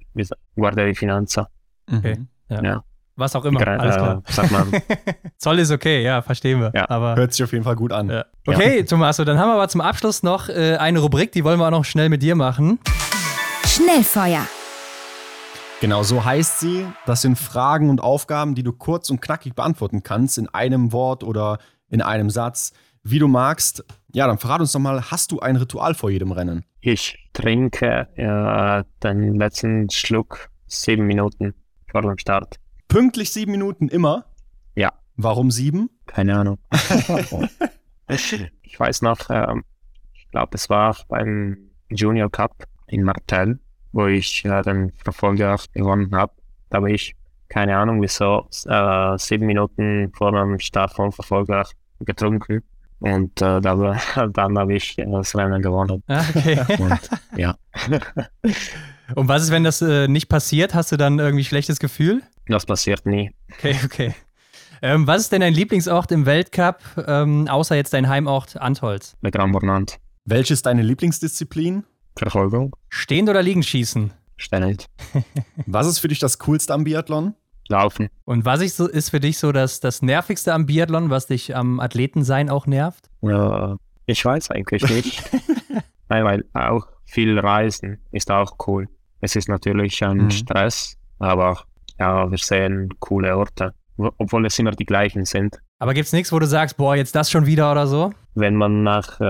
Guardia 0.55 0.85
di 0.85 0.95
Finanza. 0.95 1.49
Okay, 1.91 2.15
mhm. 2.17 2.27
ja. 2.49 2.63
ja. 2.63 2.83
Was 3.17 3.35
auch 3.35 3.45
immer, 3.45 3.59
Gerade, 3.59 3.79
alles 3.79 3.95
klar. 3.95 4.23
Äh, 4.27 4.31
sag 4.31 4.51
mal. 4.51 4.65
Zoll 5.37 5.57
ist 5.57 5.71
okay, 5.71 6.03
ja, 6.03 6.21
verstehen 6.21 6.61
wir. 6.61 6.71
Ja, 6.75 6.87
aber, 6.87 7.15
hört 7.15 7.33
sich 7.33 7.43
auf 7.43 7.51
jeden 7.51 7.63
Fall 7.63 7.75
gut 7.75 7.91
an. 7.91 8.09
Ja. 8.09 8.25
Okay, 8.45 8.77
ja. 8.77 8.85
Tommaso, 8.85 9.25
dann 9.25 9.39
haben 9.39 9.49
wir 9.49 9.55
aber 9.55 9.67
zum 9.69 9.81
Abschluss 9.81 10.21
noch 10.21 10.49
äh, 10.49 10.77
eine 10.77 10.99
Rubrik, 10.99 11.31
die 11.31 11.43
wollen 11.43 11.59
wir 11.59 11.65
auch 11.65 11.71
noch 11.71 11.83
schnell 11.83 12.09
mit 12.09 12.21
dir 12.21 12.35
machen. 12.35 12.77
Schnellfeuer. 13.65 14.45
Genau, 15.81 16.03
so 16.03 16.23
heißt 16.23 16.59
sie. 16.59 16.85
Das 17.07 17.23
sind 17.23 17.39
Fragen 17.39 17.89
und 17.89 18.01
Aufgaben, 18.01 18.53
die 18.53 18.63
du 18.63 18.71
kurz 18.71 19.09
und 19.09 19.19
knackig 19.19 19.55
beantworten 19.55 20.03
kannst, 20.03 20.37
in 20.37 20.47
einem 20.49 20.91
Wort 20.91 21.23
oder 21.23 21.57
in 21.89 22.03
einem 22.03 22.29
Satz, 22.29 22.71
wie 23.01 23.17
du 23.17 23.27
magst. 23.27 23.83
Ja, 24.13 24.27
dann 24.27 24.37
verrat 24.37 24.61
uns 24.61 24.73
doch 24.73 24.79
mal, 24.79 25.09
hast 25.09 25.31
du 25.31 25.39
ein 25.39 25.55
Ritual 25.55 25.95
vor 25.95 26.11
jedem 26.11 26.31
Rennen? 26.31 26.65
Ich 26.81 27.17
trinke 27.33 28.07
äh, 28.15 28.83
den 29.03 29.35
letzten 29.35 29.89
Schluck 29.89 30.49
sieben 30.67 31.07
Minuten 31.07 31.55
vor 31.89 32.03
dem 32.03 32.17
Start. 32.19 32.59
Pünktlich 32.87 33.31
sieben 33.31 33.51
Minuten 33.51 33.89
immer? 33.89 34.25
Ja. 34.75 34.93
Warum 35.15 35.51
sieben? 35.51 35.89
Keine 36.05 36.37
Ahnung. 36.37 36.57
ich 38.09 38.79
weiß 38.79 39.01
noch, 39.01 39.29
ähm, 39.29 39.63
ich 40.13 40.27
glaube, 40.29 40.51
es 40.55 40.69
war 40.69 40.95
beim 41.09 41.57
Junior 41.89 42.29
Cup 42.31 42.63
in 42.87 43.03
Martel, 43.03 43.59
wo 43.91 44.07
ich 44.07 44.45
äh, 44.45 44.61
den 44.61 44.91
Verfolger 45.03 45.57
gewonnen 45.73 46.15
habe. 46.15 46.33
Da 46.69 46.77
habe 46.77 46.91
ich 46.91 47.15
keine 47.49 47.77
Ahnung 47.77 48.01
wieso 48.01 48.47
äh, 48.67 49.17
sieben 49.17 49.45
Minuten 49.45 50.11
vor 50.13 50.31
dem 50.31 50.59
Start 50.59 50.93
vom 50.93 51.11
Verfolger 51.11 51.65
getrunken. 51.99 52.63
Und 52.99 53.41
äh, 53.41 53.61
da, 53.61 53.97
dann 54.33 54.57
habe 54.57 54.75
ich 54.75 54.95
das 54.95 55.35
Rennen 55.35 55.61
gewonnen. 55.61 56.03
Ah, 56.07 56.23
okay. 56.29 56.59
Und, 56.79 56.99
ja. 57.37 57.55
Und 59.15 59.27
was 59.27 59.43
ist, 59.43 59.51
wenn 59.51 59.63
das 59.63 59.81
äh, 59.81 60.07
nicht 60.07 60.29
passiert? 60.29 60.73
Hast 60.73 60.91
du 60.91 60.97
dann 60.97 61.19
irgendwie 61.19 61.43
schlechtes 61.43 61.79
Gefühl? 61.79 62.23
Das 62.47 62.65
passiert 62.65 63.05
nie. 63.05 63.31
Okay, 63.53 63.75
okay. 63.85 64.15
Ähm, 64.81 65.07
was 65.07 65.21
ist 65.23 65.31
denn 65.31 65.41
dein 65.41 65.53
Lieblingsort 65.53 66.11
im 66.11 66.25
Weltcup, 66.25 66.79
ähm, 67.07 67.47
außer 67.47 67.75
jetzt 67.75 67.93
dein 67.93 68.07
Heimort 68.09 68.57
Antholz? 68.57 69.17
Le 69.21 69.31
Grand 69.31 69.51
Bornand. 69.51 69.97
Welche 70.25 70.53
ist 70.53 70.65
deine 70.65 70.81
Lieblingsdisziplin? 70.83 71.83
Verfolgung. 72.15 72.75
Stehend 72.89 73.29
oder 73.29 73.41
liegen 73.41 73.63
schießen? 73.63 74.13
Stehend. 74.37 74.85
was 75.65 75.87
ist 75.87 75.99
für 75.99 76.07
dich 76.09 76.19
das 76.19 76.37
Coolste 76.39 76.73
am 76.73 76.83
Biathlon? 76.83 77.33
Laufen. 77.69 78.07
Und 78.23 78.45
was 78.45 78.61
ist 78.61 79.09
für 79.09 79.19
dich 79.19 79.39
so 79.39 79.51
das, 79.51 79.79
das 79.81 80.01
Nervigste 80.01 80.53
am 80.53 80.67
Biathlon, 80.67 81.09
was 81.09 81.27
dich 81.27 81.55
am 81.55 81.79
Athletensein 81.79 82.49
auch 82.49 82.65
nervt? 82.67 83.09
Ja, 83.21 83.75
Ich 84.05 84.23
weiß 84.23 84.51
eigentlich 84.51 84.83
nicht. 84.89 85.23
Nein, 86.09 86.23
weil 86.23 86.45
auch 86.53 86.87
viel 87.05 87.37
Reisen 87.37 87.97
ist 88.11 88.31
auch 88.31 88.55
cool. 88.67 88.87
Es 89.21 89.35
ist 89.35 89.49
natürlich 89.49 90.01
ein 90.03 90.25
Mhm. 90.25 90.31
Stress, 90.31 90.97
aber 91.19 91.63
ja, 91.99 92.29
wir 92.29 92.37
sehen 92.37 92.89
coole 92.99 93.35
Orte, 93.37 93.73
wo- 93.97 94.11
obwohl 94.17 94.45
es 94.45 94.57
immer 94.59 94.71
die 94.71 94.85
gleichen 94.85 95.25
sind. 95.25 95.59
Aber 95.79 95.93
gibt's 95.93 96.13
nichts, 96.13 96.31
wo 96.31 96.39
du 96.39 96.47
sagst, 96.47 96.77
boah, 96.77 96.95
jetzt 96.95 97.15
das 97.15 97.29
schon 97.29 97.45
wieder 97.45 97.71
oder 97.71 97.85
so? 97.87 98.11
Wenn 98.35 98.55
man 98.55 98.83
nach, 98.83 99.19
äh, 99.19 99.23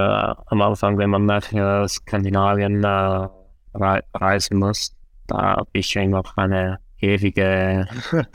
am 0.48 0.62
Anfang, 0.62 0.98
wenn 0.98 1.10
man 1.10 1.26
nach 1.26 1.52
äh, 1.52 1.88
Skandinavien 1.88 2.84
äh, 2.84 3.28
rei 3.74 4.02
reisen 4.14 4.58
muss, 4.60 4.96
da 5.28 5.58
habe 5.58 5.70
ich 5.74 5.96
immer 5.96 6.24
eine 6.38 6.80
ewige, 7.00 7.88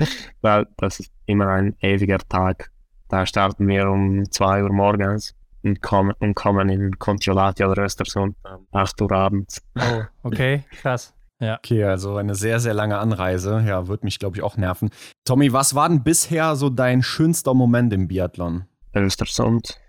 weil 0.43 0.67
das 0.77 1.01
ist 1.01 1.11
immer 1.27 1.49
ein 1.49 1.75
ewiger 1.81 2.19
Tag. 2.29 2.71
Da 3.09 3.27
starten 3.27 3.67
wir 3.67 3.89
um 3.91 4.31
2 4.31 4.63
Uhr 4.63 4.73
morgens 4.73 5.35
und 5.63 5.81
kommen, 5.83 6.15
und 6.19 6.35
kommen 6.35 6.69
in 6.69 6.99
Kontiolahti 6.99 7.65
oder 7.65 7.85
Östersund 7.85 8.37
um 8.45 8.67
8 8.73 9.01
Uhr 9.03 9.13
abends. 9.13 9.63
Oh, 9.79 10.03
okay, 10.23 10.65
krass. 10.81 11.15
Okay, 11.43 11.85
also 11.85 12.17
eine 12.17 12.35
sehr, 12.35 12.61
sehr 12.61 12.75
lange 12.75 12.99
Anreise. 12.99 13.65
Ja, 13.67 13.89
wird 13.89 14.05
mich, 14.05 14.19
glaube 14.19 14.37
ich, 14.37 14.43
auch 14.43 14.57
nerven. 14.57 14.91
Tommy, 15.25 15.53
was 15.53 15.75
war 15.75 15.89
denn 15.89 16.05
bisher 16.05 16.55
so 16.55 16.71
dein 16.71 17.03
schönster 17.03 17.53
Moment 17.53 17.93
im 17.93 18.07
Biathlon? 18.09 18.65
Östersund 18.95 19.81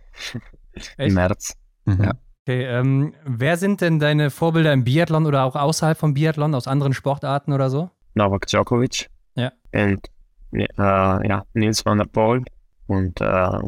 Echt? 0.73 0.91
im 0.97 1.13
März. 1.13 1.55
Mhm. 1.85 2.03
Ja. 2.03 2.11
Okay, 2.45 2.65
ähm, 2.65 3.13
wer 3.25 3.57
sind 3.57 3.81
denn 3.81 3.99
deine 3.99 4.29
Vorbilder 4.29 4.73
im 4.73 4.83
Biathlon 4.83 5.25
oder 5.25 5.43
auch 5.43 5.55
außerhalb 5.55 5.97
vom 5.97 6.13
Biathlon, 6.13 6.55
aus 6.55 6.67
anderen 6.67 6.93
Sportarten 6.93 7.53
oder 7.53 7.69
so? 7.69 7.89
Novak 8.15 8.47
Djokovic. 8.47 9.09
Ja. 9.35 9.51
Und 9.73 10.01
äh, 10.51 10.67
ja, 11.27 11.43
Nils 11.53 11.85
van 11.85 11.99
der 11.99 12.05
Poel 12.05 12.43
und 12.87 13.21
äh, 13.21 13.59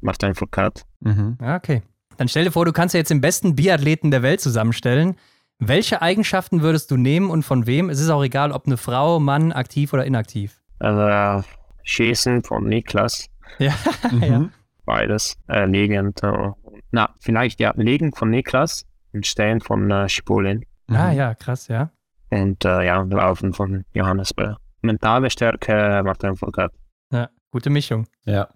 Martin 0.00 0.34
Foucault. 0.34 0.84
Mhm. 1.00 1.36
Ja, 1.40 1.56
okay. 1.56 1.82
Dann 2.16 2.28
stell 2.28 2.44
dir 2.44 2.52
vor, 2.52 2.64
du 2.64 2.72
kannst 2.72 2.94
ja 2.94 2.98
jetzt 2.98 3.10
den 3.10 3.20
besten 3.20 3.54
Biathleten 3.54 4.10
der 4.10 4.22
Welt 4.22 4.40
zusammenstellen. 4.40 5.16
Welche 5.58 6.02
Eigenschaften 6.02 6.60
würdest 6.60 6.90
du 6.90 6.96
nehmen 6.96 7.30
und 7.30 7.42
von 7.42 7.66
wem? 7.66 7.88
Es 7.88 7.98
ist 8.00 8.10
auch 8.10 8.22
egal, 8.22 8.52
ob 8.52 8.66
eine 8.66 8.76
Frau, 8.76 9.18
Mann, 9.20 9.52
aktiv 9.52 9.92
oder 9.92 10.04
inaktiv. 10.04 10.60
Äh, 10.80 11.40
Schießen 11.82 12.42
von 12.42 12.64
Niklas, 12.64 13.28
Ja, 13.58 13.72
Mhm. 14.10 14.22
ja. 14.22 14.48
beides. 14.84 15.36
Äh, 15.48 15.64
liegend, 15.66 16.22
äh, 16.22 16.50
na, 16.90 17.10
vielleicht 17.20 17.58
ja, 17.60 17.72
liegend 17.76 18.16
von 18.18 18.28
Niklas 18.28 18.84
und 19.14 19.26
stehend 19.26 19.64
von 19.64 19.90
äh, 19.90 20.08
Spulin. 20.08 20.64
Ah, 20.88 21.10
ja, 21.12 21.34
krass, 21.34 21.68
ja. 21.68 21.90
Und 22.30 22.64
äh, 22.64 22.84
ja, 22.84 23.00
laufen 23.02 23.52
von 23.54 23.84
Johannes 23.94 24.34
Böhr. 24.34 24.58
Mentale 24.82 25.30
Stärke 25.30 26.02
Martin 26.04 26.36
Foucault. 26.36 26.72
Ja, 27.12 27.30
gute 27.50 27.70
Mischung. 27.70 28.06
Ja. 28.24 28.48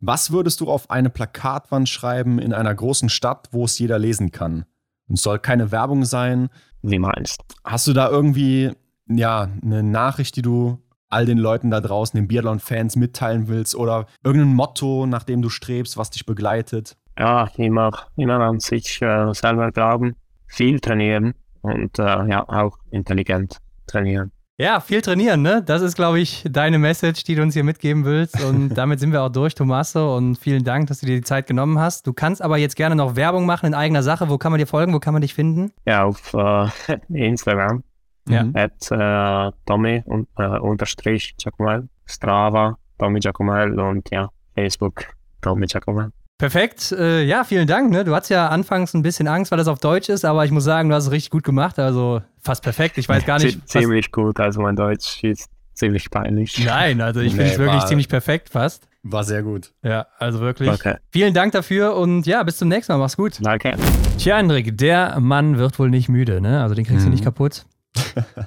Was 0.00 0.32
würdest 0.32 0.60
du 0.60 0.68
auf 0.70 0.90
eine 0.90 1.10
Plakatwand 1.10 1.88
schreiben 1.88 2.38
in 2.38 2.52
einer 2.54 2.74
großen 2.74 3.08
Stadt, 3.10 3.48
wo 3.52 3.66
es 3.66 3.78
jeder 3.78 3.98
lesen 3.98 4.32
kann? 4.32 4.64
Es 5.12 5.22
soll 5.22 5.38
keine 5.38 5.72
Werbung 5.72 6.04
sein. 6.04 6.48
Wie 6.82 6.98
meinst 6.98 7.42
Hast 7.64 7.86
du 7.86 7.92
da 7.92 8.08
irgendwie 8.08 8.72
ja 9.08 9.48
eine 9.62 9.82
Nachricht, 9.82 10.36
die 10.36 10.42
du 10.42 10.78
all 11.08 11.26
den 11.26 11.38
Leuten 11.38 11.70
da 11.70 11.80
draußen, 11.80 12.16
den 12.16 12.28
Biathlon-Fans 12.28 12.96
mitteilen 12.96 13.48
willst 13.48 13.74
oder 13.74 14.06
irgendein 14.22 14.54
Motto, 14.54 15.06
nach 15.06 15.24
dem 15.24 15.42
du 15.42 15.48
strebst, 15.48 15.96
was 15.96 16.10
dich 16.10 16.24
begleitet? 16.24 16.96
Ja, 17.18 17.48
immer, 17.56 17.90
immer 18.16 18.38
an 18.40 18.60
sich 18.60 19.02
äh, 19.02 19.34
selber 19.34 19.72
glauben, 19.72 20.14
viel 20.46 20.80
trainieren 20.80 21.34
und 21.62 21.98
äh, 21.98 22.02
ja, 22.02 22.48
auch 22.48 22.78
intelligent 22.90 23.58
trainieren. 23.86 24.30
Ja, 24.60 24.80
viel 24.80 25.00
trainieren, 25.00 25.40
ne? 25.40 25.62
Das 25.64 25.80
ist, 25.80 25.94
glaube 25.94 26.20
ich, 26.20 26.44
deine 26.46 26.78
Message, 26.78 27.24
die 27.24 27.34
du 27.34 27.40
uns 27.40 27.54
hier 27.54 27.64
mitgeben 27.64 28.04
willst. 28.04 28.44
Und 28.44 28.74
damit 28.74 29.00
sind 29.00 29.10
wir 29.10 29.22
auch 29.22 29.30
durch, 29.30 29.54
Tommaso. 29.54 30.14
Und 30.14 30.36
vielen 30.36 30.64
Dank, 30.64 30.88
dass 30.88 31.00
du 31.00 31.06
dir 31.06 31.16
die 31.16 31.22
Zeit 31.24 31.46
genommen 31.46 31.78
hast. 31.78 32.06
Du 32.06 32.12
kannst 32.12 32.42
aber 32.42 32.58
jetzt 32.58 32.76
gerne 32.76 32.94
noch 32.94 33.16
Werbung 33.16 33.46
machen 33.46 33.64
in 33.64 33.74
eigener 33.74 34.02
Sache. 34.02 34.28
Wo 34.28 34.36
kann 34.36 34.52
man 34.52 34.58
dir 34.58 34.66
folgen? 34.66 34.92
Wo 34.92 34.98
kann 34.98 35.14
man 35.14 35.22
dich 35.22 35.32
finden? 35.32 35.72
Ja, 35.86 36.04
auf 36.04 36.34
äh, 36.34 36.68
Instagram, 37.08 37.82
Ja. 38.28 38.44
Mhm. 38.44 38.54
at 38.54 38.90
äh, 38.90 39.56
Tommy 39.64 40.02
und, 40.04 40.28
äh, 40.36 40.58
unterstrich 40.58 41.34
Giacomelli, 41.38 41.88
Strava, 42.04 42.76
Tommy 42.98 43.20
Giacomelli 43.20 43.80
und 43.80 44.10
ja, 44.10 44.28
Facebook, 44.54 45.04
Tommy 45.40 45.68
Giacomelli. 45.68 46.10
Perfekt. 46.36 46.92
Äh, 46.92 47.22
ja, 47.24 47.44
vielen 47.44 47.66
Dank. 47.66 47.90
Ne? 47.90 48.04
Du 48.04 48.14
hattest 48.14 48.30
ja 48.30 48.48
anfangs 48.48 48.92
ein 48.92 49.00
bisschen 49.00 49.26
Angst, 49.26 49.50
weil 49.52 49.58
das 49.58 49.68
auf 49.68 49.78
Deutsch 49.78 50.10
ist, 50.10 50.26
aber 50.26 50.44
ich 50.44 50.50
muss 50.50 50.64
sagen, 50.64 50.90
du 50.90 50.94
hast 50.94 51.04
es 51.04 51.10
richtig 51.12 51.30
gut 51.30 51.44
gemacht. 51.44 51.78
Also 51.78 52.20
fast 52.42 52.62
perfekt. 52.62 52.98
Ich 52.98 53.08
weiß 53.08 53.24
gar 53.24 53.38
nicht. 53.38 53.66
Ziemlich 53.68 54.10
gut, 54.12 54.38
also 54.40 54.60
mein 54.60 54.76
Deutsch 54.76 55.22
ist 55.24 55.48
ziemlich 55.74 56.10
peinlich. 56.10 56.62
Nein, 56.64 57.00
also 57.00 57.20
ich 57.20 57.30
finde 57.30 57.44
Nee, 57.46 57.52
es 57.52 57.58
wirklich 57.58 57.84
ziemlich 57.86 58.08
perfekt 58.08 58.50
fast. 58.50 58.86
War 59.02 59.24
sehr 59.24 59.42
gut. 59.42 59.72
Ja, 59.82 60.06
also 60.18 60.40
wirklich. 60.40 60.68
Okay, 60.70 60.96
Vielen 61.10 61.32
Dank 61.32 61.52
dafür 61.52 61.96
und 61.96 62.26
ja, 62.26 62.42
bis 62.42 62.58
zum 62.58 62.68
nächsten 62.68 62.92
Mal. 62.92 62.98
Mach's 62.98 63.16
gut. 63.16 63.38
danke. 63.40 63.74
Tja, 64.18 64.36
Hendrik, 64.36 64.76
der 64.76 65.18
Mann 65.20 65.56
wird 65.56 65.78
wohl 65.78 65.88
nicht 65.88 66.08
müde, 66.10 66.40
ne? 66.42 66.62
Also 66.62 66.74
den 66.74 66.84
kriegst 66.84 67.02
du 67.02 67.06
Mhm. 67.06 67.12
nicht 67.14 67.24
kaputt. 67.24 67.64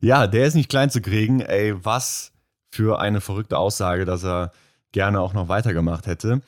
Ja, 0.00 0.26
der 0.26 0.46
ist 0.46 0.54
nicht 0.54 0.68
klein 0.68 0.90
zu 0.90 1.00
kriegen. 1.00 1.40
Ey, 1.40 1.74
was 1.84 2.32
für 2.70 3.00
eine 3.00 3.20
verrückte 3.20 3.58
Aussage, 3.58 4.04
dass 4.04 4.24
er 4.24 4.52
gerne 4.92 5.20
auch 5.20 5.32
noch 5.32 5.48
weitergemacht 5.48 6.06
hätte. 6.06 6.42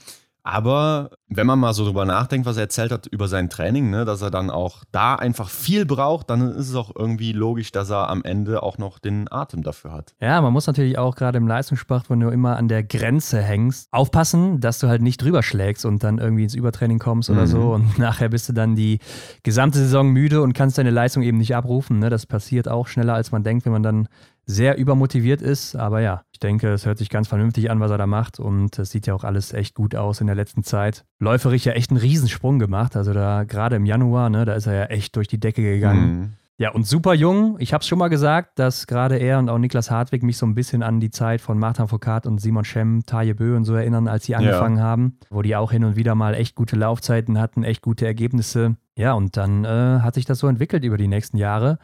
Aber 0.50 1.10
wenn 1.28 1.46
man 1.46 1.58
mal 1.58 1.74
so 1.74 1.84
drüber 1.84 2.06
nachdenkt, 2.06 2.46
was 2.46 2.56
er 2.56 2.62
erzählt 2.62 2.90
hat 2.90 3.06
über 3.06 3.28
sein 3.28 3.50
Training, 3.50 3.90
ne, 3.90 4.06
dass 4.06 4.22
er 4.22 4.30
dann 4.30 4.48
auch 4.48 4.82
da 4.92 5.14
einfach 5.14 5.50
viel 5.50 5.84
braucht, 5.84 6.30
dann 6.30 6.40
ist 6.40 6.70
es 6.70 6.74
auch 6.74 6.90
irgendwie 6.96 7.32
logisch, 7.32 7.70
dass 7.70 7.90
er 7.90 8.08
am 8.08 8.22
Ende 8.24 8.62
auch 8.62 8.78
noch 8.78 8.98
den 8.98 9.30
Atem 9.30 9.62
dafür 9.62 9.92
hat. 9.92 10.14
Ja, 10.22 10.40
man 10.40 10.54
muss 10.54 10.66
natürlich 10.66 10.96
auch 10.96 11.16
gerade 11.16 11.36
im 11.36 11.46
Leistungssport, 11.46 12.08
wenn 12.08 12.20
du 12.20 12.30
immer 12.30 12.56
an 12.56 12.66
der 12.68 12.82
Grenze 12.82 13.42
hängst, 13.42 13.88
aufpassen, 13.90 14.58
dass 14.60 14.78
du 14.78 14.88
halt 14.88 15.02
nicht 15.02 15.20
drüber 15.22 15.42
schlägst 15.42 15.84
und 15.84 16.02
dann 16.02 16.16
irgendwie 16.16 16.44
ins 16.44 16.54
Übertraining 16.54 16.98
kommst 16.98 17.28
oder 17.28 17.42
Mhm. 17.42 17.46
so. 17.46 17.74
Und 17.74 17.98
nachher 17.98 18.30
bist 18.30 18.48
du 18.48 18.54
dann 18.54 18.74
die 18.74 19.00
gesamte 19.42 19.76
Saison 19.78 20.08
müde 20.08 20.40
und 20.40 20.54
kannst 20.54 20.78
deine 20.78 20.90
Leistung 20.90 21.22
eben 21.24 21.36
nicht 21.36 21.54
abrufen. 21.54 21.98
Ne? 21.98 22.08
Das 22.08 22.24
passiert 22.24 22.68
auch 22.68 22.86
schneller, 22.86 23.12
als 23.12 23.32
man 23.32 23.42
denkt, 23.44 23.66
wenn 23.66 23.72
man 23.72 23.82
dann 23.82 24.08
sehr 24.46 24.78
übermotiviert 24.78 25.42
ist. 25.42 25.76
Aber 25.76 26.00
ja, 26.00 26.22
ich 26.38 26.40
denke, 26.40 26.68
es 26.68 26.86
hört 26.86 26.98
sich 26.98 27.10
ganz 27.10 27.26
vernünftig 27.26 27.68
an, 27.68 27.80
was 27.80 27.90
er 27.90 27.98
da 27.98 28.06
macht. 28.06 28.38
Und 28.38 28.78
es 28.78 28.90
sieht 28.90 29.08
ja 29.08 29.14
auch 29.14 29.24
alles 29.24 29.52
echt 29.52 29.74
gut 29.74 29.96
aus 29.96 30.20
in 30.20 30.28
der 30.28 30.36
letzten 30.36 30.62
Zeit. 30.62 31.04
Läuferisch 31.18 31.64
ja 31.64 31.72
echt 31.72 31.90
einen 31.90 31.98
Riesensprung 31.98 32.60
gemacht. 32.60 32.94
Also 32.94 33.12
da 33.12 33.42
gerade 33.42 33.74
im 33.74 33.84
Januar, 33.84 34.30
ne, 34.30 34.44
da 34.44 34.52
ist 34.52 34.68
er 34.68 34.74
ja 34.74 34.84
echt 34.84 35.16
durch 35.16 35.26
die 35.26 35.40
Decke 35.40 35.62
gegangen. 35.62 36.18
Mhm. 36.18 36.32
Ja, 36.56 36.70
und 36.70 36.86
super 36.86 37.12
jung. 37.12 37.56
Ich 37.58 37.72
habe 37.72 37.82
es 37.82 37.88
schon 37.88 37.98
mal 37.98 38.06
gesagt, 38.06 38.60
dass 38.60 38.86
gerade 38.86 39.16
er 39.16 39.40
und 39.40 39.48
auch 39.48 39.58
Niklas 39.58 39.90
Hartwig 39.90 40.22
mich 40.22 40.36
so 40.36 40.46
ein 40.46 40.54
bisschen 40.54 40.84
an 40.84 41.00
die 41.00 41.10
Zeit 41.10 41.40
von 41.40 41.58
Martin 41.58 41.88
Foucault 41.88 42.26
und 42.26 42.40
Simon 42.40 42.64
Schemm, 42.64 43.02
Taje 43.04 43.34
Bö 43.34 43.56
und 43.56 43.64
so 43.64 43.74
erinnern, 43.74 44.06
als 44.06 44.26
sie 44.26 44.36
angefangen 44.36 44.80
haben, 44.80 45.18
wo 45.30 45.42
die 45.42 45.56
auch 45.56 45.72
hin 45.72 45.82
und 45.82 45.96
wieder 45.96 46.14
mal 46.14 46.34
echt 46.34 46.54
gute 46.54 46.76
Laufzeiten 46.76 47.40
hatten, 47.40 47.64
echt 47.64 47.82
gute 47.82 48.06
Ergebnisse. 48.06 48.76
Ja, 48.96 49.14
und 49.14 49.36
dann 49.36 49.64
äh, 49.64 50.00
hat 50.02 50.14
sich 50.14 50.24
das 50.24 50.38
so 50.38 50.46
entwickelt 50.46 50.84
über 50.84 50.98
die 50.98 51.08
nächsten 51.08 51.36
Jahre. 51.36 51.78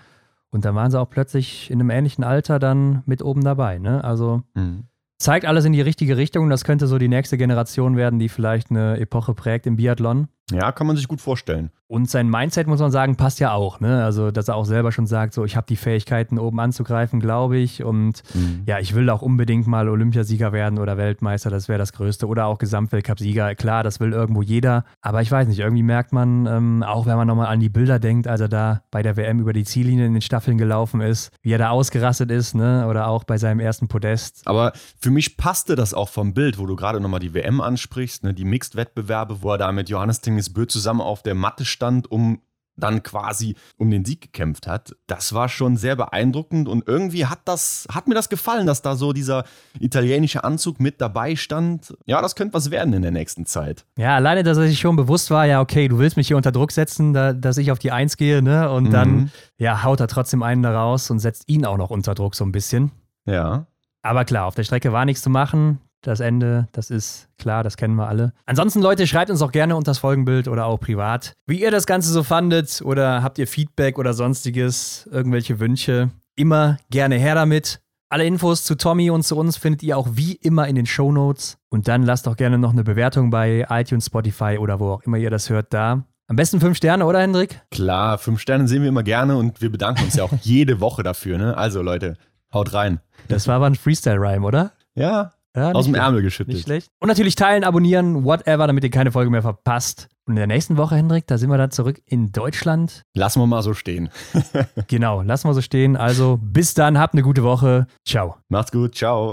Und 0.54 0.64
dann 0.64 0.76
waren 0.76 0.88
sie 0.90 1.00
auch 1.00 1.10
plötzlich 1.10 1.68
in 1.68 1.80
einem 1.80 1.90
ähnlichen 1.90 2.22
Alter 2.22 2.60
dann 2.60 3.02
mit 3.06 3.22
oben 3.22 3.42
dabei. 3.42 3.78
Ne? 3.78 4.04
Also 4.04 4.42
Mhm. 4.54 4.84
zeigt 5.18 5.46
alles 5.46 5.64
in 5.64 5.72
die 5.72 5.80
richtige 5.80 6.16
Richtung. 6.16 6.48
Das 6.48 6.62
könnte 6.62 6.86
so 6.86 6.96
die 6.96 7.08
nächste 7.08 7.36
Generation 7.36 7.96
werden, 7.96 8.20
die 8.20 8.28
vielleicht 8.28 8.70
eine 8.70 8.98
Epoche 9.00 9.34
prägt 9.34 9.66
im 9.66 9.74
Biathlon. 9.74 10.28
Ja, 10.50 10.72
kann 10.72 10.86
man 10.86 10.96
sich 10.96 11.08
gut 11.08 11.20
vorstellen. 11.20 11.70
Und 11.86 12.10
sein 12.10 12.28
Mindset, 12.28 12.66
muss 12.66 12.80
man 12.80 12.90
sagen, 12.90 13.16
passt 13.16 13.40
ja 13.40 13.52
auch. 13.52 13.78
Ne? 13.78 14.04
Also, 14.04 14.30
dass 14.30 14.48
er 14.48 14.56
auch 14.56 14.64
selber 14.64 14.90
schon 14.90 15.06
sagt, 15.06 15.34
so, 15.34 15.44
ich 15.44 15.54
habe 15.54 15.66
die 15.68 15.76
Fähigkeiten, 15.76 16.38
oben 16.38 16.58
anzugreifen, 16.58 17.20
glaube 17.20 17.58
ich. 17.58 17.84
Und 17.84 18.22
ja, 18.66 18.78
ich 18.78 18.94
will 18.94 19.08
auch 19.10 19.22
unbedingt 19.22 19.66
mal 19.66 19.88
Olympiasieger 19.88 20.52
werden 20.52 20.78
oder 20.78 20.96
Weltmeister, 20.96 21.50
das 21.50 21.68
wäre 21.68 21.78
das 21.78 21.92
Größte. 21.92 22.26
Oder 22.26 22.46
auch 22.46 22.58
Gesamtweltcup-Sieger. 22.58 23.54
Klar, 23.54 23.84
das 23.84 24.00
will 24.00 24.12
irgendwo 24.12 24.42
jeder. 24.42 24.84
Aber 25.02 25.22
ich 25.22 25.30
weiß 25.30 25.46
nicht, 25.46 25.60
irgendwie 25.60 25.82
merkt 25.82 26.12
man, 26.12 26.46
ähm, 26.46 26.82
auch 26.82 27.06
wenn 27.06 27.16
man 27.16 27.28
nochmal 27.28 27.46
an 27.46 27.60
die 27.60 27.68
Bilder 27.68 27.98
denkt, 27.98 28.28
als 28.28 28.40
er 28.40 28.48
da 28.48 28.82
bei 28.90 29.02
der 29.02 29.16
WM 29.16 29.38
über 29.38 29.52
die 29.52 29.64
Ziellinie 29.64 30.06
in 30.06 30.14
den 30.14 30.22
Staffeln 30.22 30.58
gelaufen 30.58 31.00
ist, 31.00 31.32
wie 31.42 31.52
er 31.52 31.58
da 31.58 31.68
ausgerastet 31.68 32.30
ist, 32.30 32.54
ne? 32.54 32.86
oder 32.88 33.08
auch 33.08 33.24
bei 33.24 33.38
seinem 33.38 33.60
ersten 33.60 33.88
Podest. 33.88 34.42
Aber 34.46 34.72
für 34.98 35.10
mich 35.10 35.36
passte 35.36 35.76
das 35.76 35.94
auch 35.94 36.08
vom 36.08 36.34
Bild, 36.34 36.58
wo 36.58 36.66
du 36.66 36.76
gerade 36.76 36.98
nochmal 37.00 37.20
die 37.20 37.34
WM 37.34 37.60
ansprichst, 37.60 38.24
ne, 38.24 38.34
die 38.34 38.44
Mixed-Wettbewerbe, 38.44 39.42
wo 39.42 39.52
er 39.52 39.58
da 39.58 39.70
mit 39.70 39.88
Johannes 39.88 40.22
Tingesbö 40.34 40.66
zusammen 40.66 41.00
auf 41.00 41.22
der 41.22 41.34
Matte 41.34 41.64
stand, 41.64 42.10
um 42.10 42.40
dann 42.76 43.04
quasi 43.04 43.54
um 43.76 43.88
den 43.88 44.04
Sieg 44.04 44.20
gekämpft 44.20 44.66
hat. 44.66 44.96
Das 45.06 45.32
war 45.32 45.48
schon 45.48 45.76
sehr 45.76 45.94
beeindruckend 45.94 46.66
und 46.68 46.88
irgendwie 46.88 47.26
hat 47.26 47.38
das, 47.44 47.86
hat 47.92 48.08
mir 48.08 48.16
das 48.16 48.28
gefallen, 48.28 48.66
dass 48.66 48.82
da 48.82 48.96
so 48.96 49.12
dieser 49.12 49.44
italienische 49.78 50.42
Anzug 50.42 50.80
mit 50.80 51.00
dabei 51.00 51.36
stand. 51.36 51.96
Ja, 52.04 52.20
das 52.20 52.34
könnte 52.34 52.54
was 52.54 52.72
werden 52.72 52.92
in 52.92 53.02
der 53.02 53.12
nächsten 53.12 53.46
Zeit. 53.46 53.84
Ja, 53.96 54.16
alleine, 54.16 54.42
dass 54.42 54.58
er 54.58 54.66
sich 54.66 54.80
schon 54.80 54.96
bewusst 54.96 55.30
war, 55.30 55.46
ja, 55.46 55.60
okay, 55.60 55.86
du 55.86 55.98
willst 55.98 56.16
mich 56.16 56.26
hier 56.26 56.36
unter 56.36 56.50
Druck 56.50 56.72
setzen, 56.72 57.12
da, 57.12 57.32
dass 57.32 57.58
ich 57.58 57.70
auf 57.70 57.78
die 57.78 57.92
Eins 57.92 58.16
gehe, 58.16 58.42
ne? 58.42 58.68
Und 58.68 58.84
Mhm. 58.86 58.90
dann, 58.90 59.30
ja, 59.56 59.84
haut 59.84 60.00
er 60.00 60.08
trotzdem 60.08 60.42
einen 60.42 60.64
da 60.64 60.74
raus 60.76 61.08
und 61.12 61.20
setzt 61.20 61.48
ihn 61.48 61.64
auch 61.64 61.76
noch 61.76 61.90
unter 61.90 62.16
Druck 62.16 62.34
so 62.34 62.44
ein 62.44 62.50
bisschen. 62.50 62.90
Ja. 63.24 63.68
Aber 64.02 64.24
klar, 64.24 64.46
auf 64.46 64.56
der 64.56 64.64
Strecke 64.64 64.92
war 64.92 65.04
nichts 65.04 65.22
zu 65.22 65.30
machen. 65.30 65.78
Das 66.04 66.20
Ende, 66.20 66.68
das 66.72 66.90
ist 66.90 67.28
klar, 67.38 67.64
das 67.64 67.78
kennen 67.78 67.94
wir 67.94 68.06
alle. 68.06 68.34
Ansonsten, 68.44 68.82
Leute, 68.82 69.06
schreibt 69.06 69.30
uns 69.30 69.40
auch 69.40 69.52
gerne 69.52 69.74
unter 69.74 69.90
das 69.90 69.98
Folgenbild 69.98 70.48
oder 70.48 70.66
auch 70.66 70.78
privat, 70.78 71.32
wie 71.46 71.62
ihr 71.62 71.70
das 71.70 71.86
Ganze 71.86 72.12
so 72.12 72.22
fandet 72.22 72.82
oder 72.84 73.22
habt 73.22 73.38
ihr 73.38 73.46
Feedback 73.46 73.98
oder 73.98 74.12
sonstiges, 74.12 75.08
irgendwelche 75.10 75.60
Wünsche. 75.60 76.10
Immer 76.36 76.76
gerne 76.90 77.14
her 77.14 77.34
damit. 77.34 77.80
Alle 78.10 78.26
Infos 78.26 78.64
zu 78.64 78.74
Tommy 78.74 79.10
und 79.10 79.22
zu 79.22 79.34
uns 79.34 79.56
findet 79.56 79.82
ihr 79.82 79.96
auch 79.96 80.08
wie 80.12 80.34
immer 80.34 80.68
in 80.68 80.74
den 80.74 80.84
Show 80.84 81.10
Notes. 81.10 81.56
Und 81.70 81.88
dann 81.88 82.02
lasst 82.02 82.26
doch 82.26 82.36
gerne 82.36 82.58
noch 82.58 82.72
eine 82.72 82.84
Bewertung 82.84 83.30
bei 83.30 83.66
iTunes, 83.70 84.06
Spotify 84.06 84.58
oder 84.58 84.80
wo 84.80 84.90
auch 84.90 85.02
immer 85.04 85.16
ihr 85.16 85.30
das 85.30 85.48
hört 85.48 85.72
da. 85.72 86.04
Am 86.26 86.36
besten 86.36 86.60
fünf 86.60 86.76
Sterne, 86.76 87.06
oder 87.06 87.22
Hendrik? 87.22 87.62
Klar, 87.70 88.18
fünf 88.18 88.40
Sterne 88.40 88.68
sehen 88.68 88.82
wir 88.82 88.90
immer 88.90 89.02
gerne 89.02 89.36
und 89.36 89.62
wir 89.62 89.72
bedanken 89.72 90.04
uns 90.04 90.16
ja 90.16 90.24
auch 90.24 90.32
jede 90.42 90.80
Woche 90.80 91.02
dafür. 91.02 91.38
Ne? 91.38 91.56
Also 91.56 91.80
Leute, 91.80 92.18
haut 92.52 92.74
rein. 92.74 93.00
Das 93.28 93.48
war 93.48 93.56
aber 93.56 93.66
ein 93.66 93.74
Freestyle-Rhyme, 93.74 94.44
oder? 94.44 94.72
Ja, 94.94 95.32
Ja, 95.56 95.72
aus 95.72 95.84
dem 95.84 95.94
Ärmel 95.94 96.22
geschüttelt. 96.22 96.56
Nicht 96.56 96.64
schlecht. 96.64 96.90
Und 97.00 97.08
natürlich 97.08 97.36
teilen, 97.36 97.64
abonnieren, 97.64 98.24
whatever, 98.24 98.66
damit 98.66 98.82
ihr 98.84 98.90
keine 98.90 99.12
Folge 99.12 99.30
mehr 99.30 99.42
verpasst. 99.42 100.08
Und 100.26 100.32
in 100.32 100.36
der 100.36 100.46
nächsten 100.46 100.76
Woche, 100.76 100.96
Hendrik, 100.96 101.26
da 101.26 101.38
sind 101.38 101.50
wir 101.50 101.58
dann 101.58 101.70
zurück 101.70 102.00
in 102.06 102.32
Deutschland. 102.32 103.02
Lassen 103.14 103.40
wir 103.40 103.46
mal 103.46 103.62
so 103.62 103.74
stehen. 103.74 104.08
Genau, 104.88 105.22
lassen 105.22 105.48
wir 105.48 105.54
so 105.54 105.60
stehen. 105.60 105.96
Also 105.96 106.38
bis 106.42 106.74
dann, 106.74 106.98
habt 106.98 107.14
eine 107.14 107.22
gute 107.22 107.42
Woche. 107.42 107.86
Ciao. 108.06 108.36
Macht's 108.48 108.72
gut, 108.72 108.94
ciao. 108.94 109.30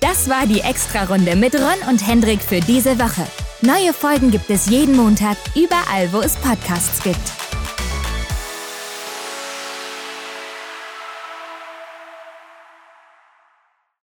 Das 0.00 0.28
war 0.28 0.46
die 0.46 0.60
Extra-Runde 0.60 1.34
mit 1.36 1.54
Ron 1.54 1.88
und 1.88 2.06
Hendrik 2.06 2.40
für 2.40 2.60
diese 2.60 2.98
Woche. 2.98 3.26
Neue 3.62 3.92
Folgen 3.94 4.30
gibt 4.30 4.50
es 4.50 4.68
jeden 4.68 4.94
Montag, 4.96 5.36
überall, 5.54 6.12
wo 6.12 6.20
es 6.20 6.36
Podcasts 6.36 7.02
gibt. 7.02 7.43